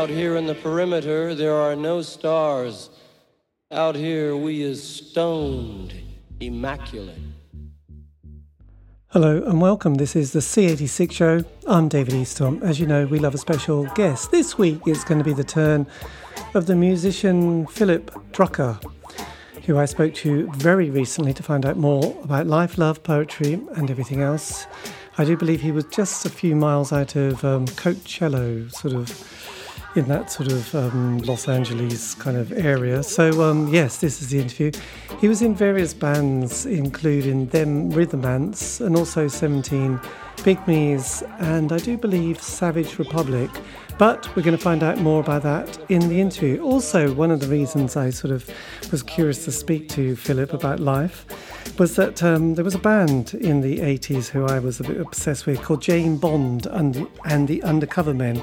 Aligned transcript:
Out 0.00 0.08
here 0.08 0.36
in 0.36 0.46
the 0.46 0.54
perimeter, 0.54 1.34
there 1.34 1.54
are 1.54 1.76
no 1.76 2.00
stars. 2.00 2.88
Out 3.70 3.94
here, 3.94 4.34
we 4.34 4.62
is 4.62 4.82
stoned, 4.82 5.92
immaculate. 6.40 7.18
Hello 9.08 9.42
and 9.42 9.60
welcome. 9.60 9.96
This 9.96 10.16
is 10.16 10.32
the 10.32 10.38
C86 10.38 11.12
show. 11.12 11.44
I'm 11.66 11.88
David 11.88 12.14
Eastham. 12.14 12.62
As 12.62 12.80
you 12.80 12.86
know, 12.86 13.04
we 13.04 13.18
love 13.18 13.34
a 13.34 13.38
special 13.38 13.84
guest. 13.94 14.30
This 14.30 14.56
week 14.56 14.80
it's 14.86 15.04
going 15.04 15.18
to 15.18 15.24
be 15.24 15.34
the 15.34 15.44
turn 15.44 15.86
of 16.54 16.64
the 16.64 16.76
musician 16.76 17.66
Philip 17.66 18.10
Drucker, 18.32 18.82
who 19.66 19.76
I 19.76 19.84
spoke 19.84 20.14
to 20.14 20.50
very 20.52 20.88
recently 20.88 21.34
to 21.34 21.42
find 21.42 21.66
out 21.66 21.76
more 21.76 22.18
about 22.24 22.46
life, 22.46 22.78
love, 22.78 23.02
poetry, 23.02 23.60
and 23.76 23.90
everything 23.90 24.22
else. 24.22 24.66
I 25.18 25.26
do 25.26 25.36
believe 25.36 25.60
he 25.60 25.72
was 25.72 25.84
just 25.84 26.24
a 26.24 26.30
few 26.30 26.56
miles 26.56 26.90
out 26.90 27.16
of 27.16 27.44
um, 27.44 27.66
Coachella, 27.66 28.72
sort 28.72 28.94
of 28.94 29.59
in 29.96 30.06
that 30.06 30.30
sort 30.30 30.52
of 30.52 30.74
um, 30.74 31.18
Los 31.18 31.48
Angeles 31.48 32.14
kind 32.14 32.36
of 32.36 32.52
area. 32.52 33.02
So, 33.02 33.42
um, 33.42 33.68
yes, 33.68 33.98
this 33.98 34.22
is 34.22 34.28
the 34.28 34.38
interview. 34.38 34.72
He 35.20 35.28
was 35.28 35.42
in 35.42 35.54
various 35.54 35.94
bands, 35.94 36.66
including 36.66 37.46
Them 37.46 37.90
Rhythm 37.90 38.24
Ants 38.24 38.80
and 38.80 38.96
also 38.96 39.26
17 39.26 39.98
Pygmies, 40.38 41.22
and 41.40 41.72
I 41.72 41.78
do 41.78 41.98
believe 41.98 42.40
Savage 42.40 42.98
Republic. 42.98 43.50
But 44.00 44.34
we're 44.34 44.42
going 44.42 44.56
to 44.56 44.64
find 44.64 44.82
out 44.82 44.96
more 44.96 45.20
about 45.20 45.42
that 45.42 45.78
in 45.90 46.08
the 46.08 46.22
interview. 46.22 46.62
Also, 46.62 47.12
one 47.12 47.30
of 47.30 47.40
the 47.40 47.48
reasons 47.48 47.98
I 47.98 48.08
sort 48.08 48.32
of 48.32 48.48
was 48.90 49.02
curious 49.02 49.44
to 49.44 49.52
speak 49.52 49.90
to 49.90 50.16
Philip 50.16 50.54
about 50.54 50.80
life 50.80 51.26
was 51.78 51.96
that 51.96 52.22
um, 52.22 52.54
there 52.54 52.64
was 52.64 52.74
a 52.74 52.78
band 52.78 53.34
in 53.34 53.60
the 53.60 53.78
80s 53.78 54.28
who 54.28 54.46
I 54.46 54.58
was 54.58 54.80
a 54.80 54.84
bit 54.84 54.98
obsessed 54.98 55.46
with 55.46 55.62
called 55.62 55.82
Jane 55.82 56.16
Bond 56.16 56.66
and, 56.66 57.06
and 57.26 57.46
the 57.46 57.62
Undercover 57.62 58.14
Men, 58.14 58.36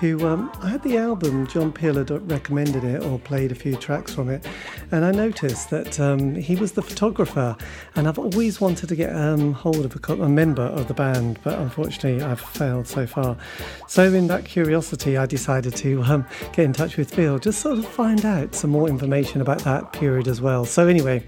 who 0.00 0.26
um, 0.26 0.50
I 0.62 0.68
had 0.68 0.82
the 0.82 0.96
album, 0.96 1.46
John 1.46 1.72
Peel 1.72 1.94
had 1.94 2.10
recommended 2.30 2.84
it 2.84 3.02
or 3.02 3.18
played 3.18 3.52
a 3.52 3.54
few 3.54 3.76
tracks 3.76 4.14
from 4.14 4.30
it, 4.30 4.46
and 4.90 5.04
I 5.04 5.10
noticed 5.10 5.70
that 5.70 6.00
um, 6.00 6.34
he 6.34 6.56
was 6.56 6.72
the 6.72 6.82
photographer, 6.82 7.56
and 7.96 8.08
I've 8.08 8.18
always 8.18 8.60
wanted 8.60 8.88
to 8.88 8.96
get 8.96 9.14
um, 9.14 9.52
hold 9.52 9.84
of 9.84 10.08
a, 10.08 10.12
a 10.14 10.28
member 10.28 10.62
of 10.62 10.88
the 10.88 10.94
band, 10.94 11.38
but 11.42 11.58
unfortunately 11.58 12.22
I've 12.22 12.40
failed 12.40 12.86
so 12.86 13.06
far. 13.06 13.36
So, 13.88 14.04
in 14.12 14.26
that 14.26 14.44
curiosity, 14.44 15.01
I 15.06 15.26
decided 15.26 15.74
to 15.76 16.02
um, 16.04 16.26
get 16.52 16.64
in 16.64 16.72
touch 16.72 16.96
with 16.96 17.12
Phil, 17.14 17.38
just 17.38 17.60
sort 17.60 17.78
of 17.78 17.86
find 17.86 18.24
out 18.24 18.54
some 18.54 18.70
more 18.70 18.88
information 18.88 19.40
about 19.40 19.58
that 19.60 19.92
period 19.92 20.28
as 20.28 20.40
well. 20.40 20.64
So, 20.64 20.86
anyway, 20.86 21.24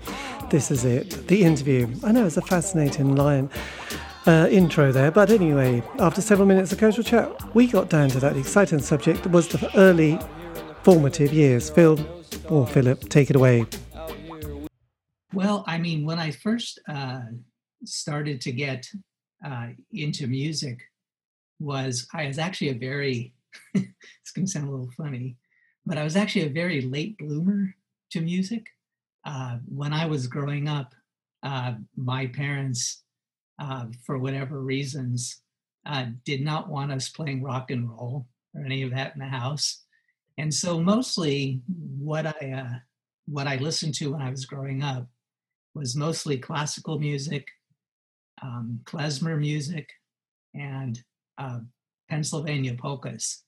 this 0.50 0.70
is 0.70 0.84
it 0.84 1.26
the 1.26 1.42
interview. 1.42 1.88
I 2.04 2.12
know 2.12 2.24
it's 2.24 2.36
a 2.36 2.42
fascinating 2.42 3.16
line. 3.16 3.50
Uh, 4.26 4.48
intro 4.50 4.90
there, 4.90 5.10
but 5.10 5.28
anyway, 5.28 5.82
after 5.98 6.22
several 6.22 6.48
minutes 6.48 6.72
of 6.72 6.78
casual 6.78 7.04
chat, 7.04 7.54
we 7.54 7.66
got 7.66 7.90
down 7.90 8.08
to 8.08 8.18
that 8.18 8.34
exciting 8.38 8.78
subject 8.78 9.22
that 9.22 9.30
was 9.30 9.48
the 9.48 9.70
early 9.76 10.18
formative 10.82 11.30
years. 11.30 11.68
Phil 11.68 11.98
or 12.48 12.66
Philip, 12.66 13.06
take 13.10 13.28
it 13.28 13.36
away. 13.36 13.66
Well, 15.34 15.62
I 15.66 15.76
mean, 15.76 16.06
when 16.06 16.18
I 16.18 16.30
first 16.30 16.78
uh, 16.88 17.20
started 17.84 18.40
to 18.40 18.52
get 18.52 18.86
uh, 19.44 19.68
into 19.92 20.26
music, 20.26 20.78
was 21.60 22.06
I 22.12 22.26
was 22.26 22.38
actually 22.38 22.70
a 22.70 22.78
very 22.78 23.34
it's 23.74 24.32
going 24.34 24.46
to 24.46 24.50
sound 24.50 24.68
a 24.68 24.70
little 24.70 24.90
funny, 24.96 25.36
but 25.86 25.98
I 25.98 26.04
was 26.04 26.16
actually 26.16 26.46
a 26.46 26.50
very 26.50 26.80
late 26.80 27.18
bloomer 27.18 27.74
to 28.10 28.20
music. 28.20 28.66
Uh, 29.24 29.58
when 29.66 29.92
I 29.92 30.06
was 30.06 30.26
growing 30.26 30.68
up, 30.68 30.94
uh, 31.42 31.74
my 31.96 32.26
parents, 32.26 33.02
uh, 33.58 33.86
for 34.04 34.18
whatever 34.18 34.60
reasons, 34.60 35.40
uh, 35.86 36.06
did 36.24 36.40
not 36.40 36.68
want 36.68 36.92
us 36.92 37.08
playing 37.08 37.42
rock 37.42 37.70
and 37.70 37.90
roll 37.90 38.26
or 38.54 38.64
any 38.64 38.82
of 38.82 38.90
that 38.92 39.14
in 39.14 39.20
the 39.20 39.26
house. 39.26 39.84
And 40.38 40.52
so 40.52 40.80
mostly 40.80 41.60
what 41.98 42.26
I 42.26 42.52
uh, 42.52 42.78
what 43.26 43.46
I 43.46 43.56
listened 43.56 43.94
to 43.94 44.12
when 44.12 44.22
I 44.22 44.30
was 44.30 44.44
growing 44.46 44.82
up 44.82 45.06
was 45.74 45.96
mostly 45.96 46.38
classical 46.38 46.98
music, 46.98 47.46
um, 48.42 48.80
klezmer 48.84 49.38
music, 49.38 49.88
and 50.54 51.00
uh, 51.38 51.60
Pennsylvania 52.08 52.74
polkas 52.74 53.42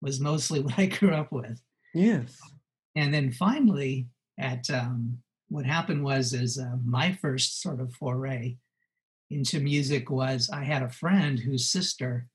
was 0.00 0.20
mostly 0.20 0.60
what 0.64 0.78
I 0.78 0.86
grew 0.86 1.14
up 1.14 1.32
with. 1.32 1.60
Yes. 1.94 2.38
And 2.94 3.12
then 3.12 3.32
finally, 3.32 4.06
at 4.38 4.68
um, 4.70 5.18
what 5.48 5.64
happened 5.64 6.02
was 6.02 6.32
is 6.32 6.58
uh, 6.58 6.76
my 6.84 7.12
first 7.20 7.60
sort 7.62 7.80
of 7.80 7.92
foray 7.94 8.56
into 9.30 9.60
music 9.60 10.10
was 10.10 10.50
I 10.52 10.62
had 10.64 10.82
a 10.82 10.90
friend 10.90 11.38
whose 11.38 11.68
sister 11.68 12.28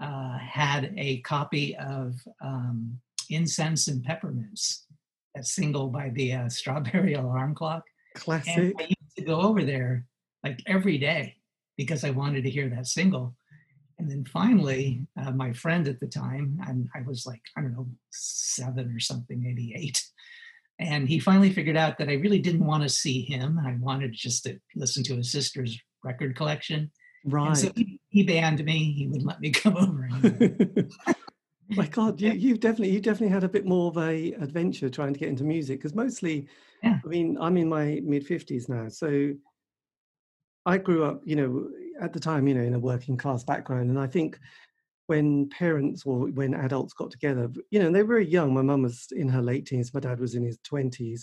uh, 0.00 0.38
had 0.38 0.92
a 0.96 1.18
copy 1.20 1.76
of 1.76 2.14
um, 2.42 3.00
Incense 3.30 3.88
and 3.88 4.04
Peppermints, 4.04 4.84
a 5.36 5.42
single 5.42 5.88
by 5.88 6.10
the 6.10 6.32
uh, 6.32 6.48
Strawberry 6.48 7.14
Alarm 7.14 7.54
Clock. 7.54 7.84
Classic. 8.14 8.56
And 8.56 8.74
I 8.78 8.82
used 8.82 9.16
to 9.18 9.24
go 9.24 9.40
over 9.40 9.64
there 9.64 10.04
like 10.44 10.62
every 10.66 10.98
day 10.98 11.36
because 11.76 12.04
I 12.04 12.10
wanted 12.10 12.44
to 12.44 12.50
hear 12.50 12.68
that 12.70 12.86
single. 12.86 13.34
And 13.98 14.10
then 14.10 14.24
finally, 14.24 15.06
uh, 15.16 15.30
my 15.30 15.52
friend 15.52 15.88
at 15.88 16.00
the 16.00 16.06
time, 16.06 16.58
and 16.66 16.88
I 16.94 17.02
was 17.02 17.24
like, 17.24 17.40
I 17.56 17.62
don't 17.62 17.72
know, 17.72 17.88
seven 18.10 18.92
or 18.94 19.00
something, 19.00 19.42
maybe 19.42 19.74
eight. 19.74 20.02
And 20.78 21.08
he 21.08 21.18
finally 21.18 21.50
figured 21.50 21.76
out 21.76 21.96
that 21.98 22.10
I 22.10 22.14
really 22.14 22.38
didn't 22.38 22.66
want 22.66 22.82
to 22.82 22.88
see 22.90 23.22
him. 23.22 23.58
I 23.58 23.76
wanted 23.80 24.12
just 24.12 24.44
to 24.44 24.58
listen 24.74 25.02
to 25.04 25.16
his 25.16 25.32
sister's 25.32 25.78
record 26.04 26.36
collection. 26.36 26.90
Right. 27.24 27.48
And 27.48 27.58
so 27.58 27.72
he, 27.74 27.98
he 28.10 28.22
banned 28.22 28.62
me. 28.62 28.92
He 28.92 29.06
wouldn't 29.06 29.26
let 29.26 29.40
me 29.40 29.50
come 29.52 29.76
over. 29.76 30.08
My 31.70 31.86
God, 31.86 32.20
you, 32.20 32.32
you 32.32 32.56
definitely 32.56 32.90
you 32.90 33.00
definitely 33.00 33.32
had 33.34 33.42
a 33.42 33.48
bit 33.48 33.66
more 33.66 33.90
of 33.90 33.98
a 33.98 34.32
adventure 34.34 34.88
trying 34.88 35.12
to 35.12 35.18
get 35.18 35.28
into 35.28 35.42
music 35.42 35.80
because 35.80 35.96
mostly, 35.96 36.46
yeah. 36.82 37.00
I 37.04 37.08
mean, 37.08 37.36
I'm 37.40 37.56
in 37.56 37.68
my 37.68 38.00
mid 38.04 38.24
fifties 38.24 38.68
now, 38.68 38.88
so 38.88 39.32
I 40.64 40.78
grew 40.78 41.04
up, 41.04 41.22
you 41.24 41.34
know, 41.34 41.68
at 42.00 42.12
the 42.12 42.20
time, 42.20 42.46
you 42.46 42.54
know, 42.54 42.62
in 42.62 42.74
a 42.74 42.78
working 42.78 43.16
class 43.16 43.44
background. 43.44 43.90
And 43.90 43.98
I 43.98 44.06
think 44.06 44.38
when 45.06 45.48
parents 45.50 46.04
or 46.04 46.26
when 46.28 46.54
adults 46.54 46.92
got 46.92 47.10
together, 47.10 47.50
you 47.70 47.78
know, 47.78 47.90
they 47.90 48.02
were 48.02 48.14
very 48.14 48.26
young. 48.26 48.52
My 48.52 48.62
mum 48.62 48.82
was 48.82 49.06
in 49.12 49.28
her 49.28 49.42
late 49.42 49.66
teens, 49.66 49.94
my 49.94 50.00
dad 50.00 50.20
was 50.20 50.34
in 50.34 50.44
his 50.44 50.58
20s. 50.58 51.22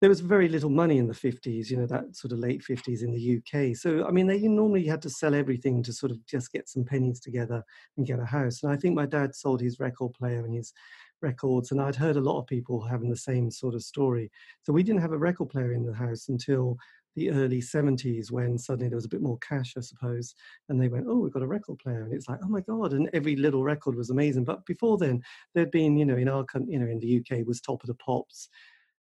There 0.00 0.08
was 0.08 0.20
very 0.20 0.48
little 0.48 0.70
money 0.70 0.98
in 0.98 1.08
the 1.08 1.14
50s, 1.14 1.70
you 1.70 1.76
know, 1.76 1.86
that 1.86 2.14
sort 2.14 2.32
of 2.32 2.38
late 2.38 2.62
50s 2.62 3.02
in 3.02 3.12
the 3.12 3.38
UK. 3.38 3.76
So, 3.76 4.06
I 4.06 4.12
mean, 4.12 4.28
they 4.28 4.38
normally 4.38 4.86
had 4.86 5.02
to 5.02 5.10
sell 5.10 5.34
everything 5.34 5.82
to 5.82 5.92
sort 5.92 6.12
of 6.12 6.24
just 6.24 6.52
get 6.52 6.68
some 6.68 6.84
pennies 6.84 7.18
together 7.18 7.64
and 7.96 8.06
get 8.06 8.20
a 8.20 8.24
house. 8.24 8.62
And 8.62 8.70
I 8.70 8.76
think 8.76 8.94
my 8.94 9.06
dad 9.06 9.34
sold 9.34 9.60
his 9.60 9.80
record 9.80 10.14
player 10.14 10.44
and 10.44 10.54
his 10.54 10.72
records. 11.20 11.72
And 11.72 11.80
I'd 11.80 11.96
heard 11.96 12.16
a 12.16 12.20
lot 12.20 12.38
of 12.38 12.46
people 12.46 12.80
having 12.80 13.10
the 13.10 13.16
same 13.16 13.50
sort 13.50 13.74
of 13.74 13.82
story. 13.82 14.30
So 14.62 14.72
we 14.72 14.84
didn't 14.84 15.02
have 15.02 15.12
a 15.12 15.18
record 15.18 15.48
player 15.48 15.72
in 15.72 15.84
the 15.84 15.92
house 15.94 16.28
until 16.28 16.78
the 17.18 17.30
early 17.30 17.60
70s 17.60 18.30
when 18.30 18.56
suddenly 18.56 18.88
there 18.88 18.96
was 18.96 19.04
a 19.04 19.10
bit 19.10 19.22
more 19.22 19.38
cash, 19.38 19.74
I 19.76 19.80
suppose. 19.80 20.34
And 20.68 20.80
they 20.80 20.88
went, 20.88 21.06
oh, 21.08 21.18
we've 21.18 21.32
got 21.32 21.42
a 21.42 21.46
record 21.46 21.78
player. 21.78 22.02
And 22.02 22.12
it's 22.12 22.28
like, 22.28 22.38
oh 22.42 22.48
my 22.48 22.60
God. 22.60 22.92
And 22.92 23.10
every 23.12 23.36
little 23.36 23.62
record 23.62 23.96
was 23.96 24.10
amazing. 24.10 24.44
But 24.44 24.64
before 24.66 24.98
then, 24.98 25.22
there'd 25.54 25.70
been, 25.70 25.96
you 25.96 26.04
know, 26.04 26.16
in 26.16 26.28
our 26.28 26.44
country, 26.44 26.72
you 26.72 26.78
know, 26.78 26.86
in 26.86 27.00
the 27.00 27.18
UK 27.18 27.46
was 27.46 27.60
Top 27.60 27.82
of 27.82 27.88
the 27.88 27.94
Pops 27.94 28.48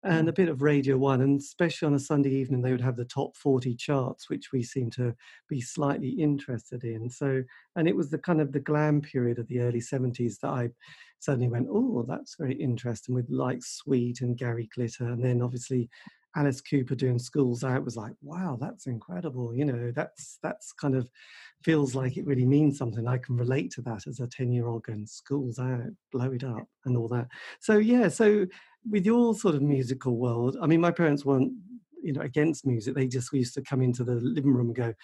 and 0.04 0.28
a 0.28 0.32
mm. 0.32 0.36
bit 0.36 0.48
of 0.48 0.62
Radio 0.62 0.96
One. 0.96 1.22
And 1.22 1.40
especially 1.40 1.86
on 1.86 1.94
a 1.94 1.98
Sunday 1.98 2.30
evening, 2.30 2.62
they 2.62 2.70
would 2.70 2.80
have 2.80 2.96
the 2.96 3.04
top 3.04 3.36
40 3.36 3.74
charts, 3.74 4.28
which 4.28 4.52
we 4.52 4.62
seem 4.62 4.90
to 4.92 5.14
be 5.48 5.60
slightly 5.60 6.10
interested 6.10 6.84
in. 6.84 7.10
So, 7.10 7.42
and 7.76 7.88
it 7.88 7.96
was 7.96 8.10
the 8.10 8.18
kind 8.18 8.40
of 8.40 8.52
the 8.52 8.60
glam 8.60 9.00
period 9.00 9.38
of 9.38 9.48
the 9.48 9.60
early 9.60 9.80
70s 9.80 10.38
that 10.40 10.50
I 10.50 10.68
suddenly 11.18 11.48
went, 11.48 11.68
oh, 11.70 12.04
that's 12.06 12.36
very 12.38 12.54
interesting 12.54 13.14
with 13.14 13.28
like 13.30 13.62
Sweet 13.62 14.20
and 14.20 14.36
Gary 14.36 14.68
Glitter. 14.74 15.08
And 15.08 15.24
then 15.24 15.40
obviously 15.42 15.88
Alice 16.36 16.60
Cooper 16.60 16.94
doing 16.94 17.18
Schools 17.18 17.64
Out 17.64 17.84
was 17.84 17.96
like, 17.96 18.12
wow, 18.22 18.58
that's 18.60 18.86
incredible. 18.86 19.54
You 19.54 19.64
know, 19.64 19.92
that's 19.94 20.38
that's 20.42 20.72
kind 20.72 20.96
of 20.96 21.08
feels 21.62 21.94
like 21.94 22.16
it 22.16 22.26
really 22.26 22.44
means 22.44 22.76
something. 22.76 23.06
I 23.06 23.18
can 23.18 23.36
relate 23.36 23.70
to 23.72 23.82
that 23.82 24.06
as 24.06 24.20
a 24.20 24.26
10 24.26 24.52
year 24.52 24.66
old 24.66 24.84
going, 24.84 25.06
Schools 25.06 25.58
Out, 25.58 25.80
blow 26.12 26.32
it 26.32 26.44
up, 26.44 26.66
and 26.84 26.96
all 26.96 27.08
that. 27.08 27.28
So, 27.60 27.78
yeah, 27.78 28.08
so 28.08 28.46
with 28.90 29.06
your 29.06 29.34
sort 29.34 29.54
of 29.54 29.62
musical 29.62 30.16
world, 30.16 30.56
I 30.60 30.66
mean, 30.66 30.80
my 30.80 30.90
parents 30.90 31.24
weren't, 31.24 31.52
you 32.02 32.12
know, 32.12 32.20
against 32.20 32.66
music. 32.66 32.94
They 32.94 33.06
just 33.06 33.32
used 33.32 33.54
to 33.54 33.62
come 33.62 33.80
into 33.80 34.04
the 34.04 34.16
living 34.16 34.52
room 34.52 34.66
and 34.66 34.76
go, 34.76 34.94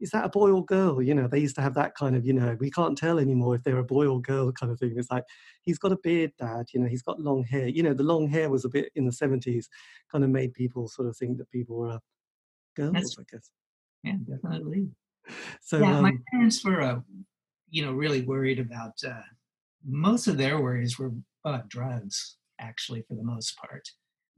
is 0.00 0.10
that 0.10 0.24
a 0.24 0.28
boy 0.28 0.50
or 0.50 0.64
girl? 0.64 1.00
You 1.00 1.14
know, 1.14 1.26
they 1.26 1.38
used 1.38 1.56
to 1.56 1.62
have 1.62 1.74
that 1.74 1.94
kind 1.94 2.16
of, 2.16 2.26
you 2.26 2.32
know, 2.32 2.56
we 2.60 2.70
can't 2.70 2.98
tell 2.98 3.18
anymore 3.18 3.54
if 3.54 3.62
they're 3.62 3.78
a 3.78 3.84
boy 3.84 4.06
or 4.06 4.20
girl 4.20 4.52
kind 4.52 4.70
of 4.70 4.78
thing. 4.78 4.94
It's 4.96 5.10
like, 5.10 5.24
he's 5.62 5.78
got 5.78 5.92
a 5.92 5.98
beard, 6.02 6.32
dad, 6.38 6.66
you 6.72 6.80
know, 6.80 6.88
he's 6.88 7.02
got 7.02 7.20
long 7.20 7.44
hair. 7.44 7.68
You 7.68 7.82
know, 7.82 7.94
the 7.94 8.02
long 8.02 8.28
hair 8.28 8.50
was 8.50 8.64
a 8.64 8.68
bit 8.68 8.90
in 8.94 9.06
the 9.06 9.12
70s, 9.12 9.66
kind 10.10 10.24
of 10.24 10.30
made 10.30 10.52
people 10.52 10.88
sort 10.88 11.08
of 11.08 11.16
think 11.16 11.38
that 11.38 11.50
people 11.50 11.76
were 11.76 11.90
uh, 11.90 11.98
girls, 12.76 12.92
That's, 12.92 13.16
I 13.18 13.22
guess. 13.30 13.50
Yeah, 14.02 14.16
definitely. 14.28 14.88
So, 15.60 15.78
yeah, 15.78 15.96
um, 15.96 16.02
my 16.02 16.12
parents 16.30 16.64
were, 16.64 16.80
uh, 16.80 17.00
you 17.68 17.84
know, 17.84 17.90
really 17.90 18.22
worried 18.22 18.60
about, 18.60 18.92
uh, 19.04 19.22
most 19.84 20.28
of 20.28 20.36
their 20.36 20.62
worries 20.62 21.00
were 21.00 21.10
about 21.44 21.68
drugs, 21.68 22.36
actually, 22.60 23.02
for 23.08 23.14
the 23.16 23.24
most 23.24 23.56
part. 23.56 23.88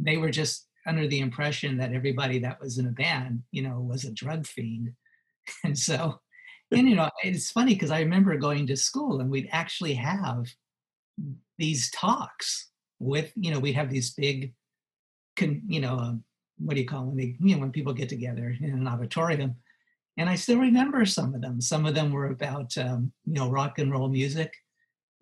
They 0.00 0.16
were 0.16 0.30
just 0.30 0.66
under 0.86 1.06
the 1.06 1.20
impression 1.20 1.76
that 1.76 1.92
everybody 1.92 2.38
that 2.38 2.58
was 2.58 2.78
in 2.78 2.86
a 2.86 2.90
band, 2.90 3.42
you 3.50 3.60
know, 3.60 3.80
was 3.80 4.06
a 4.06 4.12
drug 4.12 4.46
fiend 4.46 4.94
and 5.64 5.78
so 5.78 6.18
and 6.70 6.88
you 6.88 6.96
know 6.96 7.08
it's 7.24 7.50
funny 7.50 7.74
because 7.74 7.90
i 7.90 8.00
remember 8.00 8.36
going 8.36 8.66
to 8.66 8.76
school 8.76 9.20
and 9.20 9.30
we'd 9.30 9.48
actually 9.52 9.94
have 9.94 10.46
these 11.58 11.90
talks 11.90 12.70
with 12.98 13.32
you 13.36 13.50
know 13.50 13.58
we'd 13.58 13.74
have 13.74 13.90
these 13.90 14.10
big 14.10 14.52
con, 15.36 15.62
you 15.66 15.80
know 15.80 15.96
um, 15.96 16.24
what 16.58 16.74
do 16.74 16.80
you 16.80 16.86
call 16.86 17.06
them 17.06 17.16
they, 17.16 17.36
you 17.40 17.54
know 17.54 17.60
when 17.60 17.72
people 17.72 17.92
get 17.92 18.08
together 18.08 18.54
in 18.60 18.70
an 18.70 18.88
auditorium. 18.88 19.56
And 20.16 20.28
i 20.28 20.34
still 20.34 20.58
remember 20.58 21.04
some 21.04 21.32
of 21.32 21.42
them. 21.42 21.60
Some 21.60 21.86
of 21.86 21.94
them 21.94 22.10
were 22.10 22.26
about 22.26 22.76
um, 22.76 23.12
you 23.24 23.34
know 23.34 23.50
rock 23.50 23.78
and 23.78 23.92
roll 23.92 24.08
music. 24.08 24.52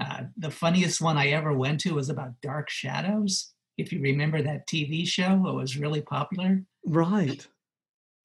Uh, 0.00 0.24
the 0.36 0.50
funniest 0.50 1.00
one 1.00 1.16
i 1.16 1.28
ever 1.28 1.52
went 1.52 1.80
to 1.80 1.94
was 1.94 2.08
about 2.08 2.40
dark 2.42 2.70
shadows. 2.70 3.52
If 3.76 3.92
you 3.92 4.00
remember 4.00 4.40
that 4.42 4.66
tv 4.66 5.06
show 5.06 5.46
it 5.46 5.54
was 5.54 5.76
really 5.76 6.02
popular. 6.02 6.62
Right 6.86 7.46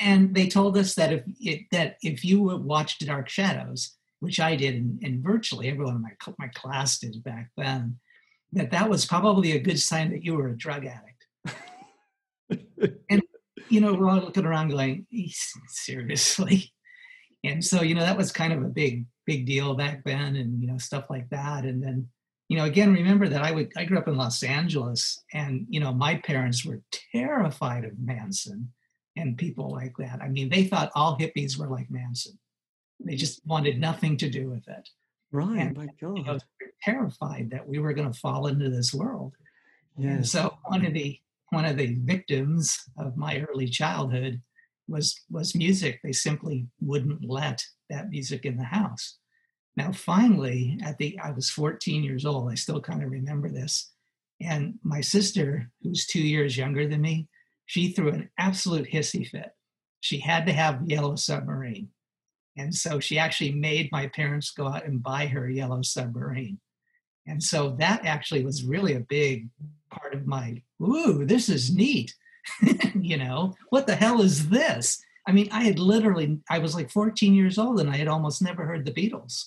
and 0.02 0.36
they 0.36 0.48
told 0.48 0.78
us 0.78 0.96
that 0.96 1.14
if 1.14 1.24
it, 1.40 1.62
that 1.72 1.98
if 2.02 2.26
you 2.26 2.42
watched 2.42 3.06
dark 3.06 3.30
shadows 3.30 3.98
which 4.20 4.40
i 4.40 4.56
did 4.56 4.76
and, 4.76 5.02
and 5.04 5.24
virtually 5.24 5.70
everyone 5.70 5.96
in 5.96 6.02
my, 6.02 6.34
my 6.40 6.48
class 6.50 7.00
did 7.00 7.24
back 7.24 7.50
then 7.58 7.98
that 8.54 8.72
that 8.72 8.90
was 8.90 9.06
probably 9.06 9.54
a 9.54 9.60
good 9.60 9.80
sign 9.80 10.12
that 10.12 10.24
you 10.24 10.36
were 10.36 10.50
a 10.50 10.58
drug 10.58 10.86
addict. 10.86 13.00
and 13.10 13.22
you 13.70 13.80
know, 13.80 13.94
we're 13.94 14.10
all 14.10 14.20
looking 14.20 14.46
around 14.46 14.70
going, 14.70 15.06
seriously. 15.68 16.74
And 17.44 17.64
so, 17.64 17.82
you 17.82 17.96
know, 17.96 18.02
that 18.02 18.18
was 18.18 18.32
kind 18.32 18.54
of 18.54 18.62
a 18.62 18.68
big, 18.68 19.06
big 19.26 19.46
deal 19.46 19.76
back 19.76 20.04
then, 20.04 20.36
and 20.36 20.62
you 20.62 20.68
know, 20.68 20.78
stuff 20.78 21.06
like 21.10 21.30
that. 21.30 21.64
And 21.64 21.82
then, 21.82 22.08
you 22.50 22.58
know, 22.58 22.66
again, 22.66 22.94
remember 22.94 23.30
that 23.30 23.42
I 23.42 23.52
would 23.52 23.72
I 23.78 23.86
grew 23.86 23.98
up 23.98 24.08
in 24.08 24.18
Los 24.18 24.44
Angeles, 24.44 25.24
and 25.34 25.66
you 25.70 25.80
know, 25.80 25.94
my 25.94 26.16
parents 26.16 26.66
were 26.66 26.82
terrified 27.14 27.86
of 27.86 27.98
Manson 27.98 28.74
and 29.16 29.38
people 29.38 29.70
like 29.70 29.94
that. 29.98 30.20
I 30.22 30.30
mean, 30.30 30.50
they 30.50 30.64
thought 30.64 30.92
all 30.96 31.18
hippies 31.18 31.58
were 31.58 31.68
like 31.68 31.92
Manson. 31.92 32.38
They 33.00 33.16
just 33.16 33.46
wanted 33.46 33.80
nothing 33.80 34.18
to 34.18 34.30
do 34.30 34.50
with 34.50 34.68
it. 34.68 34.90
Right. 35.32 35.60
And, 35.60 35.78
my 35.78 35.88
God. 36.02 36.18
You 36.18 36.24
know, 36.24 36.40
terrified 36.84 37.50
that 37.52 37.68
we 37.68 37.80
were 37.80 37.94
going 37.94 38.12
to 38.12 38.20
fall 38.20 38.48
into 38.48 38.70
this 38.70 38.94
world. 38.94 39.34
Yes. 39.98 40.16
And 40.16 40.28
so 40.28 40.58
one 40.66 40.86
of 40.86 40.94
the 40.94 41.20
one 41.50 41.66
of 41.66 41.78
the 41.78 41.96
victims 41.96 42.80
of 42.98 43.18
my 43.18 43.42
early 43.50 43.68
childhood 43.68 44.42
was 44.88 45.20
was 45.30 45.56
music. 45.56 46.00
They 46.04 46.14
simply 46.14 46.68
wouldn't 46.80 47.30
let 47.30 47.64
that 47.90 48.10
music 48.10 48.46
in 48.46 48.58
the 48.58 48.64
house. 48.64 49.18
Now 49.76 49.92
finally, 49.92 50.80
at 50.84 50.98
the 50.98 51.20
I 51.20 51.32
was 51.32 51.50
14 51.50 52.04
years 52.04 52.26
old. 52.26 52.52
I 52.52 52.56
still 52.56 52.82
kind 52.82 53.04
of 53.04 53.12
remember 53.12 53.50
this. 53.50 53.92
And 54.42 54.80
my 54.84 55.02
sister, 55.02 55.70
who's 55.84 56.08
two 56.08 56.22
years 56.22 56.58
younger 56.58 56.88
than 56.88 57.02
me, 57.02 57.28
she 57.72 57.94
threw 57.94 58.10
an 58.10 58.30
absolute 58.38 58.92
hissy 58.92 59.26
fit. 59.26 59.56
She 60.02 60.20
had 60.20 60.46
to 60.48 60.52
have 60.52 60.90
Yellow 60.90 61.16
Submarine. 61.16 61.88
And 62.58 62.76
so 62.76 63.00
she 63.00 63.18
actually 63.18 63.54
made 63.54 63.90
my 63.94 64.08
parents 64.08 64.52
go 64.52 64.68
out 64.68 64.86
and 64.86 65.02
buy 65.02 65.28
her 65.28 65.50
Yellow 65.50 65.82
Submarine. 65.82 66.60
And 67.28 67.42
so 67.42 67.70
that 67.80 68.06
actually 68.06 68.44
was 68.44 68.66
really 68.66 68.96
a 68.96 69.08
big 69.08 69.48
part 69.90 70.14
of 70.14 70.28
my, 70.28 70.62
ooh, 70.84 71.24
this 71.24 71.48
is 71.48 71.74
neat. 71.74 72.14
you 73.00 73.16
know, 73.16 73.56
what 73.70 73.88
the 73.88 73.96
hell 73.96 74.22
is 74.22 74.50
this? 74.50 75.02
I 75.26 75.32
mean, 75.32 75.48
I 75.50 75.64
had 75.64 75.80
literally, 75.80 76.42
I 76.50 76.60
was 76.60 76.76
like 76.76 76.92
14 76.92 77.34
years 77.34 77.58
old 77.58 77.80
and 77.80 77.90
I 77.90 77.96
had 77.96 78.10
almost 78.10 78.42
never 78.42 78.66
heard 78.66 78.86
the 78.86 78.92
Beatles 78.92 79.46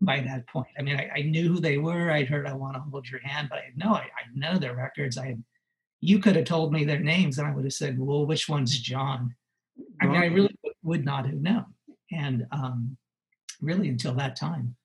by 0.00 0.22
that 0.22 0.46
point. 0.46 0.68
I 0.78 0.82
mean, 0.82 0.96
I, 0.96 1.10
I 1.14 1.22
knew 1.24 1.52
who 1.52 1.60
they 1.60 1.76
were. 1.76 2.10
I'd 2.10 2.28
heard 2.28 2.46
I 2.46 2.54
Want 2.54 2.76
to 2.76 2.80
Hold 2.80 3.06
Your 3.10 3.20
Hand, 3.20 3.48
but 3.50 3.58
I 3.58 3.64
had 3.64 3.76
no, 3.76 3.92
I, 3.92 4.04
I 4.04 4.24
know 4.34 4.56
their 4.56 4.74
records. 4.74 5.18
I 5.18 5.26
had, 5.26 5.44
you 6.04 6.18
could 6.18 6.36
have 6.36 6.44
told 6.44 6.70
me 6.70 6.84
their 6.84 7.00
names 7.00 7.38
and 7.38 7.48
I 7.48 7.54
would 7.54 7.64
have 7.64 7.72
said, 7.72 7.98
well, 7.98 8.26
which 8.26 8.46
one's 8.46 8.78
John? 8.78 9.34
I 10.02 10.06
mean, 10.06 10.22
I 10.22 10.26
really 10.26 10.54
would 10.82 11.02
not 11.02 11.24
have 11.24 11.40
known. 11.40 11.64
And 12.12 12.46
um, 12.52 12.98
really 13.62 13.88
until 13.88 14.12
that 14.14 14.36
time. 14.36 14.76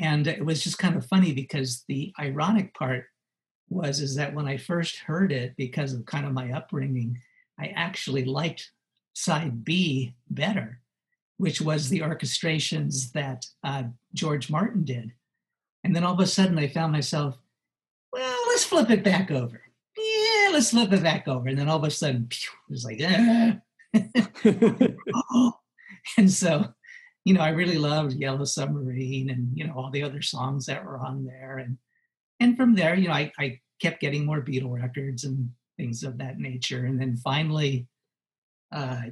And 0.00 0.26
it 0.28 0.44
was 0.44 0.62
just 0.62 0.78
kind 0.78 0.96
of 0.96 1.04
funny 1.04 1.32
because 1.32 1.84
the 1.88 2.12
ironic 2.18 2.74
part 2.74 3.06
was 3.68 4.00
is 4.00 4.14
that 4.14 4.34
when 4.34 4.46
I 4.46 4.56
first 4.56 4.98
heard 4.98 5.32
it, 5.32 5.54
because 5.56 5.94
of 5.94 6.06
kind 6.06 6.26
of 6.26 6.32
my 6.32 6.52
upbringing, 6.52 7.18
I 7.58 7.72
actually 7.74 8.24
liked 8.24 8.70
side 9.14 9.64
B 9.64 10.14
better, 10.30 10.80
which 11.38 11.60
was 11.60 11.88
the 11.88 12.00
orchestrations 12.00 13.10
that 13.12 13.46
uh, 13.64 13.84
George 14.14 14.48
Martin 14.48 14.84
did. 14.84 15.12
And 15.82 15.94
then 15.94 16.04
all 16.04 16.14
of 16.14 16.20
a 16.20 16.26
sudden 16.26 16.58
I 16.58 16.68
found 16.68 16.92
myself, 16.92 17.36
well, 18.12 18.38
let's 18.46 18.64
flip 18.64 18.90
it 18.90 19.02
back 19.02 19.32
over. 19.32 19.60
Yeah, 19.96 20.50
let's 20.52 20.70
flip 20.70 20.92
it 20.92 21.02
back 21.02 21.28
over. 21.28 21.48
And 21.48 21.58
then 21.58 21.68
all 21.68 21.78
of 21.78 21.84
a 21.84 21.90
sudden, 21.90 22.26
pew, 22.28 22.50
it 22.68 22.72
was 22.72 22.84
like, 22.84 23.00
ah. 23.04 23.58
and 26.18 26.30
so 26.30 26.72
you 27.24 27.34
know, 27.34 27.40
I 27.40 27.50
really 27.50 27.78
loved 27.78 28.14
Yellow 28.14 28.44
Submarine 28.44 29.30
and, 29.30 29.56
you 29.56 29.66
know, 29.66 29.74
all 29.74 29.90
the 29.90 30.02
other 30.02 30.22
songs 30.22 30.66
that 30.66 30.84
were 30.84 30.98
on 30.98 31.24
there. 31.24 31.58
And 31.58 31.78
and 32.40 32.56
from 32.56 32.74
there, 32.74 32.96
you 32.96 33.06
know, 33.06 33.14
I, 33.14 33.30
I 33.38 33.60
kept 33.80 34.00
getting 34.00 34.26
more 34.26 34.42
Beatle 34.42 34.72
records 34.72 35.22
and 35.24 35.50
things 35.76 36.02
of 36.02 36.18
that 36.18 36.38
nature. 36.38 36.86
And 36.86 37.00
then 37.00 37.16
finally, 37.16 37.86
uh, 38.72 39.02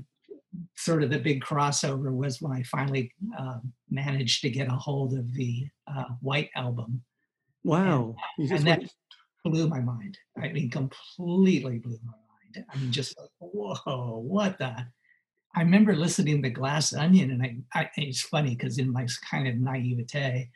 sort 0.77 1.05
of 1.05 1.11
the 1.11 1.19
big 1.21 1.45
crossover 1.45 2.13
was 2.13 2.43
when 2.43 2.53
I 2.53 2.65
finally 2.65 3.13
uh, 3.39 3.59
managed 3.89 4.43
to 4.43 4.51
get 4.51 4.67
a 4.67 4.73
hold 4.73 5.15
of 5.17 5.33
the 5.33 5.69
uh, 5.87 6.07
White 6.21 6.51
Album. 6.57 7.03
Wow. 7.63 8.17
And, 8.39 8.51
and 8.51 8.67
that 8.67 8.83
blew 9.45 9.69
my 9.69 9.81
mind. 9.81 10.19
I 10.41 10.49
mean, 10.49 10.71
completely 10.71 11.79
blew 11.79 11.99
my 12.05 12.13
mind. 12.13 12.67
I 12.73 12.79
mean, 12.79 12.93
just 12.93 13.19
like, 13.19 13.31
whoa, 13.39 14.19
what 14.25 14.59
the? 14.59 14.87
I 15.55 15.63
remember 15.63 15.97
listening 15.97 16.43
to 16.43 16.51
Glass 16.51 16.95
Onion, 16.95 17.33
and 17.33 17.43
I, 17.43 17.57
I 17.75 17.91
it's 17.97 18.23
funny 18.23 18.55
because 18.55 18.79
in 18.79 18.93
my 18.93 19.07
kind 19.29 19.49
of 19.49 19.57
naivete, 19.57 20.49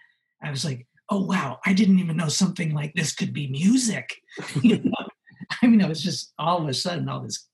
I 0.43 0.51
was 0.51 0.65
like, 0.65 0.87
"Oh 1.11 1.25
wow, 1.25 1.59
I 1.67 1.73
didn't 1.73 1.99
even 1.99 2.17
know 2.17 2.29
something 2.29 2.75
like 2.75 2.95
this 2.95 3.13
could 3.13 3.33
be 3.33 3.49
music." 3.49 4.15
you 4.63 4.79
know? 4.79 4.93
I 5.63 5.67
mean, 5.67 5.81
it 5.81 5.89
was 5.89 6.03
just 6.03 6.33
all 6.39 6.63
of 6.63 6.69
a 6.69 6.75
sudden 6.75 7.09
all 7.09 7.21
this, 7.21 7.49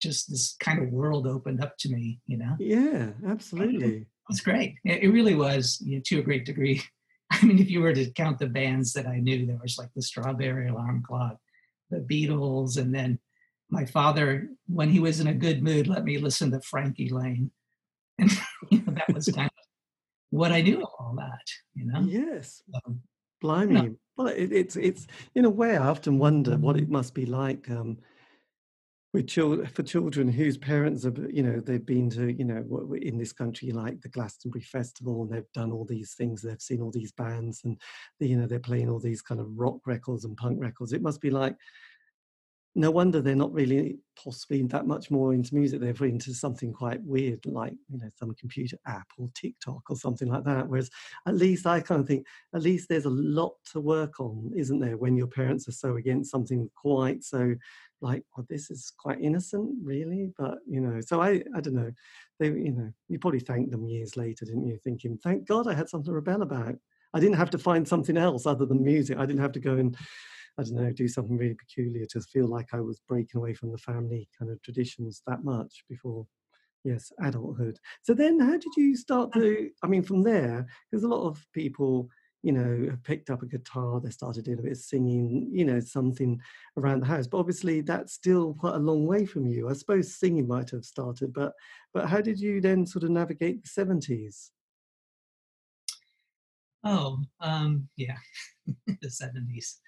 just 0.00 0.30
this 0.30 0.56
kind 0.60 0.82
of 0.82 0.90
world 0.90 1.26
opened 1.26 1.62
up 1.62 1.76
to 1.78 1.90
me. 1.90 2.20
You 2.26 2.38
know? 2.38 2.56
Yeah, 2.58 3.10
absolutely. 3.26 3.96
It 3.96 4.06
was 4.28 4.40
great. 4.40 4.76
It, 4.84 5.02
it 5.02 5.08
really 5.10 5.34
was, 5.34 5.82
you 5.84 5.96
know, 5.96 6.02
to 6.06 6.20
a 6.20 6.22
great 6.22 6.46
degree. 6.46 6.82
I 7.30 7.44
mean, 7.44 7.58
if 7.58 7.70
you 7.70 7.80
were 7.80 7.92
to 7.92 8.10
count 8.12 8.38
the 8.38 8.46
bands 8.46 8.92
that 8.94 9.06
I 9.06 9.18
knew, 9.20 9.46
there 9.46 9.58
was 9.62 9.78
like 9.78 9.90
the 9.94 10.02
Strawberry 10.02 10.68
Alarm 10.68 11.02
Clock, 11.06 11.36
the 11.90 11.98
Beatles, 11.98 12.78
and 12.78 12.94
then 12.94 13.18
my 13.70 13.84
father, 13.84 14.48
when 14.66 14.90
he 14.90 15.00
was 15.00 15.20
in 15.20 15.26
a 15.26 15.34
good 15.34 15.62
mood, 15.62 15.88
let 15.88 16.04
me 16.04 16.18
listen 16.18 16.50
to 16.52 16.60
Frankie 16.60 17.10
Laine. 17.10 17.50
And 18.20 18.32
you 18.70 18.78
know, 18.78 18.94
that 18.94 19.14
was 19.14 19.26
kind 19.34 19.46
of 19.46 19.64
what 20.30 20.50
I 20.50 20.60
knew 20.60 20.82
of 20.82 20.88
all 20.98 21.14
that, 21.18 21.44
you 21.74 21.86
know? 21.86 22.00
Yes. 22.00 22.62
Um, 22.74 23.00
Blimey. 23.40 23.74
You 23.74 23.82
know, 23.82 23.96
well, 24.16 24.26
it, 24.26 24.52
it's, 24.52 24.74
it's, 24.74 25.06
in 25.36 25.44
a 25.44 25.50
way, 25.50 25.76
I 25.76 25.86
often 25.86 26.18
wonder 26.18 26.56
what 26.56 26.76
it 26.76 26.88
must 26.88 27.14
be 27.14 27.26
like 27.26 27.70
um, 27.70 27.98
with 29.18 29.26
children, 29.26 29.66
for 29.66 29.82
children 29.82 30.28
whose 30.28 30.56
parents 30.56 31.02
have, 31.02 31.18
you 31.28 31.42
know, 31.42 31.58
they've 31.58 31.84
been 31.84 32.08
to, 32.10 32.32
you 32.32 32.44
know, 32.44 32.94
in 33.02 33.18
this 33.18 33.32
country, 33.32 33.72
like 33.72 34.00
the 34.00 34.08
Glastonbury 34.08 34.62
Festival, 34.62 35.22
and 35.22 35.30
they've 35.32 35.52
done 35.52 35.72
all 35.72 35.84
these 35.84 36.14
things, 36.14 36.40
they've 36.40 36.60
seen 36.60 36.80
all 36.80 36.92
these 36.92 37.10
bands, 37.10 37.62
and, 37.64 37.76
you 38.20 38.36
know, 38.36 38.46
they're 38.46 38.60
playing 38.60 38.88
all 38.88 39.00
these 39.00 39.20
kind 39.20 39.40
of 39.40 39.48
rock 39.56 39.80
records 39.86 40.24
and 40.24 40.36
punk 40.36 40.58
records. 40.60 40.92
It 40.92 41.02
must 41.02 41.20
be 41.20 41.30
like, 41.30 41.56
no 42.76 42.92
wonder 42.92 43.20
they're 43.20 43.34
not 43.34 43.52
really 43.52 43.98
possibly 44.22 44.62
that 44.62 44.86
much 44.86 45.10
more 45.10 45.34
into 45.34 45.52
music. 45.52 45.80
They're 45.80 46.06
into 46.06 46.32
something 46.32 46.72
quite 46.72 47.02
weird, 47.02 47.44
like 47.44 47.72
you 47.90 47.98
know 47.98 48.08
some 48.14 48.34
computer 48.34 48.76
app 48.86 49.08
or 49.18 49.28
TikTok 49.34 49.82
or 49.88 49.96
something 49.96 50.28
like 50.28 50.44
that. 50.44 50.68
Whereas 50.68 50.88
at 51.26 51.34
least 51.34 51.66
I 51.66 51.80
kind 51.80 52.00
of 52.00 52.06
think 52.06 52.24
at 52.54 52.62
least 52.62 52.88
there's 52.88 53.06
a 53.06 53.10
lot 53.10 53.54
to 53.72 53.80
work 53.80 54.20
on, 54.20 54.52
isn't 54.54 54.78
there? 54.78 54.96
When 54.96 55.16
your 55.16 55.26
parents 55.26 55.66
are 55.66 55.72
so 55.72 55.96
against 55.96 56.30
something 56.30 56.70
quite 56.76 57.24
so 57.24 57.56
like, 58.00 58.22
well, 58.36 58.46
this 58.48 58.70
is 58.70 58.92
quite 58.96 59.20
innocent, 59.20 59.70
really. 59.82 60.30
But 60.38 60.58
you 60.66 60.80
know, 60.80 61.00
so 61.00 61.20
I 61.20 61.42
I 61.54 61.60
don't 61.60 61.74
know. 61.74 61.90
They 62.38 62.46
you 62.46 62.72
know 62.72 62.90
you 63.08 63.18
probably 63.18 63.40
thanked 63.40 63.70
them 63.70 63.86
years 63.86 64.16
later, 64.16 64.44
didn't 64.44 64.66
you? 64.66 64.78
Thinking, 64.82 65.18
thank 65.22 65.46
God 65.46 65.66
I 65.66 65.74
had 65.74 65.88
something 65.88 66.10
to 66.10 66.14
rebel 66.14 66.42
about. 66.42 66.76
I 67.14 67.20
didn't 67.20 67.36
have 67.36 67.50
to 67.50 67.58
find 67.58 67.88
something 67.88 68.16
else 68.16 68.46
other 68.46 68.66
than 68.66 68.84
music. 68.84 69.18
I 69.18 69.26
didn't 69.26 69.40
have 69.40 69.52
to 69.52 69.60
go 69.60 69.76
and 69.76 69.96
I 70.58 70.64
don't 70.64 70.74
know, 70.74 70.92
do 70.92 71.06
something 71.06 71.36
really 71.36 71.54
peculiar 71.54 72.04
to 72.06 72.20
feel 72.20 72.48
like 72.48 72.68
I 72.72 72.80
was 72.80 73.00
breaking 73.06 73.38
away 73.38 73.54
from 73.54 73.70
the 73.70 73.78
family 73.78 74.28
kind 74.36 74.50
of 74.50 74.60
traditions 74.62 75.22
that 75.26 75.44
much 75.44 75.84
before, 75.88 76.26
yes, 76.82 77.12
adulthood. 77.22 77.78
So 78.02 78.12
then, 78.12 78.40
how 78.40 78.52
did 78.52 78.72
you 78.76 78.96
start 78.96 79.30
uh-huh. 79.30 79.40
to? 79.40 79.70
I 79.84 79.86
mean, 79.86 80.02
from 80.02 80.22
there, 80.22 80.66
because 80.90 81.04
a 81.04 81.08
lot 81.08 81.28
of 81.28 81.46
people, 81.52 82.08
you 82.42 82.52
know, 82.52 82.90
have 82.90 83.02
picked 83.02 83.30
up 83.30 83.42
a 83.42 83.46
guitar, 83.46 84.00
they 84.00 84.10
started 84.10 84.44
doing 84.44 84.58
a 84.60 84.62
bit 84.62 84.72
of 84.72 84.78
singing, 84.78 85.48
you 85.50 85.64
know, 85.64 85.80
something 85.80 86.40
around 86.76 87.00
the 87.00 87.06
house. 87.06 87.26
But 87.26 87.38
obviously, 87.38 87.80
that's 87.80 88.12
still 88.12 88.54
quite 88.54 88.74
a 88.74 88.78
long 88.78 89.06
way 89.06 89.26
from 89.26 89.46
you. 89.46 89.68
I 89.68 89.72
suppose 89.72 90.14
singing 90.14 90.46
might 90.46 90.70
have 90.70 90.84
started, 90.84 91.32
but 91.32 91.52
but 91.92 92.08
how 92.08 92.20
did 92.20 92.38
you 92.38 92.60
then 92.60 92.86
sort 92.86 93.04
of 93.04 93.10
navigate 93.10 93.62
the 93.62 93.68
seventies? 93.68 94.52
Oh, 96.84 97.18
um, 97.40 97.88
yeah, 97.96 98.16
the 99.02 99.10
seventies. 99.10 99.80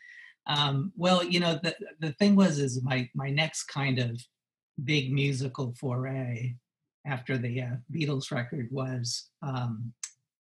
Um, 0.47 0.93
well, 0.97 1.23
you 1.23 1.39
know, 1.39 1.59
the 1.63 1.77
the 2.01 2.13
thing 2.15 2.35
was 2.35 2.59
is 2.59 2.83
my 2.83 3.09
my 3.15 3.31
next 3.31 3.65
kind 3.65 3.99
of 4.01 4.21
big 4.85 5.13
musical 5.13 5.75
foray 5.79 6.55
after 7.07 7.39
the 7.39 7.63
uh, 7.63 7.77
Beatles 7.93 8.31
record 8.31 8.69
was 8.71 9.31
um, 9.43 9.93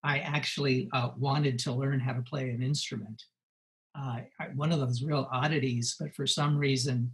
I 0.02 0.20
actually 0.20 0.88
uh, 0.92 1.10
wanted 1.18 1.58
to 1.60 1.72
learn 1.72 2.00
how 2.00 2.12
to 2.14 2.22
play 2.22 2.50
an 2.50 2.62
instrument, 2.62 3.22
uh, 3.98 4.20
one 4.54 4.72
of 4.72 4.80
those 4.80 5.02
real 5.02 5.28
oddities, 5.32 5.96
but 5.98 6.14
for 6.14 6.26
some 6.26 6.56
reason, 6.56 7.12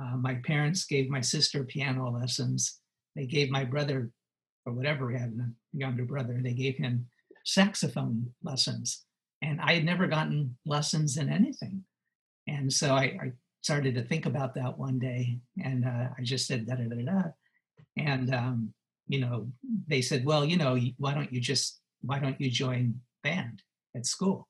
uh, 0.00 0.16
my 0.16 0.34
parents 0.34 0.84
gave 0.84 1.08
my 1.08 1.20
sister 1.20 1.64
piano 1.64 2.10
lessons. 2.10 2.80
They 3.16 3.26
gave 3.26 3.50
my 3.50 3.64
brother, 3.64 4.10
or 4.66 4.72
whatever, 4.72 5.06
we 5.06 5.14
had 5.14 5.32
a 5.38 5.76
younger 5.76 6.04
brother, 6.04 6.38
they 6.42 6.52
gave 6.52 6.76
him 6.76 7.06
saxophone 7.44 8.30
lessons. 8.42 9.04
And 9.42 9.60
I 9.60 9.74
had 9.74 9.84
never 9.84 10.06
gotten 10.06 10.56
lessons 10.66 11.16
in 11.16 11.30
anything. 11.30 11.84
And 12.46 12.72
so 12.72 12.94
I, 12.94 13.02
I 13.02 13.32
started 13.62 13.94
to 13.94 14.02
think 14.02 14.26
about 14.26 14.54
that 14.54 14.78
one 14.78 14.98
day 14.98 15.38
and 15.62 15.84
uh, 15.84 16.08
I 16.18 16.22
just 16.22 16.46
said 16.46 16.66
da 16.66 16.74
da 16.74 16.84
da 16.84 17.02
da. 17.02 17.22
And, 17.96 18.34
um, 18.34 18.74
you 19.08 19.20
know, 19.20 19.48
they 19.88 20.02
said, 20.02 20.24
well, 20.24 20.44
you 20.44 20.56
know, 20.56 20.78
why 20.98 21.14
don't 21.14 21.32
you 21.32 21.40
just, 21.40 21.79
why 22.02 22.18
don't 22.18 22.40
you 22.40 22.50
join 22.50 23.00
band 23.22 23.62
at 23.94 24.06
school? 24.06 24.48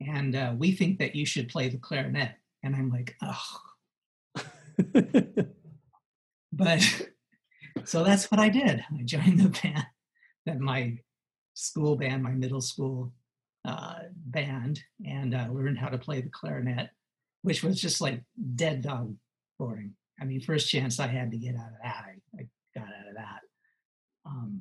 And 0.00 0.34
uh, 0.34 0.54
we 0.56 0.72
think 0.72 0.98
that 0.98 1.14
you 1.14 1.26
should 1.26 1.48
play 1.48 1.68
the 1.68 1.78
clarinet. 1.78 2.32
And 2.62 2.74
I'm 2.74 2.90
like, 2.90 3.16
oh. 3.22 3.60
but 6.52 6.82
so 7.84 8.04
that's 8.04 8.30
what 8.30 8.40
I 8.40 8.48
did. 8.48 8.84
I 8.92 9.02
joined 9.04 9.40
the 9.40 9.48
band, 9.48 9.86
that 10.46 10.60
my 10.60 10.98
school 11.54 11.96
band, 11.96 12.22
my 12.22 12.30
middle 12.30 12.60
school 12.60 13.12
uh, 13.64 14.00
band, 14.26 14.80
and 15.06 15.34
uh, 15.34 15.48
learned 15.50 15.78
how 15.78 15.88
to 15.88 15.98
play 15.98 16.20
the 16.20 16.30
clarinet, 16.30 16.90
which 17.42 17.62
was 17.62 17.80
just 17.80 18.00
like 18.00 18.22
dead 18.54 18.82
dog 18.82 19.14
boring. 19.58 19.94
I 20.20 20.24
mean, 20.24 20.40
first 20.40 20.68
chance 20.68 21.00
I 21.00 21.06
had 21.06 21.30
to 21.30 21.38
get 21.38 21.54
out 21.54 21.68
of 21.68 21.78
that, 21.82 22.04
I, 22.06 22.40
I 22.40 22.46
got 22.74 22.88
out 22.88 23.08
of 23.08 23.14
that. 23.16 23.40
Um, 24.26 24.60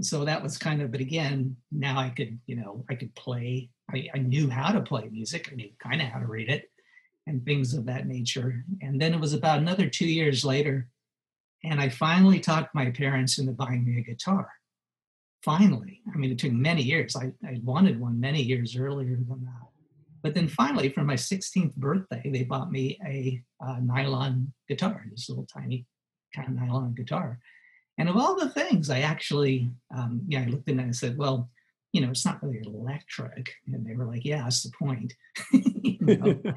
so 0.00 0.24
that 0.24 0.42
was 0.42 0.58
kind 0.58 0.82
of, 0.82 0.90
but 0.90 1.00
again, 1.00 1.56
now 1.72 1.98
I 1.98 2.10
could, 2.10 2.38
you 2.46 2.56
know, 2.56 2.84
I 2.90 2.94
could 2.94 3.14
play. 3.14 3.70
I, 3.90 4.08
I 4.14 4.18
knew 4.18 4.50
how 4.50 4.72
to 4.72 4.80
play 4.80 5.08
music. 5.10 5.48
I 5.50 5.54
knew 5.54 5.70
kind 5.82 6.02
of 6.02 6.08
how 6.08 6.18
to 6.18 6.26
read 6.26 6.50
it 6.50 6.70
and 7.26 7.44
things 7.44 7.74
of 7.74 7.86
that 7.86 8.06
nature. 8.06 8.64
And 8.82 9.00
then 9.00 9.14
it 9.14 9.20
was 9.20 9.32
about 9.32 9.58
another 9.58 9.88
two 9.88 10.08
years 10.08 10.44
later, 10.44 10.88
and 11.64 11.80
I 11.80 11.88
finally 11.88 12.38
talked 12.38 12.74
my 12.74 12.90
parents 12.90 13.38
into 13.38 13.52
buying 13.52 13.84
me 13.84 13.98
a 13.98 14.02
guitar 14.02 14.50
finally, 15.46 16.02
I 16.12 16.18
mean, 16.18 16.32
it 16.32 16.40
took 16.40 16.50
many 16.50 16.82
years. 16.82 17.14
I, 17.14 17.26
I 17.46 17.60
wanted 17.62 18.00
one 18.00 18.18
many 18.18 18.42
years 18.42 18.76
earlier 18.76 19.14
than 19.16 19.44
that. 19.44 19.68
But 20.20 20.34
then 20.34 20.48
finally, 20.48 20.88
for 20.88 21.04
my 21.04 21.14
16th 21.14 21.76
birthday, 21.76 22.28
they 22.32 22.42
bought 22.42 22.72
me 22.72 22.98
a, 23.06 23.40
a 23.60 23.80
nylon 23.80 24.52
guitar, 24.68 25.04
this 25.08 25.28
little 25.28 25.46
tiny 25.46 25.86
kind 26.34 26.48
of 26.48 26.54
nylon 26.54 26.94
guitar. 26.94 27.38
And 27.98 28.08
of 28.08 28.16
all 28.16 28.36
the 28.36 28.50
things, 28.50 28.90
I 28.90 29.00
actually, 29.00 29.70
um, 29.96 30.22
yeah, 30.26 30.42
I 30.42 30.46
looked 30.46 30.68
in 30.68 30.78
and 30.78 30.88
I 30.88 30.92
said, 30.92 31.16
well, 31.16 31.50
you 31.92 32.00
know, 32.00 32.10
it's 32.10 32.26
not 32.26 32.42
really 32.42 32.62
electric. 32.66 33.50
And 33.72 33.86
they 33.86 33.94
were 33.94 34.04
like, 34.04 34.24
yeah, 34.24 34.42
that's 34.42 34.62
the 34.62 34.72
point. 34.78 35.14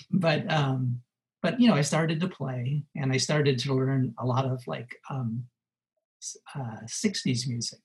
but, 0.10 0.50
um, 0.52 1.00
but, 1.42 1.60
you 1.60 1.68
know, 1.68 1.74
I 1.74 1.82
started 1.82 2.20
to 2.20 2.28
play 2.28 2.82
and 2.96 3.12
I 3.12 3.16
started 3.16 3.58
to 3.60 3.74
learn 3.74 4.14
a 4.18 4.26
lot 4.26 4.44
of 4.44 4.66
like 4.66 4.96
um, 5.08 5.44
uh, 6.54 6.80
60s 6.86 7.46
music. 7.46 7.80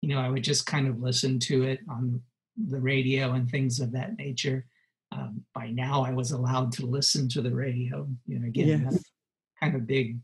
You 0.00 0.14
know, 0.14 0.20
I 0.20 0.30
would 0.30 0.44
just 0.44 0.66
kind 0.66 0.88
of 0.88 1.00
listen 1.00 1.38
to 1.40 1.64
it 1.64 1.80
on 1.88 2.22
the 2.56 2.80
radio 2.80 3.32
and 3.32 3.50
things 3.50 3.80
of 3.80 3.92
that 3.92 4.16
nature. 4.16 4.66
Um, 5.12 5.44
by 5.54 5.68
now, 5.68 6.04
I 6.04 6.12
was 6.12 6.32
allowed 6.32 6.72
to 6.72 6.86
listen 6.86 7.28
to 7.30 7.42
the 7.42 7.54
radio. 7.54 8.08
You 8.26 8.38
know, 8.38 8.46
again, 8.46 8.88
yes. 8.90 9.04
kind 9.60 9.74
of 9.74 9.86
big 9.86 10.18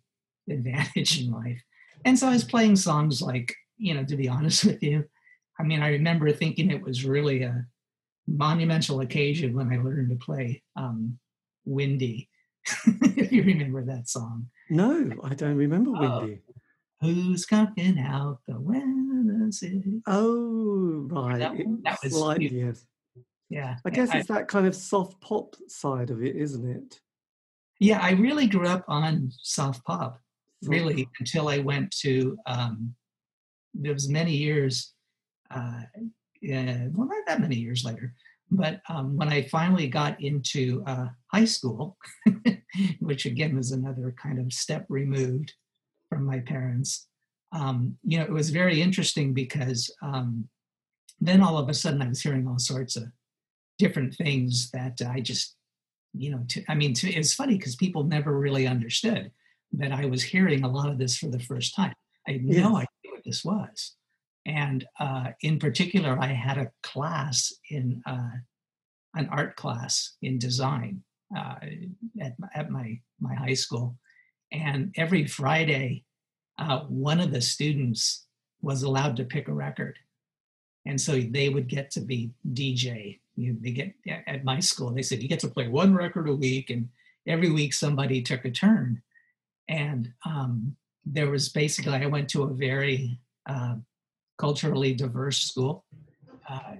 advantage 0.50 1.20
in 1.20 1.30
life. 1.30 1.62
And 2.04 2.18
so 2.18 2.28
I 2.28 2.32
was 2.32 2.44
playing 2.44 2.76
songs 2.76 3.20
like, 3.20 3.54
you 3.76 3.94
know, 3.94 4.04
to 4.04 4.16
be 4.16 4.28
honest 4.36 4.64
with 4.64 4.82
you, 4.82 5.04
I 5.58 5.62
mean, 5.64 5.82
I 5.82 5.88
remember 5.88 6.30
thinking 6.30 6.70
it 6.70 6.82
was 6.82 7.04
really 7.04 7.42
a 7.42 7.66
monumental 8.26 9.00
occasion 9.00 9.54
when 9.54 9.72
I 9.72 9.76
learned 9.78 10.10
to 10.10 10.16
play 10.16 10.62
um, 10.76 11.18
Windy. 11.64 12.28
if 12.86 13.32
you 13.32 13.42
remember 13.42 13.84
that 13.84 14.08
song. 14.08 14.48
No, 14.70 15.10
I 15.24 15.34
don't 15.34 15.56
remember 15.56 15.92
oh, 15.96 16.20
Windy. 16.20 16.40
Who's 17.00 17.46
coming 17.46 17.98
out 18.00 18.40
the 18.46 18.58
window 18.58 19.50
city? 19.50 20.02
Oh, 20.06 21.06
right. 21.10 21.38
That, 21.38 21.52
that 21.84 21.98
was 22.02 22.12
slightly, 22.12 22.48
yes. 22.48 22.84
Yeah. 23.48 23.76
I 23.84 23.90
guess 23.90 24.10
I, 24.10 24.18
it's 24.18 24.28
that 24.28 24.48
kind 24.48 24.66
of 24.66 24.74
soft 24.74 25.20
pop 25.20 25.54
side 25.68 26.10
of 26.10 26.22
it, 26.22 26.36
isn't 26.36 26.68
it? 26.68 27.00
Yeah, 27.80 28.00
I 28.00 28.10
really 28.12 28.46
grew 28.46 28.66
up 28.66 28.84
on 28.88 29.30
soft 29.40 29.84
pop, 29.84 30.20
really, 30.64 31.04
soft. 31.04 31.16
until 31.20 31.48
I 31.48 31.58
went 31.58 31.90
to, 32.02 32.36
um, 32.46 32.94
there 33.74 33.92
was 33.92 34.08
many 34.08 34.34
years, 34.36 34.92
uh, 35.50 35.82
yeah, 36.40 36.86
well, 36.92 37.08
not 37.08 37.26
that 37.26 37.40
many 37.40 37.56
years 37.56 37.84
later, 37.84 38.14
but 38.50 38.80
um, 38.88 39.16
when 39.16 39.28
I 39.28 39.42
finally 39.42 39.88
got 39.88 40.20
into 40.22 40.82
uh, 40.86 41.08
high 41.32 41.44
school, 41.44 41.96
which 43.00 43.26
again 43.26 43.56
was 43.56 43.72
another 43.72 44.14
kind 44.20 44.38
of 44.38 44.52
step 44.52 44.86
removed, 44.88 45.52
from 46.08 46.24
my 46.24 46.40
parents. 46.40 47.06
Um, 47.52 47.96
you 48.02 48.18
know, 48.18 48.24
it 48.24 48.32
was 48.32 48.50
very 48.50 48.80
interesting 48.82 49.34
because 49.34 49.94
um, 50.02 50.48
then 51.20 51.40
all 51.40 51.58
of 51.58 51.68
a 51.68 51.74
sudden 51.74 52.02
I 52.02 52.08
was 52.08 52.20
hearing 52.20 52.46
all 52.46 52.58
sorts 52.58 52.96
of 52.96 53.04
different 53.78 54.14
things 54.14 54.70
that 54.72 55.00
I 55.06 55.20
just, 55.20 55.56
you 56.14 56.30
know, 56.30 56.44
to, 56.48 56.64
I 56.68 56.74
mean, 56.74 56.94
to, 56.94 57.12
it 57.12 57.18
was 57.18 57.34
funny 57.34 57.56
because 57.56 57.76
people 57.76 58.04
never 58.04 58.38
really 58.38 58.66
understood 58.66 59.30
that 59.72 59.92
I 59.92 60.06
was 60.06 60.22
hearing 60.22 60.64
a 60.64 60.70
lot 60.70 60.88
of 60.88 60.98
this 60.98 61.16
for 61.16 61.28
the 61.28 61.38
first 61.38 61.74
time. 61.74 61.94
I 62.26 62.32
had 62.32 62.44
no 62.44 62.76
idea 62.76 62.86
what 63.10 63.24
this 63.24 63.44
was. 63.44 63.94
And 64.46 64.86
uh, 64.98 65.28
in 65.42 65.58
particular, 65.58 66.18
I 66.18 66.28
had 66.28 66.58
a 66.58 66.70
class 66.82 67.52
in 67.70 68.02
uh, 68.06 68.30
an 69.14 69.28
art 69.30 69.56
class 69.56 70.16
in 70.22 70.38
design 70.38 71.02
uh, 71.36 71.56
at, 72.20 72.34
at 72.54 72.70
my, 72.70 72.98
my 73.20 73.34
high 73.34 73.54
school. 73.54 73.96
And 74.52 74.94
every 74.96 75.26
Friday, 75.26 76.04
uh, 76.58 76.80
one 76.88 77.20
of 77.20 77.32
the 77.32 77.40
students 77.40 78.26
was 78.62 78.82
allowed 78.82 79.16
to 79.16 79.24
pick 79.24 79.48
a 79.48 79.52
record. 79.52 79.98
And 80.86 81.00
so 81.00 81.20
they 81.20 81.48
would 81.48 81.68
get 81.68 81.90
to 81.92 82.00
be 82.00 82.30
DJ. 82.52 83.20
You 83.36 83.52
know, 83.52 83.58
they 83.60 83.70
get 83.70 83.92
at 84.26 84.44
my 84.44 84.60
school, 84.60 84.90
they 84.90 85.02
said, 85.02 85.22
you 85.22 85.28
get 85.28 85.40
to 85.40 85.48
play 85.48 85.68
one 85.68 85.94
record 85.94 86.28
a 86.28 86.34
week. 86.34 86.70
And 86.70 86.88
every 87.26 87.50
week 87.50 87.74
somebody 87.74 88.22
took 88.22 88.44
a 88.44 88.50
turn. 88.50 89.02
And 89.68 90.12
um, 90.24 90.76
there 91.04 91.30
was 91.30 91.48
basically, 91.48 91.92
I 91.92 92.06
went 92.06 92.28
to 92.30 92.44
a 92.44 92.54
very 92.54 93.18
uh, 93.46 93.76
culturally 94.38 94.94
diverse 94.94 95.42
school. 95.42 95.84
Uh, 96.48 96.76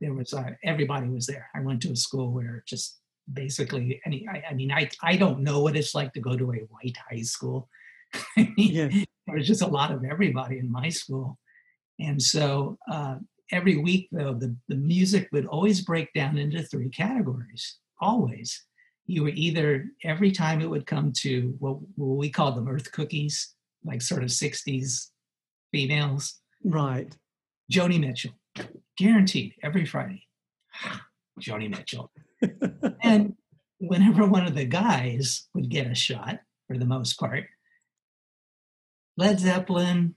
there 0.00 0.14
was, 0.14 0.32
uh, 0.32 0.50
everybody 0.62 1.08
was 1.08 1.26
there. 1.26 1.48
I 1.54 1.60
went 1.60 1.82
to 1.82 1.92
a 1.92 1.96
school 1.96 2.30
where 2.30 2.62
just 2.66 3.02
basically 3.32 4.00
any 4.04 4.26
I, 4.28 4.42
I, 4.50 4.54
mean 4.54 4.72
I, 4.72 4.90
I 5.02 5.16
don't 5.16 5.40
know 5.40 5.60
what 5.60 5.76
it's 5.76 5.94
like 5.94 6.12
to 6.14 6.20
go 6.20 6.36
to 6.36 6.52
a 6.52 6.66
white 6.70 6.96
high 7.10 7.22
school 7.22 7.68
yeah. 8.56 8.88
there 9.26 9.36
was 9.36 9.46
just 9.46 9.62
a 9.62 9.66
lot 9.66 9.92
of 9.92 10.04
everybody 10.04 10.58
in 10.58 10.70
my 10.70 10.88
school 10.88 11.38
and 12.00 12.20
so 12.20 12.78
uh, 12.90 13.16
every 13.52 13.76
week 13.76 14.08
though 14.12 14.34
the, 14.34 14.54
the 14.68 14.74
music 14.74 15.28
would 15.32 15.46
always 15.46 15.82
break 15.82 16.12
down 16.14 16.36
into 16.36 16.62
three 16.62 16.88
categories 16.88 17.78
always 18.00 18.64
you 19.06 19.22
were 19.24 19.32
either 19.34 19.86
every 20.04 20.30
time 20.30 20.60
it 20.60 20.70
would 20.70 20.86
come 20.86 21.12
to 21.12 21.54
what, 21.58 21.78
what 21.96 22.16
we 22.16 22.30
call 22.30 22.52
them 22.52 22.68
earth 22.68 22.92
cookies 22.92 23.54
like 23.84 24.00
sort 24.00 24.22
of 24.22 24.28
60s 24.28 25.08
females. 25.72 26.40
Right. 26.64 27.14
Joni 27.70 27.98
mitchell 27.98 28.32
guaranteed 28.96 29.54
every 29.62 29.84
friday. 29.84 30.26
Joni 31.40 31.70
mitchell. 31.70 32.10
And 33.04 33.34
whenever 33.78 34.26
one 34.26 34.46
of 34.46 34.54
the 34.54 34.64
guys 34.64 35.48
would 35.54 35.68
get 35.68 35.88
a 35.88 35.94
shot, 35.94 36.40
for 36.68 36.78
the 36.78 36.84
most 36.84 37.18
part, 37.18 37.46
Led 39.16 39.40
Zeppelin, 39.40 40.14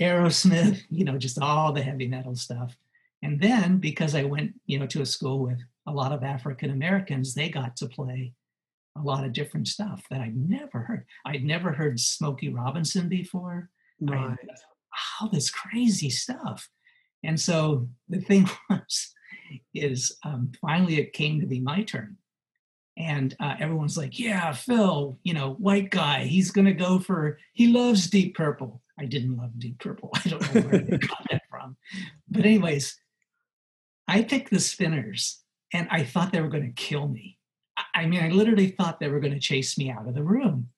Aerosmith, 0.00 0.80
you 0.90 1.04
know, 1.04 1.18
just 1.18 1.40
all 1.40 1.72
the 1.72 1.82
heavy 1.82 2.08
metal 2.08 2.34
stuff. 2.34 2.76
And 3.22 3.40
then 3.40 3.78
because 3.78 4.14
I 4.14 4.24
went, 4.24 4.52
you 4.66 4.78
know, 4.78 4.86
to 4.86 5.02
a 5.02 5.06
school 5.06 5.40
with 5.40 5.60
a 5.86 5.92
lot 5.92 6.12
of 6.12 6.22
African 6.22 6.70
Americans, 6.70 7.34
they 7.34 7.48
got 7.48 7.76
to 7.76 7.88
play 7.88 8.32
a 8.96 9.00
lot 9.00 9.24
of 9.24 9.32
different 9.32 9.68
stuff 9.68 10.04
that 10.10 10.20
I'd 10.20 10.36
never 10.36 10.80
heard. 10.80 11.06
I'd 11.24 11.44
never 11.44 11.72
heard 11.72 11.98
Smokey 11.98 12.50
Robinson 12.50 13.08
before. 13.08 13.70
Right. 14.00 14.36
all 15.20 15.28
this 15.28 15.50
crazy 15.50 16.10
stuff. 16.10 16.68
And 17.22 17.38
so 17.38 17.88
the 18.08 18.20
thing 18.20 18.48
was, 18.70 19.12
is 19.74 20.16
um, 20.24 20.52
finally 20.60 20.98
it 20.98 21.12
came 21.12 21.40
to 21.40 21.46
be 21.46 21.60
my 21.60 21.82
turn. 21.82 22.16
And 22.98 23.34
uh, 23.40 23.54
everyone's 23.58 23.96
like, 23.96 24.18
yeah, 24.18 24.52
Phil, 24.52 25.18
you 25.22 25.32
know, 25.32 25.54
white 25.54 25.90
guy, 25.90 26.24
he's 26.24 26.50
going 26.50 26.66
to 26.66 26.74
go 26.74 26.98
for, 26.98 27.38
he 27.54 27.68
loves 27.68 28.10
Deep 28.10 28.34
Purple. 28.34 28.82
I 28.98 29.06
didn't 29.06 29.36
love 29.36 29.58
Deep 29.58 29.78
Purple. 29.78 30.10
I 30.24 30.28
don't 30.28 30.54
know 30.54 30.60
where 30.62 30.78
they 30.78 30.98
got 30.98 31.26
that 31.30 31.42
from. 31.48 31.76
But, 32.28 32.44
anyways, 32.44 32.98
I 34.06 34.22
picked 34.22 34.50
the 34.50 34.60
spinners 34.60 35.41
and 35.72 35.88
I 35.90 36.04
thought 36.04 36.32
they 36.32 36.40
were 36.40 36.48
going 36.48 36.66
to 36.66 36.82
kill 36.82 37.08
me. 37.08 37.38
I 37.94 38.06
mean, 38.06 38.22
I 38.22 38.28
literally 38.28 38.68
thought 38.68 39.00
they 39.00 39.08
were 39.08 39.20
going 39.20 39.32
to 39.32 39.40
chase 39.40 39.78
me 39.78 39.90
out 39.90 40.06
of 40.06 40.14
the 40.14 40.22
room 40.22 40.68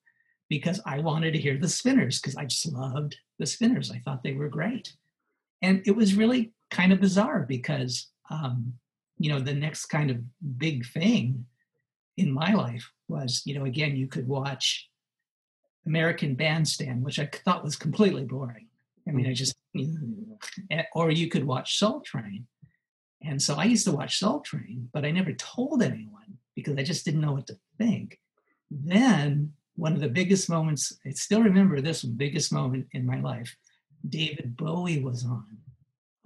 because 0.48 0.80
I 0.86 1.00
wanted 1.00 1.32
to 1.32 1.40
hear 1.40 1.58
the 1.58 1.68
spinners 1.68 2.20
because 2.20 2.36
I 2.36 2.44
just 2.44 2.72
loved 2.72 3.16
the 3.38 3.46
spinners. 3.46 3.90
I 3.90 4.00
thought 4.04 4.22
they 4.22 4.32
were 4.32 4.48
great. 4.48 4.94
And 5.62 5.82
it 5.86 5.96
was 5.96 6.14
really 6.14 6.52
kind 6.70 6.92
of 6.92 7.00
bizarre 7.00 7.44
because 7.48 8.08
um, 8.30 8.74
you 9.18 9.30
know, 9.30 9.40
the 9.40 9.54
next 9.54 9.86
kind 9.86 10.10
of 10.10 10.18
big 10.58 10.86
thing 10.86 11.46
in 12.16 12.32
my 12.32 12.52
life 12.52 12.90
was, 13.08 13.42
you 13.44 13.58
know, 13.58 13.64
again, 13.64 13.96
you 13.96 14.06
could 14.06 14.26
watch 14.26 14.88
American 15.86 16.34
Bandstand, 16.34 17.02
which 17.04 17.18
I 17.18 17.28
thought 17.44 17.64
was 17.64 17.76
completely 17.76 18.24
boring. 18.24 18.66
I 19.06 19.12
mean, 19.12 19.26
I 19.26 19.30
mm. 19.30 19.34
just, 19.34 19.54
or 20.94 21.10
you 21.10 21.28
could 21.28 21.44
watch 21.44 21.78
Soul 21.78 22.00
Train. 22.00 22.46
And 23.26 23.40
so 23.40 23.54
I 23.56 23.64
used 23.64 23.86
to 23.86 23.92
watch 23.92 24.18
Soul 24.18 24.40
Train, 24.40 24.88
but 24.92 25.04
I 25.04 25.10
never 25.10 25.32
told 25.32 25.82
anyone 25.82 26.38
because 26.54 26.76
I 26.76 26.82
just 26.82 27.04
didn't 27.04 27.22
know 27.22 27.32
what 27.32 27.46
to 27.48 27.58
think. 27.78 28.20
Then 28.70 29.52
one 29.76 29.92
of 29.92 30.00
the 30.00 30.08
biggest 30.08 30.48
moments, 30.48 30.98
I 31.06 31.10
still 31.10 31.42
remember 31.42 31.80
this 31.80 32.02
biggest 32.02 32.52
moment 32.52 32.86
in 32.92 33.06
my 33.06 33.20
life. 33.20 33.56
David 34.08 34.56
Bowie 34.56 35.02
was 35.02 35.24
on. 35.24 35.58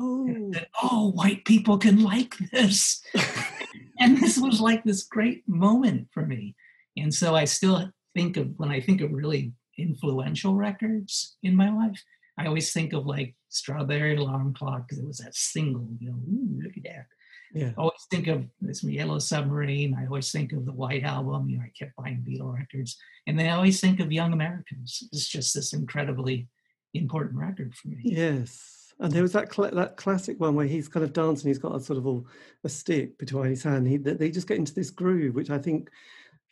Oh, 0.00 0.50
said, 0.52 0.68
oh 0.82 1.10
white 1.10 1.44
people 1.44 1.78
can 1.78 2.02
like 2.02 2.36
this. 2.52 3.02
and 4.00 4.18
this 4.18 4.38
was 4.38 4.60
like 4.60 4.84
this 4.84 5.04
great 5.04 5.48
moment 5.48 6.08
for 6.12 6.24
me. 6.24 6.54
And 6.96 7.12
so 7.12 7.34
I 7.34 7.44
still 7.44 7.90
think 8.14 8.36
of, 8.36 8.52
when 8.58 8.70
I 8.70 8.80
think 8.80 9.00
of 9.00 9.12
really 9.12 9.52
influential 9.76 10.54
records 10.54 11.36
in 11.42 11.54
my 11.54 11.70
life, 11.70 12.02
I 12.38 12.46
always 12.46 12.72
think 12.72 12.92
of 12.92 13.06
like 13.06 13.34
Strawberry 13.48 14.16
Alarm 14.16 14.54
Clock 14.54 14.86
because 14.86 15.02
it 15.02 15.06
was 15.06 15.18
that 15.18 15.34
single, 15.34 15.88
you 15.98 16.10
know, 16.10 16.16
ooh, 16.16 16.62
look 16.62 16.76
at 16.76 16.84
that. 16.84 17.06
Yeah. 17.52 17.72
I 17.76 17.80
always 17.80 18.06
think 18.10 18.26
of 18.28 18.44
this 18.60 18.84
Yellow 18.84 19.18
Submarine. 19.18 19.96
I 19.98 20.06
always 20.06 20.30
think 20.30 20.52
of 20.52 20.66
the 20.66 20.72
White 20.72 21.02
Album. 21.02 21.48
You 21.48 21.58
know, 21.58 21.64
I 21.64 21.72
kept 21.78 21.96
buying 21.96 22.24
Beatle 22.26 22.54
records. 22.54 22.96
And 23.26 23.38
then 23.38 23.46
I 23.46 23.56
always 23.56 23.80
think 23.80 24.00
of 24.00 24.12
Young 24.12 24.32
Americans. 24.32 25.02
It's 25.12 25.28
just 25.28 25.54
this 25.54 25.72
incredibly 25.72 26.48
important 26.94 27.36
record 27.36 27.74
for 27.74 27.88
me. 27.88 28.00
Yes. 28.02 28.92
And 29.00 29.12
there 29.12 29.22
was 29.22 29.32
that 29.32 29.52
cl- 29.52 29.70
that 29.70 29.96
classic 29.96 30.40
one 30.40 30.54
where 30.54 30.66
he's 30.66 30.88
kind 30.88 31.04
of 31.04 31.12
dancing. 31.12 31.48
He's 31.48 31.58
got 31.58 31.74
a 31.74 31.80
sort 31.80 31.98
of 31.98 32.06
a, 32.06 32.20
a 32.64 32.68
stick 32.68 33.16
between 33.18 33.50
his 33.50 33.62
hand. 33.62 33.86
He, 33.86 33.96
they 33.96 34.30
just 34.30 34.48
get 34.48 34.58
into 34.58 34.74
this 34.74 34.90
groove, 34.90 35.34
which 35.34 35.50
I 35.50 35.58
think 35.58 35.88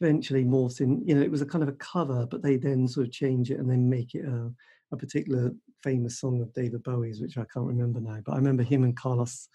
eventually 0.01 0.45
morphs 0.45 0.81
in. 0.81 1.07
You 1.07 1.17
know, 1.17 1.23
it 1.23 1.31
was 1.31 1.43
a 1.43 1.47
kind 1.47 1.63
of 1.63 1.69
a 1.69 1.73
cover, 1.73 2.27
but 2.27 2.43
they 2.43 2.57
then 2.57 2.87
sort 2.89 3.07
of 3.07 3.13
change 3.13 3.51
it 3.51 3.59
and 3.59 3.69
then 3.69 3.91
make 3.91 4.15
it 4.15 4.25
a, 4.25 4.51
a 4.93 4.97
particular 4.97 5.53
famous 5.83 6.21
song 6.21 6.41
of 6.41 6.53
David 6.53 6.83
Bowie's, 6.83 7.21
which 7.21 7.39
I 7.39 7.45
can't 7.53 7.67
remember 7.67 8.01
now. 8.01 8.21
But 8.25 8.33
I 8.33 8.37
remember 8.37 8.63
him 8.63 8.85
and 8.85 8.97
Carlos 8.97 9.49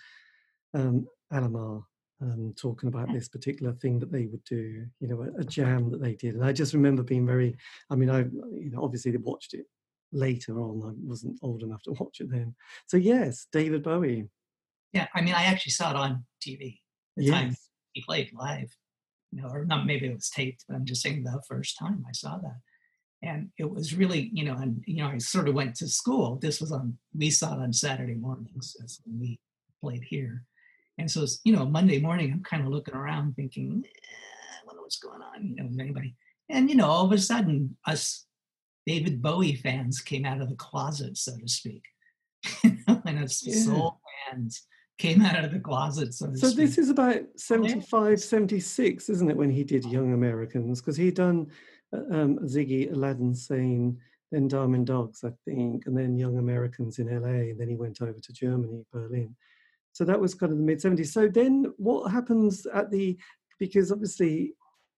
um, 0.73 1.07
Alomar 1.33 1.83
um, 2.21 2.53
talking 2.55 2.87
about 2.87 3.11
this 3.11 3.27
particular 3.27 3.73
thing 3.73 3.99
that 3.99 4.11
they 4.11 4.27
would 4.27 4.43
do, 4.43 4.85
you 4.99 5.07
know, 5.07 5.21
a, 5.21 5.41
a, 5.41 5.43
jam 5.43 5.89
that 5.89 6.01
they 6.01 6.13
did. 6.13 6.35
And 6.35 6.45
I 6.45 6.53
just 6.53 6.73
remember 6.73 7.03
being 7.03 7.25
very, 7.25 7.55
I 7.89 7.95
mean, 7.95 8.09
I, 8.09 8.19
you 8.19 8.69
know, 8.71 8.83
obviously 8.83 9.11
they 9.11 9.17
watched 9.17 9.53
it 9.53 9.65
later 10.11 10.59
on. 10.59 10.81
I 10.85 10.93
wasn't 11.03 11.39
old 11.41 11.63
enough 11.63 11.81
to 11.83 11.91
watch 11.99 12.19
it 12.19 12.29
then. 12.29 12.55
So 12.87 12.97
yes, 12.97 13.47
David 13.51 13.83
Bowie. 13.83 14.29
Yeah, 14.93 15.07
I 15.15 15.21
mean, 15.21 15.33
I 15.33 15.43
actually 15.43 15.71
saw 15.71 15.91
it 15.91 15.95
on 15.95 16.25
TV. 16.45 16.79
The 17.17 17.23
yes. 17.23 17.33
time 17.33 17.55
he 17.93 18.03
played 18.03 18.31
live, 18.33 18.75
you 19.31 19.41
know, 19.41 19.49
or 19.49 19.65
not 19.65 19.85
maybe 19.85 20.07
it 20.07 20.13
was 20.13 20.29
taped, 20.29 20.65
but 20.67 20.75
I'm 20.75 20.85
just 20.85 21.01
saying 21.01 21.23
the 21.23 21.41
first 21.47 21.77
time 21.77 22.05
I 22.07 22.11
saw 22.11 22.37
that. 22.37 22.57
And 23.23 23.49
it 23.57 23.69
was 23.69 23.95
really, 23.95 24.31
you 24.33 24.43
know, 24.45 24.55
and 24.55 24.83
you 24.87 24.97
know, 24.97 25.07
I 25.07 25.17
sort 25.19 25.47
of 25.47 25.53
went 25.53 25.75
to 25.75 25.87
school. 25.87 26.37
This 26.41 26.59
was 26.59 26.71
on 26.71 26.97
we 27.15 27.29
saw 27.29 27.53
it 27.53 27.61
on 27.61 27.71
Saturday 27.71 28.15
mornings 28.15 28.75
as 28.83 28.99
we 29.05 29.39
played 29.81 30.03
here. 30.03 30.43
And 30.97 31.09
so, 31.09 31.23
it's, 31.23 31.39
you 31.43 31.53
know, 31.53 31.65
Monday 31.65 31.99
morning, 31.99 32.31
I'm 32.31 32.43
kind 32.43 32.63
of 32.63 32.69
looking 32.69 32.93
around 32.93 33.35
thinking, 33.35 33.83
eh, 33.85 33.89
I 34.61 34.67
wonder 34.67 34.81
what's 34.81 34.99
going 34.99 35.21
on, 35.21 35.55
you 35.57 35.63
know, 35.63 35.83
anybody. 35.83 36.15
And, 36.49 36.69
you 36.69 36.75
know, 36.75 36.87
all 36.87 37.05
of 37.05 37.11
a 37.11 37.17
sudden, 37.17 37.77
us 37.87 38.25
David 38.85 39.21
Bowie 39.21 39.55
fans 39.55 40.01
came 40.01 40.25
out 40.25 40.41
of 40.41 40.49
the 40.49 40.55
closet, 40.55 41.17
so 41.17 41.37
to 41.37 41.47
speak. 41.47 41.83
and 42.63 43.23
us 43.23 43.45
yeah. 43.45 43.55
soul 43.55 43.99
fans 44.29 44.67
came 44.97 45.21
out 45.21 45.43
of 45.43 45.51
the 45.51 45.59
closet, 45.59 46.13
so 46.13 46.27
So 46.35 46.47
speak. 46.47 46.57
this 46.57 46.77
is 46.77 46.89
about 46.89 47.21
75, 47.35 48.21
76, 48.21 49.09
isn't 49.09 49.29
it, 49.29 49.37
when 49.37 49.49
he 49.49 49.63
did 49.63 49.85
Young 49.85 50.13
Americans? 50.13 50.81
Because 50.81 50.97
he'd 50.97 51.15
done 51.15 51.47
um, 51.93 52.39
Ziggy, 52.39 52.91
Aladdin 52.91 53.35
Sane, 53.35 53.97
then 54.31 54.47
Diamond 54.47 54.87
Dogs, 54.87 55.23
I 55.23 55.31
think, 55.45 55.85
and 55.85 55.97
then 55.97 56.17
Young 56.17 56.37
Americans 56.37 56.99
in 56.99 57.07
LA. 57.07 57.49
And 57.51 57.59
then 57.59 57.67
he 57.67 57.75
went 57.75 58.01
over 58.01 58.19
to 58.19 58.33
Germany, 58.33 58.85
Berlin. 58.91 59.35
So 59.93 60.05
that 60.05 60.19
was 60.19 60.33
kind 60.33 60.51
of 60.51 60.57
the 60.57 60.63
mid 60.63 60.79
70s. 60.79 61.07
So 61.07 61.27
then 61.27 61.73
what 61.77 62.11
happens 62.11 62.65
at 62.65 62.89
the, 62.91 63.17
because 63.59 63.91
obviously, 63.91 64.53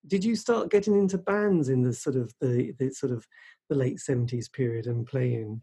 did 0.08 0.23
you 0.23 0.36
start 0.36 0.69
getting 0.69 0.97
into 0.97 1.17
bands 1.17 1.69
in 1.69 1.82
the 1.82 1.93
sort 1.93 2.15
of 2.15 2.32
the, 2.41 2.73
the 2.77 2.91
sort 2.91 3.12
of 3.12 3.25
the 3.69 3.75
late 3.75 3.97
70s 3.97 4.51
period 4.51 4.86
and 4.86 5.06
playing? 5.08 5.62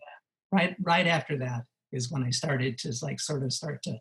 Right, 0.51 0.75
right 0.83 1.07
after 1.07 1.39
that 1.39 1.63
is 1.93 2.11
when 2.11 2.25
I 2.25 2.31
started 2.31 2.77
to 2.79 2.93
like 3.03 3.21
sort 3.21 3.45
of 3.45 3.53
start 3.53 3.83
to 3.85 3.99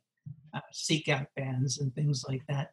uh, 0.56 0.62
seek 0.72 1.10
out 1.10 1.28
bands 1.36 1.80
and 1.80 1.94
things 1.94 2.24
like 2.28 2.42
that. 2.48 2.70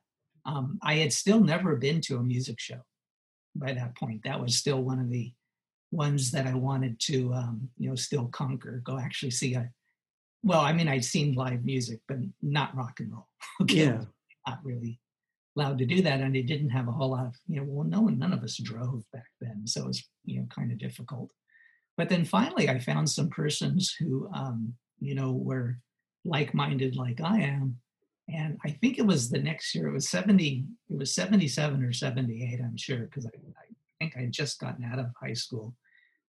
Um, 0.47 0.79
I 0.83 0.95
had 0.95 1.13
still 1.13 1.41
never 1.41 1.77
been 1.77 2.01
to 2.03 2.17
a 2.17 2.23
music 2.23 2.59
show 2.61 2.81
by 3.59 3.73
that 3.73 3.97
point. 3.97 4.23
That 4.25 4.41
was 4.41 4.57
still 4.57 4.83
one 4.83 4.99
of 4.99 5.11
the 5.11 5.33
ones 5.91 6.31
that 6.33 6.47
I 6.47 6.55
wanted 6.55 6.99
to, 7.01 7.33
um, 7.33 7.69
you 7.79 7.89
know, 7.89 7.95
still 7.95 8.27
conquer. 8.29 8.83
Go 8.85 8.99
actually 8.99 9.31
see 9.31 9.55
a, 9.55 9.71
well, 10.43 10.61
I 10.61 10.73
mean, 10.73 10.89
I'd 10.89 11.05
seen 11.05 11.35
live 11.35 11.65
music, 11.65 12.01
but 12.09 12.19
not 12.43 12.77
rock 12.77 13.01
and 13.01 13.13
roll. 13.13 13.29
okay. 13.63 13.87
Yeah. 13.87 14.03
Not 14.47 14.61
really 14.65 15.01
allowed 15.57 15.79
to 15.79 15.87
do 15.87 16.03
that. 16.03 16.21
And 16.21 16.37
it 16.37 16.47
didn't 16.47 16.71
have 16.71 16.89
a 16.89 16.93
whole 16.93 17.11
lot 17.11 17.27
of, 17.27 17.35
you 17.49 17.61
know, 17.61 17.67
well, 17.67 17.87
no 17.87 18.03
one, 18.03 18.19
none 18.19 18.33
of 18.33 18.43
us 18.43 18.57
drove 18.57 19.03
back 19.13 19.27
then. 19.41 19.67
So 19.67 19.83
it 19.83 19.87
was, 19.89 20.05
you 20.25 20.41
know, 20.41 20.47
kind 20.55 20.71
of 20.71 20.79
difficult. 20.79 21.31
But 21.97 22.09
then 22.09 22.25
finally 22.25 22.69
I 22.69 22.79
found 22.79 23.09
some 23.09 23.31
persons 23.31 23.95
who, 23.99 24.29
um, 24.35 24.75
you 25.01 25.15
know, 25.15 25.33
were 25.33 25.79
like-minded 26.25 26.97
like 26.97 27.21
I 27.21 27.41
am. 27.41 27.79
And 28.29 28.59
I 28.65 28.71
think 28.71 28.99
it 28.99 29.07
was 29.07 29.31
the 29.31 29.39
next 29.39 29.75
year, 29.75 29.89
it 29.89 29.93
was 29.93 30.09
70, 30.09 30.65
it 30.91 30.99
was 30.99 31.15
77 31.15 31.83
or 31.83 31.93
78, 31.93 32.61
I'm 32.61 32.77
sure, 32.77 32.99
because 32.99 33.25
I, 33.25 33.29
I 33.29 33.75
think 34.01 34.17
I 34.17 34.23
had 34.23 34.33
just 34.33 34.59
gotten 34.59 34.85
out 34.85 34.99
of 34.99 35.07
high 35.21 35.33
school. 35.33 35.75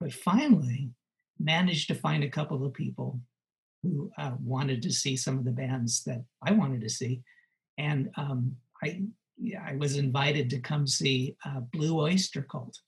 But 0.01 0.13
finally 0.13 0.91
managed 1.39 1.89
to 1.89 1.95
find 1.95 2.25
a 2.25 2.29
couple 2.29 2.65
of 2.65 2.73
people 2.73 3.21
who 3.83 4.11
uh, 4.19 4.33
wanted 4.43 4.83
to 4.83 4.93
see 4.93 5.17
some 5.17 5.39
of 5.39 5.45
the 5.45 5.51
bands 5.51 6.03
that 6.05 6.25
I 6.43 6.53
wanted 6.53 6.81
to 6.81 6.89
see. 6.89 7.23
And 7.79 8.11
um, 8.17 8.57
I, 8.83 9.03
yeah, 9.39 9.65
I 9.67 9.77
was 9.77 9.97
invited 9.97 10.51
to 10.51 10.61
come 10.61 10.87
see 10.87 11.37
uh, 11.45 11.61
Blue 11.73 12.01
Oyster 12.01 12.43
Cult. 12.43 12.79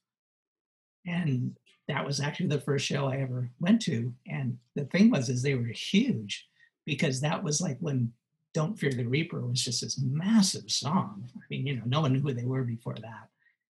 And 1.06 1.56
that 1.86 2.04
was 2.04 2.20
actually 2.20 2.48
the 2.48 2.60
first 2.60 2.86
show 2.86 3.06
I 3.06 3.18
ever 3.18 3.50
went 3.60 3.82
to. 3.82 4.12
And 4.26 4.58
the 4.74 4.86
thing 4.86 5.10
was, 5.10 5.28
is 5.28 5.42
they 5.42 5.54
were 5.54 5.66
huge 5.66 6.46
because 6.84 7.20
that 7.20 7.42
was 7.42 7.60
like 7.60 7.76
when 7.80 8.12
Don't 8.56 8.74
Fear 8.74 8.92
the 8.92 9.04
Reaper 9.04 9.46
was 9.46 9.62
just 9.62 9.82
this 9.82 10.00
massive 10.00 10.70
song. 10.70 11.28
I 11.36 11.40
mean, 11.50 11.66
you 11.66 11.76
know, 11.76 11.82
no 11.84 12.00
one 12.00 12.14
knew 12.14 12.20
who 12.20 12.32
they 12.32 12.46
were 12.46 12.64
before 12.64 12.94
that. 12.94 13.28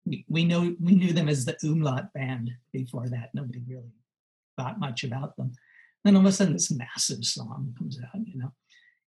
We, 0.06 0.24
we 0.30 0.46
know 0.46 0.74
we 0.80 0.96
knew 0.96 1.12
them 1.12 1.28
as 1.28 1.44
the 1.44 1.58
Umlaut 1.64 2.14
band 2.14 2.50
before 2.72 3.10
that. 3.10 3.32
Nobody 3.34 3.62
really 3.68 3.92
thought 4.58 4.80
much 4.80 5.04
about 5.04 5.36
them. 5.36 5.52
Then 6.06 6.16
all 6.16 6.22
of 6.22 6.28
a 6.28 6.32
sudden, 6.32 6.54
this 6.54 6.72
massive 6.72 7.26
song 7.26 7.76
comes 7.78 8.00
out, 8.02 8.26
you 8.26 8.40
know. 8.40 8.54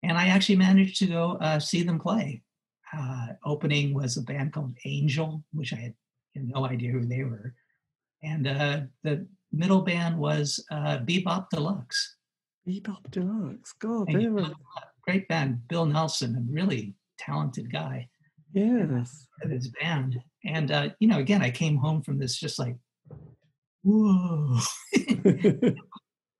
And 0.02 0.18
I 0.18 0.26
actually 0.26 0.56
managed 0.56 0.98
to 0.98 1.06
go 1.06 1.38
uh, 1.40 1.58
see 1.58 1.82
them 1.82 1.98
play. 1.98 2.42
Uh, 2.94 3.28
opening 3.46 3.94
was 3.94 4.18
a 4.18 4.22
band 4.22 4.52
called 4.52 4.76
Angel, 4.84 5.42
which 5.54 5.72
I 5.72 5.76
had, 5.76 5.94
no 6.34 6.66
idea 6.66 6.90
who 6.92 7.06
they 7.06 7.24
were. 7.24 7.54
And 8.22 8.46
uh, 8.46 8.80
the 9.04 9.26
middle 9.50 9.80
band 9.80 10.18
was 10.18 10.62
uh, 10.70 10.98
Bebop 10.98 11.48
Deluxe. 11.48 12.16
Bebop 12.68 13.10
Deluxe, 13.10 13.72
God, 13.80 14.08
they 14.08 14.26
were 14.26 14.50
great 15.02 15.28
band. 15.28 15.66
Bill 15.68 15.86
Nelson, 15.86 16.36
a 16.36 16.52
really 16.52 16.94
talented 17.18 17.72
guy. 17.72 18.08
Yes, 18.54 19.26
his 19.48 19.68
band, 19.80 20.20
and 20.44 20.70
uh, 20.70 20.90
you 21.00 21.08
know, 21.08 21.18
again, 21.18 21.42
I 21.42 21.50
came 21.50 21.76
home 21.76 22.02
from 22.02 22.18
this 22.18 22.38
just 22.38 22.58
like, 22.58 22.76
whoa, 23.82 24.58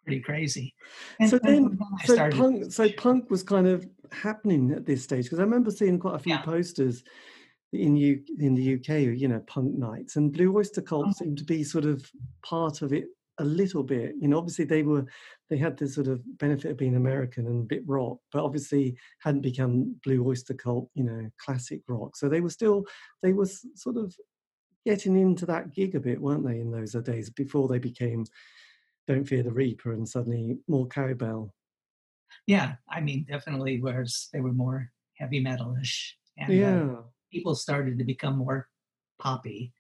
pretty 0.05 0.21
crazy. 0.23 0.75
And, 1.21 1.31
so 1.31 1.39
then, 1.43 1.79
so 2.05 2.15
started, 2.15 2.39
punk, 2.39 2.73
so 2.73 2.89
punk 2.99 3.31
was 3.31 3.43
kind 3.43 3.67
of 3.67 3.89
happening 4.11 4.73
at 4.73 4.85
this 4.85 5.03
stage 5.03 5.25
because 5.25 5.39
I 5.39 5.45
remember 5.45 5.71
seeing 5.71 5.99
quite 5.99 6.17
a 6.17 6.19
few 6.19 6.35
yeah. 6.35 6.43
posters 6.43 7.03
in 7.73 7.97
U 7.97 8.23
in 8.39 8.55
the 8.55 8.75
UK, 8.75 9.19
you 9.19 9.29
know, 9.29 9.41
punk 9.47 9.75
nights, 9.75 10.17
and 10.17 10.33
Blue 10.33 10.55
Oyster 10.55 10.83
Cult 10.83 11.07
oh. 11.09 11.13
seemed 11.13 11.39
to 11.39 11.45
be 11.45 11.65
sort 11.65 11.87
of 11.87 12.07
part 12.43 12.83
of 12.83 12.93
it 12.93 13.07
a 13.39 13.45
little 13.45 13.83
bit. 13.83 14.15
You 14.21 14.29
know, 14.29 14.39
obviously 14.39 14.65
they 14.65 14.83
were 14.83 15.05
they 15.51 15.57
had 15.57 15.77
the 15.77 15.89
sort 15.89 16.09
of 16.09 16.21
benefit 16.39 16.71
of 16.71 16.77
being 16.77 16.97
American 16.97 17.47
and 17.47 17.63
a 17.63 17.67
bit 17.67 17.83
rock, 17.87 18.19
but 18.33 18.45
obviously 18.45 18.97
hadn't 19.21 19.43
become 19.43 19.97
Blue 20.05 20.27
Oyster 20.27 20.55
Cult, 20.55 20.89
you 20.95 21.05
know, 21.05 21.31
classic 21.39 21.81
rock. 21.89 22.17
So 22.17 22.29
they 22.29 22.41
were 22.41 22.51
still 22.51 22.85
they 23.23 23.33
were 23.33 23.49
sort 23.75 23.97
of 23.97 24.15
getting 24.85 25.17
into 25.17 25.47
that 25.47 25.73
gig 25.73 25.95
a 25.95 26.01
bit, 26.01 26.21
weren't 26.21 26.47
they, 26.47 26.61
in 26.61 26.71
those 26.71 26.93
days 26.93 27.31
before 27.31 27.69
they 27.69 27.79
became 27.79 28.25
don't 29.09 29.25
Fear 29.25 29.43
the 29.43 29.53
Reaper 29.53 29.93
and 29.93 30.09
suddenly 30.09 30.59
more 30.69 30.87
cowbell. 30.87 31.55
Yeah, 32.47 32.75
I 32.89 33.01
mean, 33.01 33.27
definitely, 33.29 33.81
whereas 33.81 34.29
they 34.33 34.41
were 34.41 34.53
more 34.53 34.91
heavy 35.19 35.43
metalish. 35.43 36.13
And 36.39 36.51
uh, 36.51 36.53
yeah. 36.53 36.83
Uh, 36.83 37.03
people 37.33 37.55
started 37.55 37.99
to 37.99 38.05
become 38.05 38.39
more 38.39 38.69
poppy 39.19 39.73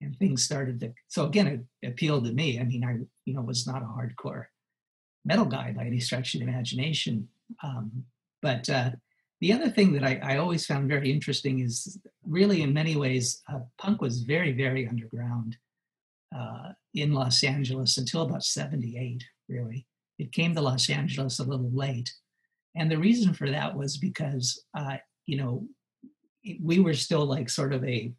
and 0.00 0.16
things 0.16 0.44
started 0.44 0.80
to, 0.80 0.92
so 1.08 1.26
again, 1.26 1.66
it 1.82 1.88
appealed 1.88 2.24
to 2.24 2.32
me. 2.32 2.60
I 2.60 2.64
mean, 2.64 2.84
I, 2.84 2.98
you 3.24 3.34
know, 3.34 3.42
was 3.42 3.66
not 3.66 3.82
a 3.82 3.86
hardcore 3.86 4.46
metal 5.24 5.44
guy 5.44 5.72
by 5.72 5.84
any 5.84 6.00
stretch 6.00 6.34
of 6.34 6.40
the 6.40 6.46
imagination. 6.46 7.28
Um, 7.62 8.04
but 8.42 8.68
uh, 8.70 8.90
the 9.40 9.52
other 9.52 9.68
thing 9.68 9.92
that 9.92 10.04
I, 10.04 10.20
I, 10.22 10.36
always 10.38 10.66
found 10.66 10.88
very 10.88 11.10
interesting 11.10 11.60
is 11.60 11.98
really, 12.24 12.62
in 12.62 12.72
many 12.72 12.96
ways, 12.96 13.42
uh, 13.52 13.60
punk 13.78 14.00
was 14.00 14.22
very, 14.22 14.52
very 14.52 14.88
underground 14.88 15.56
uh, 16.36 16.72
in 16.94 17.12
Los 17.12 17.44
Angeles 17.44 17.98
until 17.98 18.22
about 18.22 18.44
78, 18.44 19.22
really. 19.48 19.86
It 20.18 20.32
came 20.32 20.54
to 20.54 20.60
Los 20.60 20.88
Angeles 20.88 21.38
a 21.38 21.44
little 21.44 21.70
late. 21.72 22.12
And 22.74 22.90
the 22.90 22.98
reason 22.98 23.34
for 23.34 23.50
that 23.50 23.76
was 23.76 23.96
because, 23.96 24.64
uh, 24.76 24.96
you 25.26 25.36
know, 25.36 25.66
we 26.62 26.78
were 26.78 26.94
still 26.94 27.26
like 27.26 27.50
sort 27.50 27.72
of 27.72 27.84
a 27.84 28.12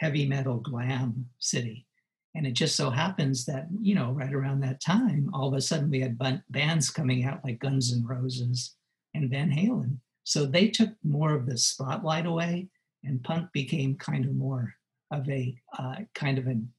heavy 0.00 0.26
metal 0.26 0.58
glam 0.58 1.26
city. 1.38 1.86
And 2.34 2.46
it 2.46 2.52
just 2.52 2.74
so 2.74 2.90
happens 2.90 3.44
that, 3.44 3.68
you 3.80 3.94
know, 3.94 4.10
right 4.10 4.32
around 4.34 4.60
that 4.60 4.80
time, 4.80 5.30
all 5.32 5.48
of 5.48 5.54
a 5.54 5.60
sudden 5.60 5.90
we 5.90 6.00
had 6.00 6.18
bands 6.50 6.90
coming 6.90 7.24
out 7.24 7.44
like 7.44 7.60
Guns 7.60 7.92
N' 7.92 8.04
Roses 8.04 8.74
and 9.14 9.30
Van 9.30 9.50
Halen. 9.50 9.98
So 10.24 10.44
they 10.44 10.68
took 10.68 10.90
more 11.04 11.34
of 11.34 11.46
the 11.46 11.56
spotlight 11.56 12.26
away, 12.26 12.68
and 13.04 13.22
punk 13.22 13.52
became 13.52 13.94
kind 13.96 14.24
of 14.24 14.34
more 14.34 14.74
of 15.12 15.28
a 15.28 15.54
uh, 15.78 15.96
kind 16.14 16.38
of 16.38 16.46
an 16.46 16.72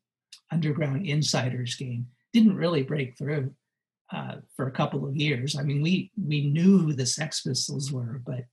underground 0.51 1.05
insiders 1.05 1.75
game. 1.75 2.07
Didn't 2.33 2.57
really 2.57 2.83
break 2.83 3.17
through 3.17 3.53
uh, 4.11 4.37
for 4.55 4.67
a 4.67 4.71
couple 4.71 5.07
of 5.07 5.15
years. 5.15 5.55
I 5.55 5.61
mean, 5.61 5.81
we 5.81 6.11
we 6.21 6.47
knew 6.47 6.79
who 6.79 6.93
the 6.93 7.05
Sex 7.05 7.43
Pistols 7.43 7.91
were, 7.91 8.21
but 8.25 8.45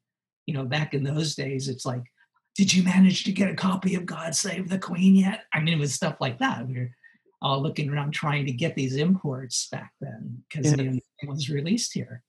you 0.46 0.55
know, 0.55 0.64
back 0.64 0.92
in 0.92 1.03
those 1.03 1.35
days, 1.35 1.68
it's 1.68 1.87
like, 1.87 2.05
did 2.54 2.72
you 2.72 2.82
manage 2.82 3.24
to 3.24 3.32
get 3.32 3.50
a 3.50 3.54
copy 3.54 3.94
of 3.94 4.06
God 4.06 4.34
Save 4.34 4.68
the 4.68 4.78
Queen 4.78 5.14
yet? 5.14 5.44
I 5.52 5.60
mean, 5.60 5.74
it 5.74 5.80
was 5.80 5.94
stuff 5.94 6.16
like 6.20 6.38
that. 6.38 6.66
We 6.66 6.74
were 6.74 6.90
all 7.40 7.62
looking 7.62 7.90
around 7.90 8.12
trying 8.12 8.46
to 8.46 8.52
get 8.52 8.74
these 8.74 8.96
imports 8.96 9.68
back 9.70 9.92
then 10.00 10.42
because 10.48 10.72
yeah. 10.76 10.92
it 11.20 11.28
was 11.28 11.50
released 11.50 11.92
here. 11.92 12.22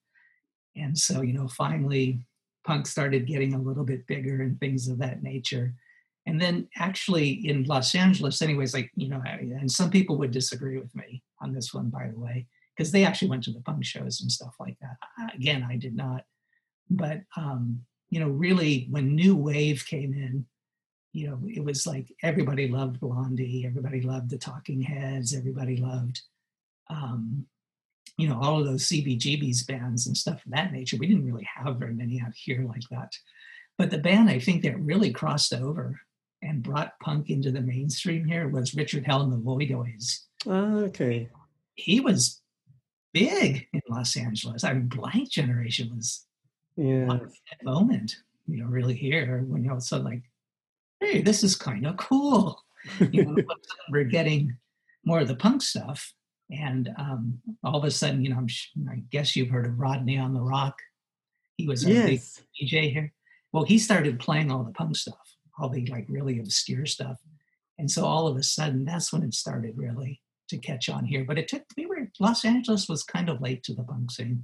And 0.76 0.98
so, 0.98 1.22
you 1.22 1.34
know, 1.34 1.48
finally 1.48 2.26
punk 2.66 2.88
started 2.88 3.28
getting 3.28 3.54
a 3.54 3.62
little 3.62 3.84
bit 3.84 4.08
bigger 4.08 4.42
and 4.42 4.60
things 4.60 4.88
of 4.88 4.98
that 5.00 5.22
nature. 5.22 5.74
And 6.26 6.40
then 6.40 6.70
actually 6.78 7.48
in 7.48 7.66
Los 7.66 7.94
Angeles, 7.94 8.42
anyways, 8.42 8.74
like, 8.74 8.90
you 8.96 9.10
know, 9.10 9.22
and 9.26 9.70
some 9.70 9.92
people 9.92 10.18
would 10.18 10.32
disagree 10.32 10.80
with 10.80 10.96
me 10.96 11.22
on 11.42 11.54
this 11.54 11.74
one, 11.74 11.90
by 11.90 12.08
the 12.08 12.20
way, 12.20 12.48
because 12.76 12.92
they 12.92 13.04
actually 13.04 13.28
went 13.28 13.44
to 13.44 13.52
the 13.52 13.62
punk 13.62 13.84
shows 13.84 14.22
and 14.22 14.32
stuff 14.32 14.56
like 14.60 14.78
that. 14.80 14.96
Again, 15.36 15.68
I 15.70 15.76
did 15.76 15.96
not. 15.96 16.24
But, 16.90 17.22
um, 17.36 17.82
you 18.14 18.20
know, 18.20 18.30
really 18.30 18.86
when 18.92 19.16
New 19.16 19.36
Wave 19.36 19.88
came 19.88 20.14
in, 20.14 20.46
you 21.14 21.28
know, 21.28 21.40
it 21.48 21.66
was 21.66 21.88
like 21.88 22.14
everybody 22.22 22.68
loved 22.68 23.00
Blondie, 23.00 23.66
everybody 23.66 24.02
loved 24.02 24.30
the 24.30 24.38
Talking 24.38 24.84
Heads, 24.84 25.34
everybody 25.34 25.78
loved, 25.78 26.22
um, 26.92 27.48
you 28.18 28.30
know, 28.30 28.40
all 28.40 28.60
of 28.60 28.68
those 28.68 28.88
CBGB's 28.88 29.64
bands 29.64 30.06
and 30.06 30.16
stuff 30.16 30.46
of 30.46 30.52
that 30.52 30.72
nature. 30.72 30.96
We 30.98 31.08
didn't 31.08 31.26
really 31.26 31.50
have 31.56 31.78
very 31.78 31.96
many 31.96 32.22
out 32.22 32.36
here 32.36 32.64
like 32.68 32.84
that. 32.92 33.18
But 33.80 33.90
the 33.90 33.98
band 33.98 34.30
I 34.30 34.38
think 34.38 34.62
that 34.62 34.80
really 34.80 35.12
crossed 35.12 35.52
over 35.52 36.00
and 36.44 36.62
brought 36.62 37.00
punk 37.00 37.32
into 37.32 37.50
the 37.50 37.62
mainstream 37.62 38.26
here 38.26 38.48
was 38.48 38.76
Richard 38.76 39.08
Hell 39.08 39.24
and 39.24 39.34
the 39.34 39.38
Voidoids. 39.38 40.20
Oh, 40.46 40.84
okay. 40.84 41.30
He 41.74 42.00
was 42.00 42.44
big 43.12 43.68
in 43.74 43.82
Los 43.90 44.16
Angeles. 44.16 44.64
I 44.64 44.74
mean, 44.74 44.88
Blank 44.88 45.32
Generation 45.32 45.96
was 45.96 46.28
yeah. 46.76 47.06
that 47.06 47.64
moment, 47.64 48.16
you 48.48 48.58
know, 48.58 48.68
really 48.68 48.96
here 48.96 49.44
when 49.48 49.64
you're 49.64 49.74
also 49.74 50.02
like, 50.02 50.24
hey, 51.00 51.22
this 51.22 51.44
is 51.44 51.56
kind 51.56 51.86
of 51.86 51.98
cool. 51.98 52.62
You 53.00 53.26
know, 53.26 53.36
we're 53.90 54.04
getting 54.04 54.58
more 55.06 55.20
of 55.20 55.28
the 55.28 55.36
punk 55.36 55.62
stuff. 55.62 56.14
And 56.52 56.90
um, 56.98 57.40
all 57.64 57.78
of 57.78 57.84
a 57.84 57.92
sudden, 57.92 58.24
you 58.24 58.30
know, 58.30 58.38
I'm, 58.38 58.48
i 58.90 59.02
guess 59.12 59.36
you've 59.36 59.50
heard 59.50 59.66
of 59.66 59.80
Rodney 59.80 60.18
on 60.18 60.34
the 60.34 60.40
ROQ. 60.40 60.74
He 61.56 61.68
was 61.68 61.86
a 61.86 61.92
yes. 61.92 62.42
big 62.60 62.70
DJ 62.70 62.92
here. 62.92 63.14
Well, 63.52 63.64
he 63.64 63.78
started 63.78 64.20
playing 64.20 64.52
all 64.52 64.64
the 64.64 64.72
punk 64.72 64.96
stuff, 64.96 65.36
all 65.58 65.70
the 65.70 65.86
like 65.88 66.06
really 66.10 66.40
obscure 66.40 66.86
stuff. 66.86 67.18
And 67.78 67.90
so 67.90 68.06
all 68.06 68.28
of 68.28 68.38
a 68.38 68.44
sudden, 68.44 68.86
that's 68.86 69.12
when 69.12 69.24
it 69.24 69.34
started 69.34 69.74
really 69.76 70.22
to 70.50 70.58
catch 70.58 70.90
on 70.90 71.06
here. 71.06 71.24
But 71.24 71.38
it 71.38 71.48
took, 71.48 71.64
we 71.78 71.86
were, 71.86 72.10
Los 72.20 72.46
Angeles 72.46 72.88
was 72.90 73.04
kind 73.04 73.30
of 73.30 73.42
late 73.42 73.64
to 73.64 73.74
the 73.74 73.84
punk 73.84 74.12
scene. 74.12 74.44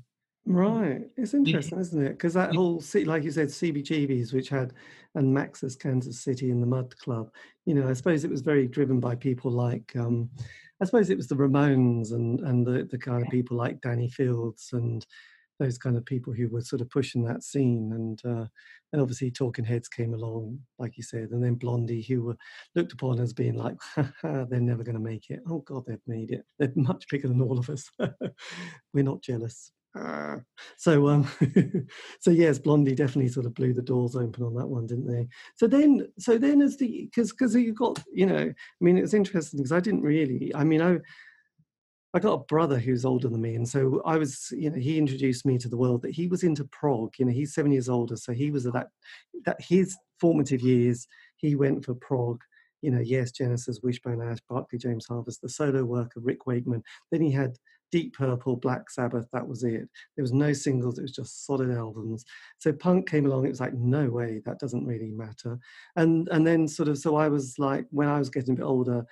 Right. 0.49 1.03
It's 1.15 1.35
interesting, 1.35 1.79
isn't 1.79 2.03
it? 2.03 2.09
Because 2.09 2.33
that 2.33 2.55
whole, 2.55 2.81
city, 2.81 3.05
like 3.05 3.23
you 3.23 3.29
said, 3.29 3.49
CBGBs, 3.49 4.33
which 4.33 4.49
had, 4.49 4.73
and 5.13 5.31
Max's 5.31 5.75
Kansas 5.75 6.19
City 6.19 6.49
and 6.49 6.61
the 6.61 6.67
Mud 6.67 6.97
Club, 6.97 7.29
you 7.65 7.75
know, 7.75 7.87
I 7.87 7.93
suppose 7.93 8.23
it 8.23 8.31
was 8.31 8.41
very 8.41 8.67
driven 8.67 8.99
by 8.99 9.13
people 9.13 9.51
like, 9.51 9.95
um, 9.95 10.27
I 10.81 10.85
suppose 10.85 11.11
it 11.11 11.17
was 11.17 11.27
the 11.27 11.35
Ramones 11.35 12.13
and 12.13 12.39
and 12.39 12.65
the 12.65 12.87
the 12.89 12.97
kind 12.97 13.21
of 13.21 13.29
people 13.29 13.57
like 13.57 13.81
Danny 13.81 14.09
Fields 14.09 14.69
and 14.73 15.05
those 15.59 15.77
kind 15.77 15.97
of 15.97 16.05
people 16.05 16.33
who 16.33 16.47
were 16.47 16.61
sort 16.61 16.81
of 16.81 16.89
pushing 16.89 17.23
that 17.25 17.43
scene 17.43 17.91
and 17.93 18.21
uh, 18.25 18.47
and 18.91 19.01
obviously 19.01 19.29
Talking 19.29 19.65
Heads 19.65 19.87
came 19.87 20.15
along, 20.15 20.57
like 20.79 20.97
you 20.97 21.03
said, 21.03 21.29
and 21.29 21.43
then 21.43 21.55
Blondie, 21.55 22.01
who 22.01 22.23
were 22.23 22.37
looked 22.75 22.93
upon 22.93 23.19
as 23.19 23.33
being 23.33 23.55
like, 23.55 23.75
they're 24.23 24.59
never 24.59 24.83
going 24.83 24.95
to 24.95 24.99
make 24.99 25.29
it. 25.29 25.41
Oh 25.47 25.59
God, 25.59 25.83
they've 25.85 25.99
made 26.07 26.31
it. 26.31 26.43
They're 26.57 26.71
much 26.75 27.05
bigger 27.11 27.27
than 27.27 27.41
all 27.41 27.59
of 27.59 27.69
us. 27.69 27.91
We're 28.93 29.03
not 29.03 29.21
jealous. 29.21 29.71
Uh, 29.97 30.37
so 30.77 31.07
um 31.07 31.27
so 32.19 32.29
yes 32.29 32.59
blondie 32.59 32.93
definitely 32.93 33.27
sort 33.27 33.47
of 33.47 33.55
blew 33.55 33.73
the 33.73 33.81
doors 33.81 34.15
open 34.15 34.43
on 34.43 34.53
that 34.53 34.67
one 34.67 34.85
didn't 34.85 35.07
they 35.07 35.27
so 35.55 35.65
then 35.65 36.07
so 36.19 36.37
then 36.37 36.61
as 36.61 36.77
the 36.77 37.05
because 37.05 37.31
because 37.31 37.55
you 37.55 37.73
got 37.73 37.99
you 38.13 38.27
know 38.27 38.37
i 38.37 38.83
mean 38.83 38.99
it's 38.99 39.15
interesting 39.15 39.57
because 39.57 39.71
i 39.71 39.79
didn't 39.79 40.03
really 40.03 40.53
i 40.53 40.63
mean 40.63 40.79
i 40.79 40.99
I 42.13 42.19
got 42.19 42.33
a 42.33 42.45
brother 42.45 42.79
who's 42.79 43.05
older 43.05 43.29
than 43.29 43.41
me, 43.41 43.53
and 43.55 43.69
so 43.69 44.01
I 44.03 44.17
was, 44.17 44.51
you 44.51 44.71
know, 44.71 44.77
he 44.77 44.97
introduced 44.97 45.45
me 45.45 45.59
to 45.59 45.69
the 45.69 45.77
world 45.77 46.01
that 46.01 46.11
he 46.11 46.27
was 46.27 46.43
into 46.43 46.63
prog. 46.65 47.13
You 47.19 47.25
know, 47.25 47.31
he's 47.31 47.53
seven 47.53 47.71
years 47.71 47.87
older, 47.87 48.15
so 48.15 48.33
he 48.33 48.49
was 48.49 48.65
at 48.65 48.73
that, 48.73 48.87
that 49.45 49.61
his 49.61 49.95
formative 50.19 50.61
years. 50.61 51.07
He 51.35 51.55
went 51.55 51.85
for 51.85 51.93
prog. 51.93 52.41
You 52.81 52.91
know, 52.91 52.99
yes, 52.99 53.31
Genesis, 53.31 53.81
Wishbone 53.83 54.21
Ash, 54.21 54.39
Barclay 54.49 54.79
James 54.79 55.05
Harvest, 55.07 55.41
the 55.41 55.49
solo 55.49 55.83
work 55.83 56.15
of 56.15 56.25
Rick 56.25 56.47
Wakeman. 56.47 56.81
Then 57.11 57.21
he 57.21 57.31
had 57.31 57.57
Deep 57.91 58.13
Purple, 58.13 58.55
Black 58.55 58.89
Sabbath, 58.89 59.27
that 59.33 59.47
was 59.47 59.63
it. 59.63 59.89
There 60.15 60.23
was 60.23 60.33
no 60.33 60.53
singles, 60.53 60.99
it 60.99 61.03
was 61.03 61.11
just 61.11 61.45
solid 61.45 61.71
albums. 61.71 62.23
So 62.59 62.71
punk 62.71 63.09
came 63.09 63.25
along, 63.25 63.45
it 63.45 63.49
was 63.49 63.59
like, 63.59 63.73
no 63.73 64.09
way, 64.09 64.41
that 64.45 64.59
doesn't 64.59 64.85
really 64.85 65.11
matter. 65.11 65.57
And 65.95 66.27
and 66.29 66.45
then 66.45 66.67
sort 66.67 66.89
of, 66.89 66.97
so 66.97 67.15
I 67.15 67.27
was 67.27 67.55
like, 67.57 67.85
when 67.91 68.07
I 68.07 68.19
was 68.19 68.29
getting 68.29 68.53
a 68.53 68.57
bit 68.57 68.63
older, 68.63 69.05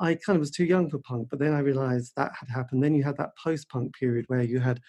I 0.00 0.14
kind 0.14 0.36
of 0.36 0.40
was 0.40 0.50
too 0.50 0.64
young 0.64 0.88
for 0.88 0.98
punk, 0.98 1.28
but 1.28 1.38
then 1.38 1.52
I 1.52 1.60
realized 1.60 2.12
that 2.16 2.32
had 2.38 2.48
happened. 2.48 2.82
Then 2.82 2.94
you 2.94 3.04
had 3.04 3.18
that 3.18 3.36
post-punk 3.42 3.94
period 3.94 4.24
where 4.28 4.42
you 4.42 4.58
had, 4.58 4.80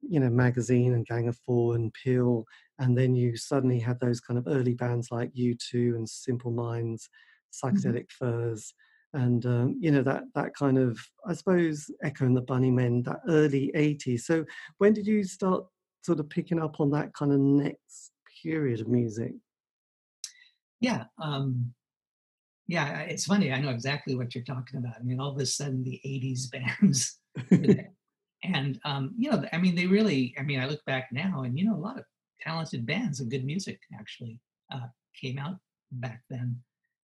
you 0.00 0.18
know, 0.18 0.30
Magazine 0.30 0.94
and 0.94 1.06
Gang 1.06 1.28
of 1.28 1.36
Four 1.44 1.74
and 1.74 1.92
Peel, 1.92 2.46
and 2.78 2.96
then 2.96 3.14
you 3.14 3.36
suddenly 3.36 3.78
had 3.78 4.00
those 4.00 4.18
kind 4.20 4.38
of 4.38 4.46
early 4.48 4.74
bands 4.74 5.08
like 5.10 5.34
U2 5.34 5.94
and 5.94 6.08
Simple 6.08 6.52
Minds, 6.52 7.10
mm-hmm. 7.54 7.68
Psychedelic 7.68 8.06
mm-hmm. 8.06 8.24
Furs, 8.24 8.72
and 9.12 9.46
um, 9.46 9.76
you 9.80 9.90
know 9.90 10.02
that 10.02 10.24
that 10.34 10.54
kind 10.54 10.78
of 10.78 10.98
I 11.26 11.34
suppose 11.34 11.90
Echo 12.02 12.26
and 12.26 12.36
the 12.36 12.42
Bunnymen, 12.42 13.04
that 13.04 13.20
early 13.28 13.70
'80s. 13.74 14.20
So 14.20 14.44
when 14.78 14.92
did 14.92 15.06
you 15.06 15.24
start 15.24 15.64
sort 16.02 16.20
of 16.20 16.28
picking 16.28 16.60
up 16.60 16.80
on 16.80 16.90
that 16.90 17.14
kind 17.14 17.32
of 17.32 17.40
next 17.40 18.12
period 18.42 18.80
of 18.80 18.88
music? 18.88 19.32
Yeah, 20.80 21.04
um, 21.20 21.72
yeah, 22.68 23.00
it's 23.00 23.26
funny. 23.26 23.52
I 23.52 23.60
know 23.60 23.70
exactly 23.70 24.14
what 24.14 24.34
you're 24.34 24.44
talking 24.44 24.78
about. 24.78 24.96
I 24.98 25.02
mean, 25.02 25.20
all 25.20 25.32
of 25.32 25.38
a 25.38 25.46
sudden 25.46 25.82
the 25.82 26.00
'80s 26.04 26.50
bands, 26.80 27.18
and 28.42 28.78
um, 28.84 29.14
you 29.18 29.30
know, 29.30 29.44
I 29.52 29.58
mean, 29.58 29.74
they 29.74 29.86
really. 29.86 30.34
I 30.38 30.42
mean, 30.42 30.60
I 30.60 30.66
look 30.66 30.84
back 30.84 31.08
now, 31.12 31.42
and 31.42 31.58
you 31.58 31.64
know, 31.64 31.76
a 31.76 31.78
lot 31.78 31.98
of 31.98 32.04
talented 32.40 32.86
bands 32.86 33.20
and 33.20 33.30
good 33.30 33.44
music 33.44 33.80
actually 33.98 34.40
uh, 34.72 34.86
came 35.20 35.38
out 35.38 35.56
back 35.92 36.22
then. 36.28 36.60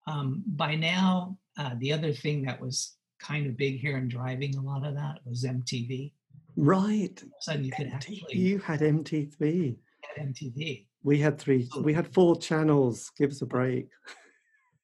Um, 0.07 0.43
by 0.47 0.75
now, 0.75 1.37
uh, 1.57 1.71
the 1.79 1.93
other 1.93 2.13
thing 2.13 2.43
that 2.43 2.61
was 2.61 2.95
kind 3.19 3.47
of 3.47 3.57
big 3.57 3.79
here 3.79 3.97
and 3.97 4.09
driving 4.09 4.55
a 4.55 4.61
lot 4.61 4.85
of 4.85 4.95
that 4.95 5.19
was 5.25 5.43
MTV. 5.43 6.11
Right. 6.55 7.21
So 7.41 7.53
you 7.53 7.71
could 7.71 7.91
actually. 7.93 8.23
You 8.31 8.59
had 8.59 8.81
MTV. 8.81 9.77
Had 10.15 10.27
MTV. 10.27 10.85
We 11.03 11.19
had 11.19 11.39
three. 11.39 11.69
We 11.81 11.93
had 11.93 12.13
four 12.13 12.37
channels. 12.37 13.11
Give 13.17 13.31
us 13.31 13.41
a 13.41 13.45
break. 13.45 13.89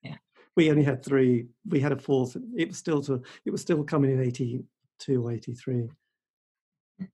Yeah. 0.04 0.16
we 0.56 0.70
only 0.70 0.84
had 0.84 1.04
three. 1.04 1.48
We 1.68 1.80
had 1.80 1.92
a 1.92 1.98
fourth. 1.98 2.38
It 2.56 2.70
was 2.70 2.78
still 2.78 3.02
to. 3.04 3.22
It 3.46 3.52
was 3.52 3.62
still 3.62 3.84
coming 3.84 4.12
in 4.12 4.22
eighty 4.22 4.64
two, 5.00 5.30
eighty 5.30 5.54
three. 5.54 5.90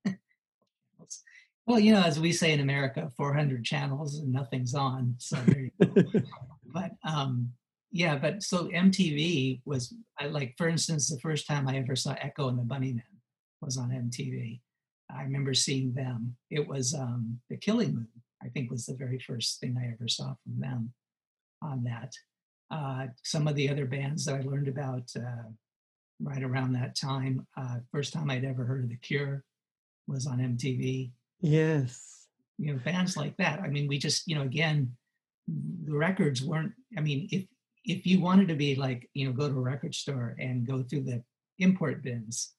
well, 1.66 1.80
you 1.80 1.94
know, 1.94 2.02
as 2.02 2.20
we 2.20 2.32
say 2.34 2.52
in 2.52 2.60
America, 2.60 3.10
400 3.16 3.64
channels 3.64 4.20
and 4.20 4.32
nothing's 4.32 4.74
on. 4.74 5.16
So 5.20 5.38
there 5.46 5.60
you 5.60 5.72
go. 5.86 6.22
but 6.74 6.92
um, 7.08 7.52
yeah, 7.92 8.18
but 8.18 8.44
so 8.44 8.68
MTV 8.68 9.62
was 9.66 9.94
I 10.20 10.28
like 10.28 10.56
for 10.58 10.68
instance 10.68 11.10
the 11.10 11.20
first 11.20 11.48
time 11.48 11.68
I 11.68 11.78
ever 11.78 11.96
saw 11.96 12.14
Echo 12.14 12.48
and 12.50 12.58
the 12.58 12.64
Bunnymen 12.64 13.02
was 13.62 13.78
on 13.78 13.90
MTV. 13.90 14.62
I 15.16 15.24
remember 15.24 15.54
seeing 15.54 15.94
them. 15.94 16.36
It 16.52 16.68
was 16.68 16.94
um, 16.94 17.40
the 17.50 17.58
Killing 17.58 17.96
Moon. 17.96 18.08
I 18.44 18.50
think 18.50 18.70
was 18.70 18.86
the 18.86 18.96
very 18.96 19.20
first 19.20 19.60
thing 19.60 19.76
I 19.78 19.92
ever 19.92 20.08
saw 20.08 20.36
from 20.44 20.60
them 20.60 20.94
on 21.62 21.84
that. 21.84 22.14
Uh, 22.72 23.08
some 23.24 23.48
of 23.48 23.56
the 23.56 23.70
other 23.70 23.86
bands 23.86 24.26
that 24.26 24.36
I 24.36 24.42
learned 24.42 24.68
about 24.68 25.10
uh, 25.18 25.50
right 26.22 26.44
around 26.44 26.74
that 26.74 26.96
time. 26.96 27.48
Uh, 27.58 27.78
first 27.92 28.14
time 28.14 28.30
I'd 28.30 28.46
ever 28.46 28.64
heard 28.64 28.84
of 28.84 28.90
The 28.90 28.98
Cure 28.98 29.44
was 30.08 30.28
on 30.28 30.38
MTV. 30.38 31.12
Yes. 31.42 32.28
you 32.58 32.74
know, 32.74 32.80
bands 32.84 33.18
like 33.18 33.36
that. 33.38 33.62
I 33.62 33.68
mean, 33.68 33.88
we 33.88 33.98
just, 33.98 34.28
you 34.28 34.36
know, 34.36 34.42
again, 34.44 34.96
the 35.48 35.96
records 35.96 36.44
weren't, 36.44 36.74
I 36.98 37.02
mean, 37.02 37.28
if 37.32 37.46
if 37.86 38.06
you 38.06 38.22
wanted 38.22 38.48
to 38.50 38.56
be 38.56 38.76
like, 38.76 39.10
you 39.14 39.26
know, 39.26 39.34
go 39.34 39.50
to 39.50 39.58
a 39.58 39.62
record 39.62 39.96
store 39.96 40.36
and 40.40 40.68
go 40.68 40.84
through 40.84 41.04
the 41.04 41.24
import 41.60 42.04
bins, 42.04 42.54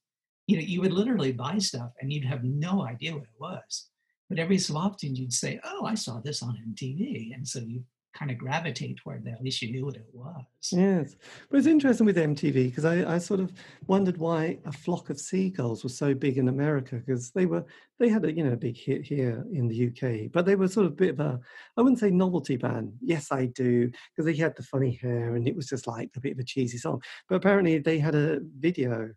you 0.47 0.57
know, 0.57 0.63
you 0.63 0.81
would 0.81 0.93
literally 0.93 1.33
buy 1.33 1.59
stuff 1.59 1.91
and 2.01 2.13
you'd 2.13 2.25
have 2.25 2.45
no 2.45 2.83
idea 2.83 3.13
what 3.13 3.23
it 3.23 3.41
was. 3.41 3.89
But 4.29 4.39
every 4.39 4.59
so 4.59 4.77
often 4.77 5.17
you'd 5.17 5.33
say, 5.33 5.61
Oh, 5.65 5.85
I 5.85 5.95
saw 5.95 6.21
this 6.21 6.43
on 6.43 6.57
MTV. 6.69 7.35
And 7.35 7.47
so 7.47 7.61
you 7.61 7.85
kind 8.13 8.31
of 8.31 8.39
gravitate 8.39 8.99
toward 8.99 9.25
that. 9.25 9.35
At 9.35 9.43
least 9.43 9.63
you 9.63 9.71
knew 9.71 9.85
what 9.85 9.97
it 9.97 10.07
was. 10.13 10.45
Yes. 10.73 11.17
But 11.51 11.59
it's 11.59 11.67
interesting 11.67 12.07
with 12.07 12.17
MTV 12.17 12.67
because 12.67 12.85
I, 12.85 13.15
I 13.15 13.19
sort 13.19 13.41
of 13.41 13.53
wondered 13.87 14.19
why 14.19 14.59
a 14.65 14.73
flock 14.73 15.11
of 15.11 15.21
seagulls 15.21 15.83
was 15.83 15.97
so 15.97 16.15
big 16.15 16.39
in 16.39 16.49
America 16.49 16.97
because 16.97 17.31
they 17.31 17.47
were 17.47 17.65
they 17.99 18.09
had 18.09 18.25
a 18.25 18.33
you 18.33 18.45
know 18.45 18.53
a 18.53 18.57
big 18.57 18.77
hit 18.77 19.03
here 19.03 19.45
in 19.53 19.69
the 19.69 19.89
UK, 19.89 20.33
but 20.33 20.47
they 20.47 20.57
were 20.57 20.69
sort 20.69 20.87
of 20.87 20.93
a 20.93 20.97
bit 20.97 21.11
of 21.11 21.21
a 21.21 21.41
I 21.77 21.83
wouldn't 21.83 22.01
say 22.01 22.11
novelty 22.11 22.57
band. 22.57 22.93
Yes, 23.01 23.31
I 23.31 23.47
do, 23.47 23.91
because 24.15 24.27
they 24.27 24.37
had 24.37 24.57
the 24.57 24.63
funny 24.63 24.99
hair 25.03 25.35
and 25.37 25.47
it 25.47 25.57
was 25.57 25.69
just 25.69 25.87
like 25.87 26.11
a 26.17 26.21
bit 26.21 26.33
of 26.33 26.39
a 26.39 26.45
cheesy 26.45 26.79
song. 26.79 27.03
But 27.29 27.37
apparently 27.37 27.79
they 27.79 27.99
had 27.99 28.15
a 28.15 28.41
video 28.59 29.11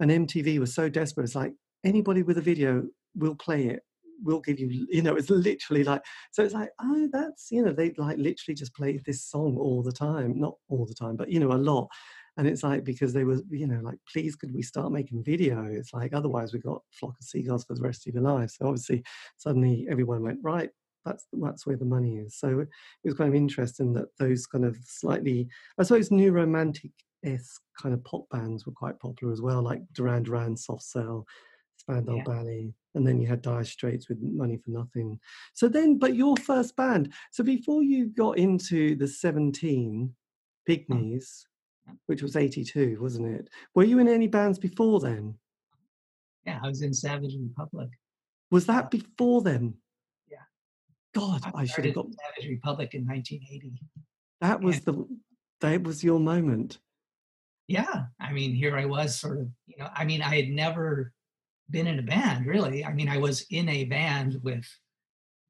and 0.00 0.10
MTV 0.10 0.58
was 0.58 0.74
so 0.74 0.88
desperate, 0.88 1.24
it's 1.24 1.34
like 1.34 1.54
anybody 1.84 2.22
with 2.22 2.38
a 2.38 2.42
video 2.42 2.84
will 3.14 3.34
play 3.34 3.68
it 3.68 3.82
will 4.22 4.40
give 4.40 4.58
you, 4.58 4.86
you 4.90 5.02
know, 5.02 5.16
it's 5.16 5.30
literally 5.30 5.84
like, 5.84 6.02
so 6.32 6.42
it's 6.42 6.54
like, 6.54 6.70
oh, 6.80 7.08
that's, 7.12 7.48
you 7.50 7.62
know, 7.62 7.72
they 7.72 7.92
like 7.96 8.18
literally 8.18 8.54
just 8.54 8.74
played 8.74 9.02
this 9.04 9.24
song 9.24 9.56
all 9.58 9.82
the 9.82 9.92
time, 9.92 10.38
not 10.38 10.54
all 10.68 10.86
the 10.86 10.94
time, 10.94 11.16
but, 11.16 11.30
you 11.30 11.40
know, 11.40 11.52
a 11.52 11.54
lot. 11.54 11.88
And 12.38 12.46
it's 12.46 12.62
like, 12.62 12.84
because 12.84 13.12
they 13.12 13.24
were, 13.24 13.40
you 13.50 13.66
know, 13.66 13.80
like, 13.82 13.98
please, 14.12 14.36
could 14.36 14.52
we 14.52 14.62
start 14.62 14.92
making 14.92 15.24
video? 15.24 15.64
It's 15.64 15.94
like, 15.94 16.12
otherwise 16.12 16.52
we've 16.52 16.62
got 16.62 16.82
Flock 16.90 17.14
of 17.18 17.24
Seagulls 17.24 17.64
for 17.64 17.74
the 17.74 17.80
rest 17.80 18.06
of 18.06 18.14
your 18.14 18.22
life. 18.22 18.50
So 18.50 18.66
obviously, 18.66 19.04
suddenly 19.38 19.86
everyone 19.90 20.22
went, 20.22 20.40
right, 20.42 20.68
that's 21.06 21.26
that's 21.32 21.66
where 21.66 21.76
the 21.76 21.84
money 21.84 22.18
is. 22.18 22.36
So 22.38 22.60
it 22.60 22.68
was 23.04 23.14
kind 23.14 23.28
of 23.28 23.34
interesting 23.34 23.94
that 23.94 24.08
those 24.18 24.46
kind 24.46 24.64
of 24.64 24.76
slightly, 24.84 25.48
I 25.78 25.84
suppose, 25.84 26.10
new 26.10 26.32
romantic 26.32 26.90
esque 27.24 27.62
kind 27.80 27.94
of 27.94 28.04
pop 28.04 28.28
bands 28.30 28.66
were 28.66 28.72
quite 28.72 28.98
popular 28.98 29.32
as 29.32 29.40
well, 29.40 29.62
like 29.62 29.80
Duran 29.92 30.24
Duran, 30.24 30.56
Soft 30.56 30.82
Cell, 30.82 31.24
Spandau 31.78 32.16
yeah. 32.16 32.22
Ballet, 32.24 32.74
and 32.96 33.06
then 33.06 33.20
you 33.20 33.28
had 33.28 33.42
Dire 33.42 33.62
Straits 33.62 34.08
with 34.08 34.18
Money 34.20 34.56
for 34.56 34.70
Nothing. 34.70 35.20
So 35.52 35.68
then, 35.68 35.98
but 35.98 36.16
your 36.16 36.36
first 36.38 36.74
band. 36.76 37.12
So 37.30 37.44
before 37.44 37.82
you 37.82 38.06
got 38.06 38.38
into 38.38 38.96
the 38.96 39.06
Seventeen 39.06 40.14
Pygmies, 40.68 40.88
mm. 41.88 41.96
which 42.06 42.22
was 42.22 42.36
'82, 42.36 42.98
wasn't 43.00 43.28
it? 43.28 43.48
Were 43.74 43.84
you 43.84 43.98
in 43.98 44.08
any 44.08 44.26
bands 44.26 44.58
before 44.58 44.98
then? 44.98 45.34
Yeah, 46.44 46.58
I 46.62 46.68
was 46.68 46.82
in 46.82 46.94
Savage 46.94 47.36
Republic. 47.38 47.90
Was 48.50 48.66
that 48.66 48.90
before 48.90 49.42
then? 49.42 49.74
Yeah. 50.30 50.38
God, 51.14 51.42
I, 51.54 51.62
I 51.62 51.64
should 51.66 51.84
have 51.84 51.94
got 51.94 52.06
Savage 52.06 52.50
Republic 52.50 52.94
in 52.94 53.06
1980. 53.06 53.72
That 54.40 54.60
was 54.60 54.80
the 54.80 55.06
that 55.60 55.82
was 55.82 56.02
your 56.02 56.18
moment. 56.18 56.78
Yeah, 57.68 58.04
I 58.20 58.32
mean, 58.32 58.54
here 58.54 58.76
I 58.78 58.84
was, 58.84 59.18
sort 59.18 59.40
of. 59.40 59.48
You 59.66 59.76
know, 59.78 59.88
I 59.94 60.04
mean, 60.04 60.22
I 60.22 60.36
had 60.36 60.48
never 60.48 61.12
been 61.70 61.86
in 61.86 61.98
a 61.98 62.02
band 62.02 62.46
really. 62.46 62.84
I 62.84 62.92
mean, 62.92 63.08
I 63.08 63.18
was 63.18 63.44
in 63.50 63.68
a 63.68 63.84
band 63.84 64.40
with 64.42 64.64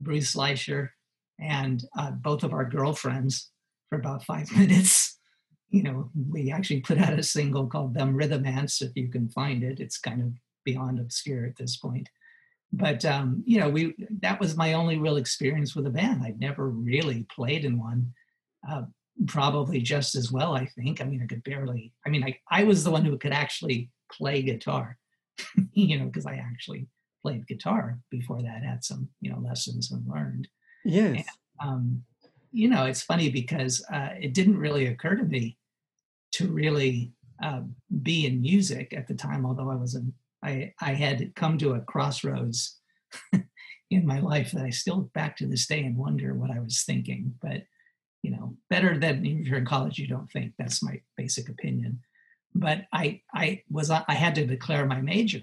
Bruce 0.00 0.34
Licher 0.34 0.90
and 1.38 1.84
uh, 1.98 2.12
both 2.12 2.42
of 2.42 2.52
our 2.52 2.64
girlfriends 2.64 3.50
for 3.88 3.98
about 3.98 4.24
five 4.24 4.50
minutes. 4.56 5.18
You 5.70 5.82
know, 5.82 6.10
we 6.30 6.50
actually 6.50 6.80
put 6.80 6.98
out 6.98 7.18
a 7.18 7.22
single 7.22 7.66
called 7.66 7.94
"Them 7.94 8.14
Rhythm 8.14 8.46
Ants." 8.46 8.80
If 8.80 8.92
you 8.94 9.08
can 9.08 9.28
find 9.28 9.62
it, 9.62 9.80
it's 9.80 9.98
kind 9.98 10.22
of 10.22 10.32
beyond 10.64 11.00
obscure 11.00 11.44
at 11.44 11.56
this 11.56 11.76
point. 11.76 12.08
But 12.72 13.04
um, 13.04 13.42
you 13.46 13.58
know, 13.60 13.68
we 13.68 13.94
that 14.22 14.40
was 14.40 14.56
my 14.56 14.74
only 14.74 14.96
real 14.96 15.16
experience 15.16 15.74
with 15.74 15.86
a 15.86 15.90
band. 15.90 16.22
I'd 16.22 16.40
never 16.40 16.68
really 16.68 17.26
played 17.34 17.64
in 17.64 17.78
one. 17.78 18.12
Uh, 18.68 18.82
probably 19.26 19.80
just 19.80 20.14
as 20.14 20.30
well, 20.30 20.54
I 20.54 20.66
think. 20.66 21.00
I 21.00 21.04
mean, 21.04 21.22
I 21.22 21.26
could 21.26 21.42
barely. 21.42 21.92
I 22.06 22.10
mean, 22.10 22.24
I 22.24 22.38
I 22.50 22.64
was 22.64 22.84
the 22.84 22.90
one 22.90 23.04
who 23.04 23.18
could 23.18 23.32
actually 23.32 23.90
play 24.12 24.42
guitar 24.42 24.98
you 25.72 25.98
know, 25.98 26.06
because 26.06 26.26
I 26.26 26.34
actually 26.34 26.88
played 27.22 27.46
guitar 27.46 27.98
before 28.10 28.42
that, 28.42 28.62
had 28.62 28.84
some, 28.84 29.08
you 29.20 29.30
know, 29.30 29.38
lessons 29.38 29.90
and 29.90 30.06
learned. 30.06 30.48
Yes. 30.84 31.24
And, 31.60 31.68
um, 31.68 32.02
you 32.52 32.68
know, 32.68 32.86
it's 32.86 33.02
funny 33.02 33.30
because 33.30 33.84
uh, 33.92 34.10
it 34.20 34.32
didn't 34.32 34.58
really 34.58 34.86
occur 34.86 35.16
to 35.16 35.24
me 35.24 35.58
to 36.32 36.48
really 36.48 37.12
uh, 37.42 37.62
be 38.02 38.26
in 38.26 38.40
music 38.40 38.94
at 38.96 39.08
the 39.08 39.14
time, 39.14 39.44
although 39.44 39.70
I 39.70 39.74
was 39.74 39.94
in, 39.94 40.12
I, 40.42 40.72
I 40.80 40.94
had 40.94 41.34
come 41.34 41.58
to 41.58 41.74
a 41.74 41.80
crossroads 41.80 42.78
in 43.90 44.06
my 44.06 44.20
life 44.20 44.52
that 44.52 44.64
I 44.64 44.70
still 44.70 45.10
back 45.14 45.36
to 45.38 45.46
this 45.46 45.66
day 45.66 45.80
and 45.80 45.96
wonder 45.96 46.34
what 46.34 46.50
I 46.50 46.60
was 46.60 46.84
thinking. 46.84 47.34
But, 47.42 47.64
you 48.22 48.30
know, 48.30 48.56
better 48.70 48.98
than 48.98 49.24
if 49.26 49.46
you're 49.46 49.58
in 49.58 49.66
college, 49.66 49.98
you 49.98 50.06
don't 50.06 50.30
think. 50.30 50.52
That's 50.58 50.82
my 50.82 51.00
basic 51.16 51.48
opinion 51.48 52.00
but 52.58 52.86
I 52.92 53.22
I 53.32 53.62
was 53.70 53.90
I 53.90 54.14
had 54.14 54.34
to 54.36 54.46
declare 54.46 54.86
my 54.86 55.00
major, 55.00 55.42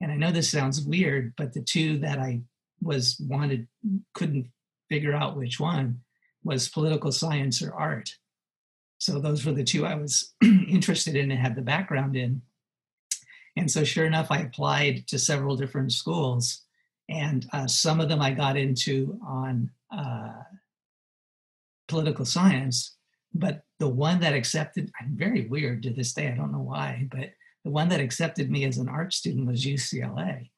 and 0.00 0.12
I 0.12 0.16
know 0.16 0.30
this 0.30 0.50
sounds 0.50 0.82
weird, 0.82 1.34
but 1.36 1.52
the 1.52 1.62
two 1.62 1.98
that 1.98 2.18
I 2.18 2.42
was 2.80 3.20
wanted 3.20 3.68
couldn't 4.14 4.48
figure 4.88 5.14
out 5.14 5.36
which 5.36 5.58
one 5.58 6.00
was 6.44 6.68
political 6.68 7.12
science 7.12 7.62
or 7.62 7.74
art. 7.74 8.10
So 8.98 9.18
those 9.18 9.44
were 9.44 9.52
the 9.52 9.64
two 9.64 9.86
I 9.86 9.94
was 9.94 10.34
interested 10.42 11.16
in 11.16 11.30
and 11.30 11.40
had 11.40 11.56
the 11.56 11.62
background 11.62 12.16
in. 12.16 12.42
And 13.56 13.70
so, 13.70 13.84
sure 13.84 14.06
enough, 14.06 14.30
I 14.30 14.38
applied 14.38 15.06
to 15.08 15.18
several 15.18 15.56
different 15.56 15.92
schools, 15.92 16.62
and 17.08 17.46
uh, 17.52 17.66
some 17.66 18.00
of 18.00 18.08
them 18.08 18.22
I 18.22 18.30
got 18.30 18.56
into 18.56 19.18
on 19.26 19.70
uh, 19.90 20.42
political 21.86 22.24
science, 22.24 22.96
but 23.34 23.62
the 23.78 23.88
one 23.88 24.20
that 24.20 24.34
accepted, 24.34 24.90
I'm 25.00 25.16
very 25.16 25.46
weird 25.46 25.82
to 25.84 25.90
this 25.90 26.12
day, 26.12 26.28
I 26.28 26.36
don't 26.36 26.52
know 26.52 26.60
why, 26.60 27.08
but 27.10 27.30
the 27.64 27.70
one 27.70 27.88
that 27.88 28.00
accepted 28.00 28.50
me 28.50 28.64
as 28.64 28.78
an 28.78 28.88
art 28.88 29.12
student 29.12 29.46
was 29.46 29.64
UCLA. 29.64 30.50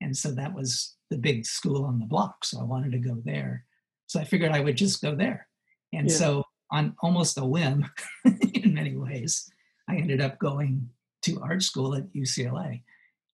And 0.00 0.16
so 0.16 0.30
that 0.32 0.54
was 0.54 0.94
the 1.10 1.18
big 1.18 1.44
school 1.44 1.84
on 1.84 1.98
the 1.98 2.06
block. 2.06 2.44
So 2.44 2.60
I 2.60 2.64
wanted 2.64 2.92
to 2.92 2.98
go 2.98 3.20
there. 3.24 3.64
So 4.06 4.20
I 4.20 4.24
figured 4.24 4.52
I 4.52 4.60
would 4.60 4.76
just 4.76 5.02
go 5.02 5.14
there. 5.14 5.46
And 5.92 6.08
yeah. 6.08 6.16
so, 6.16 6.44
on 6.72 6.94
almost 7.02 7.36
a 7.36 7.44
whim, 7.44 7.90
in 8.54 8.74
many 8.74 8.96
ways, 8.96 9.50
I 9.88 9.96
ended 9.96 10.20
up 10.20 10.38
going 10.38 10.88
to 11.22 11.40
art 11.40 11.64
school 11.64 11.96
at 11.96 12.12
UCLA. 12.12 12.82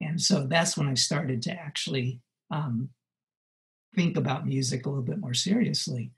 And 0.00 0.20
so 0.20 0.46
that's 0.46 0.76
when 0.76 0.88
I 0.88 0.94
started 0.94 1.42
to 1.42 1.52
actually 1.52 2.20
um, 2.52 2.90
think 3.94 4.16
about 4.16 4.46
music 4.46 4.86
a 4.86 4.88
little 4.88 5.04
bit 5.04 5.18
more 5.18 5.34
seriously 5.34 6.12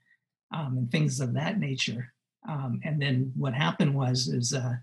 um, 0.53 0.77
and 0.77 0.91
things 0.91 1.19
of 1.19 1.33
that 1.33 1.59
nature. 1.59 2.13
Um, 2.47 2.79
and 2.83 3.01
then 3.01 3.31
what 3.35 3.53
happened 3.53 3.93
was 3.93 4.27
is 4.27 4.53
uh, 4.53 4.75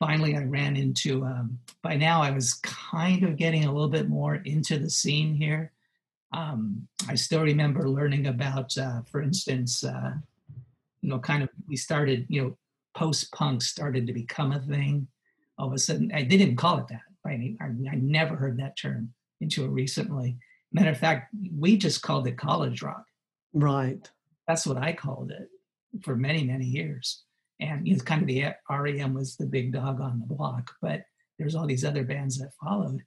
finally 0.00 0.36
I 0.36 0.42
ran 0.44 0.76
into. 0.76 1.24
Um, 1.24 1.58
by 1.82 1.96
now 1.96 2.22
I 2.22 2.30
was 2.30 2.54
kind 2.54 3.22
of 3.22 3.36
getting 3.36 3.64
a 3.64 3.72
little 3.72 3.88
bit 3.88 4.08
more 4.08 4.36
into 4.36 4.78
the 4.78 4.90
scene 4.90 5.34
here. 5.34 5.72
Um, 6.34 6.88
I 7.08 7.14
still 7.14 7.42
remember 7.42 7.88
learning 7.88 8.26
about, 8.26 8.76
uh, 8.76 9.02
for 9.02 9.22
instance, 9.22 9.84
uh, 9.84 10.12
you 11.02 11.08
know, 11.08 11.18
kind 11.18 11.42
of 11.42 11.50
we 11.68 11.76
started, 11.76 12.26
you 12.28 12.42
know, 12.42 12.56
post 12.96 13.32
punk 13.32 13.62
started 13.62 14.06
to 14.06 14.12
become 14.12 14.52
a 14.52 14.60
thing. 14.60 15.06
All 15.58 15.68
of 15.68 15.74
a 15.74 15.78
sudden, 15.78 16.10
I, 16.12 16.22
they 16.22 16.36
didn't 16.36 16.56
call 16.56 16.78
it 16.78 16.88
that. 16.88 17.02
I, 17.24 17.54
I 17.60 17.94
never 17.94 18.34
heard 18.34 18.58
that 18.58 18.76
term 18.76 19.12
until 19.40 19.68
recently. 19.68 20.36
Matter 20.72 20.90
of 20.90 20.98
fact, 20.98 21.32
we 21.56 21.76
just 21.76 22.02
called 22.02 22.26
it 22.26 22.36
college 22.38 22.82
rock. 22.82 23.04
Right. 23.52 24.10
That's 24.48 24.66
what 24.66 24.78
I 24.78 24.92
called 24.92 25.30
it 25.30 25.48
for 26.02 26.16
many, 26.16 26.44
many 26.44 26.64
years. 26.64 27.24
And 27.60 27.86
you 27.86 27.96
know, 27.96 28.02
kind 28.02 28.22
of 28.22 28.28
the 28.28 28.46
REM 28.68 29.14
was 29.14 29.36
the 29.36 29.46
big 29.46 29.72
dog 29.72 30.00
on 30.00 30.20
the 30.20 30.34
block, 30.34 30.72
but 30.80 31.02
there's 31.38 31.54
all 31.54 31.66
these 31.66 31.84
other 31.84 32.04
bands 32.04 32.38
that 32.38 32.52
followed. 32.62 33.02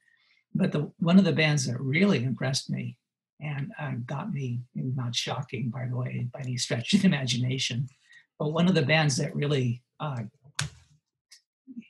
But 0.53 0.71
the 0.71 0.91
one 0.99 1.17
of 1.17 1.25
the 1.25 1.33
bands 1.33 1.65
that 1.67 1.79
really 1.81 2.23
impressed 2.23 2.69
me 2.69 2.97
and 3.41 3.71
uh, 3.79 3.91
got 4.05 4.31
me, 4.31 4.61
not 4.73 5.13
shocking, 5.13 5.69
by 5.69 5.87
the 5.89 5.97
way, 5.97 6.27
by 6.31 6.39
any 6.39 6.57
stretch 6.57 6.93
of 6.93 7.01
the 7.01 7.07
imagination, 7.07 7.89
but 8.39 8.53
one 8.53 8.67
of 8.67 8.75
the 8.75 8.81
bands 8.81 9.17
that 9.17 9.35
really 9.35 9.83
uh, 9.99 10.21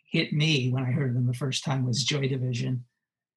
hit 0.09 0.33
me 0.33 0.69
when 0.69 0.83
I 0.83 0.91
heard 0.91 1.15
them 1.15 1.27
the 1.27 1.33
first 1.33 1.63
time 1.63 1.85
was 1.85 2.03
Joy 2.03 2.27
Division. 2.27 2.85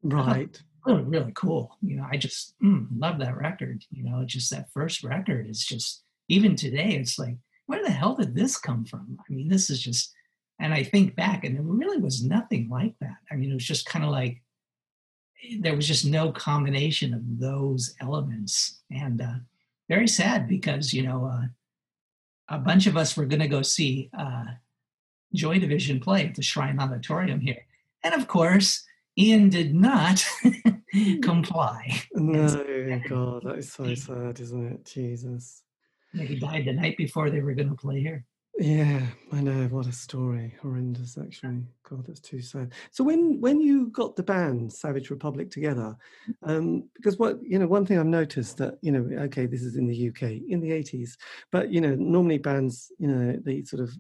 Right. 0.03 0.61
Really, 0.87 1.03
really 1.03 1.33
cool. 1.35 1.77
You 1.83 1.97
know, 1.97 2.07
I 2.11 2.17
just 2.17 2.55
mm, 2.63 2.87
love 2.97 3.19
that 3.19 3.37
record. 3.37 3.85
You 3.91 4.05
know, 4.05 4.25
just 4.25 4.51
that 4.51 4.71
first 4.73 5.03
record 5.03 5.49
is 5.49 5.65
just 5.65 6.03
even 6.29 6.57
today, 6.57 6.93
it's 6.93 7.19
like 7.19 7.37
where 7.69 7.85
the 7.85 7.91
hell 7.91 8.15
did 8.15 8.35
this 8.35 8.57
come 8.57 8.87
from? 8.87 9.19
I 9.21 9.33
mean, 9.33 9.47
this 9.47 9.69
is 9.69 9.81
just, 9.81 10.15
and 10.59 10.73
I 10.73 10.83
think 10.83 11.15
back, 11.15 11.45
and 11.45 11.55
there 11.55 11.63
really 11.63 11.99
was 11.99 12.25
nothing 12.25 12.71
like 12.71 12.95
that. 13.01 13.19
I 13.31 13.37
mean, 13.37 13.51
it 13.51 13.55
was 13.55 13.67
just 13.67 13.85
kind 13.85 14.07
of 14.07 14.11
like 14.11 14.43
there 15.61 15.77
was 15.77 15.87
just 15.87 16.07
no 16.07 16.33
combination 16.33 17.13
of 17.13 17.21
those 17.39 17.95
elements, 18.01 18.81
and 18.91 19.21
uh, 19.21 19.35
very 19.87 20.09
sad 20.09 20.49
because 20.49 20.95
you 20.95 21.03
know 21.03 21.27
uh, 21.27 21.47
a 22.49 22.59
bunch 22.59 22.87
of 22.87 22.97
us 22.97 23.17
were 23.17 23.27
going 23.27 23.43
to 23.43 23.49
go 23.49 23.61
see 23.61 24.09
uh, 24.19 24.47
Joy 25.35 25.59
Division 25.59 26.01
play 26.01 26.27
at 26.27 26.35
the 26.35 26.43
Shrine 26.43 26.81
Auditorium 26.81 27.41
here, 27.41 27.67
and 28.03 28.15
of 28.15 28.29
course, 28.29 28.83
Ian 29.19 29.51
did 29.51 29.75
not 29.75 30.27
comply. 31.23 32.01
No, 32.15 32.49
God, 33.07 33.43
that 33.45 33.59
is 33.59 33.75
so 33.75 33.95
sad, 33.95 34.41
isn't 34.41 34.73
it? 34.73 34.87
Jesus. 34.87 35.65
He 36.27 36.37
died 36.37 36.65
the 36.67 36.73
night 36.73 36.97
before 36.97 37.31
they 37.31 37.41
were 37.41 37.55
going 37.55 37.69
to 37.69 37.75
play 37.75 38.01
here. 38.01 38.25
Yeah, 38.61 39.07
I 39.33 39.41
know. 39.41 39.69
What 39.69 39.87
a 39.87 39.93
story. 39.93 40.53
Horrendous, 40.61 41.17
actually. 41.17 41.63
God, 41.89 42.05
that's 42.07 42.19
too 42.19 42.43
sad. 42.43 42.73
So 42.91 43.05
when 43.05 43.41
when 43.41 43.61
you 43.61 43.87
got 43.91 44.17
the 44.17 44.25
band 44.25 44.73
Savage 44.73 45.11
Republic 45.11 45.49
together, 45.49 45.97
um, 46.43 46.89
because 46.97 47.19
what 47.19 47.39
you 47.41 47.61
know, 47.61 47.69
one 47.69 47.87
thing 47.87 47.99
I've 47.99 48.07
noticed 48.07 48.57
that 48.57 48.79
you 48.83 48.91
know, 48.91 49.23
okay, 49.27 49.47
this 49.47 49.63
is 49.63 49.77
in 49.77 49.87
the 49.87 50.09
UK 50.09 50.43
in 50.49 50.61
the 50.61 50.73
eighties, 50.73 51.17
but 51.53 51.71
you 51.71 51.81
know, 51.81 51.95
normally 51.95 52.39
bands, 52.39 52.91
you 52.99 53.07
know, 53.07 53.39
they 53.45 53.63
sort 53.63 53.81
of 53.81 53.97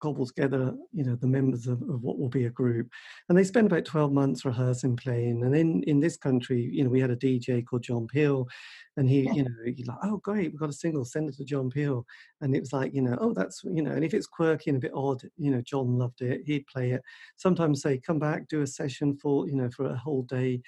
cobble 0.00 0.26
together, 0.26 0.74
you 0.92 1.04
know, 1.04 1.14
the 1.14 1.26
members 1.26 1.66
of, 1.66 1.80
of, 1.82 2.02
what 2.02 2.18
will 2.18 2.28
be 2.28 2.46
a 2.46 2.50
group. 2.50 2.88
And 3.28 3.36
they 3.36 3.44
spend 3.44 3.66
about 3.66 3.84
12 3.84 4.12
months 4.12 4.44
rehearsing, 4.44 4.96
playing. 4.96 5.44
And 5.44 5.54
then 5.54 5.82
in 5.86 6.00
this 6.00 6.16
country, 6.16 6.60
you 6.72 6.84
know, 6.84 6.90
we 6.90 7.00
had 7.00 7.10
a 7.10 7.16
DJ 7.16 7.64
called 7.64 7.82
John 7.82 8.06
Peel, 8.06 8.48
and 8.96 9.08
he, 9.08 9.30
you 9.32 9.44
know, 9.44 9.50
he's 9.64 9.86
like, 9.86 9.98
oh, 10.02 10.18
great, 10.18 10.50
we've 10.50 10.60
got 10.60 10.70
a 10.70 10.74
single, 10.74 11.04
send 11.04 11.28
it 11.28 11.36
to 11.36 11.44
John 11.44 11.70
Peel. 11.70 12.04
And 12.40 12.54
it 12.54 12.60
was 12.60 12.72
like, 12.72 12.94
you 12.94 13.02
know, 13.02 13.16
oh, 13.20 13.32
that's, 13.32 13.62
you 13.64 13.82
know, 13.82 13.92
and 13.92 14.04
if 14.04 14.14
it's 14.14 14.26
quirky 14.26 14.70
and 14.70 14.76
a 14.78 14.80
bit 14.80 14.92
odd, 14.94 15.22
you 15.36 15.50
know, 15.50 15.62
John 15.62 15.98
loved 15.98 16.22
it, 16.22 16.42
he'd 16.46 16.66
play 16.66 16.92
it. 16.92 17.02
Sometimes 17.36 17.82
say, 17.82 17.98
come 17.98 18.18
back, 18.18 18.48
do 18.48 18.62
a 18.62 18.66
session 18.66 19.16
for, 19.16 19.48
you 19.48 19.56
know, 19.56 19.70
for 19.70 19.86
a 19.86 19.96
whole 19.96 20.22
day 20.22 20.60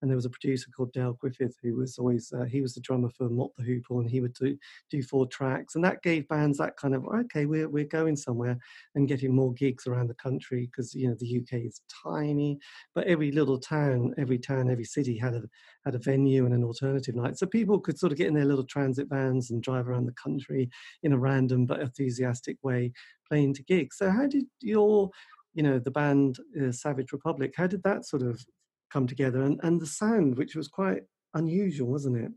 and 0.00 0.10
there 0.10 0.16
was 0.16 0.24
a 0.24 0.30
producer 0.30 0.70
called 0.74 0.92
Dale 0.92 1.14
Griffin 1.14 1.50
who 1.62 1.76
was 1.76 1.98
always 1.98 2.32
uh, 2.32 2.44
he 2.44 2.60
was 2.60 2.74
the 2.74 2.80
drummer 2.80 3.10
for 3.10 3.28
Mott 3.28 3.50
the 3.56 3.64
Hoople, 3.64 4.00
and 4.00 4.10
he 4.10 4.20
would 4.20 4.34
do 4.34 4.56
do 4.90 5.02
four 5.02 5.26
tracks, 5.26 5.74
and 5.74 5.84
that 5.84 6.02
gave 6.02 6.28
bands 6.28 6.58
that 6.58 6.76
kind 6.76 6.94
of 6.94 7.04
okay, 7.06 7.46
we're 7.46 7.68
we're 7.68 7.84
going 7.84 8.16
somewhere 8.16 8.58
and 8.94 9.08
getting 9.08 9.34
more 9.34 9.52
gigs 9.52 9.86
around 9.86 10.08
the 10.08 10.14
country 10.14 10.68
because 10.70 10.94
you 10.94 11.08
know 11.08 11.16
the 11.18 11.38
UK 11.38 11.64
is 11.64 11.80
tiny, 12.04 12.58
but 12.94 13.06
every 13.06 13.32
little 13.32 13.58
town, 13.58 14.14
every 14.18 14.38
town, 14.38 14.70
every 14.70 14.84
city 14.84 15.16
had 15.16 15.34
a 15.34 15.42
had 15.84 15.94
a 15.94 15.98
venue 15.98 16.44
and 16.44 16.54
an 16.54 16.64
alternative 16.64 17.14
night, 17.14 17.38
so 17.38 17.46
people 17.46 17.78
could 17.78 17.98
sort 17.98 18.12
of 18.12 18.18
get 18.18 18.28
in 18.28 18.34
their 18.34 18.44
little 18.44 18.64
transit 18.64 19.08
vans 19.08 19.50
and 19.50 19.62
drive 19.62 19.88
around 19.88 20.06
the 20.06 20.12
country 20.12 20.68
in 21.02 21.12
a 21.12 21.18
random 21.18 21.66
but 21.66 21.80
enthusiastic 21.80 22.56
way, 22.62 22.92
playing 23.28 23.54
to 23.54 23.62
gigs. 23.62 23.96
So 23.98 24.10
how 24.10 24.26
did 24.26 24.44
your 24.60 25.10
you 25.54 25.62
know 25.62 25.78
the 25.78 25.90
band 25.90 26.38
uh, 26.60 26.72
Savage 26.72 27.12
Republic. 27.12 27.52
How 27.56 27.66
did 27.66 27.82
that 27.82 28.06
sort 28.06 28.22
of 28.22 28.44
come 28.92 29.06
together 29.06 29.42
and, 29.42 29.60
and 29.62 29.80
the 29.80 29.86
sound, 29.86 30.36
which 30.36 30.54
was 30.54 30.68
quite 30.68 31.02
unusual, 31.34 31.88
wasn't 31.88 32.16
it? 32.16 32.32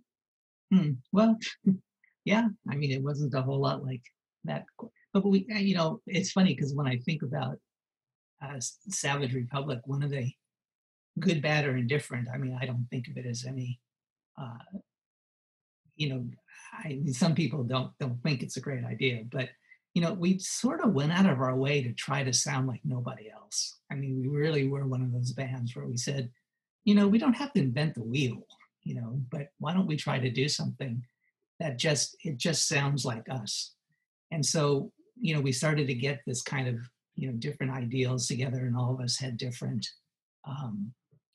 Hmm. 0.71 0.91
Well, 1.11 1.37
yeah, 2.25 2.47
I 2.69 2.75
mean, 2.75 2.91
it 2.91 3.03
wasn't 3.03 3.33
a 3.33 3.41
whole 3.41 3.61
lot 3.61 3.83
like 3.83 4.03
that. 4.45 4.65
But 5.13 5.25
we, 5.25 5.45
uh, 5.53 5.59
you 5.59 5.75
know, 5.75 6.01
it's 6.07 6.31
funny 6.31 6.55
because 6.55 6.73
when 6.73 6.87
I 6.87 6.97
think 6.97 7.21
about 7.21 7.57
uh, 8.43 8.59
Savage 8.59 9.33
Republic, 9.33 9.79
one 9.85 10.03
of 10.03 10.09
the 10.09 10.31
good, 11.19 11.41
bad, 11.41 11.65
or 11.65 11.77
indifferent, 11.77 12.27
I 12.33 12.37
mean, 12.37 12.57
I 12.59 12.65
don't 12.65 12.87
think 12.89 13.07
of 13.07 13.17
it 13.17 13.25
as 13.25 13.45
any, 13.45 13.79
uh, 14.41 14.79
you 15.95 16.09
know, 16.09 16.25
I 16.83 16.89
mean, 16.89 17.13
some 17.13 17.35
people 17.35 17.63
don't 17.63 17.91
don't 17.99 18.21
think 18.23 18.41
it's 18.41 18.57
a 18.57 18.61
great 18.61 18.83
idea, 18.83 19.23
but 19.31 19.49
you 19.93 20.01
know, 20.01 20.13
we 20.13 20.39
sort 20.39 20.83
of 20.83 20.93
went 20.93 21.11
out 21.11 21.29
of 21.29 21.39
our 21.39 21.55
way 21.55 21.83
to 21.83 21.93
try 21.93 22.23
to 22.23 22.33
sound 22.33 22.67
like 22.67 22.81
nobody 22.83 23.29
else. 23.29 23.77
I 23.91 23.95
mean, 23.95 24.19
we 24.19 24.27
really 24.27 24.67
were 24.67 24.87
one 24.87 25.03
of 25.03 25.11
those 25.11 25.33
bands 25.33 25.75
where 25.75 25.85
we 25.85 25.97
said, 25.97 26.31
you 26.85 26.95
know, 26.95 27.07
we 27.07 27.17
don't 27.17 27.35
have 27.35 27.53
to 27.53 27.59
invent 27.59 27.95
the 27.95 28.03
wheel, 28.03 28.45
you 28.83 28.95
know, 28.95 29.19
but 29.31 29.49
why 29.59 29.73
don't 29.73 29.87
we 29.87 29.95
try 29.95 30.19
to 30.19 30.29
do 30.29 30.47
something 30.49 31.03
that 31.59 31.77
just, 31.77 32.17
it 32.23 32.37
just 32.37 32.67
sounds 32.67 33.05
like 33.05 33.29
us. 33.29 33.73
And 34.31 34.45
so, 34.45 34.91
you 35.19 35.33
know, 35.33 35.41
we 35.41 35.51
started 35.51 35.87
to 35.87 35.93
get 35.93 36.21
this 36.25 36.41
kind 36.41 36.67
of, 36.67 36.75
you 37.15 37.27
know, 37.27 37.33
different 37.37 37.71
ideals 37.71 38.27
together 38.27 38.65
and 38.65 38.75
all 38.75 38.93
of 38.93 38.99
us 38.99 39.17
had 39.17 39.37
different 39.37 39.87
um, 40.45 40.91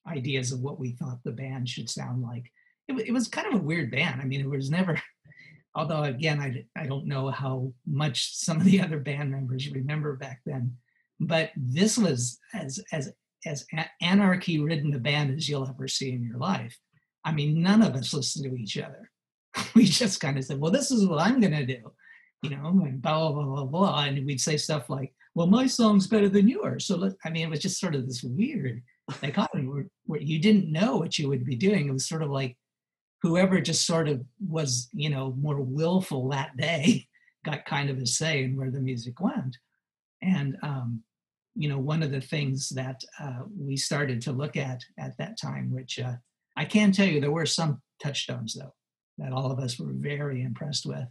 ideas 0.06 0.52
of 0.52 0.60
what 0.60 0.78
we 0.78 0.92
thought 0.92 1.22
the 1.24 1.32
band 1.32 1.68
should 1.68 1.88
sound 1.88 2.22
like. 2.22 2.50
It, 2.88 3.08
it 3.08 3.12
was 3.12 3.28
kind 3.28 3.46
of 3.46 3.60
a 3.60 3.64
weird 3.64 3.90
band. 3.90 4.20
I 4.20 4.24
mean, 4.24 4.40
it 4.40 4.50
was 4.50 4.70
never, 4.70 5.00
although 5.74 6.02
again, 6.02 6.40
I, 6.40 6.64
I 6.80 6.86
don't 6.86 7.06
know 7.06 7.30
how 7.30 7.72
much 7.86 8.34
some 8.36 8.58
of 8.58 8.64
the 8.64 8.80
other 8.80 8.98
band 8.98 9.30
members 9.30 9.70
remember 9.70 10.16
back 10.16 10.40
then, 10.44 10.76
but 11.20 11.50
this 11.56 11.96
was 11.96 12.38
as, 12.52 12.80
as 12.92 13.12
as 13.46 13.66
anarchy 14.00 14.60
ridden 14.60 14.94
a 14.94 14.98
band 14.98 15.36
as 15.36 15.48
you'll 15.48 15.68
ever 15.68 15.88
see 15.88 16.12
in 16.12 16.24
your 16.24 16.38
life. 16.38 16.76
I 17.24 17.32
mean, 17.32 17.62
none 17.62 17.82
of 17.82 17.94
us 17.94 18.14
listened 18.14 18.44
to 18.44 18.56
each 18.56 18.78
other. 18.78 19.10
we 19.74 19.84
just 19.84 20.20
kind 20.20 20.38
of 20.38 20.44
said, 20.44 20.60
well, 20.60 20.72
this 20.72 20.90
is 20.90 21.06
what 21.06 21.20
I'm 21.20 21.40
going 21.40 21.52
to 21.52 21.66
do, 21.66 21.92
you 22.42 22.50
know, 22.50 22.66
and 22.66 23.00
blah, 23.02 23.32
blah, 23.32 23.44
blah, 23.44 23.64
blah. 23.64 24.04
And 24.04 24.24
we'd 24.26 24.40
say 24.40 24.56
stuff 24.56 24.88
like, 24.90 25.12
well, 25.34 25.46
my 25.46 25.66
song's 25.66 26.06
better 26.06 26.28
than 26.28 26.48
yours. 26.48 26.86
So, 26.86 26.96
let, 26.96 27.12
I 27.24 27.30
mean, 27.30 27.46
it 27.46 27.50
was 27.50 27.60
just 27.60 27.80
sort 27.80 27.94
of 27.94 28.06
this 28.06 28.22
weird 28.22 28.82
dichotomy 29.20 29.66
where, 29.66 29.86
where 30.06 30.20
you 30.20 30.38
didn't 30.38 30.70
know 30.70 30.96
what 30.96 31.18
you 31.18 31.28
would 31.28 31.44
be 31.44 31.56
doing. 31.56 31.88
It 31.88 31.92
was 31.92 32.08
sort 32.08 32.22
of 32.22 32.30
like 32.30 32.56
whoever 33.22 33.60
just 33.60 33.86
sort 33.86 34.08
of 34.08 34.24
was, 34.46 34.88
you 34.92 35.10
know, 35.10 35.34
more 35.38 35.60
willful 35.60 36.28
that 36.30 36.56
day 36.56 37.06
got 37.44 37.64
kind 37.66 37.90
of 37.90 37.98
a 37.98 38.06
say 38.06 38.44
in 38.44 38.56
where 38.56 38.70
the 38.70 38.80
music 38.80 39.20
went. 39.20 39.56
And, 40.22 40.56
um, 40.62 41.02
you 41.58 41.68
know, 41.68 41.78
one 41.78 42.04
of 42.04 42.12
the 42.12 42.20
things 42.20 42.68
that 42.70 43.02
uh, 43.20 43.40
we 43.58 43.76
started 43.76 44.20
to 44.22 44.32
look 44.32 44.56
at 44.56 44.80
at 44.96 45.18
that 45.18 45.36
time, 45.40 45.72
which 45.72 45.98
uh, 45.98 46.14
I 46.56 46.64
can 46.64 46.92
tell 46.92 47.06
you 47.06 47.20
there 47.20 47.32
were 47.32 47.46
some 47.46 47.82
touchstones 48.00 48.54
though 48.54 48.72
that 49.18 49.32
all 49.32 49.50
of 49.50 49.58
us 49.58 49.78
were 49.78 49.92
very 49.92 50.42
impressed 50.42 50.86
with. 50.86 51.04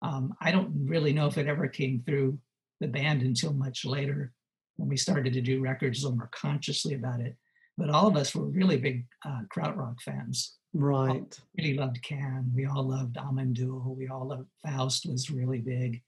Um, 0.00 0.32
I 0.40 0.50
don't 0.50 0.72
really 0.86 1.12
know 1.12 1.26
if 1.26 1.36
it 1.36 1.46
ever 1.46 1.68
came 1.68 2.02
through 2.04 2.38
the 2.80 2.88
band 2.88 3.20
until 3.20 3.52
much 3.52 3.84
later 3.84 4.32
when 4.76 4.88
we 4.88 4.96
started 4.96 5.34
to 5.34 5.42
do 5.42 5.60
records 5.60 6.02
a 6.02 6.06
little 6.06 6.16
more 6.16 6.30
consciously 6.32 6.94
about 6.94 7.20
it. 7.20 7.36
But 7.76 7.90
all 7.90 8.08
of 8.08 8.16
us 8.16 8.34
were 8.34 8.46
really 8.46 8.78
big 8.78 9.06
uh, 9.26 9.42
krautrock 9.54 10.00
fans. 10.00 10.56
Right. 10.74 11.38
really 11.58 11.74
loved 11.74 12.02
Can. 12.02 12.50
We 12.54 12.64
all 12.64 12.88
loved 12.88 13.18
Amon 13.18 13.52
Düül. 13.52 13.94
We 13.94 14.08
all 14.08 14.28
loved 14.28 14.48
Faust 14.64 15.06
was 15.06 15.30
really 15.30 15.58
big. 15.58 16.02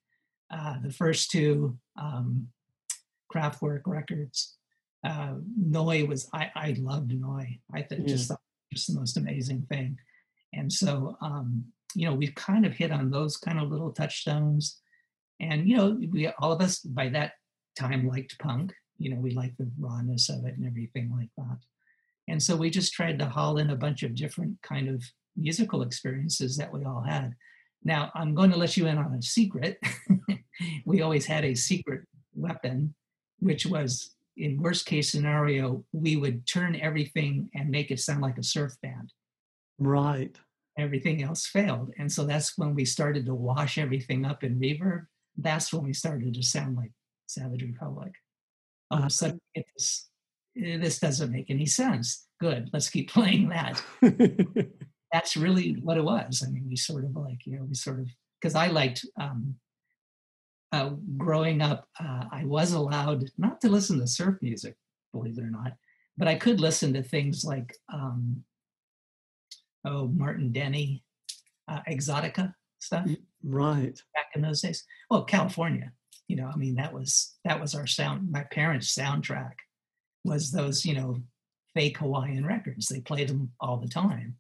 Uh, 0.51 0.77
the 0.83 0.93
first 0.93 1.31
two, 1.31 1.77
um, 2.01 2.49
Kraftwerk 3.33 3.83
records. 3.87 4.57
Uh, 5.05 5.35
Neu 5.61 6.09
was 6.09 6.29
I, 6.33 6.51
I 6.55 6.77
loved 6.79 7.13
Neu. 7.13 7.59
I 7.73 7.83
th- 7.83 8.01
yeah. 8.01 8.07
just 8.07 8.29
thought 8.29 8.41
just 8.73 8.93
the 8.93 8.99
most 8.99 9.17
amazing 9.17 9.67
thing. 9.69 9.99
And 10.53 10.73
so 10.73 11.17
um, 11.21 11.65
you 11.95 12.09
know 12.09 12.15
we've 12.15 12.35
kind 12.35 12.67
of 12.67 12.73
hit 12.73 12.91
on 12.91 13.11
those 13.11 13.37
kind 13.37 13.59
of 13.59 13.71
little 13.71 13.93
touchstones. 13.93 14.81
And 15.41 15.69
you 15.69 15.77
know 15.77 16.01
we 16.11 16.29
all 16.39 16.53
of 16.53 16.61
us 16.61 16.79
by 16.79 17.09
that 17.11 17.33
time 17.79 18.07
liked 18.09 18.39
punk. 18.39 18.73
You 18.99 19.11
know 19.11 19.21
we 19.21 19.33
liked 19.33 19.59
the 19.59 19.71
rawness 19.79 20.29
of 20.29 20.45
it 20.45 20.57
and 20.57 20.67
everything 20.67 21.11
like 21.15 21.31
that. 21.37 21.59
And 22.27 22.43
so 22.43 22.57
we 22.57 22.71
just 22.71 22.95
tried 22.95 23.19
to 23.19 23.27
haul 23.27 23.59
in 23.59 23.71
a 23.71 23.77
bunch 23.77 24.03
of 24.03 24.15
different 24.15 24.57
kind 24.63 24.89
of 24.89 25.03
musical 25.37 25.83
experiences 25.83 26.57
that 26.57 26.73
we 26.73 26.85
all 26.85 27.03
had. 27.03 27.35
Now 27.83 28.11
I'm 28.15 28.35
going 28.35 28.51
to 28.51 28.57
let 28.57 28.77
you 28.77 28.87
in 28.87 28.97
on 28.97 29.13
a 29.13 29.23
secret. 29.23 29.79
we 30.87 31.03
always 31.03 31.27
had 31.27 31.45
a 31.45 31.55
secret 31.55 32.03
weapon 32.35 32.95
which 33.45 33.67
was 33.67 34.15
in 34.39 34.61
worst 34.61 34.87
case 34.87 35.13
scenario, 35.13 35.85
we 35.93 36.17
would 36.17 36.47
turn 36.47 36.75
everything 36.77 37.51
and 37.55 37.71
make 37.71 37.91
it 37.91 38.01
sound 38.01 38.23
like 38.23 38.39
a 38.39 38.43
surf 38.43 38.73
band. 38.83 39.13
Right. 39.79 40.35
Everything 40.79 41.23
else 41.23 41.47
failed. 41.47 41.93
And 41.99 42.11
so 42.11 42.25
that's 42.25 42.57
when 42.57 42.75
we 42.75 42.87
started 42.87 43.27
to 43.27 43.35
wash 43.35 43.77
everything 43.77 44.25
up 44.25 44.43
in 44.43 44.59
reverb. 44.59 45.07
That's 45.37 45.73
when 45.73 45.85
we 45.85 45.93
started 45.93 46.35
to 46.35 46.43
sound 46.43 46.77
like 46.77 46.93
Savage 47.27 47.63
Republic. 47.63 48.13
All 48.91 49.01
of 49.01 49.05
a 49.05 49.11
sudden, 49.11 49.41
this, 49.55 50.09
eh, 50.57 50.79
this 50.79 50.99
doesn't 50.99 51.31
make 51.31 51.51
any 51.51 51.67
sense. 51.67 52.27
Good, 52.41 52.71
let's 52.73 52.89
keep 52.89 53.11
playing 53.13 53.51
that. 53.51 53.81
that's 55.13 55.37
really 55.37 55.75
what 55.83 55.99
it 55.99 56.05
was. 56.05 56.43
I 56.45 56.51
mean, 56.51 56.65
we 56.67 56.77
sort 56.77 57.05
of 57.05 57.15
like, 57.15 57.45
you 57.45 57.57
know, 57.57 57.65
we 57.65 57.75
sort 57.75 58.01
of, 58.01 58.09
because 58.41 58.55
I 58.55 58.69
liked 58.69 59.05
um, 59.21 59.57
uh, 60.75 60.91
growing 61.17 61.63
up, 61.63 61.89
uh, 62.01 62.25
I 62.33 62.45
was 62.45 62.73
allowed 62.73 63.31
not 63.39 63.61
to 63.61 63.69
listen 63.69 64.01
to 64.01 64.07
surf 64.09 64.37
music, 64.43 64.75
believe 65.13 65.39
it 65.39 65.45
or 65.45 65.51
not, 65.51 65.75
but 66.19 66.27
I 66.27 66.35
could 66.35 66.61
listen 66.61 66.93
to 66.95 67.03
things 67.03 67.45
like, 67.45 67.77
um, 67.93 68.43
oh, 69.85 70.09
Martin 70.09 70.51
Denny, 70.51 71.05
uh, 71.69 71.81
Exotica 71.89 72.55
stuff. 72.81 73.07
Right. 73.45 73.97
Back 74.15 74.27
in 74.35 74.43
those 74.43 74.63
days. 74.63 74.85
Well, 75.11 75.25
California, 75.25 75.93
you 76.27 76.37
know, 76.37 76.51
I 76.53 76.57
mean, 76.57 76.75
that 76.75 76.93
was 76.93 77.35
that 77.45 77.61
was 77.61 77.75
our 77.75 77.87
sound. 77.87 78.33
My 78.33 78.43
parents' 78.51 78.95
soundtrack 78.95 79.53
was 80.25 80.51
those, 80.51 80.85
you 80.85 80.95
know, 80.95 81.23
fake 81.75 81.99
Hawaiian 81.99 82.45
records. 82.45 82.89
They 82.89 83.01
played 83.01 83.29
them 83.29 83.53
all 83.61 83.77
the 83.77 83.89
time, 83.89 84.37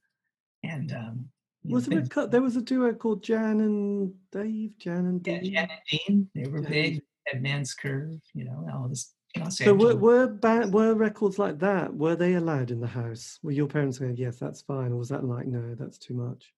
and 0.64 0.92
um, 0.92 1.28
was 1.64 1.88
it 1.88 2.10
cut? 2.10 2.30
There 2.30 2.42
was 2.42 2.56
a 2.56 2.62
duo 2.62 2.92
called 2.94 3.22
Jan 3.22 3.60
and 3.60 4.12
Dave. 4.30 4.76
Jan 4.78 5.06
and 5.06 5.22
Dean. 5.22 5.44
Yeah, 5.44 5.66
Jan 5.66 5.70
and 5.70 6.00
Dean. 6.06 6.30
They 6.34 6.50
were 6.50 6.60
Jan. 6.60 6.70
big. 6.70 7.02
Dead 7.30 7.42
Man's 7.42 7.74
Curve. 7.74 8.20
You 8.34 8.44
know, 8.44 8.68
all 8.72 8.88
this. 8.88 9.14
So 9.50 9.74
were 9.74 9.96
were, 9.96 10.28
ba- 10.28 10.68
were 10.70 10.94
records 10.94 11.40
like 11.40 11.58
that? 11.58 11.92
Were 11.92 12.14
they 12.14 12.34
allowed 12.34 12.70
in 12.70 12.80
the 12.80 12.86
house? 12.86 13.40
Were 13.42 13.50
your 13.50 13.66
parents 13.66 13.98
going, 13.98 14.16
yes, 14.16 14.36
that's 14.36 14.60
fine, 14.60 14.92
or 14.92 14.96
was 14.96 15.08
that 15.08 15.24
like 15.24 15.46
no, 15.46 15.74
that's 15.74 15.98
too 15.98 16.14
much? 16.14 16.52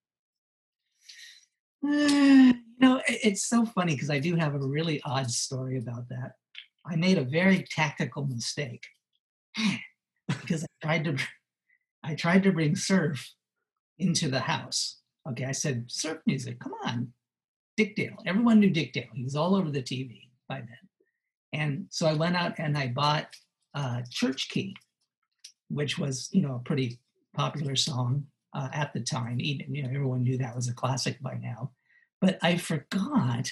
Uh, 1.82 2.52
you 2.52 2.80
know, 2.80 3.00
it's 3.06 3.48
so 3.48 3.64
funny 3.64 3.94
because 3.94 4.10
I 4.10 4.18
do 4.18 4.36
have 4.36 4.54
a 4.54 4.58
really 4.58 5.00
odd 5.06 5.30
story 5.30 5.78
about 5.78 6.08
that. 6.10 6.32
I 6.84 6.96
made 6.96 7.16
a 7.16 7.24
very 7.24 7.64
tactical 7.70 8.26
mistake. 8.26 8.84
because 10.28 10.64
I 10.64 10.66
tried 10.82 11.04
to 11.04 11.16
I 12.02 12.14
tried 12.14 12.42
to 12.44 12.52
bring 12.52 12.76
surf 12.76 13.32
into 13.98 14.28
the 14.28 14.40
house. 14.40 15.00
Okay, 15.28 15.44
I 15.44 15.52
said 15.52 15.86
surf 15.88 16.18
music. 16.26 16.60
Come 16.60 16.74
on, 16.84 17.12
Dick 17.76 17.96
Dale. 17.96 18.16
Everyone 18.26 18.60
knew 18.60 18.70
Dick 18.70 18.92
Dale. 18.92 19.08
He 19.14 19.24
was 19.24 19.36
all 19.36 19.54
over 19.54 19.70
the 19.70 19.82
TV 19.82 20.28
by 20.48 20.60
then. 20.60 20.78
And 21.52 21.86
so 21.90 22.06
I 22.06 22.12
went 22.12 22.36
out 22.36 22.58
and 22.58 22.76
I 22.76 22.88
bought 22.88 23.34
uh, 23.74 24.02
Church 24.10 24.48
Key, 24.48 24.76
which 25.68 25.98
was 25.98 26.28
you 26.32 26.42
know 26.42 26.56
a 26.56 26.68
pretty 26.68 26.98
popular 27.34 27.76
song 27.76 28.26
uh, 28.54 28.68
at 28.72 28.92
the 28.92 29.00
time. 29.00 29.40
Even 29.40 29.74
you 29.74 29.82
know 29.82 29.90
everyone 29.90 30.22
knew 30.22 30.38
that 30.38 30.56
was 30.56 30.68
a 30.68 30.74
classic 30.74 31.20
by 31.20 31.34
now. 31.34 31.72
But 32.20 32.38
I 32.42 32.56
forgot 32.56 33.50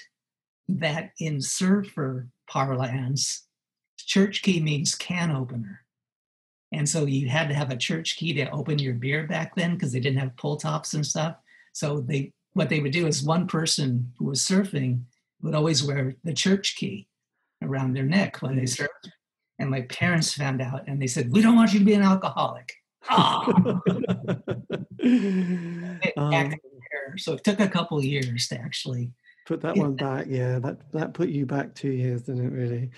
that 0.69 1.11
in 1.19 1.41
surfer 1.41 2.29
parlance, 2.49 3.47
church 3.99 4.43
key 4.43 4.61
means 4.61 4.95
can 4.95 5.31
opener. 5.31 5.84
And 6.75 6.89
so 6.89 7.07
you 7.07 7.29
had 7.29 7.49
to 7.49 7.55
have 7.55 7.71
a 7.71 7.77
church 7.77 8.17
key 8.17 8.33
to 8.35 8.51
open 8.51 8.79
your 8.79 8.95
beer 8.95 9.27
back 9.27 9.55
then 9.55 9.75
because 9.75 9.93
they 9.93 10.01
didn't 10.01 10.19
have 10.19 10.37
pull 10.37 10.57
tops 10.57 10.95
and 10.95 11.07
stuff. 11.07 11.37
So 11.73 12.01
they 12.01 12.33
what 12.53 12.69
they 12.69 12.81
would 12.81 12.93
do 12.93 13.07
is 13.07 13.23
one 13.23 13.47
person 13.47 14.13
who 14.19 14.27
was 14.27 14.41
surfing 14.41 15.03
would 15.43 15.55
always 15.55 15.85
wear 15.85 16.17
the 16.25 16.33
church 16.33 16.77
key 16.77 17.09
around 17.63 17.95
their 17.95 18.05
neck 18.05 18.43
when 18.43 18.57
they 18.57 18.63
surfed. 18.63 19.11
And 19.59 19.71
my 19.71 19.83
parents 19.83 20.33
found 20.33 20.61
out 20.61 20.85
and 20.89 21.01
they 21.01 21.07
said, 21.07 21.31
We 21.33 21.43
don't 21.43 21.57
want 21.57 21.73
you 21.73 21.79
to 21.79 21.85
be 21.85 21.95
an 21.95 22.03
alcoholic. 22.03 22.73
Oh. 23.11 23.53
um, 26.17 26.55
so 27.19 27.35
it 27.35 27.45
took 27.45 27.61
a 27.61 27.69
couple 27.69 28.03
years 28.03 28.49
to 28.49 28.59
actually 28.59 29.13
put 29.45 29.61
that 29.61 29.77
one 29.77 29.95
back. 29.97 30.27
Yeah, 30.29 30.59
that 30.61 30.91
that 30.93 31.15
put 31.15 31.29
you 31.29 31.47
back 31.47 31.75
two 31.75 31.91
years, 31.91 32.23
didn't 32.23 32.47
it? 32.47 32.53
Really? 32.53 32.91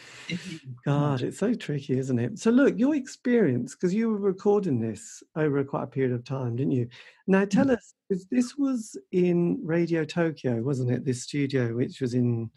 God, 0.85 1.23
it's 1.23 1.39
so 1.39 1.55
tricky, 1.55 1.99
isn't 1.99 2.19
it? 2.19 2.39
So 2.39 2.51
look, 2.51 2.79
your 2.79 2.95
experience 2.95 3.75
because 3.75 3.95
you 3.95 4.09
were 4.11 4.19
recording 4.19 4.81
this 4.81 5.23
over 5.35 5.63
quite 5.65 5.85
a 5.85 5.89
period 5.89 6.13
of 6.13 6.25
time, 6.25 6.57
didn't 6.57 6.73
you? 6.73 6.89
Now 7.27 7.45
mm. 7.45 7.51
tell 7.51 7.71
us, 7.71 7.95
this 8.31 8.57
was 8.57 8.97
in 9.13 9.61
Radio 9.63 10.05
Tokyo, 10.05 10.63
wasn't 10.63 10.93
it? 10.93 11.05
This 11.05 11.23
studio, 11.23 11.75
which 11.75 12.01
was 12.01 12.15
in 12.15 12.51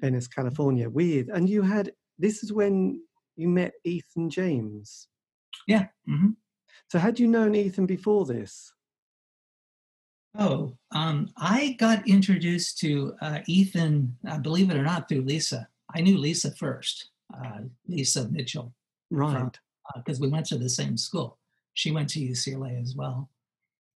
Venice, 0.00 0.28
California, 0.28 0.88
with, 0.88 1.28
and 1.32 1.48
you 1.48 1.62
had. 1.62 1.92
This 2.20 2.42
is 2.42 2.52
when 2.52 3.00
you 3.36 3.48
met 3.48 3.74
Ethan 3.84 4.28
James. 4.28 5.06
Yeah. 5.68 5.86
Mm-hmm. 6.08 6.30
So 6.90 6.98
had 6.98 7.20
you 7.20 7.28
known 7.28 7.54
Ethan 7.54 7.86
before 7.86 8.24
this? 8.24 8.72
Oh, 10.38 10.76
um, 10.92 11.28
I 11.36 11.76
got 11.80 12.08
introduced 12.08 12.78
to 12.78 13.14
uh, 13.20 13.40
Ethan, 13.46 14.16
uh, 14.28 14.38
believe 14.38 14.70
it 14.70 14.76
or 14.76 14.84
not, 14.84 15.08
through 15.08 15.22
Lisa. 15.22 15.66
I 15.92 16.00
knew 16.00 16.16
Lisa 16.16 16.52
first, 16.52 17.10
uh, 17.34 17.62
Lisa 17.88 18.28
Mitchell. 18.28 18.72
Right. 19.10 19.58
Because 19.96 20.20
uh, 20.20 20.22
we 20.22 20.28
went 20.28 20.46
to 20.46 20.58
the 20.58 20.68
same 20.68 20.96
school. 20.96 21.38
She 21.74 21.90
went 21.90 22.08
to 22.10 22.20
UCLA 22.20 22.80
as 22.80 22.94
well. 22.94 23.28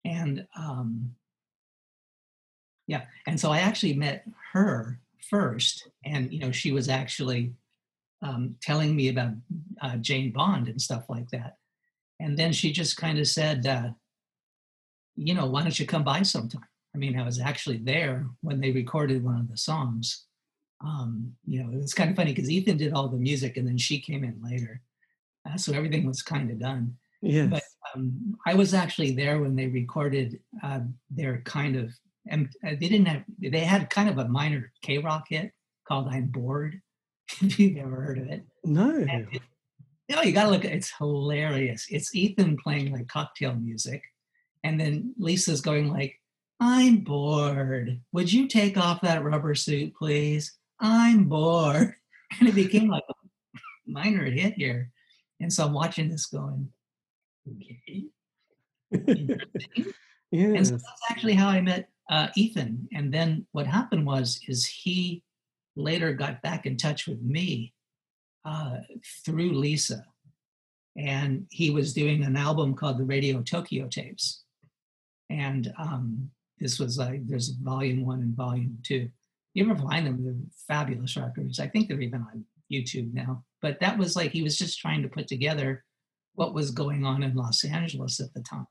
And 0.05 0.47
um, 0.57 1.12
yeah, 2.86 3.03
and 3.26 3.39
so 3.39 3.51
I 3.51 3.59
actually 3.59 3.95
met 3.95 4.24
her 4.53 5.01
first. 5.28 5.89
And, 6.05 6.32
you 6.32 6.39
know, 6.39 6.53
she 6.53 6.70
was 6.70 6.89
actually 6.89 7.53
um, 8.22 8.55
telling 8.62 8.95
me 8.95 9.09
about 9.09 9.32
uh, 9.82 9.97
Jane 9.97 10.32
Bond 10.32 10.68
and 10.68 10.80
stuff 10.80 11.05
like 11.09 11.30
that. 11.30 11.57
And 12.20 12.39
then 12.39 12.53
she 12.53 12.72
just 12.72 12.97
kind 12.97 13.18
of 13.18 13.26
said, 13.26 13.66
uh, 13.66 13.91
you 15.18 15.34
know, 15.34 15.46
why 15.46 15.62
don't 15.62 15.78
you 15.78 15.86
come 15.86 16.04
by 16.04 16.22
sometime? 16.22 16.62
I 16.94 16.98
mean, 16.98 17.18
I 17.18 17.24
was 17.24 17.40
actually 17.40 17.78
there 17.78 18.26
when 18.40 18.60
they 18.60 18.70
recorded 18.70 19.24
one 19.24 19.36
of 19.36 19.50
the 19.50 19.56
songs. 19.56 20.26
Um, 20.84 21.34
you 21.44 21.62
know, 21.62 21.70
it 21.72 21.76
was 21.76 21.92
kind 21.92 22.10
of 22.10 22.16
funny 22.16 22.32
because 22.32 22.48
Ethan 22.48 22.76
did 22.76 22.92
all 22.92 23.08
the 23.08 23.16
music 23.16 23.56
and 23.56 23.66
then 23.66 23.78
she 23.78 24.00
came 24.00 24.22
in 24.24 24.40
later. 24.42 24.80
Uh, 25.48 25.56
so 25.56 25.72
everything 25.72 26.06
was 26.06 26.22
kind 26.22 26.50
of 26.50 26.60
done. 26.60 26.96
Yes. 27.20 27.50
But 27.50 27.62
um, 27.94 28.38
I 28.46 28.54
was 28.54 28.74
actually 28.74 29.10
there 29.10 29.40
when 29.40 29.56
they 29.56 29.66
recorded 29.66 30.38
uh, 30.62 30.80
their 31.10 31.40
kind 31.42 31.76
of, 31.76 31.92
and 32.28 32.48
uh, 32.64 32.70
they 32.70 32.88
didn't 32.88 33.06
have, 33.06 33.24
they 33.40 33.60
had 33.60 33.90
kind 33.90 34.08
of 34.08 34.18
a 34.18 34.28
minor 34.28 34.72
KROQ 34.84 35.22
hit 35.28 35.52
called 35.86 36.08
I'm 36.08 36.26
Bored, 36.26 36.80
if 37.42 37.58
you've 37.58 37.78
ever 37.78 38.00
heard 38.00 38.18
of 38.18 38.28
it. 38.28 38.44
No. 38.64 38.90
It, 38.96 39.42
no, 40.10 40.22
you 40.22 40.32
gotta 40.32 40.50
look 40.50 40.64
at 40.64 40.72
it's 40.72 40.92
hilarious. 40.96 41.86
It's 41.90 42.14
Ethan 42.14 42.56
playing 42.56 42.92
like 42.92 43.08
cocktail 43.08 43.54
music 43.54 44.02
and 44.64 44.80
then 44.80 45.14
Lisa's 45.18 45.61
going 45.61 45.88
like, 45.88 46.20
I'm 46.61 46.98
bored. 46.98 48.00
Would 48.12 48.32
you 48.32 48.48
take 48.48 48.76
off 48.76 49.00
that 49.02 49.22
rubber 49.22 49.54
suit, 49.54 49.94
please? 49.94 50.56
I'm 50.80 51.24
bored. 51.24 51.94
And 52.40 52.46
it 52.46 52.54
became 52.54 52.88
like 52.88 53.04
a 53.09 53.14
minor 53.86 54.26
hit 54.26 54.52
here. 54.52 54.90
And 55.40 55.50
so 55.50 55.64
I'm 55.64 55.72
watching 55.72 56.11
this 56.11 56.26
going, 56.26 56.68
okay. 57.48 58.04
And 60.30 60.66
so 60.66 60.74
that's 60.74 61.02
actually 61.11 61.32
how 61.32 61.48
I 61.48 61.62
met 61.62 61.88
uh, 62.11 62.28
Ethan. 62.36 62.86
And 62.92 63.11
then 63.14 63.46
what 63.52 63.66
happened 63.66 64.04
was, 64.04 64.40
is 64.46 64.66
he 64.66 65.22
later 65.74 66.12
got 66.12 66.42
back 66.42 66.66
in 66.66 66.76
touch 66.76 67.06
with 67.06 67.22
me 67.22 67.72
uh, 68.44 68.80
through 69.24 69.52
Lisa. 69.52 70.04
And 70.98 71.46
he 71.50 71.70
was 71.70 71.94
doing 71.94 72.24
an 72.24 72.36
album 72.36 72.74
called 72.74 72.98
the 72.98 73.04
Radio 73.04 73.40
Tokyo 73.40 73.88
Tapes 73.88 74.42
and 75.30 75.72
um, 75.78 76.30
this 76.58 76.78
was 76.78 76.98
like 76.98 77.26
there's 77.26 77.50
volume 77.50 78.04
one 78.04 78.20
and 78.20 78.36
volume 78.36 78.78
two. 78.82 79.08
You 79.54 79.68
ever 79.70 79.80
find 79.80 80.06
them? 80.06 80.24
They're 80.24 80.76
fabulous 80.76 81.16
records. 81.16 81.58
I 81.58 81.68
think 81.68 81.88
they're 81.88 82.00
even 82.00 82.22
on 82.22 82.44
YouTube 82.72 83.12
now. 83.12 83.44
But 83.60 83.80
that 83.80 83.98
was 83.98 84.14
like 84.14 84.30
he 84.30 84.42
was 84.42 84.56
just 84.56 84.78
trying 84.78 85.02
to 85.02 85.08
put 85.08 85.26
together 85.26 85.84
what 86.34 86.54
was 86.54 86.70
going 86.70 87.04
on 87.04 87.22
in 87.22 87.34
Los 87.34 87.64
Angeles 87.64 88.20
at 88.20 88.32
the 88.34 88.42
time, 88.42 88.66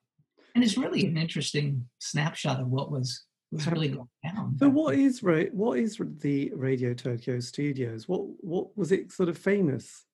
and 0.55 0.63
it's 0.63 0.77
really 0.77 1.05
an 1.05 1.17
interesting 1.17 1.85
snapshot 1.99 2.59
of 2.59 2.67
what 2.67 2.91
was 2.91 3.25
was 3.51 3.67
really 3.67 3.89
going 3.89 4.09
down. 4.23 4.57
So 4.59 4.69
what 4.69 4.95
is 4.95 5.23
right? 5.23 5.53
What 5.53 5.79
is 5.79 5.99
the 6.21 6.51
Radio 6.55 6.93
Tokyo 6.93 7.39
Studios? 7.39 8.07
What 8.07 8.21
what 8.41 8.77
was 8.77 8.91
it 8.91 9.11
sort 9.11 9.29
of 9.29 9.37
famous? 9.37 10.05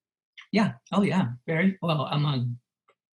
Yeah. 0.51 0.73
Oh 0.91 1.01
yeah. 1.01 1.27
Very 1.47 1.77
well 1.81 2.07
among 2.11 2.57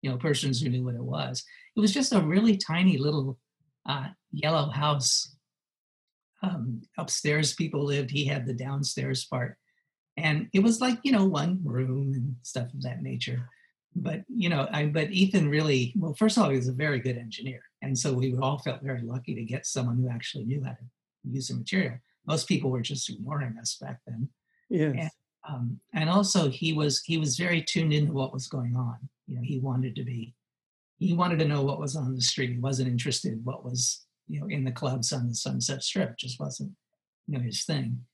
you 0.02 0.10
know 0.10 0.16
persons 0.16 0.60
who 0.60 0.68
knew 0.68 0.84
what 0.84 0.94
it 0.94 1.04
was. 1.04 1.44
It 1.76 1.80
was 1.80 1.92
just 1.92 2.12
a 2.12 2.20
really 2.20 2.56
tiny 2.56 2.98
little 2.98 3.38
uh, 3.86 4.08
yellow 4.32 4.70
house. 4.70 5.36
Um, 6.42 6.82
upstairs, 6.98 7.54
people 7.54 7.84
lived. 7.84 8.10
He 8.10 8.24
had 8.24 8.46
the 8.46 8.54
downstairs 8.54 9.26
part, 9.26 9.56
and 10.16 10.48
it 10.52 10.62
was 10.62 10.80
like 10.80 10.98
you 11.02 11.12
know 11.12 11.26
one 11.26 11.60
room 11.62 12.12
and 12.14 12.34
stuff 12.42 12.72
of 12.72 12.82
that 12.82 13.02
nature. 13.02 13.48
But 13.94 14.22
you 14.28 14.48
know, 14.48 14.68
I, 14.72 14.86
but 14.86 15.10
Ethan 15.10 15.48
really 15.48 15.92
well. 15.96 16.14
First 16.14 16.36
of 16.36 16.44
all, 16.44 16.50
he 16.50 16.56
was 16.56 16.68
a 16.68 16.72
very 16.72 16.98
good 17.00 17.18
engineer, 17.18 17.60
and 17.82 17.96
so 17.98 18.12
we 18.12 18.34
all 18.36 18.58
felt 18.58 18.82
very 18.82 19.02
lucky 19.02 19.34
to 19.34 19.44
get 19.44 19.66
someone 19.66 19.98
who 19.98 20.08
actually 20.08 20.44
knew 20.44 20.62
how 20.64 20.70
to 20.72 20.84
use 21.24 21.48
the 21.48 21.54
material. 21.54 21.98
Most 22.26 22.48
people 22.48 22.70
were 22.70 22.80
just 22.80 23.10
ignoring 23.10 23.56
us 23.60 23.76
back 23.80 24.00
then. 24.06 24.28
Yes. 24.68 24.94
And, 24.98 25.10
um, 25.48 25.80
and 25.92 26.08
also, 26.08 26.48
he 26.48 26.72
was 26.72 27.02
he 27.02 27.18
was 27.18 27.36
very 27.36 27.62
tuned 27.62 27.92
into 27.92 28.12
what 28.12 28.32
was 28.32 28.46
going 28.46 28.76
on. 28.76 28.96
You 29.26 29.36
know, 29.36 29.42
he 29.42 29.58
wanted 29.58 29.94
to 29.96 30.04
be 30.04 30.34
he 31.00 31.14
wanted 31.14 31.40
to 31.40 31.48
know 31.48 31.62
what 31.62 31.80
was 31.80 31.96
on 31.96 32.14
the 32.14 32.20
street. 32.20 32.50
He 32.50 32.58
wasn't 32.58 32.90
interested 32.90 33.44
what 33.44 33.64
was 33.64 34.04
you 34.28 34.40
know 34.40 34.46
in 34.46 34.62
the 34.62 34.70
clubs 34.70 35.12
on 35.12 35.26
the 35.26 35.34
Sunset 35.34 35.82
Strip. 35.82 36.16
Just 36.16 36.38
wasn't 36.38 36.70
you 37.26 37.36
know 37.36 37.44
his 37.44 37.64
thing. 37.64 38.04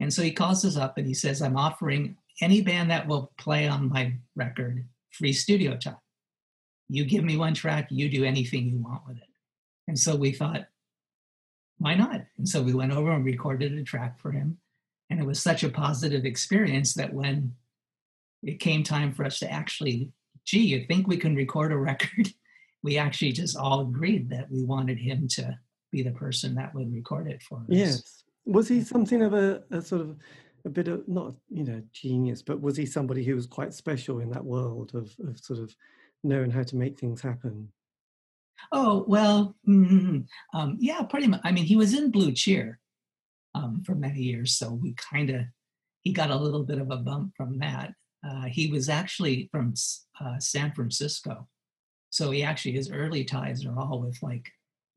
And 0.00 0.12
so 0.12 0.22
he 0.22 0.32
calls 0.32 0.64
us 0.64 0.76
up 0.76 0.98
and 0.98 1.06
he 1.06 1.14
says, 1.14 1.40
"I'm 1.40 1.56
offering 1.56 2.16
any 2.40 2.62
band 2.62 2.90
that 2.90 3.06
will 3.06 3.32
play 3.38 3.68
on 3.68 3.88
my 3.88 4.14
record 4.34 4.88
free 5.12 5.32
studio 5.32 5.76
time. 5.76 5.96
You 6.88 7.04
give 7.04 7.22
me 7.22 7.36
one 7.36 7.54
track, 7.54 7.86
you 7.90 8.08
do 8.08 8.24
anything 8.24 8.66
you 8.66 8.78
want 8.78 9.06
with 9.06 9.18
it." 9.18 9.28
And 9.86 9.98
so 9.98 10.16
we 10.16 10.32
thought, 10.32 10.66
why 11.78 11.94
not? 11.94 12.22
And 12.38 12.48
so 12.48 12.62
we 12.62 12.74
went 12.74 12.92
over 12.92 13.12
and 13.12 13.24
recorded 13.24 13.74
a 13.74 13.82
track 13.82 14.18
for 14.18 14.32
him. 14.32 14.58
And 15.10 15.20
it 15.20 15.26
was 15.26 15.42
such 15.42 15.62
a 15.62 15.68
positive 15.68 16.24
experience 16.24 16.94
that 16.94 17.12
when 17.12 17.54
it 18.42 18.60
came 18.60 18.82
time 18.82 19.12
for 19.12 19.24
us 19.24 19.38
to 19.40 19.50
actually 19.50 20.12
gee, 20.44 20.60
you 20.60 20.84
think 20.86 21.06
we 21.06 21.16
can 21.16 21.34
record 21.34 21.72
a 21.72 21.76
record? 21.76 22.28
we 22.82 22.98
actually 22.98 23.32
just 23.32 23.56
all 23.56 23.80
agreed 23.80 24.28
that 24.30 24.50
we 24.50 24.62
wanted 24.62 24.98
him 24.98 25.26
to 25.26 25.58
be 25.90 26.02
the 26.02 26.10
person 26.10 26.54
that 26.54 26.74
would 26.74 26.92
record 26.92 27.26
it 27.28 27.42
for 27.42 27.58
us. 27.58 27.64
Yes. 27.68 28.24
Was 28.44 28.68
he 28.68 28.82
something 28.82 29.22
of 29.22 29.32
a, 29.32 29.62
a 29.70 29.80
sort 29.80 30.02
of 30.02 30.16
a 30.64 30.68
bit 30.68 30.88
of 30.88 31.06
not 31.08 31.34
you 31.50 31.64
know 31.64 31.82
genius, 31.92 32.42
but 32.42 32.60
was 32.60 32.76
he 32.76 32.86
somebody 32.86 33.24
who 33.24 33.34
was 33.34 33.46
quite 33.46 33.72
special 33.72 34.20
in 34.20 34.30
that 34.30 34.44
world 34.44 34.92
of, 34.94 35.14
of 35.26 35.38
sort 35.38 35.60
of 35.60 35.74
knowing 36.22 36.50
how 36.50 36.62
to 36.62 36.76
make 36.76 36.98
things 36.98 37.20
happen? 37.20 37.68
Oh 38.72 39.04
well, 39.06 39.56
mm-hmm. 39.68 40.20
um, 40.58 40.76
yeah, 40.80 41.02
pretty 41.02 41.26
much. 41.26 41.40
I 41.44 41.52
mean, 41.52 41.64
he 41.64 41.76
was 41.76 41.94
in 41.94 42.10
Blue 42.10 42.32
Cheer 42.32 42.78
um, 43.54 43.82
for 43.84 43.94
many 43.94 44.20
years, 44.20 44.56
so 44.56 44.72
we 44.72 44.94
kind 44.94 45.30
of 45.30 45.42
he 46.02 46.12
got 46.12 46.30
a 46.30 46.36
little 46.36 46.64
bit 46.64 46.78
of 46.78 46.90
a 46.90 46.96
bump 46.96 47.32
from 47.36 47.58
that. 47.58 47.92
Uh, 48.26 48.44
he 48.44 48.70
was 48.70 48.88
actually 48.88 49.48
from 49.52 49.74
uh, 50.20 50.38
San 50.38 50.72
Francisco. 50.72 51.46
So 52.10 52.30
he 52.30 52.42
actually, 52.42 52.72
his 52.72 52.90
early 52.90 53.24
ties 53.24 53.66
are 53.66 53.78
all 53.78 54.00
with 54.00 54.22
like 54.22 54.50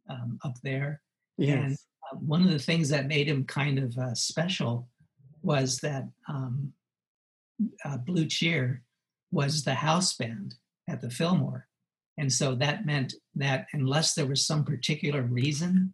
um, 0.10 0.40
up 0.44 0.56
there. 0.64 1.02
Yes. 1.38 1.58
And 1.58 1.74
uh, 1.74 2.18
one 2.20 2.44
of 2.44 2.52
the 2.52 2.60
things 2.60 2.90
that 2.90 3.08
made 3.08 3.28
him 3.28 3.44
kind 3.44 3.80
of 3.80 3.98
uh, 3.98 4.14
special 4.14 4.88
was 5.42 5.80
that 5.80 6.08
um, 6.30 6.74
uh, 7.84 7.98
Blue 7.98 8.26
Cheer 8.26 8.84
was 9.32 9.64
the 9.64 9.74
house 9.74 10.16
band 10.16 10.56
at 10.88 11.02
the 11.02 11.10
Fillmore. 11.10 11.68
And 12.18 12.32
so 12.32 12.56
that 12.56 12.86
meant 12.86 13.14
that 13.36 13.68
unless 13.74 14.14
there 14.14 14.26
was 14.26 14.46
some 14.46 14.64
particular 14.64 15.22
reason 15.22 15.94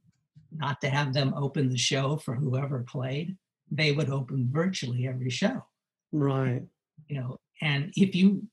not 0.55 0.79
to 0.81 0.89
have 0.89 1.13
them 1.13 1.33
open 1.35 1.69
the 1.69 1.77
show 1.77 2.17
for 2.17 2.35
whoever 2.35 2.85
played, 2.87 3.35
they 3.71 3.91
would 3.91 4.09
open 4.09 4.49
virtually 4.51 5.07
every 5.07 5.29
show. 5.29 5.65
Right. 6.11 6.63
You 7.07 7.19
know, 7.19 7.37
and 7.61 7.91
if 7.95 8.15
you 8.15 8.47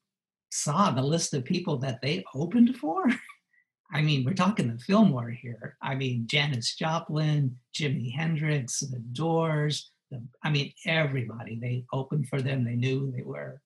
saw 0.51 0.91
the 0.91 1.03
list 1.03 1.35
of 1.35 1.45
people 1.45 1.79
that 1.79 2.01
they 2.03 2.25
opened 2.35 2.77
for, 2.77 3.05
I 3.93 4.03
mean, 4.03 4.25
we're 4.25 4.35
talking 4.35 4.69
the 4.73 4.79
Fillmore 4.79 5.31
here. 5.31 5.77
I 5.83 5.95
mean, 5.97 6.27
Janis 6.27 6.77
Joplin, 6.77 7.57
Jimi 7.75 8.13
Hendrix, 8.15 8.81
The 8.81 8.99
Doors. 9.13 9.91
The, 10.11 10.23
I 10.45 10.51
mean, 10.51 10.73
everybody. 10.87 11.59
They 11.61 11.85
opened 11.93 12.29
for 12.29 12.41
them. 12.41 12.65
They 12.65 12.77
knew 12.77 13.13
they 13.17 13.23
were. 13.23 13.61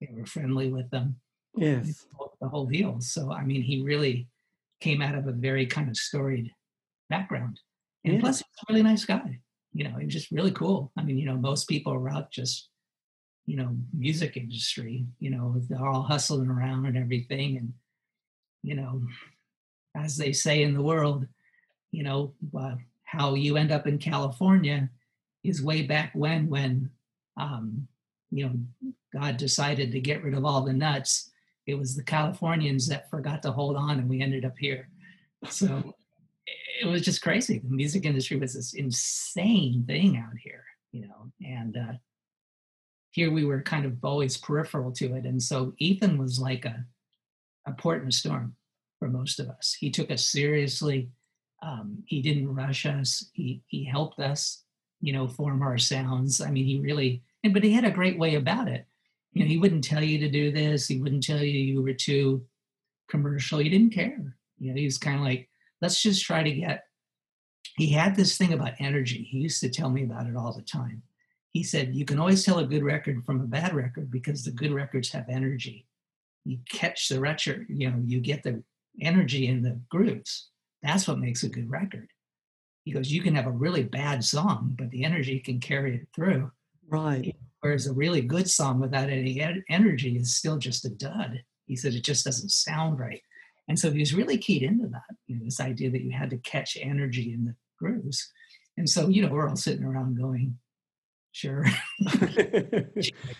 They 0.00 0.08
were 0.12 0.26
friendly 0.26 0.68
with 0.70 0.90
them. 0.90 1.16
Yes. 1.56 2.06
The 2.40 2.48
whole 2.48 2.66
deal. 2.66 3.00
So, 3.00 3.32
I 3.32 3.44
mean, 3.44 3.62
he 3.62 3.82
really 3.82 4.28
came 4.80 5.00
out 5.02 5.14
of 5.16 5.26
a 5.26 5.32
very 5.32 5.66
kind 5.66 5.88
of 5.88 5.96
storied 5.96 6.52
background. 7.08 7.60
And 8.04 8.14
Yeah. 8.14 8.20
plus, 8.20 8.38
he's 8.38 8.44
a 8.68 8.72
really 8.72 8.82
nice 8.82 9.04
guy. 9.04 9.40
You 9.72 9.84
know, 9.84 9.96
he 9.98 10.06
was 10.06 10.14
just 10.14 10.30
really 10.30 10.52
cool. 10.52 10.92
I 10.96 11.02
mean, 11.02 11.18
you 11.18 11.26
know, 11.26 11.36
most 11.36 11.68
people 11.68 11.92
are 11.92 12.08
out 12.10 12.30
just, 12.30 12.68
you 13.48 13.56
know, 13.56 13.74
music 13.94 14.36
industry. 14.36 15.06
You 15.20 15.30
know, 15.30 15.54
they're 15.68 15.86
all 15.86 16.02
hustling 16.02 16.50
around 16.50 16.84
and 16.84 16.98
everything. 16.98 17.56
And, 17.56 17.72
you 18.62 18.74
know, 18.74 19.00
as 19.96 20.18
they 20.18 20.34
say 20.34 20.62
in 20.62 20.74
the 20.74 20.82
world, 20.82 21.26
you 21.90 22.02
know, 22.02 22.34
uh, 22.54 22.74
how 23.04 23.32
you 23.32 23.56
end 23.56 23.72
up 23.72 23.86
in 23.86 23.96
California 23.96 24.90
is 25.42 25.62
way 25.62 25.80
back 25.80 26.10
when, 26.14 26.50
when, 26.50 26.90
um, 27.38 27.88
you 28.30 28.44
know, 28.44 28.92
God 29.18 29.38
decided 29.38 29.92
to 29.92 30.00
get 30.00 30.22
rid 30.22 30.34
of 30.34 30.44
all 30.44 30.60
the 30.60 30.74
nuts. 30.74 31.30
It 31.66 31.78
was 31.78 31.96
the 31.96 32.02
Californians 32.02 32.86
that 32.88 33.08
forgot 33.08 33.42
to 33.44 33.52
hold 33.52 33.76
on, 33.76 33.98
and 33.98 34.10
we 34.10 34.20
ended 34.20 34.44
up 34.44 34.58
here. 34.58 34.90
So 35.48 35.94
it 36.82 36.86
was 36.86 37.00
just 37.00 37.22
crazy. 37.22 37.60
The 37.60 37.74
music 37.74 38.04
industry 38.04 38.36
was 38.36 38.52
this 38.52 38.74
insane 38.74 39.84
thing 39.86 40.18
out 40.18 40.36
here, 40.36 40.64
you 40.92 41.08
know, 41.08 41.32
and 41.42 41.76
uh, 41.78 41.92
here 43.10 43.30
we 43.30 43.44
were 43.44 43.62
kind 43.62 43.86
of 43.86 43.96
always 44.04 44.36
peripheral 44.36 44.92
to 44.92 45.14
it. 45.14 45.24
And 45.24 45.42
so 45.42 45.74
Ethan 45.78 46.18
was 46.18 46.38
like 46.38 46.64
a, 46.64 46.84
a 47.66 47.72
port 47.72 48.02
in 48.02 48.08
a 48.08 48.12
storm 48.12 48.54
for 48.98 49.08
most 49.08 49.40
of 49.40 49.48
us. 49.48 49.76
He 49.78 49.90
took 49.90 50.10
us 50.10 50.26
seriously. 50.26 51.10
Um, 51.62 52.02
he 52.06 52.22
didn't 52.22 52.54
rush 52.54 52.86
us. 52.86 53.30
He 53.32 53.62
he 53.66 53.84
helped 53.84 54.20
us, 54.20 54.62
you 55.00 55.12
know, 55.12 55.26
form 55.26 55.62
our 55.62 55.78
sounds. 55.78 56.40
I 56.40 56.50
mean, 56.50 56.64
he 56.64 56.78
really, 56.78 57.22
and 57.42 57.52
but 57.52 57.64
he 57.64 57.72
had 57.72 57.84
a 57.84 57.90
great 57.90 58.18
way 58.18 58.36
about 58.36 58.68
it. 58.68 58.86
You 59.32 59.42
know, 59.42 59.48
he 59.48 59.58
wouldn't 59.58 59.84
tell 59.84 60.02
you 60.02 60.18
to 60.18 60.30
do 60.30 60.52
this. 60.52 60.86
He 60.86 61.00
wouldn't 61.00 61.24
tell 61.24 61.42
you 61.42 61.58
you 61.58 61.82
were 61.82 61.92
too 61.92 62.44
commercial. 63.08 63.58
He 63.58 63.68
didn't 63.68 63.94
care. 63.94 64.36
You 64.58 64.70
know, 64.70 64.76
he 64.76 64.84
was 64.84 64.98
kind 64.98 65.16
of 65.16 65.22
like, 65.22 65.48
let's 65.80 66.02
just 66.02 66.24
try 66.24 66.42
to 66.42 66.50
get. 66.50 66.84
He 67.76 67.88
had 67.88 68.16
this 68.16 68.36
thing 68.36 68.52
about 68.52 68.74
energy. 68.80 69.26
He 69.30 69.38
used 69.38 69.60
to 69.60 69.68
tell 69.68 69.90
me 69.90 70.04
about 70.04 70.26
it 70.26 70.36
all 70.36 70.52
the 70.52 70.62
time. 70.62 71.02
He 71.52 71.62
said, 71.62 71.94
you 71.94 72.04
can 72.04 72.18
always 72.18 72.44
tell 72.44 72.58
a 72.58 72.66
good 72.66 72.82
record 72.82 73.24
from 73.24 73.40
a 73.40 73.46
bad 73.46 73.74
record 73.74 74.10
because 74.10 74.44
the 74.44 74.50
good 74.50 74.72
records 74.72 75.10
have 75.12 75.28
energy. 75.28 75.86
You 76.44 76.58
catch 76.70 77.08
the 77.08 77.20
record, 77.20 77.66
you 77.68 77.90
know, 77.90 78.00
you 78.04 78.20
get 78.20 78.42
the 78.42 78.62
energy 79.00 79.48
in 79.48 79.62
the 79.62 79.80
grooves. 79.90 80.48
That's 80.82 81.08
what 81.08 81.18
makes 81.18 81.42
a 81.42 81.48
good 81.48 81.70
record. 81.70 82.08
He 82.84 82.92
goes, 82.92 83.10
you 83.10 83.22
can 83.22 83.34
have 83.34 83.46
a 83.46 83.50
really 83.50 83.82
bad 83.82 84.24
song, 84.24 84.74
but 84.78 84.90
the 84.90 85.04
energy 85.04 85.40
can 85.40 85.60
carry 85.60 85.96
it 85.96 86.08
through. 86.14 86.50
Right. 86.88 87.36
Whereas 87.60 87.86
a 87.86 87.92
really 87.92 88.20
good 88.20 88.48
song 88.48 88.80
without 88.80 89.10
any 89.10 89.40
en- 89.40 89.64
energy 89.68 90.16
is 90.16 90.36
still 90.36 90.58
just 90.58 90.84
a 90.84 90.90
dud. 90.90 91.42
He 91.66 91.76
said 91.76 91.94
it 91.94 92.04
just 92.04 92.24
doesn't 92.24 92.50
sound 92.50 92.98
right. 92.98 93.22
And 93.68 93.78
so 93.78 93.90
he 93.90 93.98
was 93.98 94.14
really 94.14 94.38
keyed 94.38 94.62
into 94.62 94.86
that, 94.88 95.16
you 95.26 95.36
know, 95.36 95.44
this 95.44 95.60
idea 95.60 95.90
that 95.90 96.02
you 96.02 96.12
had 96.12 96.30
to 96.30 96.38
catch 96.38 96.78
energy 96.80 97.32
in 97.32 97.44
the 97.44 97.54
grooves. 97.78 98.32
And 98.78 98.88
so, 98.88 99.08
you 99.08 99.20
know, 99.20 99.28
we're 99.28 99.48
all 99.48 99.56
sitting 99.56 99.84
around 99.84 100.16
going, 100.16 100.58
sure, 101.32 101.64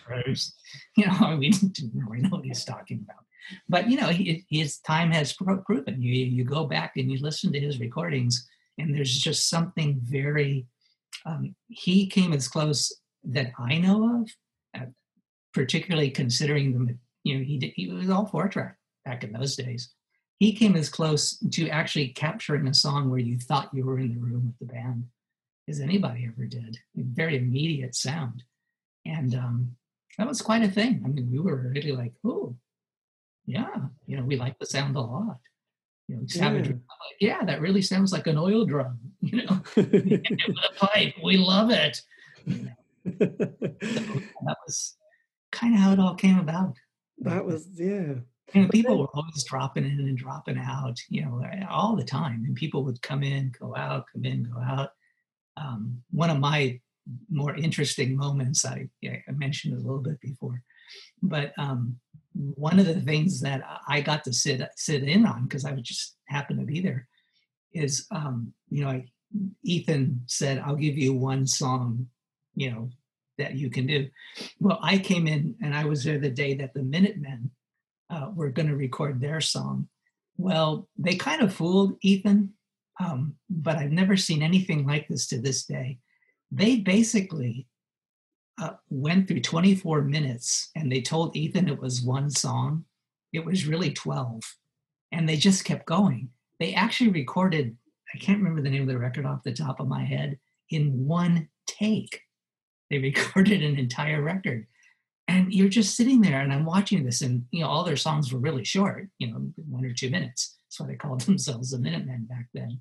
grooves. 0.05 0.55
You 0.95 1.07
know, 1.07 1.37
we 1.39 1.49
didn't 1.73 1.91
really 1.93 2.21
know 2.21 2.29
what 2.29 2.45
he's 2.45 2.65
talking 2.65 3.03
about. 3.03 3.23
But, 3.67 3.89
you 3.89 3.99
know, 3.99 4.07
he, 4.07 4.45
his 4.49 4.79
time 4.79 5.11
has 5.11 5.33
pro- 5.33 5.61
proven. 5.61 6.01
You, 6.01 6.13
you 6.13 6.43
go 6.43 6.65
back 6.65 6.93
and 6.97 7.11
you 7.11 7.19
listen 7.19 7.51
to 7.53 7.59
his 7.59 7.79
recordings, 7.79 8.47
and 8.77 8.93
there's 8.93 9.17
just 9.17 9.49
something 9.49 9.99
very, 10.03 10.67
um, 11.25 11.55
he 11.67 12.07
came 12.07 12.33
as 12.33 12.47
close 12.47 12.95
that 13.23 13.51
I 13.57 13.79
know 13.79 14.21
of, 14.21 14.31
uh, 14.79 14.85
particularly 15.53 16.11
considering 16.11 16.73
the, 16.73 16.97
you 17.23 17.37
know, 17.37 17.43
he 17.43 17.57
did, 17.57 17.73
he 17.75 17.91
was 17.91 18.09
all 18.09 18.25
four 18.25 18.47
track 18.47 18.75
back 19.03 19.23
in 19.23 19.33
those 19.33 19.55
days. 19.55 19.93
He 20.37 20.53
came 20.53 20.75
as 20.75 20.89
close 20.89 21.37
to 21.37 21.69
actually 21.69 22.09
capturing 22.09 22.67
a 22.67 22.73
song 22.73 23.09
where 23.09 23.19
you 23.19 23.37
thought 23.37 23.73
you 23.73 23.85
were 23.85 23.99
in 23.99 24.13
the 24.13 24.21
room 24.21 24.45
with 24.45 24.59
the 24.59 24.73
band 24.73 25.05
as 25.69 25.79
anybody 25.79 26.27
ever 26.27 26.45
did. 26.45 26.77
A 26.97 27.01
very 27.03 27.37
immediate 27.37 27.95
sound, 27.95 28.43
and 29.05 29.33
um, 29.35 29.75
that 30.17 30.27
was 30.27 30.41
quite 30.41 30.63
a 30.63 30.69
thing. 30.71 31.01
I 31.05 31.07
mean, 31.07 31.29
we 31.31 31.39
were 31.39 31.71
really 31.73 31.91
like, 31.91 32.13
oh, 32.25 32.55
yeah, 33.45 33.75
you 34.05 34.17
know, 34.17 34.23
we 34.23 34.35
like 34.35 34.57
the 34.59 34.65
sound 34.65 34.95
a 34.95 35.01
lot. 35.01 35.37
You 36.07 36.15
know, 36.17 36.21
Savage, 36.27 36.67
Yeah. 36.67 36.73
like, 36.73 37.17
yeah, 37.21 37.43
that 37.45 37.61
really 37.61 37.81
sounds 37.83 38.11
like 38.11 38.27
an 38.27 38.37
oil 38.37 38.65
drum. 38.65 38.99
You 39.21 39.43
know, 39.45 39.61
the 39.75 40.59
pipe, 40.77 41.13
we 41.23 41.37
love 41.37 41.69
it. 41.71 42.01
You 42.45 42.69
know, 43.05 43.19
that 43.19 44.57
was 44.65 44.95
kind 45.51 45.73
of 45.75 45.79
how 45.79 45.93
it 45.93 45.99
all 45.99 46.15
came 46.15 46.39
about. 46.39 46.75
that 47.19 47.45
was 47.45 47.67
yeah. 47.75 48.15
You 48.55 48.63
know, 48.63 48.67
people 48.69 48.97
were 48.97 49.07
always 49.13 49.43
dropping 49.43 49.85
in 49.85 49.99
and 49.99 50.17
dropping 50.17 50.57
out, 50.57 50.97
you 51.09 51.23
know, 51.23 51.43
all 51.69 51.95
the 51.95 52.03
time. 52.03 52.43
And 52.45 52.55
people 52.55 52.83
would 52.85 52.99
come 53.03 53.21
in, 53.21 53.51
go 53.59 53.75
out, 53.75 54.05
come 54.11 54.25
in, 54.25 54.43
go 54.43 54.59
out. 54.59 54.89
Um, 55.59 56.01
one 56.11 56.29
of 56.29 56.39
my 56.39 56.79
more 57.29 57.55
interesting 57.55 58.15
moments, 58.15 58.65
I, 58.65 58.87
I 59.03 59.31
mentioned 59.31 59.73
a 59.73 59.81
little 59.81 59.99
bit 59.99 60.19
before, 60.21 60.61
but 61.21 61.53
um, 61.57 61.97
one 62.33 62.79
of 62.79 62.85
the 62.85 63.01
things 63.01 63.41
that 63.41 63.63
I 63.87 64.01
got 64.01 64.23
to 64.25 64.33
sit 64.33 64.61
sit 64.75 65.03
in 65.03 65.25
on 65.25 65.43
because 65.43 65.65
I 65.65 65.73
just 65.75 66.15
happened 66.27 66.59
to 66.59 66.65
be 66.65 66.79
there 66.79 67.07
is, 67.73 68.05
um, 68.11 68.53
you 68.69 68.83
know, 68.83 68.89
I, 68.89 69.05
Ethan 69.63 70.21
said, 70.27 70.59
"I'll 70.59 70.75
give 70.75 70.97
you 70.97 71.13
one 71.13 71.45
song, 71.45 72.07
you 72.55 72.71
know, 72.71 72.89
that 73.37 73.55
you 73.55 73.69
can 73.69 73.87
do." 73.87 74.07
Well, 74.59 74.79
I 74.81 74.97
came 74.97 75.27
in 75.27 75.55
and 75.61 75.75
I 75.75 75.85
was 75.85 76.03
there 76.03 76.19
the 76.19 76.29
day 76.29 76.53
that 76.55 76.73
the 76.73 76.83
Minutemen 76.83 77.51
uh, 78.09 78.29
were 78.33 78.49
going 78.49 78.69
to 78.69 78.75
record 78.75 79.19
their 79.19 79.41
song. 79.41 79.87
Well, 80.37 80.87
they 80.97 81.15
kind 81.15 81.41
of 81.41 81.53
fooled 81.53 81.97
Ethan, 82.01 82.53
um, 82.99 83.35
but 83.49 83.77
I've 83.77 83.91
never 83.91 84.17
seen 84.17 84.41
anything 84.41 84.85
like 84.85 85.07
this 85.07 85.27
to 85.27 85.39
this 85.39 85.65
day. 85.65 85.99
They 86.51 86.77
basically 86.77 87.67
uh, 88.61 88.73
went 88.89 89.27
through 89.27 89.41
24 89.41 90.01
minutes 90.01 90.69
and 90.75 90.91
they 90.91 91.01
told 91.01 91.35
Ethan 91.35 91.69
it 91.69 91.79
was 91.79 92.01
one 92.01 92.29
song. 92.29 92.85
It 93.31 93.45
was 93.45 93.67
really 93.67 93.91
12. 93.91 94.41
And 95.11 95.27
they 95.27 95.37
just 95.37 95.63
kept 95.63 95.85
going. 95.85 96.29
They 96.59 96.73
actually 96.73 97.11
recorded, 97.11 97.75
I 98.13 98.17
can't 98.17 98.39
remember 98.39 98.61
the 98.61 98.69
name 98.69 98.81
of 98.81 98.89
the 98.89 98.97
record 98.97 99.25
off 99.25 99.43
the 99.43 99.53
top 99.53 99.79
of 99.79 99.87
my 99.87 100.03
head, 100.03 100.37
in 100.69 101.07
one 101.07 101.47
take. 101.67 102.21
They 102.89 102.97
recorded 102.99 103.63
an 103.63 103.77
entire 103.77 104.21
record 104.21 104.67
and 105.29 105.53
you're 105.53 105.69
just 105.69 105.95
sitting 105.95 106.21
there 106.21 106.41
and 106.41 106.51
i'm 106.51 106.65
watching 106.65 107.05
this 107.05 107.21
and 107.21 107.45
you 107.51 107.61
know 107.61 107.69
all 107.69 107.83
their 107.83 107.95
songs 107.95 108.33
were 108.33 108.39
really 108.39 108.65
short 108.65 109.07
you 109.19 109.31
know 109.31 109.51
one 109.69 109.85
or 109.85 109.93
two 109.93 110.09
minutes 110.09 110.57
that's 110.65 110.79
why 110.79 110.87
they 110.87 110.95
called 110.95 111.21
themselves 111.29 111.71
the 111.71 111.77
minutemen 111.77 112.25
back 112.27 112.47
then 112.53 112.79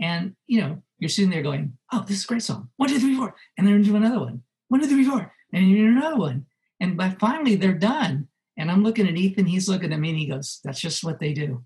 and 0.00 0.34
you 0.46 0.60
know 0.60 0.82
you're 0.98 1.08
sitting 1.08 1.30
there 1.30 1.42
going 1.42 1.76
oh 1.92 2.04
this 2.06 2.18
is 2.18 2.24
a 2.24 2.28
great 2.28 2.42
song 2.42 2.68
one 2.76 2.88
two 2.88 2.98
three 2.98 3.16
four 3.16 3.34
and 3.58 3.66
then 3.66 3.74
into 3.74 3.96
another 3.96 4.20
one 4.20 4.42
one 4.68 4.80
two 4.80 4.88
three 4.88 5.04
four 5.04 5.32
and 5.52 5.70
you're 5.70 5.88
in 5.88 5.96
another 5.96 6.16
one 6.16 6.46
and 6.80 6.96
by 6.96 7.10
finally 7.10 7.56
they're 7.56 7.74
done 7.74 8.28
and 8.56 8.70
i'm 8.70 8.82
looking 8.82 9.08
at 9.08 9.16
ethan 9.16 9.46
he's 9.46 9.68
looking 9.68 9.92
at 9.92 10.00
me 10.00 10.10
and 10.10 10.18
he 10.18 10.26
goes 10.26 10.60
that's 10.64 10.80
just 10.80 11.04
what 11.04 11.20
they 11.20 11.32
do 11.32 11.64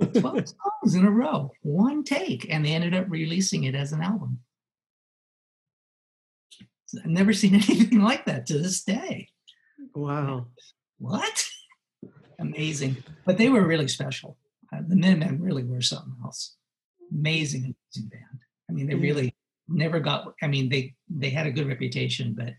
12 0.00 0.22
songs 0.22 0.94
in 0.94 1.06
a 1.06 1.10
row 1.10 1.50
one 1.62 2.04
take 2.04 2.46
and 2.50 2.64
they 2.64 2.72
ended 2.72 2.94
up 2.94 3.06
releasing 3.08 3.64
it 3.64 3.74
as 3.74 3.92
an 3.92 4.02
album 4.02 4.40
I've 6.98 7.06
never 7.06 7.32
seen 7.32 7.54
anything 7.54 8.00
like 8.00 8.26
that 8.26 8.46
to 8.46 8.58
this 8.58 8.82
day. 8.82 9.28
wow. 9.94 10.46
What? 10.98 11.44
Amazing. 12.38 12.98
But 13.24 13.38
they 13.38 13.48
were 13.48 13.66
really 13.66 13.88
special. 13.88 14.36
Uh, 14.72 14.82
the 14.86 14.96
Minutemen 14.96 15.40
really 15.40 15.64
were 15.64 15.80
something 15.80 16.14
else. 16.24 16.56
Amazing, 17.18 17.62
amazing 17.62 18.10
band. 18.10 18.40
I 18.68 18.72
mean, 18.72 18.86
they 18.86 18.94
really 18.94 19.34
never 19.68 20.00
got. 20.00 20.34
I 20.42 20.46
mean, 20.48 20.68
they 20.68 20.94
they 21.08 21.30
had 21.30 21.46
a 21.46 21.52
good 21.52 21.68
reputation, 21.68 22.34
but 22.34 22.52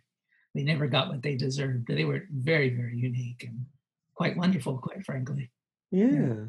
they 0.56 0.64
never 0.64 0.88
got 0.88 1.10
what 1.10 1.22
they 1.22 1.36
deserved. 1.36 1.88
They 1.88 2.06
were 2.06 2.24
very, 2.32 2.70
very 2.70 2.98
unique 2.98 3.44
and 3.48 3.66
quite 4.16 4.36
wonderful, 4.36 4.78
quite 4.80 5.06
frankly. 5.06 5.52
Yeah. 5.92 6.46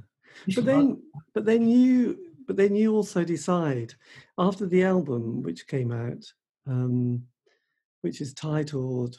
You 0.46 0.54
But 0.54 0.64
then 0.64 1.02
but 1.34 1.44
then 1.44 1.68
you 1.68 2.18
but 2.46 2.56
then 2.56 2.74
you 2.74 2.94
also 2.94 3.24
decide 3.24 3.94
after 4.38 4.66
the 4.66 4.84
album 4.84 5.42
which 5.42 5.66
came 5.66 5.92
out, 5.92 6.24
um, 6.66 7.24
which 8.00 8.20
is 8.20 8.32
titled 8.32 9.16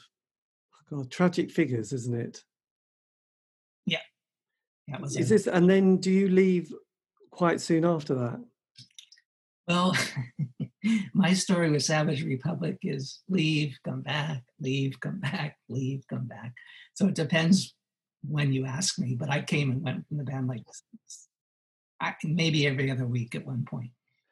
oh 0.74 0.96
God, 0.96 1.10
Tragic 1.10 1.50
Figures, 1.50 1.92
isn't 1.92 2.18
it? 2.18 2.42
Yeah. 3.86 3.98
That 4.88 5.00
was 5.00 5.16
Is 5.16 5.30
a- 5.30 5.34
this, 5.34 5.46
and 5.46 5.70
then 5.70 5.98
do 5.98 6.10
you 6.10 6.28
leave 6.28 6.72
quite 7.30 7.60
soon 7.60 7.84
after 7.84 8.14
that? 8.14 8.40
Well, 9.70 9.96
my 11.14 11.32
story 11.32 11.70
with 11.70 11.84
Savage 11.84 12.24
Republic 12.24 12.78
is 12.82 13.20
leave, 13.28 13.78
come 13.84 14.02
back, 14.02 14.42
leave, 14.58 14.98
come 14.98 15.20
back, 15.20 15.56
leave, 15.68 16.02
come 16.08 16.26
back. 16.26 16.52
So 16.94 17.06
it 17.06 17.14
depends 17.14 17.72
when 18.28 18.52
you 18.52 18.66
ask 18.66 18.98
me, 18.98 19.14
but 19.14 19.30
I 19.30 19.42
came 19.42 19.70
and 19.70 19.80
went 19.80 20.08
from 20.08 20.16
the 20.16 20.24
band 20.24 20.48
like 20.48 20.62
I, 22.00 22.14
maybe 22.24 22.66
every 22.66 22.90
other 22.90 23.06
week 23.06 23.36
at 23.36 23.46
one 23.46 23.64
point. 23.64 23.90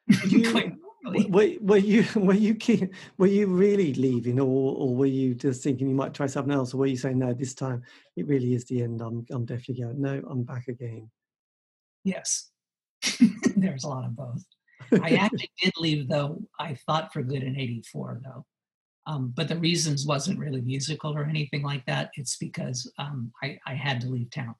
You- 0.27 0.51
Quite 0.51 0.73
W- 1.05 1.29
literally. 1.29 1.57
Were, 1.61 1.65
were 1.65 1.77
you 1.77 2.03
were 2.15 2.33
you 2.33 2.57
were 3.17 3.27
you 3.27 3.47
really 3.47 3.93
leaving, 3.93 4.37
or 4.41 4.75
or 4.75 4.93
were 4.93 5.05
you 5.05 5.33
just 5.33 5.63
thinking 5.63 5.87
you 5.87 5.95
might 5.95 6.13
try 6.13 6.27
something 6.27 6.53
else, 6.53 6.73
or 6.73 6.77
were 6.79 6.87
you 6.87 6.97
saying 6.97 7.17
no, 7.17 7.33
this 7.33 7.53
time 7.53 7.81
it 8.17 8.27
really 8.27 8.53
is 8.53 8.65
the 8.65 8.81
end? 8.81 8.99
I'm 8.99 9.25
I'm 9.31 9.45
definitely 9.45 9.85
going. 9.85 10.01
No, 10.01 10.21
I'm 10.29 10.43
back 10.43 10.67
again. 10.67 11.09
yes, 12.03 12.49
there's 13.55 13.85
a 13.85 13.87
lot 13.87 14.03
of 14.03 14.13
both. 14.17 14.43
I 15.03 15.11
actually 15.11 15.51
did 15.61 15.73
leave 15.77 16.07
though. 16.07 16.41
I 16.59 16.75
thought 16.85 17.11
for 17.13 17.21
good 17.23 17.43
in 17.43 17.57
'84 17.59 18.21
though, 18.23 18.45
um, 19.05 19.33
but 19.35 19.47
the 19.47 19.57
reasons 19.57 20.05
wasn't 20.05 20.39
really 20.39 20.61
musical 20.61 21.15
or 21.15 21.25
anything 21.25 21.63
like 21.63 21.85
that. 21.85 22.11
It's 22.15 22.37
because 22.37 22.91
um, 22.97 23.31
I, 23.43 23.57
I 23.65 23.73
had 23.75 24.01
to 24.01 24.07
leave 24.07 24.29
town. 24.31 24.55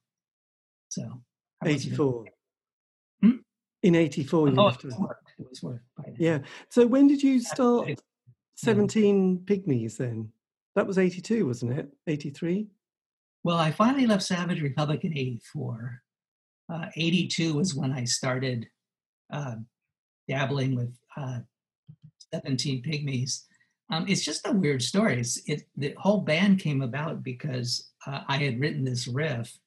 So 0.90 1.04
I 1.64 1.72
wasn't 1.72 1.98
gonna- 1.98 2.10
84. 2.10 2.26
Hmm? 3.22 3.32
In 3.84 3.96
84, 3.96 4.50
you 4.50 4.56
Oh, 4.58 4.66
left. 4.66 4.84
it 4.84 4.88
was 4.88 4.96
it? 4.96 5.00
work. 5.02 5.26
It 5.38 5.50
was 5.50 5.64
work. 5.64 5.82
Yeah. 6.18 6.40
So 6.70 6.86
when 6.88 7.08
did 7.08 7.22
you 7.24 7.40
start. 7.42 8.00
17 8.56 9.40
Pygmies 9.46 9.96
then? 9.96 10.34
That 10.76 10.86
was 10.86 10.98
82, 10.98 11.46
wasn't 11.46 11.80
it? 11.80 11.90
83? 12.08 12.68
Well, 13.44 13.56
I 13.58 13.72
finally 13.72 14.06
left 14.06 14.24
Savage 14.24 14.62
Republic 14.62 15.06
in 15.06 15.18
'84. 15.18 16.02
Uh, 16.72 16.86
'82 16.96 17.54
was 17.54 17.74
when 17.74 17.94
I 17.94 18.04
started 18.04 18.68
uh, 19.32 19.56
dabbling 20.30 20.76
with 20.76 20.94
uh, 21.18 21.40
17 22.34 22.84
Pygmies. 22.84 23.44
Um, 23.92 24.06
it's 24.08 24.24
just 24.24 24.48
a 24.48 24.54
weird 24.54 24.82
story. 24.82 25.20
It's, 25.20 25.42
it, 25.48 25.64
the 25.76 25.96
whole 25.98 26.22
band 26.22 26.60
came 26.60 26.82
about 26.82 27.24
because 27.24 27.90
uh, 28.06 28.22
I 28.28 28.38
had 28.38 28.60
written 28.60 28.86
this 28.86 29.08
riff, 29.08 29.58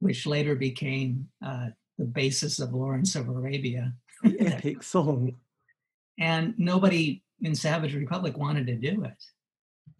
which 0.00 0.26
later 0.26 0.56
became 0.56 1.28
uh, 1.44 1.68
the 1.98 2.04
basis 2.04 2.58
of 2.58 2.74
Lawrence 2.74 3.14
of 3.14 3.28
Arabia. 3.28 3.92
Epic 4.40 4.82
song. 4.82 5.36
and 6.18 6.54
nobody 6.58 7.22
in 7.42 7.54
Savage 7.54 7.94
Republic 7.94 8.36
wanted 8.36 8.66
to 8.66 8.76
do 8.76 9.04
it. 9.04 9.24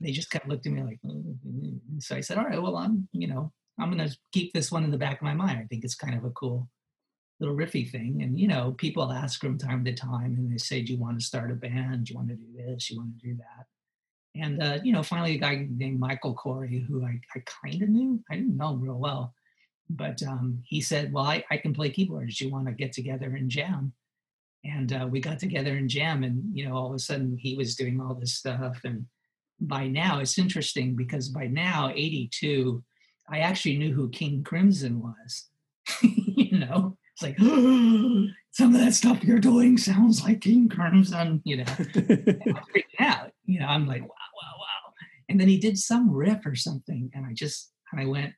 They 0.01 0.11
just 0.11 0.31
kept 0.31 0.49
looking 0.49 0.79
at 0.79 0.85
me 0.85 0.91
like, 0.91 1.01
"Mm, 1.05 1.37
mm, 1.47 1.81
mm." 1.95 2.03
so 2.03 2.17
I 2.17 2.21
said, 2.21 2.39
all 2.39 2.45
right, 2.45 2.61
well, 2.61 2.77
I'm, 2.77 3.09
you 3.13 3.29
know, 3.29 3.53
I'm 3.79 3.93
going 3.95 4.09
to 4.09 4.17
keep 4.33 4.53
this 4.53 4.73
one 4.73 4.85
in 4.85 4.91
the 4.91 4.99
back 4.99 5.19
of 5.19 5.23
my 5.23 5.35
mind. 5.35 5.59
I 5.59 5.67
think 5.67 5.85
it's 5.85 5.95
kind 5.95 6.17
of 6.17 6.25
a 6.25 6.31
cool 6.31 6.69
little 7.45 7.57
riffy 7.57 7.91
thing. 7.91 8.23
And, 8.23 8.39
you 8.39 8.49
know, 8.49 8.73
people 8.73 9.13
ask 9.13 9.41
from 9.41 9.59
time 9.59 9.85
to 9.85 9.93
time 9.95 10.35
and 10.39 10.53
they 10.53 10.59
say, 10.59 10.83
do 10.83 10.93
you 10.93 10.99
want 10.99 11.19
to 11.19 11.25
start 11.25 11.51
a 11.51 11.55
band? 11.55 12.07
Do 12.07 12.13
you 12.13 12.17
want 12.17 12.29
to 12.29 12.37
do 12.37 12.47
this? 12.57 12.91
You 12.91 12.99
want 12.99 13.19
to 13.19 13.27
do 13.27 13.37
that? 13.37 13.67
And, 14.41 14.63
uh, 14.63 14.79
you 14.83 14.93
know, 14.93 15.03
finally 15.03 15.37
a 15.37 15.39
guy 15.39 15.67
named 15.71 16.01
Michael 16.01 16.35
Corey, 16.35 16.85
who 16.89 17.05
I, 17.05 17.21
I 17.35 17.43
kind 17.63 17.83
of 17.83 17.89
knew, 17.89 18.21
I 18.31 18.37
didn't 18.37 18.57
know 18.57 18.71
him 18.71 18.81
real 18.81 18.99
well, 18.99 19.33
but 19.89 20.23
um, 20.25 20.61
he 20.65 20.81
said, 20.81 21.13
well, 21.13 21.25
I, 21.25 21.45
I 21.51 21.57
can 21.57 21.73
play 21.73 21.91
keyboards. 21.91 22.39
Do 22.39 22.47
you 22.47 22.53
want 22.53 22.67
to 22.67 22.73
get 22.73 22.93
together 22.93 23.27
and 23.27 23.49
jam? 23.51 23.93
and 24.65 24.93
uh, 24.93 25.07
we 25.09 25.21
got 25.21 25.39
together 25.39 25.77
and 25.77 25.89
jam 25.89 26.25
and 26.25 26.43
you 26.57 26.67
know 26.67 26.75
all 26.75 26.89
of 26.89 26.95
a 26.95 26.99
sudden 26.99 27.37
he 27.37 27.57
was 27.57 27.77
doing 27.77 28.01
all 28.01 28.15
this 28.15 28.35
stuff 28.35 28.81
and 28.85 29.07
by 29.61 29.87
now 29.87 30.21
it's 30.21 30.39
interesting 30.39 30.97
because 30.97 31.29
by 31.29 31.47
now 31.47 31.91
82 31.95 32.83
i 33.29 33.41
actually 33.41 33.77
knew 33.77 33.93
who 33.93 34.09
king 34.09 34.43
crimson 34.43 35.01
was 35.01 35.49
you 36.03 36.59
know 36.59 36.97
it's 37.15 37.23
like 37.23 37.39
some 38.51 38.75
of 38.75 38.81
that 38.81 38.95
stuff 38.95 39.23
you're 39.25 39.39
doing 39.39 39.79
sounds 39.79 40.23
like 40.23 40.41
king 40.41 40.69
crimson 40.69 41.41
you 41.45 41.59
know 41.59 41.65
I'm 41.69 41.87
freaking 41.87 43.01
out 43.01 43.31
you 43.45 43.61
know 43.61 43.67
i'm 43.67 43.87
like 43.87 44.03
wow 44.03 44.09
wow 44.09 44.59
wow 44.59 44.93
and 45.29 45.41
then 45.41 45.49
he 45.49 45.59
did 45.59 45.79
some 45.79 46.11
riff 46.11 46.45
or 46.45 46.55
something 46.55 47.11
and 47.15 47.25
i 47.27 47.33
just 47.33 47.73
and 47.93 48.01
i 48.01 48.07
went 48.07 48.33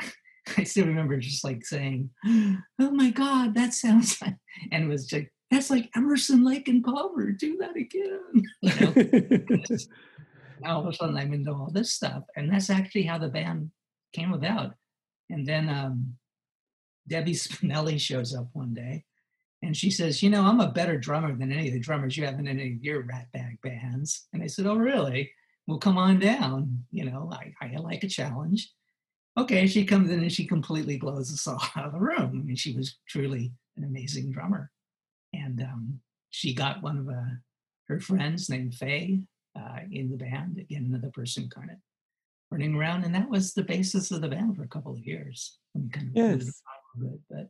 i 0.56 0.64
still 0.64 0.86
remember 0.86 1.16
just 1.18 1.44
like 1.44 1.64
saying 1.64 2.10
oh 2.26 2.90
my 2.90 3.10
god 3.10 3.54
that 3.54 3.74
sounds 3.74 4.20
like 4.22 4.36
and 4.72 4.84
it 4.84 4.88
was 4.88 5.06
just 5.06 5.26
that's 5.50 5.70
like 5.70 5.90
Emerson, 5.96 6.44
Lake, 6.44 6.68
and 6.68 6.84
Palmer. 6.84 7.32
Do 7.32 7.56
that 7.58 7.76
again. 7.76 8.44
You 10.60 10.60
know, 10.60 10.66
now 10.66 10.76
all 10.76 10.80
of 10.80 10.92
a 10.92 10.92
sudden 10.92 11.16
I'm 11.16 11.32
into 11.32 11.52
all 11.52 11.70
this 11.72 11.92
stuff, 11.92 12.24
and 12.36 12.52
that's 12.52 12.68
actually 12.68 13.04
how 13.04 13.18
the 13.18 13.28
band 13.28 13.70
came 14.12 14.32
about. 14.32 14.74
And 15.30 15.46
then 15.46 15.68
um, 15.68 16.16
Debbie 17.08 17.34
Spinelli 17.34 17.98
shows 18.00 18.34
up 18.34 18.48
one 18.52 18.74
day, 18.74 19.04
and 19.62 19.76
she 19.76 19.90
says, 19.90 20.22
"You 20.22 20.30
know, 20.30 20.42
I'm 20.42 20.60
a 20.60 20.70
better 20.70 20.98
drummer 20.98 21.34
than 21.34 21.52
any 21.52 21.68
of 21.68 21.74
the 21.74 21.80
drummers 21.80 22.16
you 22.16 22.24
have 22.24 22.38
in 22.38 22.48
any 22.48 22.74
of 22.74 22.84
your 22.84 23.02
Rat 23.02 23.26
Bag 23.32 23.58
bands." 23.62 24.28
And 24.32 24.42
I 24.42 24.46
said, 24.46 24.66
"Oh, 24.66 24.76
really? 24.76 25.30
Well, 25.66 25.78
come 25.78 25.98
on 25.98 26.18
down. 26.18 26.84
You 26.90 27.04
know, 27.10 27.30
I, 27.32 27.52
I 27.60 27.76
like 27.76 28.04
a 28.04 28.08
challenge." 28.08 28.72
Okay, 29.36 29.66
she 29.66 29.84
comes 29.84 30.10
in 30.10 30.20
and 30.20 30.32
she 30.32 30.46
completely 30.46 30.96
blows 30.96 31.32
us 31.32 31.46
all 31.48 31.62
out 31.76 31.86
of 31.86 31.92
the 31.92 32.00
room. 32.00 32.40
I 32.40 32.44
mean, 32.44 32.56
she 32.56 32.74
was 32.74 32.96
truly 33.08 33.52
an 33.76 33.84
amazing 33.84 34.32
drummer 34.32 34.70
and 35.32 35.60
um, 35.62 36.00
she 36.30 36.54
got 36.54 36.82
one 36.82 36.98
of 36.98 37.08
uh, 37.08 37.36
her 37.88 38.00
friends 38.00 38.48
named 38.48 38.74
Faye 38.74 39.20
uh, 39.58 39.80
in 39.90 40.10
the 40.10 40.16
band. 40.16 40.58
Again, 40.58 40.86
another 40.88 41.10
person 41.10 41.48
kind 41.48 41.70
of 41.70 41.76
running 42.50 42.74
around, 42.74 43.04
and 43.04 43.14
that 43.14 43.28
was 43.28 43.54
the 43.54 43.62
basis 43.62 44.10
of 44.10 44.20
the 44.20 44.28
band 44.28 44.56
for 44.56 44.62
a 44.62 44.68
couple 44.68 44.92
of 44.92 44.98
years. 44.98 45.58
Kind 45.92 46.08
of 46.08 46.16
Yes. 46.16 46.62
But 47.30 47.48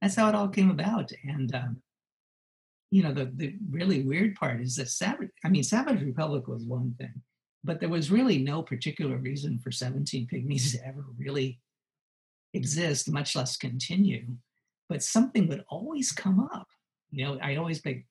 that's 0.00 0.14
how 0.14 0.28
it 0.28 0.34
all 0.34 0.48
came 0.48 0.70
about. 0.70 1.12
And 1.24 1.54
um, 1.54 1.82
you 2.90 3.02
know, 3.02 3.12
the 3.12 3.30
the 3.34 3.54
really 3.70 4.02
weird 4.02 4.34
part 4.34 4.60
is 4.60 4.76
that 4.76 4.88
Savage. 4.88 5.30
I 5.44 5.48
mean, 5.48 5.62
Savage 5.62 6.02
Republic 6.02 6.48
was 6.48 6.64
one 6.64 6.94
thing, 6.98 7.22
but 7.64 7.80
there 7.80 7.88
was 7.88 8.10
really 8.10 8.38
no 8.38 8.62
particular 8.62 9.16
reason 9.16 9.58
for 9.58 9.70
Seventeen 9.70 10.26
Pygmies 10.26 10.72
to 10.72 10.86
ever 10.86 11.04
really 11.18 11.60
exist, 12.54 13.10
much 13.10 13.36
less 13.36 13.56
continue. 13.56 14.26
But 14.88 15.02
something 15.02 15.46
would 15.48 15.64
always 15.68 16.10
come 16.10 16.40
up 16.40 16.66
you 17.10 17.24
know 17.24 17.38
i'd 17.42 17.58
always 17.58 17.84
like 17.84 18.04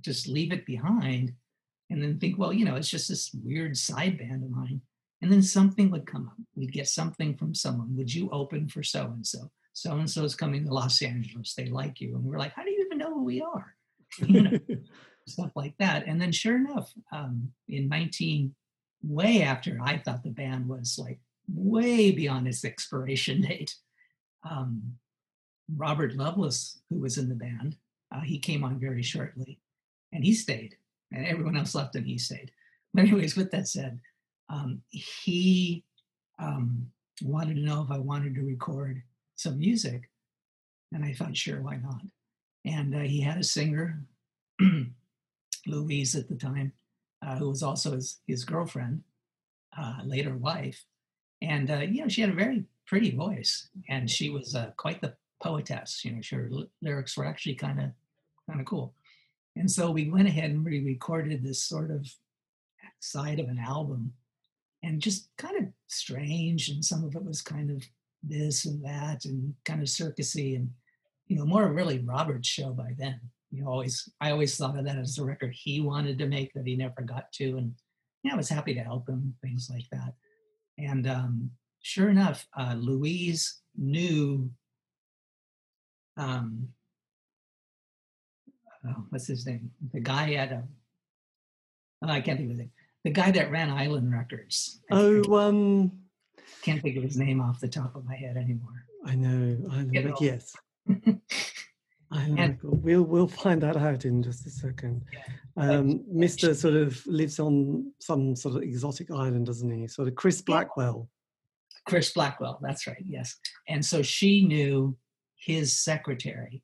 just 0.00 0.28
leave 0.28 0.52
it 0.52 0.66
behind 0.66 1.32
and 1.90 2.02
then 2.02 2.18
think 2.18 2.38
well 2.38 2.52
you 2.52 2.64
know 2.64 2.76
it's 2.76 2.90
just 2.90 3.08
this 3.08 3.30
weird 3.44 3.76
side 3.76 4.18
band 4.18 4.42
of 4.44 4.50
mine 4.50 4.80
and 5.22 5.32
then 5.32 5.42
something 5.42 5.90
would 5.90 6.06
come 6.06 6.28
up 6.28 6.36
we'd 6.54 6.72
get 6.72 6.88
something 6.88 7.36
from 7.36 7.54
someone 7.54 7.96
would 7.96 8.12
you 8.12 8.28
open 8.30 8.68
for 8.68 8.82
so 8.82 9.06
and 9.06 9.26
so 9.26 9.50
so 9.80 9.92
and 9.92 10.10
so 10.10 10.24
is 10.24 10.34
coming 10.34 10.64
to 10.64 10.72
los 10.72 11.02
angeles 11.02 11.54
they 11.54 11.66
like 11.66 12.00
you. 12.00 12.14
And 12.14 12.24
we're 12.24 12.38
like 12.38 12.52
how 12.52 12.64
do 12.64 12.70
you 12.70 12.84
even 12.84 12.98
know 12.98 13.14
who 13.14 13.24
we 13.24 13.40
are? 13.40 13.74
You 14.26 14.42
know 14.42 14.58
stuff 15.26 15.50
like 15.54 15.74
that. 15.78 16.06
And 16.06 16.18
then 16.18 16.32
sure 16.32 16.56
enough 16.56 16.90
um, 17.12 17.50
in 17.68 17.88
19 17.88 18.54
way 19.04 19.42
after 19.42 19.78
i 19.80 19.96
thought 19.96 20.24
the 20.24 20.30
band 20.30 20.66
was 20.66 20.98
like 20.98 21.20
way 21.46 22.10
beyond 22.10 22.48
its 22.48 22.64
expiration 22.64 23.40
date 23.48 23.76
um, 24.50 24.82
robert 25.76 26.16
lovelace 26.16 26.80
who 26.90 26.98
was 26.98 27.16
in 27.16 27.28
the 27.28 27.34
band 27.36 27.76
uh, 28.10 28.22
he 28.22 28.38
came 28.38 28.64
on 28.64 28.80
very 28.80 29.02
shortly 29.02 29.60
and 30.12 30.24
he 30.24 30.34
stayed. 30.34 30.76
And 31.12 31.26
everyone 31.26 31.56
else 31.56 31.74
left 31.74 31.96
and 31.96 32.06
he 32.06 32.18
stayed. 32.18 32.50
But 32.92 33.02
anyways 33.04 33.36
with 33.36 33.50
that 33.52 33.68
said 33.68 34.00
um, 34.50 34.82
he 34.90 35.84
um, 36.38 36.86
wanted 37.22 37.56
to 37.56 37.62
know 37.62 37.82
if 37.82 37.90
i 37.90 37.98
wanted 37.98 38.34
to 38.34 38.42
record 38.42 39.02
some 39.38 39.58
music. 39.58 40.10
And 40.92 41.04
i 41.04 41.12
thought 41.12 41.36
sure 41.36 41.60
why 41.60 41.76
not? 41.76 42.02
And 42.64 42.94
uh, 42.94 43.00
he 43.00 43.20
had 43.20 43.38
a 43.38 43.44
singer 43.44 44.02
louise 45.66 46.16
at 46.16 46.28
the 46.28 46.34
time 46.34 46.72
uh, 47.24 47.36
who 47.36 47.48
was 47.48 47.62
also 47.62 47.92
his, 47.92 48.20
his 48.26 48.44
girlfriend 48.44 49.02
uh, 49.78 49.98
later 50.04 50.36
wife. 50.36 50.84
And 51.40 51.70
uh, 51.70 51.78
you 51.78 52.02
know 52.02 52.08
she 52.08 52.20
had 52.20 52.30
a 52.30 52.34
very 52.34 52.64
pretty 52.86 53.14
voice. 53.14 53.68
And 53.88 54.10
she 54.10 54.28
was 54.28 54.54
uh, 54.54 54.72
quite 54.76 55.00
the 55.00 55.14
poetess 55.40 56.04
you 56.04 56.10
know 56.10 56.20
her 56.32 56.48
ly- 56.50 56.66
lyrics 56.82 57.16
were 57.16 57.24
actually 57.24 57.54
kind 57.54 57.78
of 57.80 57.90
kind 58.48 58.60
of 58.60 58.66
cool. 58.66 58.94
And 59.56 59.70
so 59.70 59.90
we 59.90 60.10
went 60.10 60.28
ahead 60.28 60.50
and 60.50 60.64
we 60.64 60.80
recorded 60.80 61.42
this 61.42 61.62
sort 61.62 61.90
of 61.90 62.08
side 63.00 63.38
of 63.38 63.48
an 63.48 63.58
album. 63.58 64.12
And 64.82 65.02
just 65.02 65.28
kind 65.36 65.56
of 65.56 65.64
strange 65.88 66.68
and 66.68 66.84
some 66.84 67.04
of 67.04 67.14
it 67.14 67.24
was 67.24 67.42
kind 67.42 67.70
of 67.70 67.84
this 68.22 68.66
and 68.66 68.84
that 68.84 69.24
and 69.24 69.54
kind 69.64 69.80
of 69.80 69.88
circusy 69.88 70.56
and 70.56 70.68
you 71.26 71.36
know 71.36 71.44
more 71.44 71.72
really 71.72 71.98
robert's 72.00 72.48
show 72.48 72.70
by 72.70 72.94
then 72.98 73.20
you 73.50 73.62
know 73.62 73.70
always 73.70 74.08
i 74.20 74.30
always 74.30 74.56
thought 74.56 74.78
of 74.78 74.84
that 74.84 74.98
as 74.98 75.14
the 75.14 75.24
record 75.24 75.52
he 75.54 75.80
wanted 75.80 76.18
to 76.18 76.26
make 76.26 76.52
that 76.54 76.66
he 76.66 76.76
never 76.76 77.02
got 77.02 77.30
to 77.32 77.56
and 77.56 77.72
yeah 78.24 78.32
i 78.32 78.36
was 78.36 78.48
happy 78.48 78.74
to 78.74 78.80
help 78.80 79.08
him 79.08 79.34
things 79.42 79.68
like 79.72 79.86
that 79.92 80.14
and 80.78 81.06
um, 81.06 81.50
sure 81.82 82.08
enough 82.08 82.46
uh, 82.58 82.74
louise 82.76 83.60
knew 83.76 84.50
um, 86.18 86.68
oh, 88.86 89.04
what's 89.08 89.28
his 89.28 89.46
name? 89.46 89.70
The 89.92 90.00
guy 90.00 90.34
at 90.34 90.52
a, 90.52 90.62
oh, 92.02 92.08
I 92.08 92.20
can't 92.20 92.38
think 92.38 92.52
of 92.52 92.60
it. 92.60 92.70
The 93.04 93.10
guy 93.10 93.30
that 93.30 93.50
ran 93.50 93.70
Island 93.70 94.12
Records. 94.12 94.80
I 94.90 94.96
oh, 94.96 95.36
um, 95.36 95.92
can't 96.62 96.82
think 96.82 96.96
of 96.96 97.02
his 97.02 97.16
name 97.16 97.40
off 97.40 97.60
the 97.60 97.68
top 97.68 97.94
of 97.96 98.04
my 98.04 98.16
head 98.16 98.36
anymore. 98.36 98.84
I 99.04 99.14
know. 99.14 99.56
I 99.70 99.82
know. 99.82 100.00
Know. 100.00 100.16
Yes. 100.20 100.52
I 102.10 102.26
know. 102.28 102.42
And- 102.42 102.58
we'll 102.62 103.02
we'll 103.02 103.28
find 103.28 103.62
that 103.62 103.76
out 103.76 104.04
in 104.04 104.22
just 104.22 104.46
a 104.46 104.50
second. 104.50 105.02
Um, 105.56 106.04
Mr. 106.12 106.54
sort 106.54 106.74
of 106.74 107.04
lives 107.06 107.38
on 107.38 107.92
some 108.00 108.36
sort 108.36 108.56
of 108.56 108.62
exotic 108.62 109.10
island, 109.10 109.46
doesn't 109.46 109.70
he? 109.70 109.86
Sort 109.88 110.08
of 110.08 110.14
Chris 110.14 110.40
Blackwell. 110.40 111.08
Chris 111.86 112.12
Blackwell, 112.12 112.58
that's 112.62 112.86
right, 112.86 113.02
yes. 113.04 113.36
And 113.66 113.84
so 113.84 114.02
she 114.02 114.46
knew 114.46 114.96
his 115.36 115.78
secretary, 115.78 116.62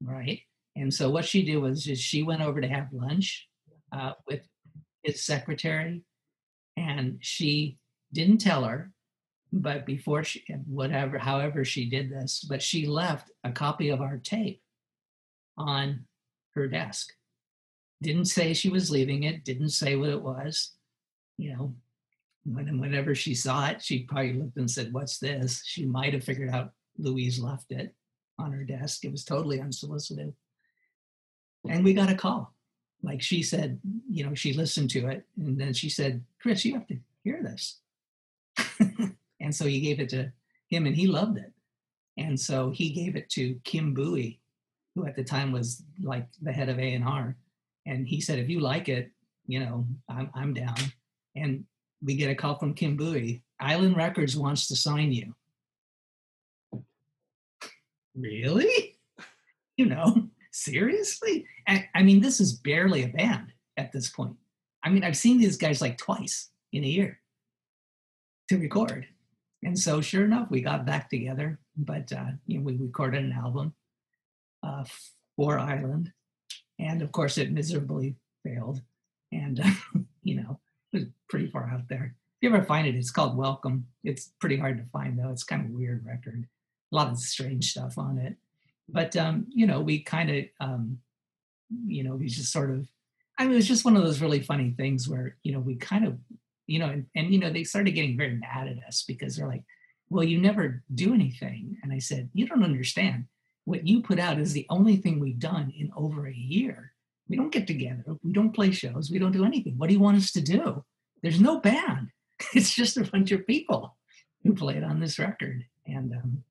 right? 0.00 0.40
And 0.76 0.92
so 0.94 1.10
what 1.10 1.24
she 1.24 1.42
did 1.44 1.56
was 1.56 1.84
just 1.84 2.02
she 2.02 2.22
went 2.22 2.40
over 2.40 2.60
to 2.60 2.68
have 2.68 2.88
lunch 2.92 3.48
uh, 3.92 4.12
with 4.28 4.40
his 5.02 5.24
secretary, 5.24 6.02
and 6.76 7.18
she 7.20 7.78
didn't 8.12 8.38
tell 8.38 8.64
her, 8.64 8.90
but 9.56 9.86
before 9.86 10.24
she, 10.24 10.44
whatever, 10.66 11.16
however 11.16 11.64
she 11.64 11.88
did 11.88 12.10
this, 12.10 12.44
but 12.48 12.60
she 12.60 12.86
left 12.86 13.30
a 13.44 13.52
copy 13.52 13.90
of 13.90 14.00
our 14.00 14.18
tape 14.18 14.60
on 15.56 16.06
her 16.54 16.66
desk. 16.66 17.12
Didn't 18.02 18.24
say 18.24 18.52
she 18.52 18.68
was 18.68 18.90
leaving 18.90 19.22
it, 19.22 19.44
didn't 19.44 19.70
say 19.70 19.94
what 19.94 20.10
it 20.10 20.20
was, 20.20 20.72
you 21.38 21.52
know, 21.52 21.74
when, 22.44 22.80
whenever 22.80 23.14
she 23.14 23.32
saw 23.34 23.68
it, 23.68 23.80
she 23.80 24.02
probably 24.02 24.34
looked 24.34 24.56
and 24.56 24.70
said, 24.70 24.92
What's 24.92 25.18
this? 25.18 25.62
She 25.64 25.86
might 25.86 26.12
have 26.12 26.24
figured 26.24 26.50
out 26.50 26.72
Louise 26.98 27.38
left 27.38 27.70
it 27.70 27.94
on 28.38 28.52
her 28.52 28.64
desk. 28.64 29.04
It 29.04 29.12
was 29.12 29.24
totally 29.24 29.60
unsolicited. 29.60 30.34
And 31.68 31.84
we 31.84 31.94
got 31.94 32.10
a 32.10 32.14
call. 32.14 32.52
Like 33.02 33.22
she 33.22 33.42
said, 33.42 33.80
you 34.10 34.26
know, 34.26 34.34
she 34.34 34.52
listened 34.52 34.90
to 34.90 35.06
it 35.06 35.24
and 35.38 35.58
then 35.58 35.72
she 35.72 35.88
said, 35.88 36.24
Chris, 36.40 36.64
you 36.64 36.74
have 36.74 36.86
to 36.88 36.98
hear 37.22 37.42
this. 37.42 37.78
and 39.44 39.54
so 39.54 39.66
he 39.66 39.78
gave 39.80 40.00
it 40.00 40.08
to 40.08 40.32
him 40.70 40.86
and 40.86 40.96
he 40.96 41.06
loved 41.06 41.36
it. 41.36 41.52
And 42.16 42.40
so 42.40 42.70
he 42.70 42.90
gave 42.90 43.14
it 43.14 43.28
to 43.30 43.60
Kim 43.64 43.94
Buie, 43.94 44.38
who 44.94 45.06
at 45.06 45.16
the 45.16 45.22
time 45.22 45.52
was 45.52 45.82
like 46.02 46.26
the 46.40 46.50
head 46.50 46.70
of 46.70 46.78
A&R. 46.78 47.36
And 47.84 48.08
he 48.08 48.22
said, 48.22 48.38
if 48.38 48.48
you 48.48 48.60
like 48.60 48.88
it, 48.88 49.10
you 49.46 49.60
know, 49.60 49.84
I'm, 50.08 50.30
I'm 50.34 50.54
down. 50.54 50.76
And 51.36 51.64
we 52.02 52.16
get 52.16 52.30
a 52.30 52.34
call 52.34 52.58
from 52.58 52.72
Kim 52.72 52.96
Buie. 52.96 53.42
Island 53.60 53.98
Records 53.98 54.34
wants 54.34 54.66
to 54.68 54.76
sign 54.76 55.12
you. 55.12 55.34
Really? 58.16 58.98
You 59.76 59.86
know, 59.86 60.28
seriously? 60.52 61.46
I, 61.66 61.88
I 61.96 62.04
mean, 62.04 62.20
this 62.20 62.38
is 62.38 62.52
barely 62.52 63.02
a 63.02 63.08
band 63.08 63.52
at 63.76 63.90
this 63.90 64.08
point. 64.08 64.36
I 64.84 64.88
mean, 64.88 65.02
I've 65.02 65.16
seen 65.16 65.36
these 65.36 65.56
guys 65.56 65.80
like 65.80 65.98
twice 65.98 66.50
in 66.72 66.84
a 66.84 66.86
year 66.86 67.18
to 68.50 68.56
record. 68.56 69.08
And 69.64 69.78
so, 69.78 70.00
sure 70.00 70.24
enough, 70.24 70.50
we 70.50 70.60
got 70.60 70.84
back 70.84 71.08
together, 71.08 71.58
but 71.76 72.12
uh, 72.12 72.32
you 72.46 72.58
know, 72.58 72.64
we 72.64 72.76
recorded 72.76 73.24
an 73.24 73.32
album 73.32 73.74
uh, 74.62 74.84
for 75.36 75.58
Island. 75.58 76.12
And 76.78 77.02
of 77.02 77.12
course, 77.12 77.38
it 77.38 77.52
miserably 77.52 78.16
failed. 78.44 78.82
And, 79.32 79.60
uh, 79.60 79.70
you 80.22 80.36
know, 80.36 80.60
it 80.92 80.96
was 80.98 81.04
pretty 81.28 81.48
far 81.48 81.70
out 81.72 81.88
there. 81.88 82.14
If 82.40 82.50
you 82.50 82.54
ever 82.54 82.64
find 82.64 82.86
it, 82.86 82.94
it's 82.94 83.10
called 83.10 83.36
Welcome. 83.36 83.86
It's 84.02 84.32
pretty 84.38 84.56
hard 84.56 84.78
to 84.78 84.84
find, 84.90 85.18
though. 85.18 85.30
It's 85.30 85.44
kind 85.44 85.64
of 85.64 85.70
weird 85.70 86.04
record, 86.04 86.46
a 86.92 86.96
lot 86.96 87.10
of 87.10 87.18
strange 87.18 87.70
stuff 87.70 87.96
on 87.96 88.18
it. 88.18 88.36
But, 88.88 89.16
um, 89.16 89.46
you 89.48 89.66
know, 89.66 89.80
we 89.80 90.00
kind 90.00 90.30
of, 90.30 90.44
um, 90.60 90.98
you 91.86 92.04
know, 92.04 92.16
we 92.16 92.28
just 92.28 92.52
sort 92.52 92.70
of, 92.70 92.86
I 93.38 93.44
mean, 93.44 93.52
it 93.52 93.56
was 93.56 93.68
just 93.68 93.84
one 93.84 93.96
of 93.96 94.04
those 94.04 94.20
really 94.20 94.40
funny 94.40 94.74
things 94.76 95.08
where, 95.08 95.36
you 95.42 95.52
know, 95.52 95.58
we 95.58 95.76
kind 95.76 96.06
of, 96.06 96.18
you 96.66 96.78
know, 96.78 96.86
and, 96.86 97.06
and, 97.14 97.32
you 97.32 97.38
know, 97.38 97.50
they 97.50 97.64
started 97.64 97.92
getting 97.92 98.16
very 98.16 98.36
mad 98.36 98.68
at 98.68 98.82
us 98.86 99.04
because 99.06 99.36
they're 99.36 99.48
like, 99.48 99.64
well, 100.10 100.24
you 100.24 100.38
never 100.38 100.82
do 100.94 101.14
anything. 101.14 101.76
And 101.82 101.92
I 101.92 101.98
said, 101.98 102.30
you 102.32 102.46
don't 102.46 102.64
understand. 102.64 103.26
What 103.64 103.86
you 103.86 104.02
put 104.02 104.18
out 104.18 104.38
is 104.38 104.52
the 104.52 104.66
only 104.70 104.96
thing 104.96 105.18
we've 105.18 105.38
done 105.38 105.72
in 105.76 105.90
over 105.96 106.26
a 106.26 106.34
year. 106.34 106.92
We 107.28 107.36
don't 107.36 107.52
get 107.52 107.66
together. 107.66 108.04
We 108.22 108.32
don't 108.32 108.54
play 108.54 108.70
shows. 108.70 109.10
We 109.10 109.18
don't 109.18 109.32
do 109.32 109.44
anything. 109.44 109.78
What 109.78 109.88
do 109.88 109.94
you 109.94 110.00
want 110.00 110.18
us 110.18 110.32
to 110.32 110.42
do? 110.42 110.84
There's 111.22 111.40
no 111.40 111.60
band. 111.60 112.08
It's 112.52 112.74
just 112.74 112.96
a 112.96 113.04
bunch 113.04 113.30
of 113.32 113.46
people 113.46 113.96
who 114.42 114.54
played 114.54 114.82
on 114.82 115.00
this 115.00 115.18
record. 115.18 115.64
And 115.86 116.12
um, 116.12 116.44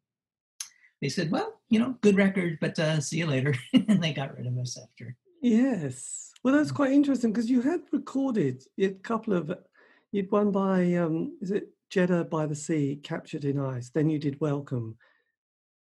they 1.01 1.09
said, 1.09 1.30
well, 1.30 1.61
you 1.70 1.78
know, 1.78 1.97
good 2.01 2.16
record, 2.16 2.57
but 2.61 2.80
uh, 2.80 2.99
see 3.01 3.18
you 3.18 3.28
later. 3.28 3.53
and 3.74 4.01
they 4.01 4.14
got 4.14 4.36
rid 4.36 4.47
of 4.47 4.57
us 4.57 4.78
after. 4.82 5.16
Yes. 5.41 6.32
Well, 6.43 6.55
that's 6.55 6.72
quite 6.72 6.91
interesting 6.91 7.32
because 7.32 7.49
you 7.49 7.61
had 7.61 7.82
recorded 7.91 8.64
a 8.80 8.89
couple 8.89 9.34
of, 9.34 9.53
you'd 10.14 10.32
won 10.32 10.51
by, 10.51 10.93
um, 10.93 11.38
is 11.41 11.51
it 11.51 11.70
Jedda 11.93 12.30
by 12.30 12.45
the 12.45 12.55
Sea, 12.55 12.99
Captured 13.03 13.45
in 13.45 13.59
Ice. 13.59 13.89
Then 13.89 14.09
you 14.09 14.20
did 14.20 14.39
Welcome. 14.39 14.97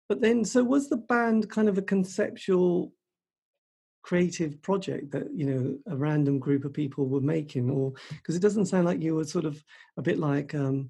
But 0.07 0.21
then, 0.21 0.45
so 0.45 0.63
was 0.63 0.89
the 0.89 0.97
band 0.97 1.49
kind 1.49 1.67
of 1.67 1.77
a 1.77 1.81
conceptual 1.81 2.93
creative 4.03 4.61
project 4.61 5.11
that 5.11 5.27
you 5.35 5.45
know 5.45 5.77
a 5.93 5.97
random 5.97 6.39
group 6.39 6.63
of 6.63 6.71
people 6.71 7.07
were 7.07 7.19
making 7.19 7.69
or 7.69 7.91
because 8.11 8.37
it 8.37 8.41
doesn't 8.41 8.67
sound 8.67 8.85
like 8.85 9.01
you 9.01 9.13
were 9.13 9.25
sort 9.25 9.43
of 9.43 9.61
a 9.97 10.01
bit 10.01 10.17
like 10.17 10.55
um 10.55 10.89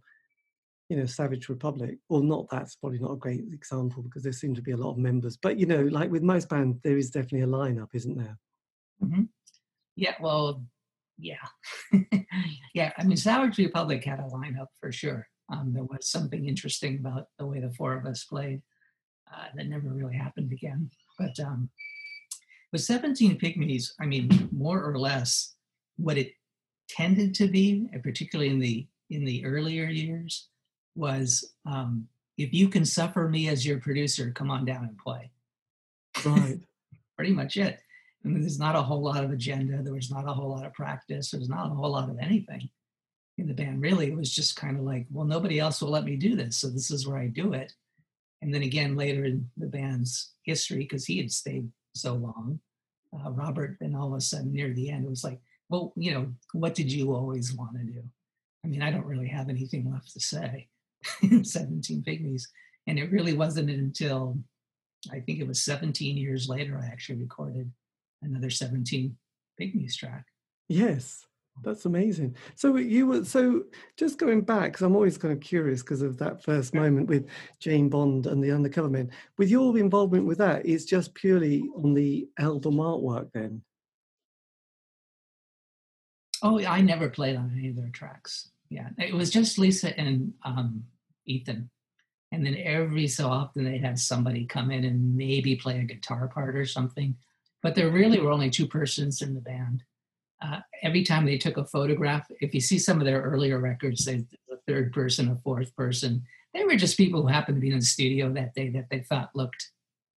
you 0.90 0.96
know 0.96 1.06
savage 1.08 1.50
republic 1.50 1.98
or 2.10 2.22
not 2.22 2.46
that's 2.52 2.76
probably 2.76 3.00
not 3.00 3.14
a 3.14 3.16
great 3.16 3.42
example 3.52 4.04
because 4.04 4.22
there 4.22 4.32
seem 4.32 4.54
to 4.54 4.62
be 4.62 4.70
a 4.70 4.78
lot 4.78 4.92
of 4.92 5.00
members 5.00 5.36
but 5.36 5.58
you 5.58 5.66
know 5.66 5.82
like 5.86 6.12
with 6.12 6.22
most 6.22 6.48
bands 6.48 6.78
there 6.84 6.96
is 6.96 7.10
definitely 7.10 7.42
a 7.42 7.48
lineup 7.48 7.90
isn't 7.96 8.20
there 8.20 8.38
hmm 9.00 9.24
Yeah, 9.96 10.14
well, 10.22 10.64
yeah. 11.18 11.36
yeah, 12.74 12.92
I 12.98 13.04
mean, 13.04 13.18
Savage 13.18 13.58
Republic 13.58 14.04
had 14.04 14.20
a 14.20 14.24
lineup 14.24 14.68
for 14.80 14.92
sure. 14.92 15.28
Um, 15.50 15.74
there 15.74 15.84
was 15.84 16.10
something 16.10 16.48
interesting 16.48 17.00
about 17.00 17.28
the 17.40 17.46
way 17.46 17.60
the 17.60 17.72
four 17.72 17.94
of 17.94 18.06
us 18.06 18.24
played 18.24 18.62
uh, 19.34 19.46
that 19.56 19.68
never 19.68 19.90
really 19.90 20.16
happened 20.16 20.52
again. 20.52 20.90
But 21.18 21.40
um, 21.40 21.70
with 22.72 22.82
17 22.82 23.40
Pygmies, 23.40 23.92
I 24.00 24.06
mean, 24.06 24.50
more 24.52 24.84
or 24.84 24.98
less 24.98 25.56
what 25.98 26.18
it 26.18 26.34
tended 26.90 27.34
to 27.36 27.48
be, 27.48 27.90
and 27.92 28.04
particularly 28.04 28.52
in 28.52 28.60
the 28.60 28.88
in 29.10 29.24
the 29.24 29.46
earlier 29.46 29.86
years, 29.86 30.50
was 30.96 31.54
um, 31.66 32.08
if 32.38 32.54
you 32.54 32.68
can 32.68 32.84
suffer 32.84 33.30
me 33.30 33.48
as 33.48 33.66
your 33.66 33.80
producer, 33.80 34.32
come 34.32 34.52
on 34.52 34.66
down 34.66 34.84
and 34.84 34.98
play. 34.98 35.32
right 36.26 36.60
Pretty 37.16 37.34
much 37.34 37.58
it. 37.58 37.80
I 38.24 38.30
mean, 38.30 38.42
there's 38.42 38.60
not 38.60 38.76
a 38.76 38.82
whole 38.82 39.02
lot 39.02 39.24
of 39.24 39.32
agenda. 39.32 39.82
There 39.82 39.94
was 39.94 40.12
not 40.12 40.28
a 40.28 40.34
whole 40.34 40.50
lot 40.50 40.66
of 40.66 40.74
practice. 40.74 41.32
There 41.32 41.40
was 41.40 41.50
not 41.50 41.72
a 41.72 41.76
whole 41.76 41.92
lot 41.92 42.10
of 42.10 42.18
anything 42.20 42.70
in 43.38 43.48
the 43.48 43.54
band. 43.54 43.82
Really, 43.82 44.08
it 44.08 44.18
was 44.18 44.34
just 44.34 44.56
kind 44.56 44.78
of 44.78 44.84
like, 44.84 45.06
well, 45.12 45.26
nobody 45.26 45.60
else 45.60 45.82
will 45.82 45.90
let 45.90 46.04
me 46.04 46.16
do 46.16 46.36
this, 46.36 46.58
so 46.58 46.70
this 46.70 46.92
is 46.92 47.08
where 47.08 47.20
I 47.20 47.28
do 47.28 47.54
it. 47.54 47.74
And 48.42 48.54
then 48.54 48.64
again, 48.64 48.96
later 48.96 49.26
in 49.26 49.50
the 49.58 49.68
band's 49.68 50.34
history, 50.44 50.80
because 50.80 51.06
he 51.06 51.18
had 51.18 51.32
stayed 51.32 51.70
so 51.96 52.14
long, 52.14 52.60
uh, 53.14 53.32
Robert, 53.32 53.78
then 53.80 53.96
all 53.96 54.12
of 54.14 54.18
a 54.18 54.22
sudden 54.22 54.52
near 54.52 54.74
the 54.74 54.90
end, 54.90 55.06
it 55.06 55.10
was 55.10 55.24
like, 55.24 55.40
well, 55.70 55.94
you 55.96 56.14
know, 56.14 56.34
what 56.54 56.76
did 56.76 56.92
you 56.92 57.14
always 57.14 57.54
want 57.54 57.78
to 57.78 57.84
do? 57.84 58.04
I 58.64 58.68
mean, 58.68 58.82
I 58.82 58.92
don't 58.92 59.06
really 59.06 59.28
have 59.28 59.50
anything 59.50 59.92
left 59.92 60.14
to 60.14 60.20
say. 60.20 60.68
in 61.22 61.44
17 61.46 62.04
Pygmies. 62.04 62.44
And 62.88 62.98
it 62.98 63.12
really 63.12 63.34
wasn't 63.34 63.70
until 63.70 64.38
I 65.12 65.20
think 65.20 65.40
it 65.40 65.48
was 65.48 65.64
17 65.64 66.18
years 66.18 66.50
later 66.50 66.80
I 66.82 66.88
actually 66.88 67.20
recorded 67.20 67.72
another 68.22 68.50
17 68.50 69.16
Pygmies 69.60 69.96
track. 69.96 70.26
yes 70.70 71.26
that's 71.64 71.86
amazing 71.86 72.36
so 72.56 72.76
you 72.78 73.08
were 73.08 73.26
so 73.26 73.64
just 73.98 74.20
going 74.20 74.42
back 74.42 74.72
because 74.72 74.84
i'm 74.84 74.96
always 74.96 75.18
kind 75.18 75.34
of 75.34 75.40
curious 75.40 75.82
because 75.82 76.04
of 76.04 76.18
that 76.18 76.44
first 76.44 76.76
moment 76.76 77.08
with 77.08 77.28
jane 77.60 77.90
bond 77.90 78.28
and 78.28 78.44
the 78.44 78.52
undercover 78.52 78.90
men 78.90 79.10
with 79.40 79.50
your 79.50 79.76
involvement 79.78 80.26
with 80.28 80.38
that 80.38 80.66
is 80.68 80.86
just 80.86 81.16
purely 81.16 81.64
on 81.76 81.96
the 81.96 82.28
album 82.38 82.76
artwork 82.76 83.32
then 83.34 83.62
Oh, 86.44 86.64
I 86.64 86.82
never 86.82 87.10
played 87.10 87.36
on 87.36 87.52
any 87.58 87.70
of 87.70 87.76
their 87.76 87.90
tracks. 87.90 88.50
Yeah, 88.70 88.90
it 88.98 89.14
was 89.14 89.30
just 89.30 89.58
Lisa 89.58 89.98
and 90.00 90.34
um, 90.44 90.84
Ethan. 91.26 91.70
And 92.32 92.46
then 92.46 92.58
every 92.58 93.08
so 93.08 93.28
often 93.28 93.64
they'd 93.64 93.84
have 93.84 94.00
somebody 94.00 94.46
come 94.46 94.70
in 94.70 94.84
and 94.84 95.16
maybe 95.16 95.56
play 95.56 95.80
a 95.80 95.84
guitar 95.84 96.28
part 96.28 96.56
or 96.56 96.66
something. 96.66 97.16
But 97.64 97.76
there 97.76 97.90
really 97.90 98.20
were 98.20 98.32
only 98.32 98.50
two 98.50 98.68
persons 98.68 99.22
in 99.22 99.34
the 99.34 99.42
band. 99.42 99.84
Uh, 100.42 100.60
every 100.84 101.04
time 101.04 101.26
they 101.26 101.38
took 101.38 101.58
a 101.58 101.66
photograph, 101.66 102.28
if 102.42 102.54
you 102.54 102.62
see 102.62 102.78
some 102.78 103.00
of 103.00 103.06
their 103.06 103.22
earlier 103.22 103.60
records, 103.60 104.06
they 104.06 104.24
a 104.52 104.58
third 104.68 104.94
person, 104.94 105.30
a 105.30 105.36
fourth 105.44 105.76
person. 105.76 106.24
They 106.54 106.64
were 106.64 106.76
just 106.76 106.98
people 106.98 107.22
who 107.22 107.28
happened 107.28 107.58
to 107.58 107.62
be 107.62 107.72
in 107.72 107.80
the 107.80 107.86
studio 107.86 108.32
that 108.34 108.54
day 108.54 108.70
that 108.70 108.90
they 108.90 109.00
thought 109.00 109.36
looked 109.36 109.72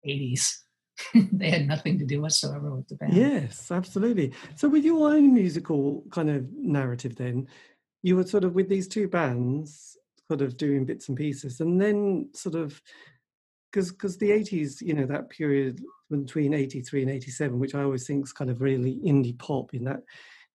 80s. 0.08 0.54
they 1.32 1.50
had 1.50 1.68
nothing 1.68 2.00
to 2.00 2.06
do 2.06 2.22
whatsoever 2.22 2.74
with 2.74 2.88
the 2.88 2.96
band. 2.96 3.14
Yes, 3.14 3.72
absolutely. 3.72 4.34
So, 4.56 4.68
with 4.68 4.84
your 4.84 5.10
own 5.10 5.34
musical 5.34 6.04
kind 6.12 6.30
of 6.30 6.46
narrative, 6.52 7.16
then 7.16 7.48
you 8.02 8.16
were 8.16 8.26
sort 8.26 8.44
of 8.44 8.56
with 8.56 8.68
these 8.68 8.88
two 8.88 9.08
bands, 9.08 9.96
sort 10.28 10.42
of 10.42 10.58
doing 10.58 10.86
bits 10.86 11.08
and 11.08 11.18
pieces, 11.18 11.60
and 11.60 11.80
then 11.80 12.30
sort 12.34 12.56
of 12.56 12.82
because 13.72 13.92
because 13.92 14.18
the 14.18 14.32
eighties, 14.32 14.82
you 14.82 14.94
know, 14.94 15.06
that 15.06 15.30
period 15.30 15.82
between 16.10 16.54
eighty 16.54 16.82
three 16.82 17.02
and 17.02 17.12
eighty 17.12 17.32
seven, 17.32 17.60
which 17.60 17.76
I 17.76 17.84
always 17.84 18.08
think 18.08 18.26
is 18.26 18.34
kind 18.34 18.50
of 18.50 18.62
really 18.62 19.00
indie 19.06 19.38
pop 19.38 19.74
in 19.74 19.84
that 19.86 20.02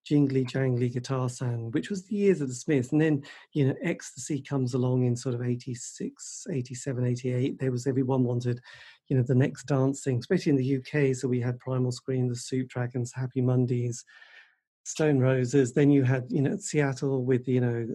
jingly 0.03 0.43
jangly 0.45 0.91
guitar 0.91 1.29
sound, 1.29 1.73
which 1.73 1.89
was 1.89 2.05
the 2.05 2.15
years 2.15 2.41
of 2.41 2.49
the 2.49 2.53
Smiths. 2.53 2.91
And 2.91 3.01
then, 3.01 3.23
you 3.53 3.67
know, 3.67 3.75
ecstasy 3.81 4.41
comes 4.41 4.73
along 4.73 5.05
in 5.05 5.15
sort 5.15 5.35
of 5.35 5.41
86, 5.41 6.47
87, 6.51 7.05
88. 7.05 7.59
There 7.59 7.71
was 7.71 7.87
everyone 7.87 8.23
wanted, 8.23 8.59
you 9.07 9.17
know, 9.17 9.23
the 9.23 9.35
next 9.35 9.63
dance 9.65 10.03
thing, 10.03 10.19
especially 10.19 10.51
in 10.51 10.57
the 10.57 10.77
UK. 10.77 11.15
So 11.15 11.27
we 11.27 11.39
had 11.39 11.59
Primal 11.59 11.91
Scream, 11.91 12.27
the 12.27 12.35
Soup 12.35 12.67
Dragons, 12.67 13.13
Happy 13.13 13.41
Mondays, 13.41 14.03
Stone 14.83 15.19
Roses. 15.19 15.73
Then 15.73 15.89
you 15.89 16.03
had, 16.03 16.25
you 16.29 16.41
know, 16.41 16.57
Seattle 16.57 17.23
with, 17.23 17.47
you 17.47 17.61
know, 17.61 17.87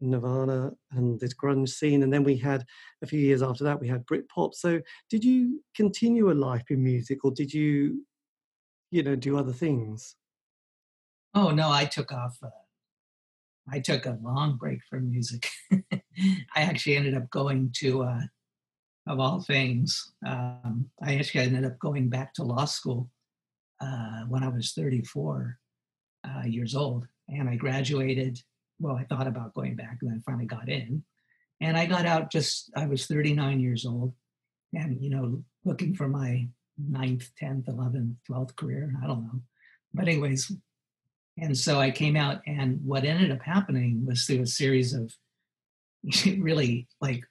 Nirvana 0.00 0.72
and 0.92 1.18
this 1.20 1.34
grunge 1.34 1.70
scene. 1.70 2.02
And 2.02 2.12
then 2.12 2.24
we 2.24 2.36
had 2.36 2.64
a 3.02 3.06
few 3.06 3.20
years 3.20 3.42
after 3.42 3.64
that, 3.64 3.80
we 3.80 3.88
had 3.88 4.06
Britpop. 4.06 4.54
So 4.54 4.80
did 5.10 5.24
you 5.24 5.62
continue 5.74 6.30
a 6.30 6.34
life 6.34 6.64
in 6.70 6.82
music 6.82 7.24
or 7.24 7.30
did 7.30 7.52
you, 7.52 8.04
you 8.90 9.02
know, 9.02 9.16
do 9.16 9.38
other 9.38 9.52
things? 9.52 10.16
Oh 11.34 11.50
no, 11.50 11.70
I 11.70 11.84
took 11.84 12.12
off. 12.12 12.36
Uh, 12.42 12.48
I 13.70 13.80
took 13.80 14.06
a 14.06 14.18
long 14.22 14.56
break 14.56 14.80
from 14.88 15.10
music. 15.10 15.50
I 15.92 16.62
actually 16.62 16.96
ended 16.96 17.16
up 17.16 17.28
going 17.30 17.72
to, 17.78 18.04
uh, 18.04 18.20
of 19.08 19.20
all 19.20 19.40
things, 19.40 20.12
um, 20.26 20.90
I 21.02 21.16
actually 21.16 21.44
ended 21.44 21.64
up 21.64 21.78
going 21.78 22.08
back 22.08 22.34
to 22.34 22.42
law 22.42 22.64
school 22.64 23.10
uh, 23.80 24.22
when 24.28 24.42
I 24.42 24.48
was 24.48 24.72
34 24.72 25.58
uh, 26.24 26.42
years 26.46 26.74
old, 26.74 27.06
and 27.28 27.48
I 27.48 27.56
graduated. 27.56 28.40
Well, 28.78 28.96
I 28.96 29.04
thought 29.04 29.26
about 29.26 29.54
going 29.54 29.76
back, 29.76 29.98
and 30.00 30.10
then 30.10 30.22
finally 30.24 30.46
got 30.46 30.68
in. 30.68 31.02
And 31.60 31.76
I 31.76 31.86
got 31.86 32.06
out 32.06 32.30
just 32.30 32.70
I 32.76 32.86
was 32.86 33.06
39 33.06 33.60
years 33.60 33.86
old, 33.86 34.14
and 34.74 35.00
you 35.00 35.10
know, 35.10 35.42
looking 35.64 35.94
for 35.94 36.08
my 36.08 36.48
ninth, 36.78 37.30
10th, 37.42 37.64
11th, 37.64 38.16
12th 38.30 38.56
career. 38.56 38.92
I 39.02 39.06
don't 39.06 39.22
know. 39.22 39.40
But 39.94 40.08
anyways, 40.08 40.52
and 41.38 41.56
so 41.56 41.80
I 41.80 41.90
came 41.90 42.16
out, 42.16 42.42
and 42.46 42.80
what 42.84 43.04
ended 43.04 43.30
up 43.30 43.42
happening 43.42 44.04
was 44.06 44.24
through 44.24 44.42
a 44.42 44.46
series 44.46 44.92
of 44.92 45.12
really 46.38 46.88
like 47.00 47.24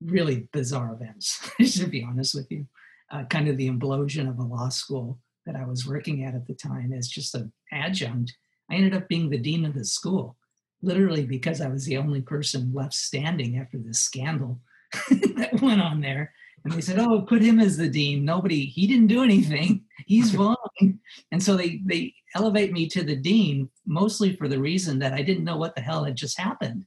really 0.00 0.48
bizarre 0.52 0.92
events, 0.92 1.50
to 1.78 1.86
be 1.86 2.02
honest 2.02 2.34
with 2.34 2.50
you. 2.50 2.66
Uh, 3.10 3.24
kind 3.24 3.48
of 3.48 3.56
the 3.58 3.68
implosion 3.68 4.28
of 4.28 4.38
a 4.38 4.42
law 4.42 4.68
school 4.70 5.18
that 5.44 5.56
I 5.56 5.66
was 5.66 5.86
working 5.86 6.24
at 6.24 6.34
at 6.34 6.46
the 6.46 6.54
time 6.54 6.92
as 6.92 7.08
just 7.08 7.34
an 7.34 7.52
adjunct. 7.70 8.34
I 8.70 8.76
ended 8.76 8.94
up 8.94 9.08
being 9.08 9.28
the 9.28 9.38
dean 9.38 9.66
of 9.66 9.74
the 9.74 9.84
school, 9.84 10.36
literally 10.82 11.24
because 11.24 11.60
I 11.60 11.68
was 11.68 11.84
the 11.84 11.96
only 11.96 12.20
person 12.20 12.72
left 12.74 12.94
standing 12.94 13.58
after 13.58 13.78
this 13.78 14.00
scandal 14.00 14.60
that 15.10 15.60
went 15.62 15.80
on 15.80 16.00
there 16.00 16.32
and 16.64 16.72
they 16.72 16.80
said, 16.80 16.98
"Oh, 16.98 17.22
put 17.22 17.42
him 17.42 17.58
as 17.58 17.76
the 17.76 17.88
dean." 17.88 18.24
Nobody, 18.24 18.66
he 18.66 18.86
didn't 18.86 19.08
do 19.08 19.22
anything. 19.22 19.84
He's 20.06 20.34
fine. 20.36 21.00
And 21.30 21.42
so 21.42 21.56
they 21.56 21.80
they 21.84 22.14
elevate 22.34 22.72
me 22.72 22.88
to 22.88 23.02
the 23.02 23.16
dean 23.16 23.68
mostly 23.86 24.36
for 24.36 24.48
the 24.48 24.60
reason 24.60 24.98
that 25.00 25.12
I 25.12 25.22
didn't 25.22 25.44
know 25.44 25.56
what 25.56 25.74
the 25.74 25.80
hell 25.80 26.04
had 26.04 26.16
just 26.16 26.38
happened. 26.38 26.84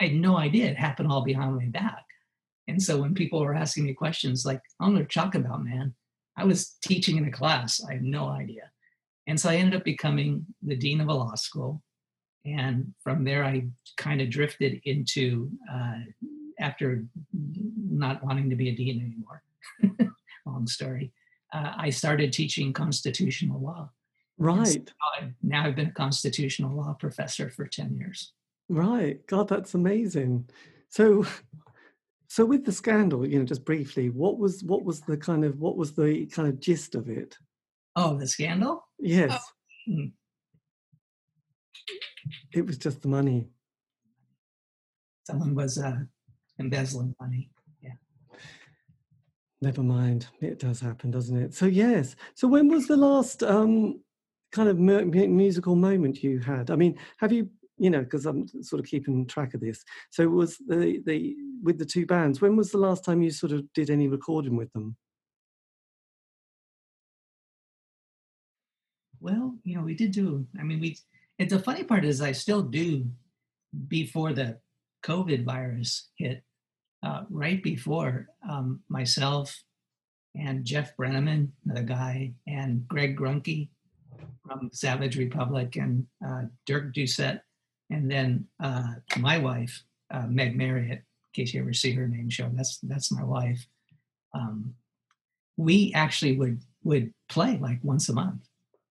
I 0.00 0.04
had 0.04 0.14
no 0.14 0.38
idea 0.38 0.66
it 0.66 0.76
happened 0.76 1.10
all 1.10 1.22
behind 1.22 1.56
my 1.56 1.66
back. 1.66 2.04
And 2.68 2.82
so 2.82 3.00
when 3.00 3.14
people 3.14 3.40
were 3.40 3.54
asking 3.54 3.84
me 3.84 3.94
questions 3.94 4.46
like, 4.46 4.60
"I'm 4.80 4.94
going 4.94 5.06
to 5.06 5.12
talk 5.12 5.34
about, 5.34 5.64
man," 5.64 5.94
I 6.36 6.44
was 6.44 6.76
teaching 6.82 7.18
in 7.18 7.26
a 7.26 7.32
class. 7.32 7.82
I 7.84 7.94
had 7.94 8.04
no 8.04 8.28
idea. 8.28 8.70
And 9.26 9.38
so 9.38 9.50
I 9.50 9.56
ended 9.56 9.78
up 9.78 9.84
becoming 9.84 10.46
the 10.62 10.76
dean 10.76 11.00
of 11.02 11.08
a 11.08 11.12
law 11.14 11.34
school. 11.34 11.82
And 12.56 12.94
from 13.02 13.24
there, 13.24 13.44
I 13.44 13.66
kind 13.96 14.20
of 14.20 14.30
drifted 14.30 14.80
into 14.84 15.50
uh, 15.72 15.98
after 16.60 17.04
not 17.32 18.22
wanting 18.24 18.50
to 18.50 18.56
be 18.56 18.68
a 18.68 18.74
dean 18.74 19.00
anymore. 19.00 20.12
Long 20.46 20.66
story. 20.66 21.12
Uh, 21.52 21.72
I 21.76 21.90
started 21.90 22.32
teaching 22.32 22.72
constitutional 22.72 23.60
law. 23.60 23.90
Right. 24.38 24.88
So 24.88 25.28
now 25.42 25.66
I've 25.66 25.76
been 25.76 25.88
a 25.88 25.92
constitutional 25.92 26.76
law 26.76 26.94
professor 26.94 27.50
for 27.50 27.66
10 27.66 27.96
years. 27.96 28.32
Right. 28.68 29.26
God, 29.26 29.48
that's 29.48 29.74
amazing. 29.74 30.48
So 30.90 31.26
so 32.28 32.44
with 32.44 32.64
the 32.64 32.72
scandal, 32.72 33.26
you 33.26 33.38
know, 33.38 33.44
just 33.44 33.64
briefly, 33.64 34.10
what 34.10 34.38
was 34.38 34.62
what 34.62 34.84
was 34.84 35.00
the 35.00 35.16
kind 35.16 35.44
of 35.44 35.58
what 35.58 35.76
was 35.76 35.94
the 35.94 36.26
kind 36.26 36.48
of 36.48 36.60
gist 36.60 36.94
of 36.94 37.08
it? 37.08 37.36
Oh, 37.96 38.18
the 38.18 38.26
scandal? 38.26 38.84
Yes. 38.98 39.32
Oh. 39.90 40.08
It 42.52 42.66
was 42.66 42.78
just 42.78 43.02
the 43.02 43.08
money. 43.08 43.48
Someone 45.26 45.54
was 45.54 45.78
uh, 45.78 45.98
embezzling 46.58 47.14
money. 47.20 47.50
Yeah. 47.82 47.92
Never 49.60 49.82
mind. 49.82 50.28
It 50.40 50.58
does 50.58 50.80
happen, 50.80 51.10
doesn't 51.10 51.36
it? 51.36 51.54
So 51.54 51.66
yes. 51.66 52.16
So 52.34 52.48
when 52.48 52.68
was 52.68 52.86
the 52.86 52.96
last 52.96 53.42
um, 53.42 54.00
kind 54.52 54.68
of 54.68 54.78
mu- 54.78 55.04
musical 55.04 55.76
moment 55.76 56.22
you 56.22 56.38
had? 56.38 56.70
I 56.70 56.76
mean, 56.76 56.98
have 57.18 57.32
you? 57.32 57.50
You 57.80 57.90
know, 57.90 58.00
because 58.00 58.26
I'm 58.26 58.48
sort 58.62 58.80
of 58.80 58.86
keeping 58.86 59.24
track 59.24 59.54
of 59.54 59.60
this. 59.60 59.84
So 60.10 60.26
was 60.28 60.56
the 60.66 61.00
the 61.06 61.36
with 61.62 61.78
the 61.78 61.84
two 61.84 62.06
bands? 62.06 62.40
When 62.40 62.56
was 62.56 62.72
the 62.72 62.78
last 62.78 63.04
time 63.04 63.22
you 63.22 63.30
sort 63.30 63.52
of 63.52 63.72
did 63.72 63.90
any 63.90 64.08
recording 64.08 64.56
with 64.56 64.72
them? 64.72 64.96
Well, 69.20 69.56
you 69.62 69.76
know, 69.76 69.82
we 69.82 69.94
did 69.94 70.12
do. 70.12 70.46
I 70.58 70.62
mean, 70.62 70.80
we. 70.80 70.96
It's 71.38 71.52
the 71.52 71.60
funny 71.60 71.84
part 71.84 72.04
is 72.04 72.20
I 72.20 72.32
still 72.32 72.62
do 72.62 73.06
before 73.86 74.32
the 74.32 74.58
COVID 75.04 75.44
virus 75.44 76.08
hit 76.16 76.42
uh, 77.04 77.22
right 77.30 77.62
before 77.62 78.28
um, 78.48 78.80
myself 78.88 79.62
and 80.36 80.64
Jeff 80.64 80.96
Brenneman, 80.96 81.48
the 81.64 81.82
guy, 81.82 82.32
and 82.46 82.86
Greg 82.88 83.16
Grunke 83.16 83.68
from 84.44 84.70
Savage 84.72 85.16
Republic, 85.16 85.76
and 85.76 86.06
uh, 86.26 86.42
Dirk 86.66 86.94
Doucette, 86.94 87.40
and 87.90 88.10
then 88.10 88.46
uh, 88.60 88.94
my 89.18 89.38
wife, 89.38 89.82
uh, 90.12 90.26
Meg 90.28 90.56
Marriott. 90.56 91.02
In 91.34 91.44
case 91.44 91.54
you 91.54 91.60
ever 91.60 91.72
see 91.72 91.92
her 91.92 92.08
name 92.08 92.30
show, 92.30 92.50
that's 92.52 92.78
that's 92.82 93.12
my 93.12 93.22
wife. 93.22 93.66
Um, 94.34 94.74
we 95.56 95.92
actually 95.94 96.36
would 96.36 96.60
would 96.84 97.12
play 97.28 97.58
like 97.58 97.78
once 97.82 98.08
a 98.08 98.14
month 98.14 98.48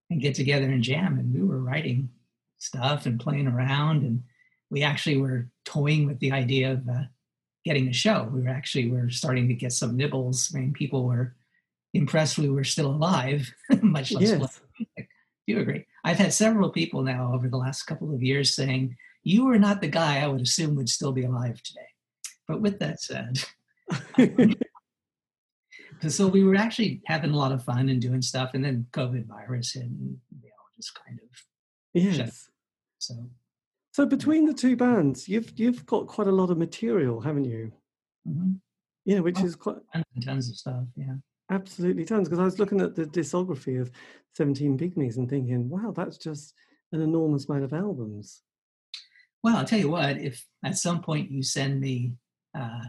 and 0.09 0.21
get 0.21 0.35
together 0.35 0.65
and 0.65 0.83
jam, 0.83 1.17
and 1.19 1.33
we 1.33 1.41
were 1.41 1.59
writing 1.59 2.09
stuff 2.59 3.05
and 3.05 3.19
playing 3.19 3.47
around, 3.47 4.03
and 4.03 4.23
we 4.69 4.83
actually 4.83 5.17
were 5.17 5.49
toying 5.65 6.07
with 6.07 6.19
the 6.19 6.31
idea 6.31 6.73
of 6.73 6.87
uh, 6.87 7.03
getting 7.65 7.87
a 7.87 7.93
show. 7.93 8.29
We 8.31 8.41
were 8.41 8.49
actually 8.49 8.89
were 8.89 9.09
starting 9.09 9.47
to 9.47 9.53
get 9.53 9.73
some 9.73 9.97
nibbles. 9.97 10.51
I 10.55 10.59
mean, 10.59 10.73
people 10.73 11.05
were 11.05 11.35
impressed 11.93 12.37
we 12.37 12.49
were 12.49 12.63
still 12.63 12.91
alive, 12.91 13.51
much 13.81 14.11
less 14.11 14.29
yes. 14.29 14.61
Do 14.97 15.53
you 15.53 15.59
agree? 15.59 15.85
I've 16.03 16.17
had 16.17 16.33
several 16.33 16.69
people 16.69 17.03
now 17.03 17.33
over 17.33 17.47
the 17.47 17.57
last 17.57 17.83
couple 17.83 18.13
of 18.13 18.21
years 18.21 18.55
saying, 18.55 18.97
"You 19.23 19.49
are 19.49 19.59
not 19.59 19.81
the 19.81 19.87
guy 19.87 20.19
I 20.19 20.27
would 20.27 20.41
assume 20.41 20.75
would 20.75 20.89
still 20.89 21.11
be 21.11 21.23
alive 21.23 21.61
today." 21.63 21.87
But 22.47 22.61
with 22.61 22.79
that 22.79 23.01
said, 23.01 23.43
so 26.07 26.27
we 26.27 26.43
were 26.43 26.55
actually 26.55 27.01
having 27.05 27.31
a 27.31 27.37
lot 27.37 27.51
of 27.51 27.63
fun 27.63 27.89
and 27.89 28.01
doing 28.01 28.21
stuff, 28.21 28.51
and 28.53 28.63
then 28.63 28.87
COVID 28.91 29.25
virus 29.25 29.73
hit, 29.73 29.83
and 29.83 30.17
we 30.41 30.49
all 30.49 30.67
just 30.75 30.99
kind 31.05 31.19
of 31.23 31.29
yes. 31.99 32.49
So 32.99 33.29
so 33.97 34.05
between 34.05 34.45
the 34.45 34.53
two 34.53 34.75
bands, 34.75 35.27
you've 35.27 35.51
you've 35.55 35.83
got 35.87 36.05
quite 36.05 36.27
a 36.27 36.31
lot 36.31 36.51
of 36.51 36.59
material, 36.59 37.19
haven't 37.19 37.45
you? 37.45 37.71
Mm-hmm. 38.29 38.51
Yeah, 39.05 39.21
which 39.21 39.39
oh, 39.39 39.45
is 39.45 39.55
quite 39.55 39.77
tons, 39.91 40.25
tons 40.25 40.49
of 40.49 40.55
stuff. 40.55 40.83
Yeah, 40.95 41.15
absolutely 41.49 42.05
tons. 42.05 42.29
Because 42.29 42.39
I 42.39 42.45
was 42.45 42.59
looking 42.59 42.79
at 42.79 42.93
the 42.93 43.05
discography 43.05 43.81
of 43.81 43.89
Seventeen 44.35 44.77
Pygmies 44.77 45.17
and 45.17 45.27
thinking, 45.27 45.67
wow, 45.67 45.93
that's 45.95 46.19
just 46.19 46.53
an 46.91 47.01
enormous 47.01 47.49
amount 47.49 47.63
of 47.63 47.73
albums. 47.73 48.43
Well, 49.43 49.57
I'll 49.57 49.65
tell 49.65 49.79
you 49.79 49.89
what. 49.89 50.17
If 50.17 50.45
at 50.63 50.77
some 50.77 51.01
point 51.01 51.31
you 51.31 51.41
send 51.41 51.79
me 51.79 52.13
uh, 52.55 52.83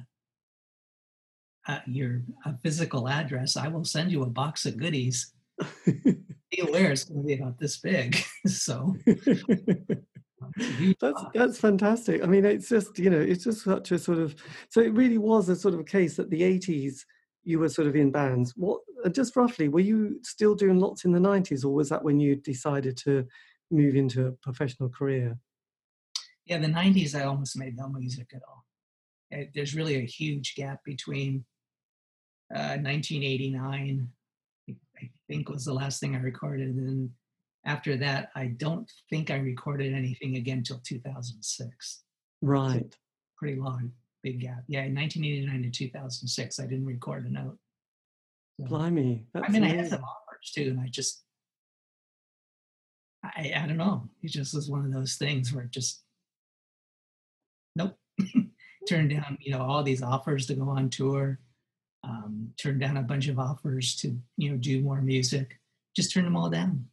uh, 1.66 1.80
your 1.86 2.20
physical 2.62 3.08
address, 3.08 3.56
I 3.56 3.68
will 3.68 3.86
send 3.86 4.12
you 4.12 4.24
a 4.24 4.26
box 4.26 4.66
of 4.66 4.76
goodies. 4.76 5.32
Be 6.50 6.62
aware 6.62 6.90
it's 6.92 7.04
going 7.04 7.20
to 7.20 7.26
be 7.26 7.34
about 7.34 7.58
this 7.58 7.78
big. 7.78 8.16
so 8.46 8.96
that's 11.00 11.24
that's 11.34 11.58
fantastic. 11.58 12.22
I 12.22 12.26
mean, 12.26 12.44
it's 12.44 12.68
just 12.68 12.98
you 12.98 13.10
know, 13.10 13.20
it's 13.20 13.44
just 13.44 13.64
such 13.64 13.92
a 13.92 13.98
sort 13.98 14.18
of. 14.18 14.34
So 14.70 14.80
it 14.80 14.94
really 14.94 15.18
was 15.18 15.48
a 15.48 15.56
sort 15.56 15.74
of 15.74 15.80
a 15.80 15.84
case 15.84 16.16
that 16.16 16.30
the 16.30 16.42
'80s 16.42 17.00
you 17.44 17.58
were 17.58 17.68
sort 17.68 17.88
of 17.88 17.96
in 17.96 18.10
bands. 18.10 18.52
What 18.56 18.80
uh, 19.04 19.08
just 19.08 19.36
roughly 19.36 19.68
were 19.68 19.80
you 19.80 20.20
still 20.22 20.54
doing 20.54 20.78
lots 20.78 21.04
in 21.04 21.12
the 21.12 21.18
'90s, 21.18 21.64
or 21.64 21.74
was 21.74 21.88
that 21.88 22.04
when 22.04 22.20
you 22.20 22.36
decided 22.36 22.96
to 22.98 23.26
move 23.70 23.96
into 23.96 24.26
a 24.26 24.32
professional 24.32 24.88
career? 24.88 25.38
Yeah, 26.46 26.58
the 26.58 26.68
'90s 26.68 27.14
I 27.14 27.24
almost 27.24 27.58
made 27.58 27.76
no 27.76 27.88
music 27.88 28.28
at 28.34 28.42
all. 28.48 28.64
It, 29.30 29.50
there's 29.54 29.74
really 29.74 29.96
a 29.96 30.06
huge 30.06 30.54
gap 30.54 30.80
between 30.84 31.44
uh, 32.54 32.80
1989, 32.80 34.08
I 35.00 35.10
think 35.28 35.48
was 35.48 35.64
the 35.64 35.74
last 35.74 36.00
thing 36.00 36.14
I 36.14 36.20
recorded, 36.20 36.74
and 36.74 37.10
after 37.64 37.96
that, 37.98 38.30
I 38.34 38.46
don't 38.46 38.90
think 39.10 39.30
I 39.30 39.36
recorded 39.36 39.92
anything 39.94 40.36
again 40.36 40.58
until 40.58 40.80
2006. 40.84 42.02
Right. 42.40 42.86
So 42.92 42.98
pretty 43.36 43.60
long, 43.60 43.92
big 44.22 44.40
gap. 44.40 44.64
Yeah, 44.68 44.84
in 44.84 44.94
1989 44.94 45.62
to 45.62 45.70
2006, 45.70 46.60
I 46.60 46.66
didn't 46.66 46.86
record 46.86 47.26
a 47.26 47.30
note. 47.30 47.58
So, 48.60 48.66
Blimey. 48.66 49.24
I 49.34 49.50
mean, 49.50 49.62
amazing. 49.62 49.64
I 49.64 49.82
had 49.82 49.90
some 49.90 50.02
offers 50.02 50.52
too, 50.54 50.70
and 50.70 50.80
I 50.80 50.88
just 50.88 51.22
I, 53.22 53.52
I 53.56 53.66
don't 53.66 53.76
know. 53.76 54.08
It 54.22 54.30
just 54.30 54.54
was 54.54 54.70
one 54.70 54.84
of 54.84 54.92
those 54.92 55.16
things 55.16 55.52
where 55.52 55.64
it 55.64 55.70
just, 55.70 56.02
nope. 57.76 57.96
turned 58.88 59.10
down, 59.10 59.36
you 59.40 59.52
know, 59.52 59.62
all 59.62 59.82
these 59.82 60.02
offers 60.02 60.46
to 60.46 60.54
go 60.54 60.68
on 60.68 60.88
tour. 60.88 61.38
Um, 62.04 62.52
turned 62.56 62.80
down 62.80 62.96
a 62.96 63.02
bunch 63.02 63.28
of 63.28 63.38
offers 63.38 63.96
to, 63.96 64.16
you 64.36 64.50
know, 64.50 64.56
do 64.56 64.80
more 64.80 65.02
music. 65.02 65.58
Just 65.96 66.12
turned 66.12 66.26
them 66.26 66.36
all 66.36 66.48
down. 66.48 66.86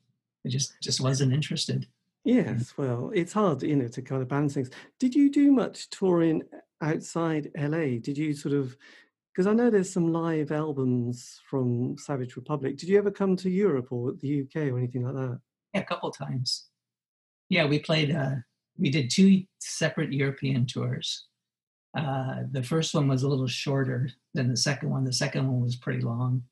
I 0.45 0.49
just 0.49 0.74
just 0.82 1.01
wasn't 1.01 1.34
interested. 1.34 1.88
Yes, 2.24 2.74
well, 2.76 3.12
it's 3.14 3.34
hard, 3.34 3.62
you 3.62 3.76
know, 3.76 3.88
to 3.88 4.01
kind 4.01 4.24
of 4.24 4.28
balance 4.28 4.56
things. 4.56 4.72
Did 4.99 5.14
you 5.14 5.30
do 5.32 5.51
much 5.51 5.89
touring 5.91 6.41
outside 6.82 7.51
LA? 7.56 7.99
Did 8.01 8.18
you 8.18 8.34
sort 8.34 8.56
of 8.56 8.76
because 9.32 9.47
I 9.47 9.53
know 9.53 9.70
there's 9.70 9.91
some 9.91 10.14
live 10.14 10.51
albums 10.51 11.41
from 11.49 11.97
Savage 11.97 12.38
Republic. 12.38 12.78
Did 12.78 12.88
you 12.88 12.97
ever 12.97 13.12
come 13.12 13.36
to 13.38 13.49
Europe 13.49 13.91
or 13.91 14.14
the 14.14 14.41
UK 14.41 14.72
or 14.72 14.78
anything 14.78 15.03
like 15.03 15.16
that? 15.16 15.39
Yeah, 15.74 15.82
a 15.82 15.86
couple 15.86 16.10
times. 16.10 16.68
Yeah, 17.49 17.66
we 17.66 17.80
played. 17.80 18.16
Uh, 18.16 18.36
we 18.78 18.89
did 18.89 19.10
two 19.10 19.43
separate 19.60 20.14
European 20.14 20.66
tours. 20.66 21.28
Uh, 21.96 22.43
the 22.52 22.64
first 22.64 22.93
one 22.93 23.08
was 23.08 23.24
a 23.24 23.28
little 23.28 23.48
shorter 23.48 24.10
than 24.34 24.50
the 24.50 24.58
second 24.58 24.89
one. 24.89 25.06
The 25.06 25.14
second 25.14 25.48
one 25.48 25.62
was 25.62 25.76
pretty 25.76 26.02
long, 26.02 26.43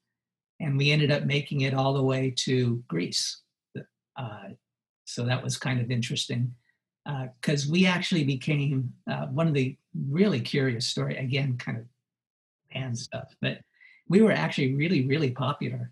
and 0.60 0.78
we 0.78 0.92
ended 0.92 1.12
up 1.12 1.26
making 1.26 1.62
it 1.62 1.74
all 1.74 1.94
the 1.94 2.04
way 2.04 2.34
to 2.38 2.84
Greece. 2.88 3.42
Uh, 4.16 4.50
so 5.06 5.26
that 5.26 5.44
was 5.44 5.58
kind 5.58 5.82
of 5.82 5.92
interesting 5.92 6.54
because 7.34 7.68
uh, 7.68 7.72
we 7.72 7.86
actually 7.86 8.24
became 8.24 8.94
uh, 9.12 9.26
one 9.28 9.48
of 9.48 9.54
the 9.54 9.76
really 10.10 10.40
curious 10.40 10.88
story 10.88 11.18
again, 11.18 11.58
kind 11.58 11.78
of 11.78 11.86
and 12.72 12.98
stuff. 12.98 13.36
But 13.42 13.60
we 14.08 14.22
were 14.22 14.32
actually 14.32 14.74
really, 14.76 15.06
really 15.06 15.32
popular 15.32 15.92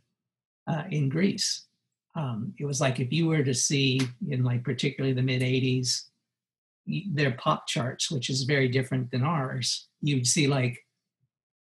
uh, 0.67 0.83
in 0.89 1.09
Greece. 1.09 1.65
Um, 2.15 2.53
it 2.59 2.65
was 2.65 2.81
like 2.81 2.99
if 2.99 3.11
you 3.11 3.27
were 3.27 3.43
to 3.43 3.53
see 3.53 4.01
in 4.29 4.43
like 4.43 4.63
particularly 4.63 5.13
the 5.13 5.21
mid 5.21 5.41
80s, 5.41 6.03
their 7.11 7.31
pop 7.31 7.67
charts, 7.67 8.11
which 8.11 8.29
is 8.29 8.43
very 8.43 8.67
different 8.67 9.11
than 9.11 9.23
ours, 9.23 9.87
you'd 10.01 10.27
see 10.27 10.47
like, 10.47 10.77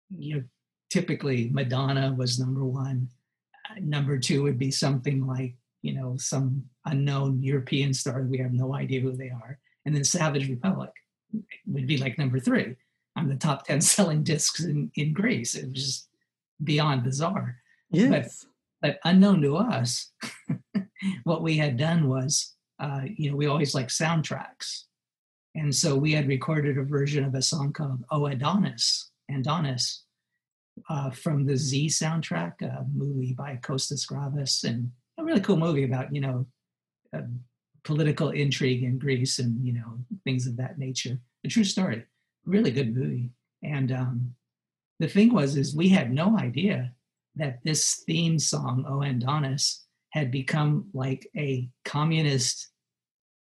you 0.09 0.36
know, 0.36 0.43
typically 0.89 1.49
Madonna 1.51 2.13
was 2.17 2.39
number 2.39 2.63
one. 2.63 3.09
Uh, 3.69 3.76
number 3.82 4.17
two 4.19 4.43
would 4.43 4.59
be 4.59 4.71
something 4.71 5.26
like, 5.26 5.55
you 5.82 5.93
know, 5.93 6.15
some 6.17 6.63
unknown 6.86 7.41
European 7.41 7.93
star. 7.93 8.21
We 8.24 8.38
have 8.38 8.53
no 8.53 8.76
idea 8.76 9.01
who 9.01 9.15
they 9.15 9.30
are. 9.30 9.59
And 9.86 9.95
then 9.95 10.03
Savage 10.03 10.49
Republic 10.49 10.91
would 11.67 11.88
be 11.88 11.97
like 11.97 12.17
number 12.17 12.39
three 12.39 12.76
on 13.15 13.28
the 13.28 13.36
top 13.36 13.65
10 13.65 13.82
selling 13.95 14.24
discs 14.24 14.63
in, 14.63 14.91
in 14.95 15.13
Greece. 15.13 15.55
It 15.55 15.69
was 15.71 15.84
just 15.84 16.07
beyond 16.63 17.03
bizarre. 17.03 17.57
Yes. 17.89 18.45
But, 18.82 18.89
but 18.89 19.09
unknown 19.09 19.41
to 19.41 19.57
us, 19.57 20.11
what 21.24 21.41
we 21.41 21.57
had 21.57 21.78
done 21.78 22.09
was, 22.09 22.55
uh, 22.80 23.01
you 23.05 23.30
know, 23.30 23.38
we 23.38 23.47
always 23.47 23.74
like 23.76 23.88
soundtracks. 23.88 24.84
And 25.56 25.74
so 25.74 25.95
we 25.95 26.14
had 26.14 26.28
recorded 26.28 26.78
a 26.78 26.84
version 26.84 27.24
of 27.24 27.36
a 27.36 27.41
song 27.41 27.74
called 27.74 28.04
Oh 28.12 28.26
Adonis, 28.26 29.12
Adonis, 29.30 30.06
uh, 30.89 31.12
from 31.12 31.45
the 31.45 31.56
Z 31.56 31.88
soundtrack, 31.88 32.62
a 32.62 32.86
movie 32.93 33.34
by 33.34 33.60
Costa-Gavras, 33.62 34.64
and 34.64 34.91
a 35.20 35.24
really 35.24 35.41
cool 35.41 35.58
movie 35.58 35.84
about, 35.84 36.14
you 36.14 36.22
know, 36.22 36.47
uh, 37.16 37.22
political 37.84 38.30
intrigue 38.30 38.84
in 38.84 38.97
Greece 38.97 39.38
and, 39.38 39.64
you 39.66 39.74
know, 39.74 39.99
things 40.24 40.47
of 40.47 40.58
that 40.58 40.80
nature. 40.80 41.20
A 41.45 41.47
true 41.47 41.64
story 41.64 42.06
really 42.45 42.72
good 42.72 42.95
movie. 42.95 43.30
And 43.64 43.91
um, 43.91 44.36
the 44.99 45.08
thing 45.08 45.34
was, 45.34 45.56
is 45.56 45.76
we 45.76 45.89
had 45.89 46.12
no 46.12 46.38
idea 46.38 46.91
that 47.36 47.60
this 47.64 48.04
theme 48.06 48.38
song, 48.38 48.86
O 48.88 49.01
Adonis, 49.01 49.86
had 50.12 50.30
become 50.30 50.89
like 50.93 51.28
a 51.36 51.70
communist, 51.86 52.70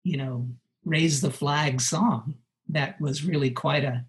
you 0.04 0.18
know, 0.18 0.50
raise 0.86 1.22
the 1.22 1.32
flag 1.32 1.82
song 1.82 2.36
that 2.70 3.00
was 3.02 3.26
really 3.26 3.52
quite 3.52 3.84
a 3.84 4.06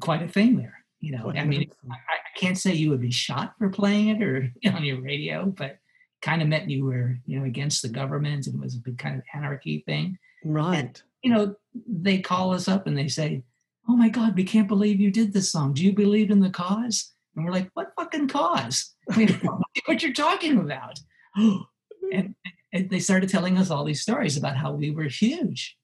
quite 0.00 0.22
a 0.22 0.28
thing 0.28 0.56
there. 0.56 0.84
You 1.00 1.16
know, 1.16 1.32
I 1.34 1.44
mean, 1.44 1.68
I, 1.90 1.94
I, 1.94 2.38
can't 2.38 2.56
say 2.56 2.74
you 2.74 2.90
would 2.90 3.00
be 3.00 3.10
shot 3.10 3.54
for 3.58 3.68
playing 3.68 4.08
it 4.08 4.22
or 4.22 4.52
on 4.72 4.84
your 4.84 5.00
radio, 5.00 5.46
but 5.46 5.78
kind 6.22 6.40
of 6.40 6.48
meant 6.48 6.70
you 6.70 6.84
were, 6.84 7.18
you 7.26 7.38
know, 7.38 7.44
against 7.44 7.82
the 7.82 7.88
government 7.88 8.46
and 8.46 8.54
it 8.54 8.60
was 8.60 8.76
a 8.76 8.78
big 8.80 8.98
kind 8.98 9.16
of 9.16 9.22
anarchy 9.34 9.82
thing. 9.84 10.16
Right. 10.44 10.78
And, 10.78 11.02
you 11.22 11.32
know, 11.32 11.56
they 11.88 12.20
call 12.20 12.54
us 12.54 12.68
up 12.68 12.86
and 12.86 12.96
they 12.96 13.08
say, 13.08 13.42
oh 13.88 13.96
my 13.96 14.08
God, 14.08 14.36
we 14.36 14.44
can't 14.44 14.68
believe 14.68 15.00
you 15.00 15.10
did 15.10 15.32
this 15.32 15.50
song. 15.50 15.74
Do 15.74 15.84
you 15.84 15.92
believe 15.92 16.30
in 16.30 16.38
the 16.38 16.50
cause? 16.50 17.12
And 17.34 17.44
we're 17.44 17.52
like, 17.52 17.68
what 17.74 17.92
fucking 17.96 18.28
cause? 18.28 18.94
I 19.10 19.16
mean, 19.16 19.40
what 19.86 20.02
you're 20.02 20.12
talking 20.12 20.58
about? 20.58 21.00
and, 21.36 21.64
and 22.12 22.34
they 22.72 23.00
started 23.00 23.28
telling 23.28 23.58
us 23.58 23.70
all 23.70 23.84
these 23.84 24.02
stories 24.02 24.36
about 24.36 24.56
how 24.56 24.72
we 24.72 24.90
were 24.90 25.04
huge 25.04 25.76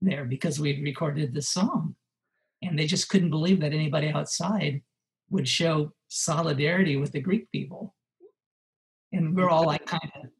there 0.00 0.24
because 0.24 0.58
we 0.58 0.82
recorded 0.82 1.34
this 1.34 1.50
song. 1.50 1.96
And 2.62 2.78
they 2.78 2.86
just 2.86 3.08
couldn't 3.08 3.30
believe 3.30 3.60
that 3.60 3.72
anybody 3.72 4.08
outside 4.08 4.82
would 5.30 5.48
show 5.48 5.92
solidarity 6.08 6.96
with 6.96 7.12
the 7.12 7.20
Greek 7.20 7.50
people. 7.50 7.94
And 9.12 9.36
we're 9.36 9.50
all 9.50 9.66
like, 9.66 9.84
kind 9.84 10.10
of, 10.16 10.30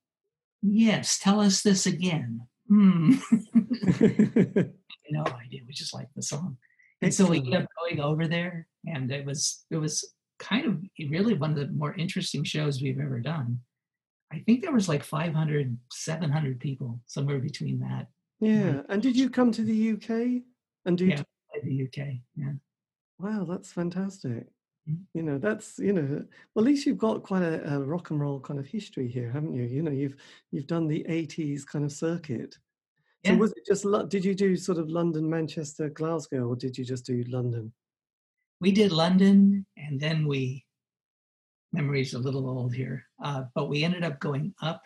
yes, 0.62 1.18
tell 1.18 1.40
us 1.40 1.62
this 1.62 1.86
again. 1.86 2.40
Hmm. 2.68 3.16
no 4.00 5.24
idea. 5.26 5.60
We 5.66 5.74
just 5.74 5.94
like 5.94 6.08
the 6.16 6.22
song 6.22 6.56
and 7.04 7.14
so 7.14 7.26
we 7.26 7.40
kept 7.40 7.68
going 7.78 8.00
over 8.00 8.26
there 8.26 8.66
and 8.86 9.10
it 9.10 9.24
was 9.24 9.64
it 9.70 9.76
was 9.76 10.14
kind 10.38 10.66
of 10.66 10.80
really 11.10 11.34
one 11.34 11.50
of 11.50 11.56
the 11.56 11.68
more 11.68 11.94
interesting 11.94 12.42
shows 12.44 12.80
we've 12.80 12.98
ever 12.98 13.20
done 13.20 13.58
i 14.32 14.38
think 14.40 14.62
there 14.62 14.72
was 14.72 14.88
like 14.88 15.02
500 15.02 15.76
700 15.90 16.60
people 16.60 17.00
somewhere 17.06 17.38
between 17.38 17.80
that 17.80 18.08
yeah 18.40 18.82
and 18.88 19.02
did 19.02 19.16
you 19.16 19.30
come 19.30 19.52
to 19.52 19.62
the 19.62 19.92
uk 19.92 20.10
and 20.86 20.98
do 20.98 21.06
yeah, 21.06 21.22
the 21.62 21.84
uk 21.84 22.06
yeah. 22.36 22.52
Wow 23.18 23.46
that's 23.48 23.72
fantastic. 23.72 24.46
Mm-hmm. 24.88 25.02
you 25.14 25.22
know 25.22 25.38
that's 25.38 25.78
you 25.78 25.94
know 25.94 26.24
well 26.54 26.64
at 26.64 26.68
least 26.68 26.84
you've 26.84 26.98
got 26.98 27.22
quite 27.22 27.42
a, 27.42 27.74
a, 27.74 27.80
rock 27.80 28.10
and 28.10 28.20
roll 28.20 28.38
kind 28.38 28.60
of 28.60 28.66
history 28.66 29.08
here 29.08 29.30
haven't 29.30 29.54
you? 29.54 29.62
You 29.62 29.82
know 29.82 29.90
you've 29.90 30.16
you've 30.50 30.66
done 30.66 30.88
the 30.88 31.04
80s 31.08 31.66
kind 31.66 31.84
of 31.84 31.92
circuit. 31.92 32.58
So 33.24 33.34
was 33.36 33.52
it 33.52 33.64
just 33.66 33.86
did 34.10 34.22
you 34.22 34.34
do 34.34 34.54
sort 34.54 34.76
of 34.76 34.90
London, 34.90 35.30
Manchester, 35.30 35.88
Glasgow, 35.88 36.46
or 36.46 36.56
did 36.56 36.76
you 36.76 36.84
just 36.84 37.06
do 37.06 37.24
London? 37.28 37.72
We 38.60 38.70
did 38.70 38.92
London, 38.92 39.64
and 39.78 39.98
then 39.98 40.26
we 40.26 40.63
memory's 41.74 42.14
a 42.14 42.18
little 42.18 42.48
old 42.48 42.74
here, 42.74 43.04
uh, 43.22 43.44
but 43.54 43.68
we 43.68 43.84
ended 43.84 44.04
up 44.04 44.20
going 44.20 44.54
up, 44.62 44.80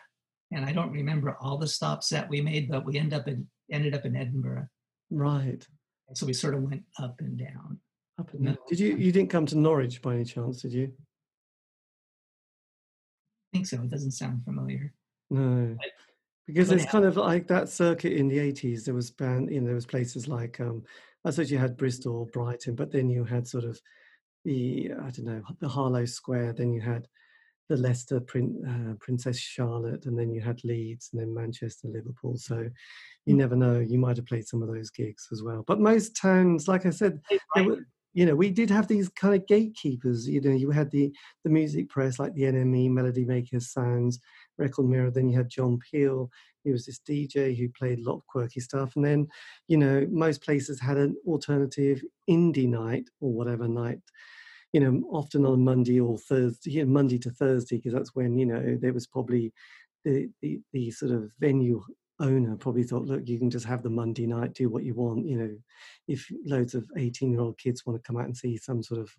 and 0.50 0.64
I 0.64 0.72
don't 0.72 0.90
remember 0.90 1.36
all 1.40 1.58
the 1.58 1.68
stops 1.68 2.08
that 2.08 2.28
we 2.28 2.40
made, 2.40 2.68
but 2.68 2.84
we 2.84 2.98
ended 2.98 3.20
up 3.20 3.28
in 3.28 3.46
ended 3.70 3.94
up 3.94 4.04
in 4.04 4.16
Edinburgh. 4.16 4.66
Right. 5.10 5.64
So 6.14 6.26
we 6.26 6.32
sort 6.32 6.54
of 6.54 6.62
went 6.62 6.82
up 6.98 7.16
and 7.20 7.38
down. 7.38 7.78
Up 8.18 8.32
and 8.32 8.46
down. 8.46 8.58
Did 8.68 8.80
you 8.80 8.96
you 8.96 9.12
didn't 9.12 9.30
come 9.30 9.46
to 9.46 9.58
Norwich 9.58 10.00
by 10.02 10.14
any 10.14 10.24
chance? 10.24 10.62
Did 10.62 10.72
you? 10.72 10.92
I 13.52 13.56
think 13.56 13.66
so. 13.66 13.76
It 13.76 13.90
doesn't 13.90 14.12
sound 14.12 14.44
familiar. 14.44 14.92
No. 15.30 15.76
But 15.78 15.90
because 16.48 16.72
it's 16.72 16.86
kind 16.86 17.04
of 17.04 17.18
like 17.18 17.46
that 17.46 17.68
circuit 17.68 18.14
in 18.14 18.26
the 18.26 18.38
80s 18.38 18.84
there 18.84 18.94
was 18.94 19.10
band 19.10 19.50
you 19.50 19.60
know 19.60 19.66
there 19.66 19.74
was 19.74 19.86
places 19.86 20.26
like 20.26 20.58
um 20.60 20.82
i 21.24 21.30
suppose 21.30 21.52
you 21.52 21.58
had 21.58 21.76
bristol 21.76 22.28
brighton 22.32 22.74
but 22.74 22.90
then 22.90 23.08
you 23.08 23.22
had 23.22 23.46
sort 23.46 23.64
of 23.64 23.78
the 24.48 24.90
i 25.02 25.10
don't 25.10 25.26
know 25.26 25.42
the 25.60 25.68
harlow 25.68 26.06
square 26.06 26.54
then 26.54 26.72
you 26.72 26.80
had 26.80 27.06
the 27.68 27.76
leicester 27.76 28.18
Prin- 28.18 28.64
uh, 28.66 28.94
princess 28.98 29.38
charlotte 29.38 30.06
and 30.06 30.18
then 30.18 30.30
you 30.30 30.40
had 30.40 30.64
leeds 30.64 31.10
and 31.12 31.20
then 31.20 31.34
manchester 31.34 31.88
liverpool. 31.88 32.36
So 32.38 32.68
you 33.26 33.34
mm. 33.34 33.38
never 33.38 33.56
know 33.56 33.78
you 33.78 33.98
might 33.98 34.16
have 34.16 34.26
played 34.26 34.48
some 34.48 34.62
of 34.62 34.68
those 34.68 34.90
gigs 34.90 35.28
as 35.32 35.42
well. 35.42 35.64
But 35.66 35.80
most 35.80 36.16
towns 36.16 36.66
like 36.66 36.86
i 36.86 36.90
said 36.90 37.20
were, 37.56 37.86
you 38.14 38.24
know 38.24 38.34
we 38.34 38.50
did 38.50 38.70
have 38.70 38.88
these 38.88 39.10
kind 39.10 39.34
of 39.34 39.46
gatekeepers. 39.46 40.26
You 40.26 40.40
know 40.40 40.50
you 40.50 40.70
had 40.70 40.90
the 40.90 41.12
the 41.44 41.50
music 41.50 41.90
press 41.90 42.18
like 42.18 42.34
the 42.34 42.44
nme 42.44 42.90
melody 42.90 43.26
makers 43.26 43.70
sounds 43.70 44.18
record 44.56 44.86
mirror. 44.86 45.10
Then 45.10 45.28
you 45.28 45.36
had 45.36 45.50
john 45.50 45.78
peel 45.90 46.30
he 46.64 46.72
was 46.72 46.86
this 46.86 47.00
dj 47.08 47.56
who 47.56 47.68
played 47.68 47.98
a 47.98 48.02
lot 48.02 48.16
of 48.16 48.26
quirky 48.26 48.60
stuff. 48.60 48.96
And 48.96 49.04
then 49.04 49.28
you 49.68 49.76
know 49.76 50.06
most 50.10 50.42
places 50.42 50.80
had 50.80 50.96
an 50.96 51.16
alternative 51.26 52.02
indie 52.30 52.68
night 52.68 53.08
or 53.20 53.30
whatever 53.30 53.68
night 53.68 54.00
you 54.72 54.80
know 54.80 55.02
often 55.10 55.46
on 55.46 55.64
monday 55.64 55.98
or 55.98 56.18
thursday 56.18 56.72
you 56.72 56.84
know, 56.84 56.90
monday 56.90 57.18
to 57.18 57.30
thursday 57.30 57.76
because 57.76 57.92
that's 57.92 58.14
when 58.14 58.38
you 58.38 58.46
know 58.46 58.76
there 58.80 58.92
was 58.92 59.06
probably 59.06 59.52
the, 60.04 60.28
the 60.42 60.60
the 60.72 60.90
sort 60.90 61.12
of 61.12 61.30
venue 61.40 61.82
owner 62.20 62.56
probably 62.56 62.82
thought, 62.82 63.04
look, 63.04 63.28
you 63.28 63.38
can 63.38 63.50
just 63.50 63.66
have 63.66 63.82
the 63.82 63.90
Monday 63.90 64.26
night, 64.26 64.54
do 64.54 64.68
what 64.68 64.84
you 64.84 64.94
want. 64.94 65.26
You 65.26 65.38
know, 65.38 65.56
if 66.06 66.30
loads 66.44 66.74
of 66.74 66.88
18 66.96 67.32
year 67.32 67.40
old 67.40 67.58
kids 67.58 67.86
want 67.86 68.02
to 68.02 68.06
come 68.06 68.16
out 68.16 68.26
and 68.26 68.36
see 68.36 68.56
some 68.56 68.82
sort 68.82 69.00
of 69.00 69.10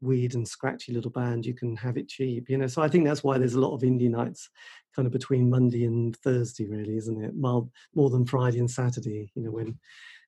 weird 0.00 0.34
and 0.34 0.46
scratchy 0.46 0.92
little 0.92 1.10
band, 1.10 1.46
you 1.46 1.54
can 1.54 1.76
have 1.76 1.96
it 1.96 2.08
cheap. 2.08 2.50
You 2.50 2.58
know, 2.58 2.66
so 2.66 2.82
I 2.82 2.88
think 2.88 3.04
that's 3.04 3.24
why 3.24 3.38
there's 3.38 3.54
a 3.54 3.60
lot 3.60 3.74
of 3.74 3.82
indie 3.82 4.10
nights 4.10 4.50
kind 4.94 5.06
of 5.06 5.12
between 5.12 5.50
Monday 5.50 5.84
and 5.84 6.16
Thursday, 6.16 6.66
really, 6.66 6.96
isn't 6.96 7.22
it? 7.22 7.34
More, 7.34 7.68
more 7.94 8.10
than 8.10 8.26
Friday 8.26 8.58
and 8.58 8.70
Saturday, 8.70 9.32
you 9.34 9.42
know, 9.42 9.50
when. 9.50 9.78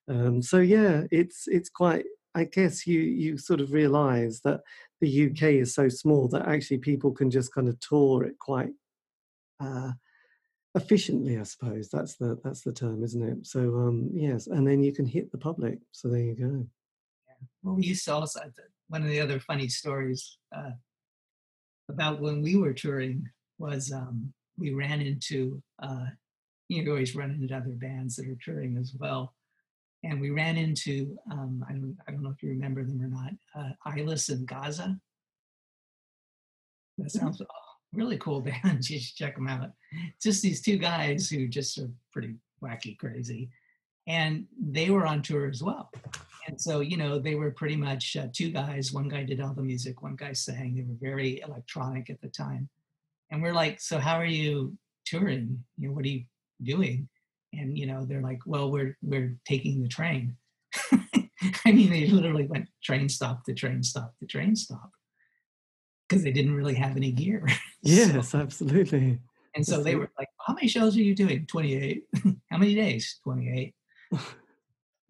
Um, 0.09 0.41
so 0.41 0.59
yeah, 0.59 1.03
it's 1.11 1.47
it's 1.47 1.69
quite. 1.69 2.05
I 2.37 2.43
guess 2.43 2.85
you 2.85 2.99
you 2.99 3.37
sort 3.37 3.61
of 3.61 3.73
realise 3.73 4.41
that 4.41 4.61
the 5.01 5.09
UK 5.27 5.43
is 5.63 5.73
so 5.73 5.89
small 5.89 6.27
that 6.29 6.47
actually 6.47 6.77
people 6.77 7.11
can 7.11 7.31
just 7.31 7.51
kind 7.53 7.67
of 7.67 7.79
tour 7.79 8.23
it 8.25 8.37
quite 8.37 8.73
uh, 9.59 9.91
efficiently 10.75 11.39
i 11.39 11.43
suppose. 11.43 11.89
That's 11.89 12.15
the 12.17 12.39
that's 12.43 12.61
the 12.61 12.71
term 12.71 13.03
isn't 13.03 13.27
it? 13.31 13.47
So 13.47 13.59
um 13.85 14.09
yes 14.13 14.45
and 14.47 14.67
then 14.67 14.83
you 14.83 14.93
can 14.93 15.07
hit 15.07 15.31
the 15.31 15.37
public. 15.39 15.79
So 15.91 16.09
there 16.09 16.21
you 16.29 16.35
go. 16.35 16.67
Well 17.63 17.75
we 17.75 17.85
used 17.85 18.05
to 18.05 18.13
also 18.13 18.41
one 18.87 19.01
of 19.01 19.09
the 19.09 19.19
other 19.19 19.39
funny 19.39 19.67
stories 19.67 20.37
uh, 20.55 20.75
about 21.89 22.21
when 22.21 22.41
we 22.41 22.55
were 22.55 22.73
touring 22.73 23.25
was 23.57 23.91
um 23.91 24.31
we 24.59 24.73
ran 24.73 25.01
into 25.01 25.61
uh 25.81 26.05
you 26.69 26.87
always 26.89 27.15
run 27.15 27.31
into 27.31 27.55
other 27.55 27.75
bands 27.87 28.15
that 28.15 28.27
are 28.27 28.43
touring 28.43 28.77
as 28.77 28.93
well 28.99 29.33
and 30.07 30.21
we 30.21 30.29
ran 30.29 30.57
into 30.57 31.17
um, 31.31 31.63
I 31.69 31.73
don't 31.73 31.97
I 32.07 32.11
don't 32.11 32.23
know 32.23 32.31
if 32.31 32.41
you 32.41 32.49
remember 32.49 32.83
them 32.83 33.01
or 33.01 33.07
not, 33.07 33.31
uh, 33.57 33.71
Eyeless 33.85 34.29
in 34.29 34.45
Gaza. 34.45 34.97
That 36.97 37.07
Mm-hmm. 37.07 37.19
sounds 37.19 37.41
oh, 37.41 37.45
really 37.93 38.17
cool 38.17 38.41
band. 38.47 38.89
You 38.89 38.99
should 38.99 39.15
check 39.15 39.35
them 39.35 39.47
out. 39.47 39.71
Just 40.21 40.41
these 40.41 40.61
two 40.61 40.77
guys 40.77 41.29
who 41.29 41.47
just 41.47 41.77
are 41.77 41.91
pretty 42.11 42.35
wacky, 42.63 42.97
crazy, 42.97 43.49
and 44.07 44.45
they 44.59 44.89
were 44.89 45.05
on 45.05 45.21
tour 45.21 45.47
as 45.47 45.61
well. 45.61 45.91
And 46.47 46.59
so 46.59 46.79
you 46.79 46.97
know 46.97 47.19
they 47.19 47.35
were 47.35 47.51
pretty 47.51 47.75
much 47.75 48.15
uh, 48.15 48.27
two 48.33 48.49
guys. 48.51 48.93
One 48.93 49.09
guy 49.09 49.23
did 49.23 49.41
all 49.41 49.53
the 49.53 49.61
music, 49.61 50.01
one 50.01 50.15
guy 50.15 50.33
sang. 50.33 50.75
They 50.75 50.83
were 50.83 50.97
very 51.13 51.41
electronic 51.41 52.09
at 52.09 52.21
the 52.21 52.29
time, 52.29 52.69
and 53.31 53.41
we're 53.43 53.53
like, 53.53 53.79
so 53.81 53.99
how 53.99 54.15
are 54.15 54.25
you 54.25 54.77
touring? 55.05 55.63
You 55.77 55.89
know, 55.89 55.93
what 55.93 56.05
are 56.05 56.09
you 56.09 56.23
doing? 56.63 57.09
And 57.53 57.77
you 57.77 57.85
know 57.85 58.05
they're 58.05 58.21
like 58.21 58.39
well 58.45 58.71
we're 58.71 58.97
we're 59.01 59.35
taking 59.45 59.81
the 59.81 59.87
train. 59.87 60.35
I 61.65 61.71
mean 61.71 61.89
they 61.89 62.07
literally 62.07 62.47
went 62.47 62.67
train 62.83 63.09
stop 63.09 63.43
to 63.45 63.53
train 63.53 63.83
stop 63.83 64.13
to 64.19 64.25
train 64.25 64.55
stop 64.55 64.91
because 66.07 66.23
they 66.23 66.31
didn't 66.31 66.55
really 66.55 66.75
have 66.75 66.97
any 66.97 67.11
gear. 67.11 67.47
Yes 67.83 68.29
so, 68.29 68.39
absolutely. 68.39 69.19
and 69.55 69.65
so 69.65 69.81
they 69.81 69.95
were 69.95 70.09
like 70.17 70.27
how 70.45 70.53
many 70.53 70.67
shows 70.67 70.97
are 70.97 71.01
you 71.01 71.15
doing? 71.15 71.45
28 71.45 72.03
how 72.51 72.57
many 72.57 72.75
days? 72.75 73.19
28 73.23 73.73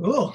oh 0.03 0.33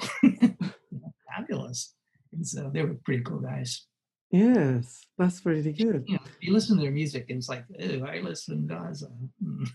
fabulous. 1.29 1.93
And 2.33 2.45
so 2.45 2.71
they 2.73 2.81
were 2.81 2.95
pretty 3.05 3.23
cool 3.23 3.39
guys. 3.39 3.85
Yes 4.31 5.05
that's 5.17 5.39
pretty 5.41 5.71
good. 5.71 6.03
you 6.07 6.15
know 6.15 6.23
you 6.41 6.51
listen 6.51 6.75
to 6.77 6.81
their 6.81 6.91
music 6.91 7.29
and 7.29 7.37
it's 7.37 7.47
like 7.49 7.65
oh 7.79 8.03
i 8.05 8.19
listen 8.19 8.67
to 8.67 8.73
gaza. 8.75 9.09
Mm 9.41 9.69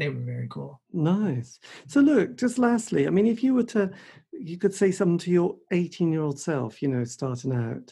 they 0.00 0.08
were 0.08 0.20
very 0.20 0.48
cool. 0.48 0.80
Nice. 0.92 1.58
So 1.86 2.00
look, 2.00 2.36
just 2.36 2.58
lastly, 2.58 3.06
I 3.06 3.10
mean, 3.10 3.26
if 3.26 3.42
you 3.42 3.54
were 3.54 3.64
to, 3.64 3.90
you 4.32 4.58
could 4.58 4.74
say 4.74 4.90
something 4.90 5.18
to 5.18 5.30
your 5.30 5.56
18 5.72 6.12
year 6.12 6.22
old 6.22 6.40
self, 6.40 6.80
you 6.82 6.88
know, 6.88 7.04
starting 7.04 7.52
out, 7.52 7.90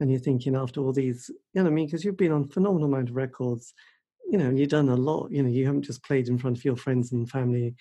and 0.00 0.10
you're 0.10 0.20
thinking 0.20 0.54
after 0.54 0.80
all 0.80 0.92
these, 0.92 1.30
you 1.54 1.62
know, 1.62 1.68
I 1.68 1.72
mean, 1.72 1.86
because 1.86 2.04
you've 2.04 2.16
been 2.16 2.32
on 2.32 2.48
phenomenal 2.48 2.88
amount 2.88 3.10
of 3.10 3.16
records, 3.16 3.72
you 4.30 4.36
know, 4.36 4.46
and 4.46 4.58
you've 4.58 4.68
done 4.68 4.88
a 4.88 4.96
lot, 4.96 5.30
you 5.30 5.42
know, 5.42 5.48
you 5.48 5.66
haven't 5.66 5.82
just 5.82 6.02
played 6.02 6.28
in 6.28 6.38
front 6.38 6.58
of 6.58 6.64
your 6.64 6.76
friends 6.76 7.12
and 7.12 7.30
family 7.30 7.74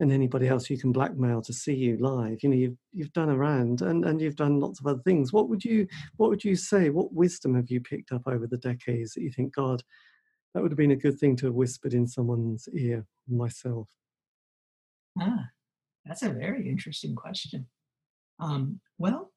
and 0.00 0.10
anybody 0.10 0.48
else 0.48 0.68
you 0.68 0.78
can 0.78 0.92
blackmail 0.92 1.40
to 1.42 1.52
see 1.52 1.74
you 1.74 1.96
live. 1.98 2.42
You 2.42 2.48
know, 2.48 2.56
you've 2.56 2.76
you've 2.92 3.12
done 3.12 3.30
around 3.30 3.82
and, 3.82 4.04
and 4.04 4.20
you've 4.20 4.36
done 4.36 4.60
lots 4.60 4.80
of 4.80 4.86
other 4.86 5.02
things. 5.04 5.32
What 5.32 5.48
would 5.48 5.64
you 5.64 5.86
what 6.16 6.30
would 6.30 6.44
you 6.44 6.56
say? 6.56 6.90
What 6.90 7.12
wisdom 7.12 7.54
have 7.54 7.70
you 7.70 7.80
picked 7.80 8.12
up 8.12 8.22
over 8.26 8.46
the 8.46 8.58
decades 8.58 9.12
that 9.12 9.22
you 9.22 9.30
think, 9.30 9.54
God, 9.54 9.82
that 10.54 10.62
would 10.62 10.70
have 10.70 10.78
been 10.78 10.92
a 10.92 10.96
good 10.96 11.18
thing 11.18 11.36
to 11.36 11.46
have 11.46 11.54
whispered 11.54 11.94
in 11.94 12.06
someone's 12.06 12.68
ear 12.72 13.04
myself. 13.28 13.88
Ah 15.20 15.48
that's 16.04 16.22
a 16.22 16.30
very 16.30 16.68
interesting 16.68 17.14
question. 17.14 17.66
Um, 18.38 18.80
well 18.98 19.32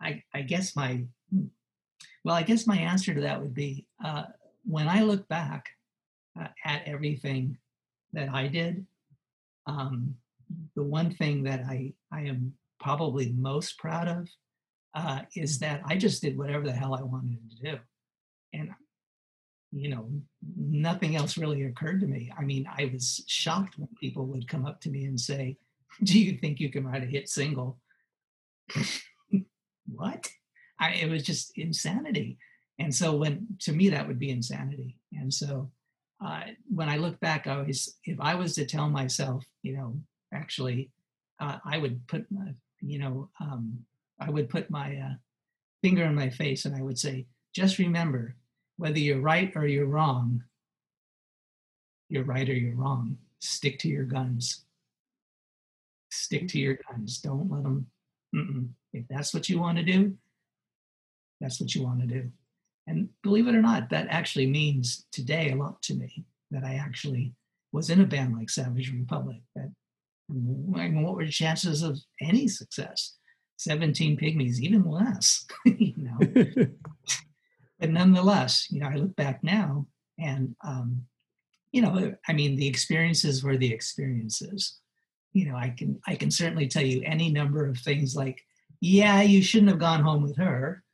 I, 0.00 0.22
I 0.34 0.42
guess 0.42 0.76
my 0.76 1.04
well 2.24 2.34
i 2.34 2.42
guess 2.42 2.66
my 2.66 2.76
answer 2.76 3.14
to 3.14 3.20
that 3.22 3.40
would 3.40 3.54
be 3.54 3.86
uh, 4.04 4.24
when 4.64 4.88
i 4.88 5.02
look 5.02 5.26
back 5.28 5.70
uh, 6.38 6.48
at 6.64 6.82
everything 6.86 7.56
that 8.12 8.28
i 8.28 8.46
did 8.46 8.84
um, 9.66 10.14
the 10.76 10.82
one 10.82 11.10
thing 11.14 11.44
that 11.44 11.60
i 11.60 11.92
i 12.12 12.20
am 12.22 12.52
probably 12.78 13.32
most 13.32 13.78
proud 13.78 14.08
of 14.08 14.28
uh, 14.94 15.20
is 15.34 15.58
that 15.60 15.80
i 15.86 15.96
just 15.96 16.20
did 16.20 16.36
whatever 16.36 16.66
the 16.66 16.72
hell 16.72 16.94
i 16.94 17.02
wanted 17.02 17.38
to 17.50 17.72
do. 17.72 17.78
And 18.52 18.70
you 19.72 19.88
know, 19.88 20.08
nothing 20.56 21.16
else 21.16 21.38
really 21.38 21.64
occurred 21.64 22.00
to 22.00 22.06
me. 22.06 22.30
I 22.38 22.42
mean, 22.42 22.68
I 22.68 22.90
was 22.92 23.24
shocked 23.26 23.78
when 23.78 23.88
people 23.98 24.26
would 24.26 24.46
come 24.46 24.66
up 24.66 24.80
to 24.82 24.90
me 24.90 25.06
and 25.06 25.18
say, 25.18 25.56
Do 26.02 26.18
you 26.18 26.38
think 26.38 26.60
you 26.60 26.70
can 26.70 26.86
write 26.86 27.02
a 27.02 27.06
hit 27.06 27.28
single? 27.28 27.78
what? 29.86 30.28
I, 30.78 30.92
it 30.92 31.10
was 31.10 31.22
just 31.22 31.56
insanity. 31.56 32.38
And 32.78 32.94
so, 32.94 33.14
when 33.14 33.46
to 33.60 33.72
me, 33.72 33.90
that 33.90 34.06
would 34.06 34.18
be 34.18 34.30
insanity. 34.30 34.96
And 35.12 35.32
so, 35.32 35.70
uh, 36.24 36.42
when 36.68 36.88
I 36.88 36.96
look 36.96 37.18
back, 37.20 37.46
I 37.46 37.56
always, 37.56 37.96
if 38.04 38.18
I 38.20 38.34
was 38.34 38.54
to 38.54 38.64
tell 38.64 38.88
myself, 38.88 39.44
you 39.62 39.76
know, 39.76 40.00
actually, 40.32 40.90
uh, 41.40 41.58
I 41.64 41.78
would 41.78 42.06
put 42.06 42.26
my, 42.30 42.54
you 42.80 42.98
know, 42.98 43.28
um, 43.40 43.84
I 44.18 44.30
would 44.30 44.48
put 44.48 44.70
my 44.70 44.96
uh, 44.96 45.14
finger 45.82 46.04
in 46.04 46.14
my 46.14 46.30
face 46.30 46.64
and 46.64 46.74
I 46.74 46.82
would 46.82 46.98
say, 46.98 47.26
just 47.54 47.78
remember, 47.78 48.36
whether 48.82 48.98
you're 48.98 49.20
right 49.20 49.52
or 49.54 49.64
you're 49.64 49.86
wrong, 49.86 50.42
you're 52.08 52.24
right 52.24 52.48
or 52.48 52.52
you're 52.52 52.74
wrong. 52.74 53.16
Stick 53.38 53.78
to 53.78 53.88
your 53.88 54.02
guns. 54.02 54.64
Stick 56.10 56.48
to 56.48 56.58
your 56.58 56.76
guns. 56.90 57.20
Don't 57.20 57.48
let 57.48 57.62
them. 57.62 57.86
Mm-mm. 58.34 58.70
If 58.92 59.04
that's 59.08 59.32
what 59.32 59.48
you 59.48 59.60
want 59.60 59.78
to 59.78 59.84
do, 59.84 60.14
that's 61.40 61.60
what 61.60 61.76
you 61.76 61.84
want 61.84 62.00
to 62.00 62.08
do. 62.08 62.28
And 62.88 63.08
believe 63.22 63.46
it 63.46 63.54
or 63.54 63.62
not, 63.62 63.88
that 63.90 64.08
actually 64.10 64.46
means 64.46 65.06
today 65.12 65.52
a 65.52 65.56
lot 65.56 65.80
to 65.82 65.94
me 65.94 66.24
that 66.50 66.64
I 66.64 66.74
actually 66.74 67.34
was 67.70 67.88
in 67.88 68.00
a 68.00 68.04
band 68.04 68.36
like 68.36 68.50
Savage 68.50 68.92
Republic. 68.92 69.42
That 69.54 69.72
I 70.28 70.32
mean, 70.34 71.02
what 71.04 71.14
were 71.14 71.24
the 71.24 71.30
chances 71.30 71.84
of 71.84 72.00
any 72.20 72.48
success? 72.48 73.14
17 73.58 74.16
pygmies, 74.16 74.58
even 74.58 74.82
less, 74.84 75.46
you 75.64 75.94
know. 75.98 76.66
but 77.82 77.90
nonetheless, 77.90 78.70
you 78.70 78.78
know, 78.78 78.86
I 78.86 78.94
look 78.94 79.16
back 79.16 79.42
now 79.42 79.88
and, 80.16 80.54
um, 80.64 81.02
you 81.72 81.82
know, 81.82 82.14
I 82.28 82.32
mean, 82.32 82.54
the 82.54 82.68
experiences 82.68 83.42
were 83.42 83.56
the 83.56 83.72
experiences. 83.72 84.78
You 85.32 85.50
know, 85.50 85.56
I 85.56 85.70
can 85.70 86.00
I 86.06 86.14
can 86.14 86.30
certainly 86.30 86.68
tell 86.68 86.84
you 86.84 87.02
any 87.04 87.32
number 87.32 87.66
of 87.66 87.76
things 87.76 88.14
like, 88.14 88.40
yeah, 88.80 89.22
you 89.22 89.42
shouldn't 89.42 89.70
have 89.70 89.80
gone 89.80 90.00
home 90.00 90.22
with 90.22 90.36
her. 90.36 90.84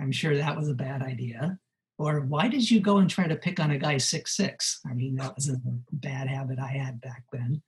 I'm 0.00 0.10
sure 0.10 0.38
that 0.38 0.56
was 0.56 0.70
a 0.70 0.74
bad 0.74 1.02
idea. 1.02 1.58
Or 1.98 2.20
why 2.20 2.48
did 2.48 2.70
you 2.70 2.80
go 2.80 2.96
and 2.96 3.10
try 3.10 3.28
to 3.28 3.36
pick 3.36 3.60
on 3.60 3.72
a 3.72 3.78
guy 3.78 3.98
six 3.98 4.34
six? 4.34 4.80
I 4.90 4.94
mean, 4.94 5.16
that 5.16 5.34
was 5.34 5.50
a 5.50 5.60
bad 5.92 6.28
habit 6.28 6.58
I 6.58 6.68
had 6.68 7.02
back 7.02 7.24
then, 7.30 7.60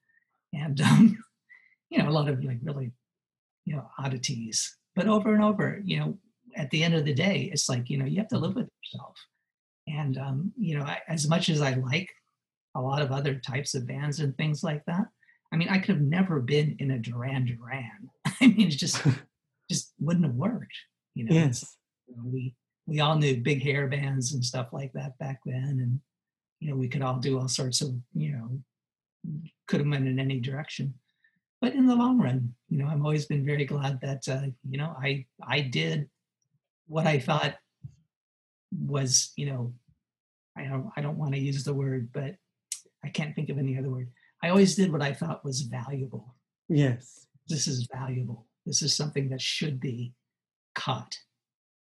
and 0.55 0.81
um, 0.91 1.23
you 1.91 1.99
know, 1.99 2.09
a 2.09 2.17
lot 2.17 2.31
of 2.31 2.43
like 2.43 2.61
really, 2.63 2.93
you 3.67 3.77
know, 3.77 3.91
oddities. 3.99 4.75
But 4.97 5.07
over 5.07 5.35
and 5.35 5.45
over, 5.45 5.83
you 5.85 5.99
know, 5.99 6.19
at 6.57 6.71
the 6.71 6.83
end 6.83 6.95
of 6.95 7.05
the 7.05 7.15
day, 7.15 7.51
it's 7.53 7.69
like, 7.69 7.91
you 7.91 7.99
know, 7.99 8.05
you 8.05 8.19
have 8.19 8.29
to 8.29 8.39
live 8.39 8.55
with 8.55 8.69
yourself. 8.83 9.17
And, 9.89 10.19
um, 10.19 10.53
you 10.59 10.79
know, 10.79 10.85
I, 10.85 10.99
as 11.09 11.29
much 11.29 11.49
as 11.49 11.61
I 11.61 11.75
like 11.75 12.09
a 12.75 12.81
lot 12.81 13.03
of 13.03 13.13
other 13.13 13.35
types 13.35 13.75
of 13.75 13.87
bands 13.87 14.21
and 14.21 14.37
things 14.37 14.63
like 14.63 14.85
that, 14.87 15.07
I 15.53 15.57
mean, 15.57 15.69
I 15.69 15.79
could 15.79 15.97
have 15.97 16.01
never 16.01 16.41
been 16.41 16.77
in 16.79 16.93
a 16.93 16.99
Duran 16.99 17.47
Duran. 17.47 18.11
I 18.41 18.47
mean, 18.47 18.69
it 18.69 18.71
just, 18.71 19.03
just 19.71 19.93
wouldn't 19.99 20.27
have 20.27 20.35
worked, 20.35 20.77
you 21.15 21.25
know. 21.25 21.35
yes. 21.35 21.77
You 22.07 22.17
know, 22.17 22.23
we, 22.25 22.55
we 22.87 23.01
all 23.01 23.17
knew 23.17 23.37
big 23.37 23.63
hair 23.63 23.87
bands 23.89 24.33
and 24.33 24.45
stuff 24.45 24.69
like 24.73 24.93
that 24.95 25.19
back 25.19 25.41
then. 25.45 25.79
And, 25.81 26.01
you 26.61 26.71
know, 26.71 26.77
we 26.77 26.89
could 26.89 27.03
all 27.03 27.19
do 27.19 27.39
all 27.39 27.49
sorts 27.49 27.81
of, 27.81 27.95
you 28.15 28.33
know, 28.33 28.61
could 29.67 29.81
have 29.81 29.89
went 29.89 30.07
in 30.09 30.19
any 30.19 30.41
direction. 30.41 30.95
But 31.61 31.75
in 31.75 31.87
the 31.87 31.95
long 31.95 32.19
run, 32.19 32.55
you 32.69 32.79
know, 32.79 32.89
I've 32.89 33.03
always 33.03 33.27
been 33.27 33.45
very 33.45 33.65
glad 33.65 34.01
that, 34.01 34.27
uh, 34.29 34.47
you 34.69 34.79
know, 34.79 34.97
I, 35.01 35.27
I 35.47 35.61
did 35.61 36.09
what 36.91 37.07
I 37.07 37.21
thought 37.21 37.55
was, 38.77 39.33
you 39.37 39.47
know, 39.47 39.73
I 40.59 40.65
don't 40.65 40.91
I 40.97 41.01
don't 41.01 41.19
want 41.19 41.33
to 41.35 41.41
use 41.41 41.63
the 41.63 41.73
word, 41.73 42.11
but 42.13 42.35
I 43.05 43.09
can't 43.09 43.35
think 43.35 43.49
of 43.49 43.59
any 43.59 43.79
other 43.79 43.89
word. 43.89 44.11
I 44.43 44.49
always 44.49 44.75
did 44.75 44.91
what 44.91 45.01
I 45.01 45.13
thought 45.13 45.45
was 45.45 45.63
valuable. 45.63 46.35
Yes. 46.69 47.27
This 47.49 47.69
is 47.69 47.89
valuable. 47.95 48.47
This 48.67 48.83
is 48.83 48.95
something 48.95 49.29
that 49.31 49.41
should 49.41 49.79
be 49.79 50.15
caught, 50.75 51.15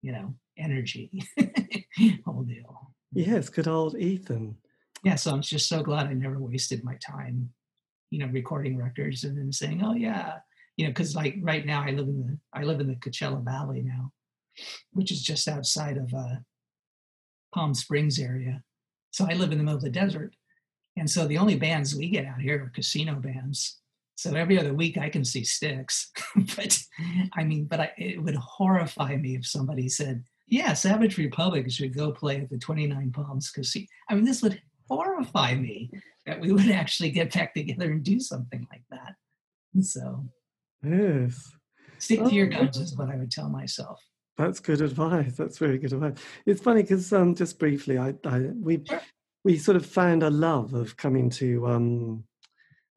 you 0.02 0.12
know, 0.12 0.34
energy. 0.58 1.24
Whole 2.26 2.44
deal. 2.44 2.92
Yes, 3.14 3.50
good 3.50 3.68
old 3.68 3.96
Ethan. 3.98 4.58
Yeah, 5.04 5.16
so 5.16 5.32
I'm 5.32 5.42
just 5.42 5.70
so 5.70 5.84
glad 5.84 6.08
I 6.08 6.14
never 6.14 6.40
wasted 6.40 6.84
my 6.84 6.96
time, 6.96 7.52
you 8.10 8.20
know, 8.20 8.28
recording 8.28 8.76
records 8.78 9.24
and 9.24 9.38
then 9.38 9.52
saying, 9.52 9.84
"Oh 9.84 9.94
yeah," 9.94 10.40
you 10.78 10.86
know, 10.86 10.90
because 10.90 11.16
like 11.16 11.36
right 11.42 11.66
now 11.66 11.84
I 11.84 11.92
live 11.92 12.08
in 12.08 12.20
the 12.20 12.40
I 12.54 12.64
live 12.64 12.80
in 12.80 12.88
the 12.88 12.96
Coachella 12.96 13.44
Valley 13.44 13.84
now, 13.84 14.12
which 14.92 15.12
is 15.12 15.22
just 15.22 15.48
outside 15.48 15.98
of 15.98 16.14
uh, 16.14 16.36
Palm 17.54 17.74
Springs 17.74 18.20
area. 18.20 18.62
So 19.12 19.26
I 19.30 19.34
live 19.34 19.52
in 19.52 19.58
the 19.58 19.64
middle 19.64 19.78
of 19.78 19.84
the 19.84 19.90
desert. 19.90 20.36
And 20.98 21.10
so 21.10 21.28
the 21.28 21.38
only 21.38 21.56
bands 21.56 21.96
we 21.96 22.10
get 22.10 22.26
out 22.26 22.40
here 22.40 22.64
are 22.64 22.70
casino 22.70 23.16
bands. 23.16 23.80
So 24.16 24.34
every 24.34 24.58
other 24.58 24.74
week 24.74 24.98
I 24.98 25.10
can 25.10 25.26
see 25.26 25.44
Styx. 25.44 26.12
but 26.56 26.80
I 27.34 27.44
mean, 27.44 27.66
but 27.66 27.80
I, 27.80 27.92
it 27.98 28.22
would 28.22 28.36
horrify 28.36 29.16
me 29.18 29.36
if 29.36 29.46
somebody 29.46 29.90
said, 29.90 30.24
yeah, 30.48 30.74
Savage 30.74 31.18
Republic 31.18 31.70
should 31.72 31.96
go 31.96 32.12
play 32.12 32.42
at 32.42 32.50
the 32.50 32.58
29 32.58 33.12
Palms 33.12 33.50
Casino. 33.52 33.88
I 34.10 34.16
mean, 34.16 34.26
this 34.26 34.42
would 34.42 34.62
horrify 34.90 35.56
me 35.56 35.90
that 36.26 36.40
we 36.40 36.52
would 36.52 36.70
actually 36.70 37.12
get 37.12 37.34
back 37.34 37.54
together 37.54 37.92
and 37.92 38.04
do 38.04 38.20
something 38.20 38.66
like 38.72 38.84
that. 38.92 39.16
So, 39.82 40.26
yes, 40.84 41.52
stick 41.98 42.24
to 42.24 42.34
your 42.34 42.48
oh, 42.48 42.50
guns 42.50 42.78
is 42.78 42.96
what 42.96 43.10
I 43.10 43.16
would 43.16 43.32
tell 43.32 43.50
myself. 43.50 44.02
That's 44.38 44.60
good 44.60 44.82
advice. 44.82 45.38
That's 45.38 45.58
very 45.58 45.78
good 45.78 45.94
advice. 45.94 46.18
It's 46.46 46.62
funny 46.62 46.82
because 46.82 47.12
um, 47.14 47.36
just 47.36 47.58
briefly, 47.58 47.98
I, 47.98 48.14
I 48.26 48.40
we 48.62 48.82
sure. 48.86 49.02
we 49.44 49.58
sort 49.58 49.78
of 49.78 49.86
found 49.86 50.24
a 50.24 50.30
love 50.30 50.74
of 50.74 50.98
coming 50.98 51.30
to 51.32 51.68
um, 51.68 52.24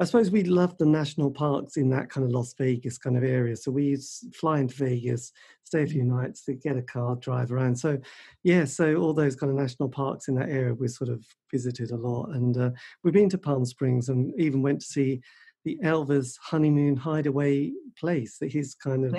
I 0.01 0.05
suppose 0.05 0.31
we 0.31 0.44
love 0.44 0.78
the 0.78 0.86
national 0.86 1.32
parks 1.32 1.77
in 1.77 1.90
that 1.90 2.09
kind 2.09 2.24
of 2.24 2.31
Las 2.31 2.55
Vegas 2.56 2.98
kind 2.98 3.16
of 3.16 3.24
area. 3.24 3.56
So 3.56 3.73
we 3.73 3.98
fly 4.32 4.60
into 4.60 4.77
Vegas, 4.77 5.32
stay 5.65 5.82
a 5.82 5.86
few 5.89 6.05
mm. 6.05 6.20
nights, 6.20 6.44
to 6.44 6.55
get 6.55 6.77
a 6.77 6.82
car, 6.82 7.16
drive 7.16 7.51
around. 7.51 7.77
So, 7.77 7.98
yeah, 8.44 8.65
so 8.65 8.94
all 8.94 9.12
those 9.12 9.35
kind 9.35 9.51
of 9.51 9.59
national 9.59 9.89
parks 9.89 10.28
in 10.28 10.36
that 10.36 10.51
area 10.51 10.73
we 10.73 10.86
sort 10.86 11.10
of 11.10 11.24
visited 11.51 11.90
a 11.90 11.97
lot. 11.97 12.31
And 12.31 12.56
uh, 12.56 12.70
we've 13.02 13.15
been 13.15 13.28
to 13.31 13.39
Palm 13.39 13.65
Springs 13.65 14.09
and 14.09 14.32
even 14.39 14.62
went 14.62 14.82
to 14.82 14.86
see 14.86 15.20
the 15.65 15.78
Elvis 15.82 16.36
honeymoon 16.40 16.94
hideaway 16.94 17.73
place 17.98 18.39
that 18.39 18.52
he's 18.52 18.77
kind 18.77 19.05
of. 19.05 19.16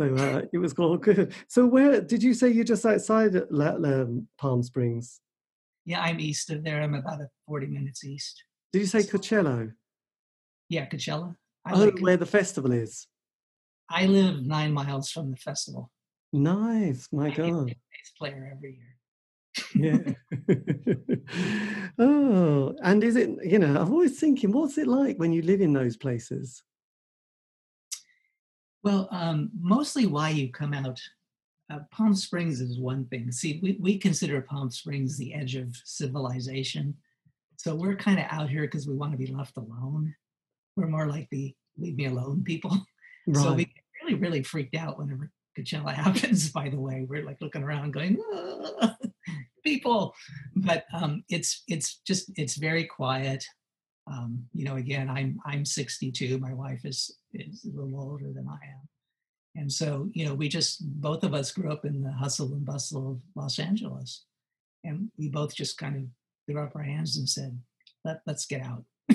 So 0.00 0.14
uh, 0.14 0.42
it 0.52 0.58
was 0.58 0.74
all 0.74 0.96
good. 0.96 1.34
So 1.46 1.66
where 1.66 2.00
did 2.00 2.22
you 2.22 2.34
say 2.34 2.48
you're 2.48 2.64
just 2.64 2.84
outside 2.84 3.36
um, 3.36 4.26
Palm 4.38 4.62
Springs? 4.62 5.20
Yeah, 5.84 6.00
I'm 6.00 6.18
east 6.18 6.50
of 6.50 6.64
there. 6.64 6.82
I'm 6.82 6.94
about 6.94 7.20
40 7.46 7.66
minutes 7.68 8.04
east. 8.04 8.42
Did 8.72 8.80
you 8.80 8.86
say 8.86 9.00
Coachella? 9.00 9.72
Yeah, 10.68 10.86
Coachella. 10.86 11.36
I 11.64 11.74
oh, 11.74 11.84
like 11.84 12.00
where 12.00 12.16
the 12.16 12.26
festival 12.26 12.72
is. 12.72 13.06
I 13.88 14.06
live 14.06 14.44
nine 14.44 14.72
miles 14.72 15.10
from 15.10 15.30
the 15.30 15.36
festival. 15.36 15.90
Nice, 16.32 17.08
my 17.12 17.28
I 17.28 17.30
God. 17.30 17.66
Bass 17.66 18.12
player 18.18 18.50
every 18.52 18.80
year. 18.80 18.96
yeah. 19.76 20.14
oh, 21.98 22.74
and 22.82 23.04
is 23.04 23.14
it? 23.14 23.30
You 23.44 23.60
know, 23.60 23.80
I'm 23.80 23.92
always 23.92 24.18
thinking, 24.18 24.50
what's 24.50 24.78
it 24.78 24.88
like 24.88 25.18
when 25.18 25.32
you 25.32 25.42
live 25.42 25.60
in 25.60 25.72
those 25.72 25.96
places? 25.96 26.62
Well, 28.84 29.08
um, 29.10 29.50
mostly 29.58 30.04
why 30.04 30.28
you 30.28 30.52
come 30.52 30.74
out. 30.74 31.00
Uh, 31.72 31.78
Palm 31.90 32.14
Springs 32.14 32.60
is 32.60 32.78
one 32.78 33.06
thing. 33.06 33.32
See, 33.32 33.58
we, 33.62 33.78
we 33.80 33.98
consider 33.98 34.42
Palm 34.42 34.70
Springs 34.70 35.16
the 35.16 35.32
edge 35.32 35.56
of 35.56 35.74
civilization. 35.84 36.94
So 37.56 37.74
we're 37.74 37.96
kind 37.96 38.18
of 38.18 38.26
out 38.28 38.50
here 38.50 38.62
because 38.62 38.86
we 38.86 38.94
want 38.94 39.12
to 39.12 39.18
be 39.18 39.28
left 39.28 39.56
alone. 39.56 40.14
We're 40.76 40.88
more 40.88 41.06
like 41.06 41.28
the 41.30 41.54
leave 41.78 41.96
me 41.96 42.06
alone 42.06 42.44
people. 42.44 42.70
Right. 42.70 42.80
So 43.42 43.54
we 43.54 43.64
get 43.64 43.74
really, 44.02 44.14
really 44.16 44.42
freaked 44.42 44.76
out 44.76 44.98
whenever 44.98 45.30
Coachella 45.58 45.94
happens, 45.94 46.50
by 46.50 46.68
the 46.68 46.78
way. 46.78 47.06
We're 47.08 47.24
like 47.24 47.40
looking 47.40 47.62
around 47.62 47.92
going, 47.92 48.18
people. 49.64 50.14
But 50.54 50.84
um, 50.92 51.24
it's 51.30 51.62
it's 51.68 52.00
just 52.06 52.30
it's 52.36 52.56
very 52.56 52.84
quiet. 52.84 53.46
Um, 54.06 54.44
you 54.52 54.64
know, 54.64 54.76
again, 54.76 55.08
I'm 55.08 55.40
I'm 55.46 55.64
62. 55.64 56.38
My 56.38 56.52
wife 56.52 56.84
is 56.84 57.16
is 57.32 57.64
a 57.64 57.68
little 57.68 57.98
older 58.00 58.32
than 58.32 58.48
I 58.48 58.54
am. 58.66 58.88
And 59.56 59.72
so, 59.72 60.08
you 60.12 60.26
know, 60.26 60.34
we 60.34 60.48
just 60.48 60.84
both 61.00 61.22
of 61.22 61.32
us 61.32 61.52
grew 61.52 61.70
up 61.70 61.84
in 61.84 62.02
the 62.02 62.12
hustle 62.12 62.52
and 62.52 62.64
bustle 62.64 63.12
of 63.12 63.20
Los 63.36 63.58
Angeles. 63.58 64.24
And 64.82 65.10
we 65.16 65.28
both 65.28 65.54
just 65.54 65.78
kind 65.78 65.96
of 65.96 66.02
threw 66.46 66.62
up 66.62 66.74
our 66.74 66.82
hands 66.82 67.16
and 67.16 67.28
said, 67.28 67.58
Let, 68.04 68.20
let's 68.26 68.46
get 68.46 68.62
out. 68.62 68.84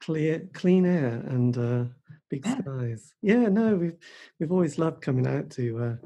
Clear, 0.00 0.48
clean 0.54 0.86
air 0.86 1.22
and 1.28 1.58
uh, 1.58 1.84
big 2.30 2.46
yeah. 2.46 2.60
skies. 2.60 3.14
Yeah, 3.20 3.48
no, 3.48 3.76
we've 3.76 3.98
we've 4.38 4.52
always 4.52 4.78
loved 4.78 5.02
coming 5.02 5.26
out 5.26 5.50
to 5.50 5.78
uh, 5.78 5.96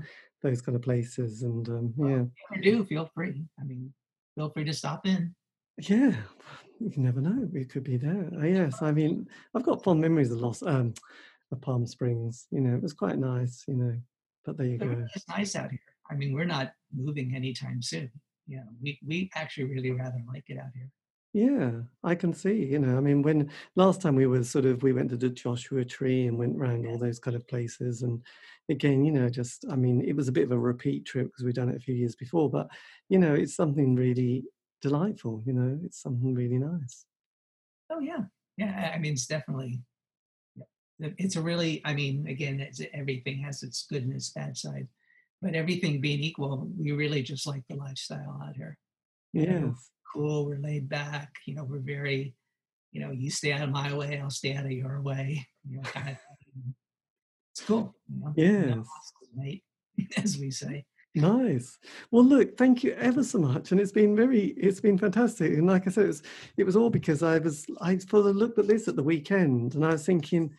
those 0.43 0.61
kind 0.61 0.75
of 0.75 0.83
places, 0.83 1.43
and 1.43 1.69
um, 1.69 1.95
yeah. 1.97 2.25
Well, 2.51 2.61
do 2.63 2.85
feel 2.85 3.09
free. 3.15 3.45
I 3.61 3.65
mean, 3.65 3.93
feel 4.35 4.51
free 4.51 4.65
to 4.65 4.73
stop 4.73 5.07
in. 5.07 5.35
Yeah, 5.79 6.15
you 6.81 6.91
can 6.91 7.05
never 7.05 7.21
know. 7.21 7.49
We 7.53 7.65
could 7.65 7.85
be 7.85 7.97
there. 7.97 8.31
Uh, 8.37 8.45
yes, 8.47 8.83
I 8.83 8.93
mean, 8.93 9.29
I've 9.55 9.65
got 9.65 9.83
fond 9.83 10.01
memories 10.01 10.31
of 10.31 10.41
Los 10.41 10.63
um, 10.63 10.95
of 11.53 11.61
Palm 11.61 11.87
Springs. 11.87 12.47
You 12.51 12.61
know, 12.61 12.75
it 12.75 12.83
was 12.83 12.93
quite 12.93 13.19
nice. 13.19 13.65
You 13.67 13.75
know, 13.75 13.97
but 14.45 14.57
there 14.57 14.67
you 14.67 14.79
but 14.79 14.89
go. 14.89 15.07
It's 15.15 15.29
nice 15.29 15.57
out 15.57 15.71
here. 15.71 15.81
I 16.11 16.15
mean, 16.15 16.33
we're 16.35 16.45
not 16.45 16.73
moving 16.95 17.35
anytime 17.35 17.83
soon 17.83 18.11
yeah, 18.47 18.65
we, 18.83 18.99
we 19.07 19.31
actually 19.35 19.65
really 19.65 19.91
rather 19.91 20.23
like 20.29 20.45
it 20.49 20.59
out 20.59 20.71
here. 20.75 20.91
Yeah, 21.33 21.81
I 22.05 22.15
can 22.15 22.33
see. 22.33 22.65
You 22.65 22.79
know, 22.79 22.97
I 22.97 23.01
mean, 23.01 23.23
when 23.23 23.51
last 23.75 24.01
time 24.01 24.15
we 24.15 24.27
were 24.27 24.45
sort 24.45 24.67
of, 24.67 24.83
we 24.83 24.93
went 24.93 25.11
to 25.11 25.17
the 25.17 25.31
Joshua 25.31 25.85
Tree 25.85 26.29
and 26.29 26.39
went 26.39 26.57
around 26.57 26.87
all 26.87 26.99
those 26.99 27.19
kind 27.19 27.37
of 27.37 27.47
places. 27.49 28.03
And 28.03 28.23
again, 28.69 29.05
you 29.05 29.11
know, 29.11 29.29
just, 29.29 29.65
I 29.69 29.75
mean, 29.75 30.01
it 30.03 30.15
was 30.15 30.29
a 30.29 30.33
bit 30.33 30.45
of 30.45 30.53
a 30.53 30.59
repeat 30.59 31.07
trip 31.07 31.27
because 31.27 31.45
we'd 31.45 31.57
done 31.57 31.71
it 31.71 31.77
a 31.77 31.81
few 31.81 31.95
years 31.95 32.15
before, 32.15 32.49
but, 32.49 32.69
you 33.09 33.19
know, 33.19 33.35
it's 33.35 33.57
something 33.57 33.97
really 33.97 34.45
delightful. 34.89 35.43
You 35.47 35.55
know, 35.55 35.81
it's 35.85 36.01
something 36.01 36.35
really 36.35 36.59
nice. 36.59 37.05
Oh, 37.91 38.01
yeah. 38.01 38.25
Yeah. 38.57 38.93
I 38.95 38.99
mean, 38.99 39.15
it's 39.15 39.27
definitely, 39.27 39.81
it's 41.01 41.37
a 41.37 41.43
really, 41.43 41.83
I 41.85 41.95
mean, 41.95 42.27
again, 42.29 42.61
it's, 42.61 42.81
everything 42.93 43.39
has 43.43 43.63
its 43.63 43.87
good 43.91 44.05
and 44.05 44.13
its 44.13 44.31
bad 44.31 44.57
side 44.57 44.89
but 45.45 45.55
everything 45.55 46.01
being 46.01 46.21
equal, 46.21 46.71
we 46.79 46.93
really 46.93 47.23
just 47.23 47.47
like 47.47 47.63
the 47.69 47.77
lifestyle 47.77 48.41
out 48.43 48.57
here. 48.57 48.79
Yeah. 49.35 49.73
Cool, 50.11 50.47
we're 50.47 50.59
laid 50.59 50.89
back, 50.89 51.35
you 51.45 51.55
know, 51.55 51.65
we're 51.65 51.81
very, 51.81 52.35
you 52.93 53.03
know, 53.03 53.11
you 53.11 53.31
stay 53.31 53.53
out 53.53 53.61
of 53.61 53.71
my 53.71 53.93
way, 53.93 54.19
I'll 54.19 54.31
stay 54.31 54.55
out 54.55 54.65
of 54.65 54.73
your 54.73 55.01
way. 55.01 55.47
You 55.67 55.79
know, 55.79 55.83
kind 55.85 56.11
of 56.11 56.17
it's 57.53 57.63
cool. 57.67 57.95
You 58.37 58.53
know? 58.67 58.85
Mate, 59.35 59.65
as 60.19 60.37
we 60.37 60.51
say. 60.51 60.85
Nice. 61.15 61.79
Well, 62.11 62.25
look, 62.25 62.57
thank 62.59 62.83
you 62.83 62.93
ever 62.95 63.23
so 63.23 63.39
much, 63.39 63.71
and 63.71 63.81
it's 63.81 63.93
been 63.93 64.17
very, 64.17 64.47
it's 64.57 64.81
been 64.81 64.99
fantastic. 64.99 65.53
And 65.53 65.67
like 65.67 65.87
I 65.87 65.91
said, 65.91 66.05
it 66.05 66.09
was, 66.09 66.23
it 66.57 66.65
was 66.65 66.77
all 66.77 66.91
because 66.91 67.23
I 67.23 67.39
was, 67.39 67.67
I 67.81 67.99
sort 67.99 68.27
of 68.27 68.35
looked 68.35 68.59
at 68.59 68.67
this 68.67 68.89
at 68.89 68.97
the 68.97 69.03
weekend, 69.03 69.77
and 69.77 69.85
I 69.85 69.91
was 69.91 70.05
thinking, 70.05 70.51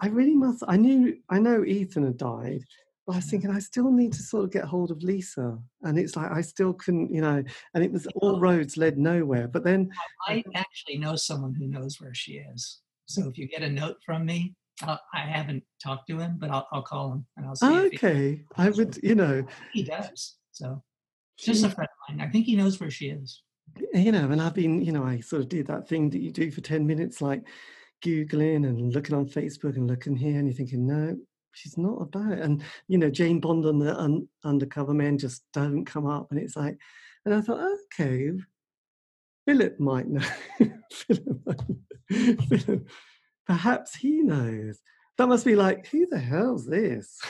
I 0.00 0.08
really 0.08 0.36
must. 0.36 0.62
I 0.68 0.76
knew, 0.76 1.16
I 1.28 1.40
know 1.40 1.64
Ethan 1.64 2.04
had 2.04 2.18
died, 2.18 2.62
but 3.06 3.14
I 3.14 3.16
was 3.16 3.26
thinking 3.26 3.50
I 3.50 3.58
still 3.58 3.90
need 3.90 4.12
to 4.12 4.22
sort 4.22 4.44
of 4.44 4.52
get 4.52 4.64
hold 4.64 4.92
of 4.92 5.02
Lisa, 5.02 5.58
and 5.82 5.98
it's 5.98 6.16
like 6.16 6.30
I 6.30 6.40
still 6.40 6.72
couldn't, 6.72 7.12
you 7.12 7.20
know. 7.20 7.42
And 7.74 7.84
it 7.84 7.90
was 7.90 8.06
all 8.16 8.38
roads 8.38 8.76
led 8.76 8.96
nowhere. 8.96 9.48
But 9.48 9.64
then 9.64 9.90
I 10.28 10.44
actually 10.54 10.98
know 10.98 11.16
someone 11.16 11.54
who 11.54 11.66
knows 11.66 12.00
where 12.00 12.14
she 12.14 12.34
is. 12.34 12.80
So 13.06 13.22
mm. 13.22 13.30
if 13.30 13.38
you 13.38 13.48
get 13.48 13.62
a 13.62 13.68
note 13.68 13.96
from 14.06 14.24
me, 14.24 14.54
I 14.82 15.20
have 15.20 15.48
not 15.48 15.62
talked 15.82 16.08
to 16.08 16.18
him, 16.18 16.36
but 16.38 16.50
I'll, 16.50 16.66
I'll 16.72 16.82
call 16.82 17.12
him 17.12 17.26
and 17.36 17.46
I'll 17.46 17.56
see. 17.56 17.66
Okay, 17.66 18.44
I 18.56 18.70
would, 18.70 18.98
you 19.02 19.14
know. 19.14 19.44
He 19.72 19.82
does. 19.82 20.36
So 20.52 20.82
just 21.38 21.64
a 21.64 21.70
friend 21.70 21.88
of 22.08 22.16
mine. 22.16 22.26
I 22.26 22.30
think 22.30 22.46
he 22.46 22.56
knows 22.56 22.80
where 22.80 22.90
she 22.90 23.10
is. 23.10 23.42
You 23.92 24.12
know, 24.12 24.30
and 24.30 24.40
I've 24.42 24.54
been, 24.54 24.82
you 24.82 24.92
know, 24.92 25.04
I 25.04 25.20
sort 25.20 25.42
of 25.42 25.48
did 25.48 25.66
that 25.68 25.88
thing 25.88 26.10
that 26.10 26.20
you 26.20 26.30
do 26.30 26.50
for 26.50 26.60
ten 26.60 26.86
minutes, 26.86 27.22
like 27.22 27.42
googling 28.04 28.66
and 28.66 28.92
looking 28.92 29.16
on 29.16 29.26
Facebook 29.26 29.76
and 29.76 29.86
looking 29.86 30.16
here, 30.16 30.38
and 30.38 30.48
you're 30.48 30.56
thinking, 30.56 30.86
no, 30.86 31.16
she's 31.52 31.78
not 31.78 32.00
about 32.00 32.38
and 32.38 32.62
you 32.88 32.98
know 32.98 33.10
jane 33.10 33.40
bond 33.40 33.64
and 33.64 33.80
the 33.80 33.98
un- 33.98 34.26
undercover 34.44 34.94
men 34.94 35.18
just 35.18 35.44
don't 35.52 35.84
come 35.84 36.06
up 36.06 36.28
and 36.30 36.40
it's 36.40 36.56
like 36.56 36.78
and 37.24 37.34
i 37.34 37.40
thought 37.40 37.60
okay 38.00 38.32
philip 39.46 39.78
might 39.78 40.08
know 40.08 40.26
philip, 40.92 41.60
philip, 42.10 42.88
perhaps 43.46 43.96
he 43.96 44.22
knows 44.22 44.80
that 45.18 45.28
must 45.28 45.44
be 45.44 45.54
like 45.54 45.86
who 45.88 46.06
the 46.06 46.18
hell's 46.18 46.66
this 46.66 47.20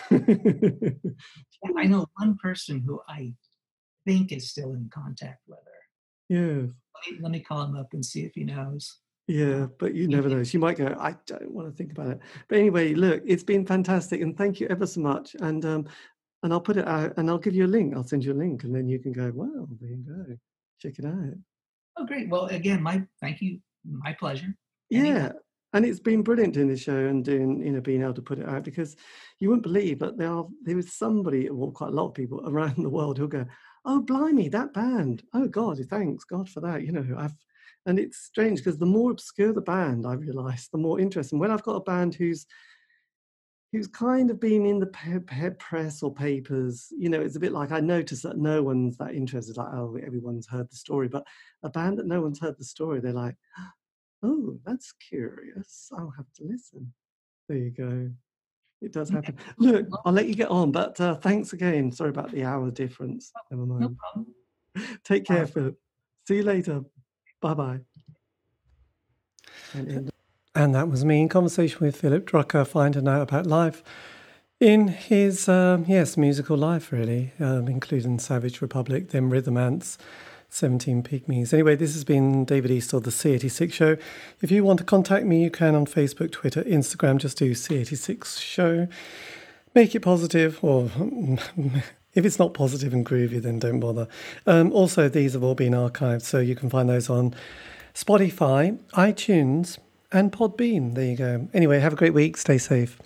i 1.77 1.85
know 1.85 2.07
one 2.17 2.37
person 2.43 2.83
who 2.87 3.01
i 3.09 3.33
think 4.07 4.33
is 4.33 4.51
still 4.51 4.73
in 4.73 4.91
contact 4.93 5.41
with 5.47 5.59
her 5.65 5.73
yes 6.29 6.71
let 6.95 7.13
me, 7.13 7.19
let 7.23 7.33
me 7.33 7.41
call 7.41 7.63
him 7.63 7.77
up 7.77 7.89
and 7.93 8.05
see 8.05 8.23
if 8.23 8.33
he 8.35 8.45
knows 8.45 8.99
yeah, 9.29 9.67
but 9.79 9.95
you 9.95 10.09
never 10.09 10.29
know. 10.29 10.43
She 10.43 10.59
might 10.59 10.77
go, 10.77 10.97
I 10.99 11.15
don't 11.27 11.51
want 11.51 11.69
to 11.69 11.75
think 11.75 11.93
about 11.93 12.09
it. 12.09 12.21
But 12.49 12.59
anyway, 12.59 12.95
look, 12.95 13.23
it's 13.25 13.45
been 13.45 13.65
fantastic 13.65 14.21
and 14.21 14.37
thank 14.37 14.61
you 14.61 14.67
ever 14.69 14.87
so 14.87 15.01
much. 15.01 15.37
And 15.41 15.65
um 15.65 15.87
and 16.43 16.53
I'll 16.53 16.61
put 16.61 16.77
it 16.77 16.89
out 16.89 17.15
and 17.17 17.31
I'll 17.31 17.39
give 17.39 17.55
you 17.55 17.65
a 17.65 17.69
link. 17.69 17.95
I'll 17.95 18.03
send 18.03 18.25
you 18.25 18.33
a 18.33 18.35
link 18.35 18.65
and 18.65 18.75
then 18.75 18.89
you 18.89 18.99
can 18.99 19.13
go, 19.13 19.31
well, 19.35 19.69
there 19.81 19.91
you 19.91 20.05
go. 20.05 20.37
Check 20.81 20.99
it 20.99 21.05
out. 21.05 21.35
Oh 21.97 22.05
great. 22.05 22.29
Well 22.29 22.47
again, 22.47 22.83
my 22.83 23.05
thank 23.21 23.41
you. 23.41 23.61
My 23.89 24.13
pleasure. 24.13 24.55
Yeah. 24.91 25.33
And 25.75 25.87
it's 25.87 26.01
been 26.01 26.23
brilliant 26.23 26.55
doing 26.55 26.69
the 26.69 26.77
show 26.77 27.07
and 27.07 27.25
doing, 27.25 27.65
you 27.65 27.73
know, 27.73 27.81
being 27.81 28.03
able 28.03 28.15
to 28.15 28.23
put 28.23 28.39
it 28.39 28.49
out 28.49 28.65
because 28.65 28.95
you 29.39 29.49
wouldn't 29.49 29.63
believe, 29.63 29.99
but 29.99 30.19
there 30.19 30.31
are 30.31 30.47
there 30.63 30.79
is 30.79 30.95
somebody, 30.95 31.49
well, 31.51 31.71
quite 31.71 31.91
a 31.91 31.95
lot 31.95 32.09
of 32.09 32.15
people 32.15 32.43
around 32.47 32.77
the 32.77 32.91
world 32.91 33.19
who'll 33.19 33.29
go, 33.29 33.47
Oh 33.85 34.01
blimey, 34.01 34.49
that 34.51 34.73
band. 34.73 35.23
Oh 35.35 35.49
God, 35.49 35.79
thanks 35.89 36.25
God 36.25 36.49
for 36.49 36.61
that. 36.61 36.83
You 36.83 36.93
know, 36.93 37.07
I've 37.19 37.35
and 37.87 37.99
it's 37.99 38.19
strange 38.19 38.61
because 38.61 38.79
the 38.79 38.87
more 38.87 39.11
obscure 39.11 39.53
the 39.53 39.61
band, 39.61 40.07
I 40.07 40.13
realise, 40.13 40.69
the 40.69 40.79
more 40.79 41.01
interesting. 41.01 41.39
When 41.39 41.51
I've 41.51 41.65
got 41.65 41.77
a 41.77 41.81
band 41.81 42.15
who's 42.15 42.47
who's 43.73 43.89
kind 43.89 44.31
of 44.31 44.39
been 44.39 44.67
in 44.67 44.79
the 44.79 45.55
press 45.59 46.03
or 46.03 46.15
papers, 46.15 46.89
you 46.97 47.09
know, 47.09 47.21
it's 47.21 47.37
a 47.37 47.41
bit 47.41 47.53
like 47.53 47.73
I 47.73 47.81
notice 47.81 48.21
that 48.23 48.37
no 48.37 48.63
one's 48.63 48.99
that 48.99 49.15
interested. 49.15 49.57
Like, 49.57 49.73
oh, 49.73 49.99
everyone's 50.05 50.47
heard 50.47 50.71
the 50.71 50.77
story, 50.77 51.09
but 51.09 51.27
a 51.63 51.71
band 51.71 51.99
that 51.99 52.07
no 52.07 52.21
one's 52.21 52.39
heard 52.39 52.59
the 52.59 52.65
story, 52.65 53.01
they're 53.01 53.13
like, 53.13 53.35
oh, 54.23 54.59
that's 54.65 54.93
curious. 54.93 55.91
I'll 55.97 56.13
have 56.17 56.33
to 56.37 56.45
listen. 56.45 56.93
There 57.49 57.59
you 57.59 57.71
go. 57.71 58.11
It 58.81 58.93
does 58.93 59.11
happen. 59.11 59.37
Look, 59.59 59.87
I'll 60.05 60.13
let 60.13 60.27
you 60.27 60.35
get 60.35 60.49
on, 60.49 60.73
but 60.73 61.01
uh, 61.01 61.15
thanks 61.17 61.53
again. 61.53 61.93
Sorry 61.93 62.11
about 62.11 62.33
the 62.33 62.45
hour 62.45 62.71
difference. 62.71 63.33
Never 63.51 63.67
mind. 63.67 63.97
No 64.17 64.27
Take 65.05 65.25
care, 65.25 65.47
Philip. 65.47 65.79
See 66.27 66.37
you 66.37 66.43
later. 66.43 66.83
Bye 67.41 67.55
bye. 67.55 67.81
And 70.55 70.75
that 70.75 70.89
was 70.89 71.05
me 71.05 71.23
in 71.23 71.29
conversation 71.29 71.79
with 71.81 71.97
Philip 71.97 72.29
Drucker, 72.29 72.67
finding 72.67 73.09
out 73.09 73.23
about 73.23 73.47
life 73.47 73.83
in 74.61 74.89
his, 74.89 75.49
um, 75.49 75.85
yes, 75.89 76.17
musical 76.17 76.57
life, 76.57 76.93
really, 76.93 77.33
um, 77.41 77.67
including 77.69 78.19
Savage 78.19 78.61
Republic, 78.61 79.09
then 79.09 79.29
Rhythm 79.29 79.57
Ants, 79.57 79.99
17 80.53 81.03
Pygmies. 81.03 81.55
Anyway, 81.55 81.75
this 81.77 81.95
has 81.95 82.05
been 82.05 82.45
David 82.45 82.71
Eastaugh, 82.71 83.03
the 83.03 83.11
C86 83.11 83.73
Show. 83.73 83.97
If 84.43 84.51
you 84.51 84.63
want 84.63 84.79
to 84.81 84.85
contact 84.85 85.25
me, 85.25 85.43
you 85.43 85.51
can 85.51 85.75
on 85.75 85.87
Facebook, 85.87 86.31
Twitter, 86.31 86.63
Instagram, 86.65 87.17
just 87.17 87.39
do 87.39 87.53
C86 87.53 88.39
Show. 88.39 88.87
Make 89.75 89.95
it 89.95 90.01
positive, 90.01 90.63
or 90.63 90.91
if 92.15 92.27
it's 92.27 92.39
not 92.39 92.53
positive 92.53 92.93
and 92.93 93.05
groovy, 93.05 93.41
then 93.41 93.59
don't 93.59 93.81
bother. 93.81 94.07
Um, 94.47 94.71
also, 94.73 95.09
these 95.09 95.33
have 95.33 95.43
all 95.43 95.55
been 95.55 95.73
archived, 95.73 96.23
so 96.23 96.39
you 96.39 96.55
can 96.55 96.69
find 96.69 96.87
those 96.87 97.09
on 97.09 97.35
Spotify, 97.95 98.79
iTunes, 98.93 99.79
and 100.13 100.31
Podbean. 100.31 100.95
There 100.95 101.07
you 101.07 101.17
go. 101.17 101.49
Anyway, 101.55 101.79
have 101.79 101.95
a 101.95 101.97
great 101.97 102.13
week. 102.13 102.37
Stay 102.37 102.59
safe. 102.59 102.99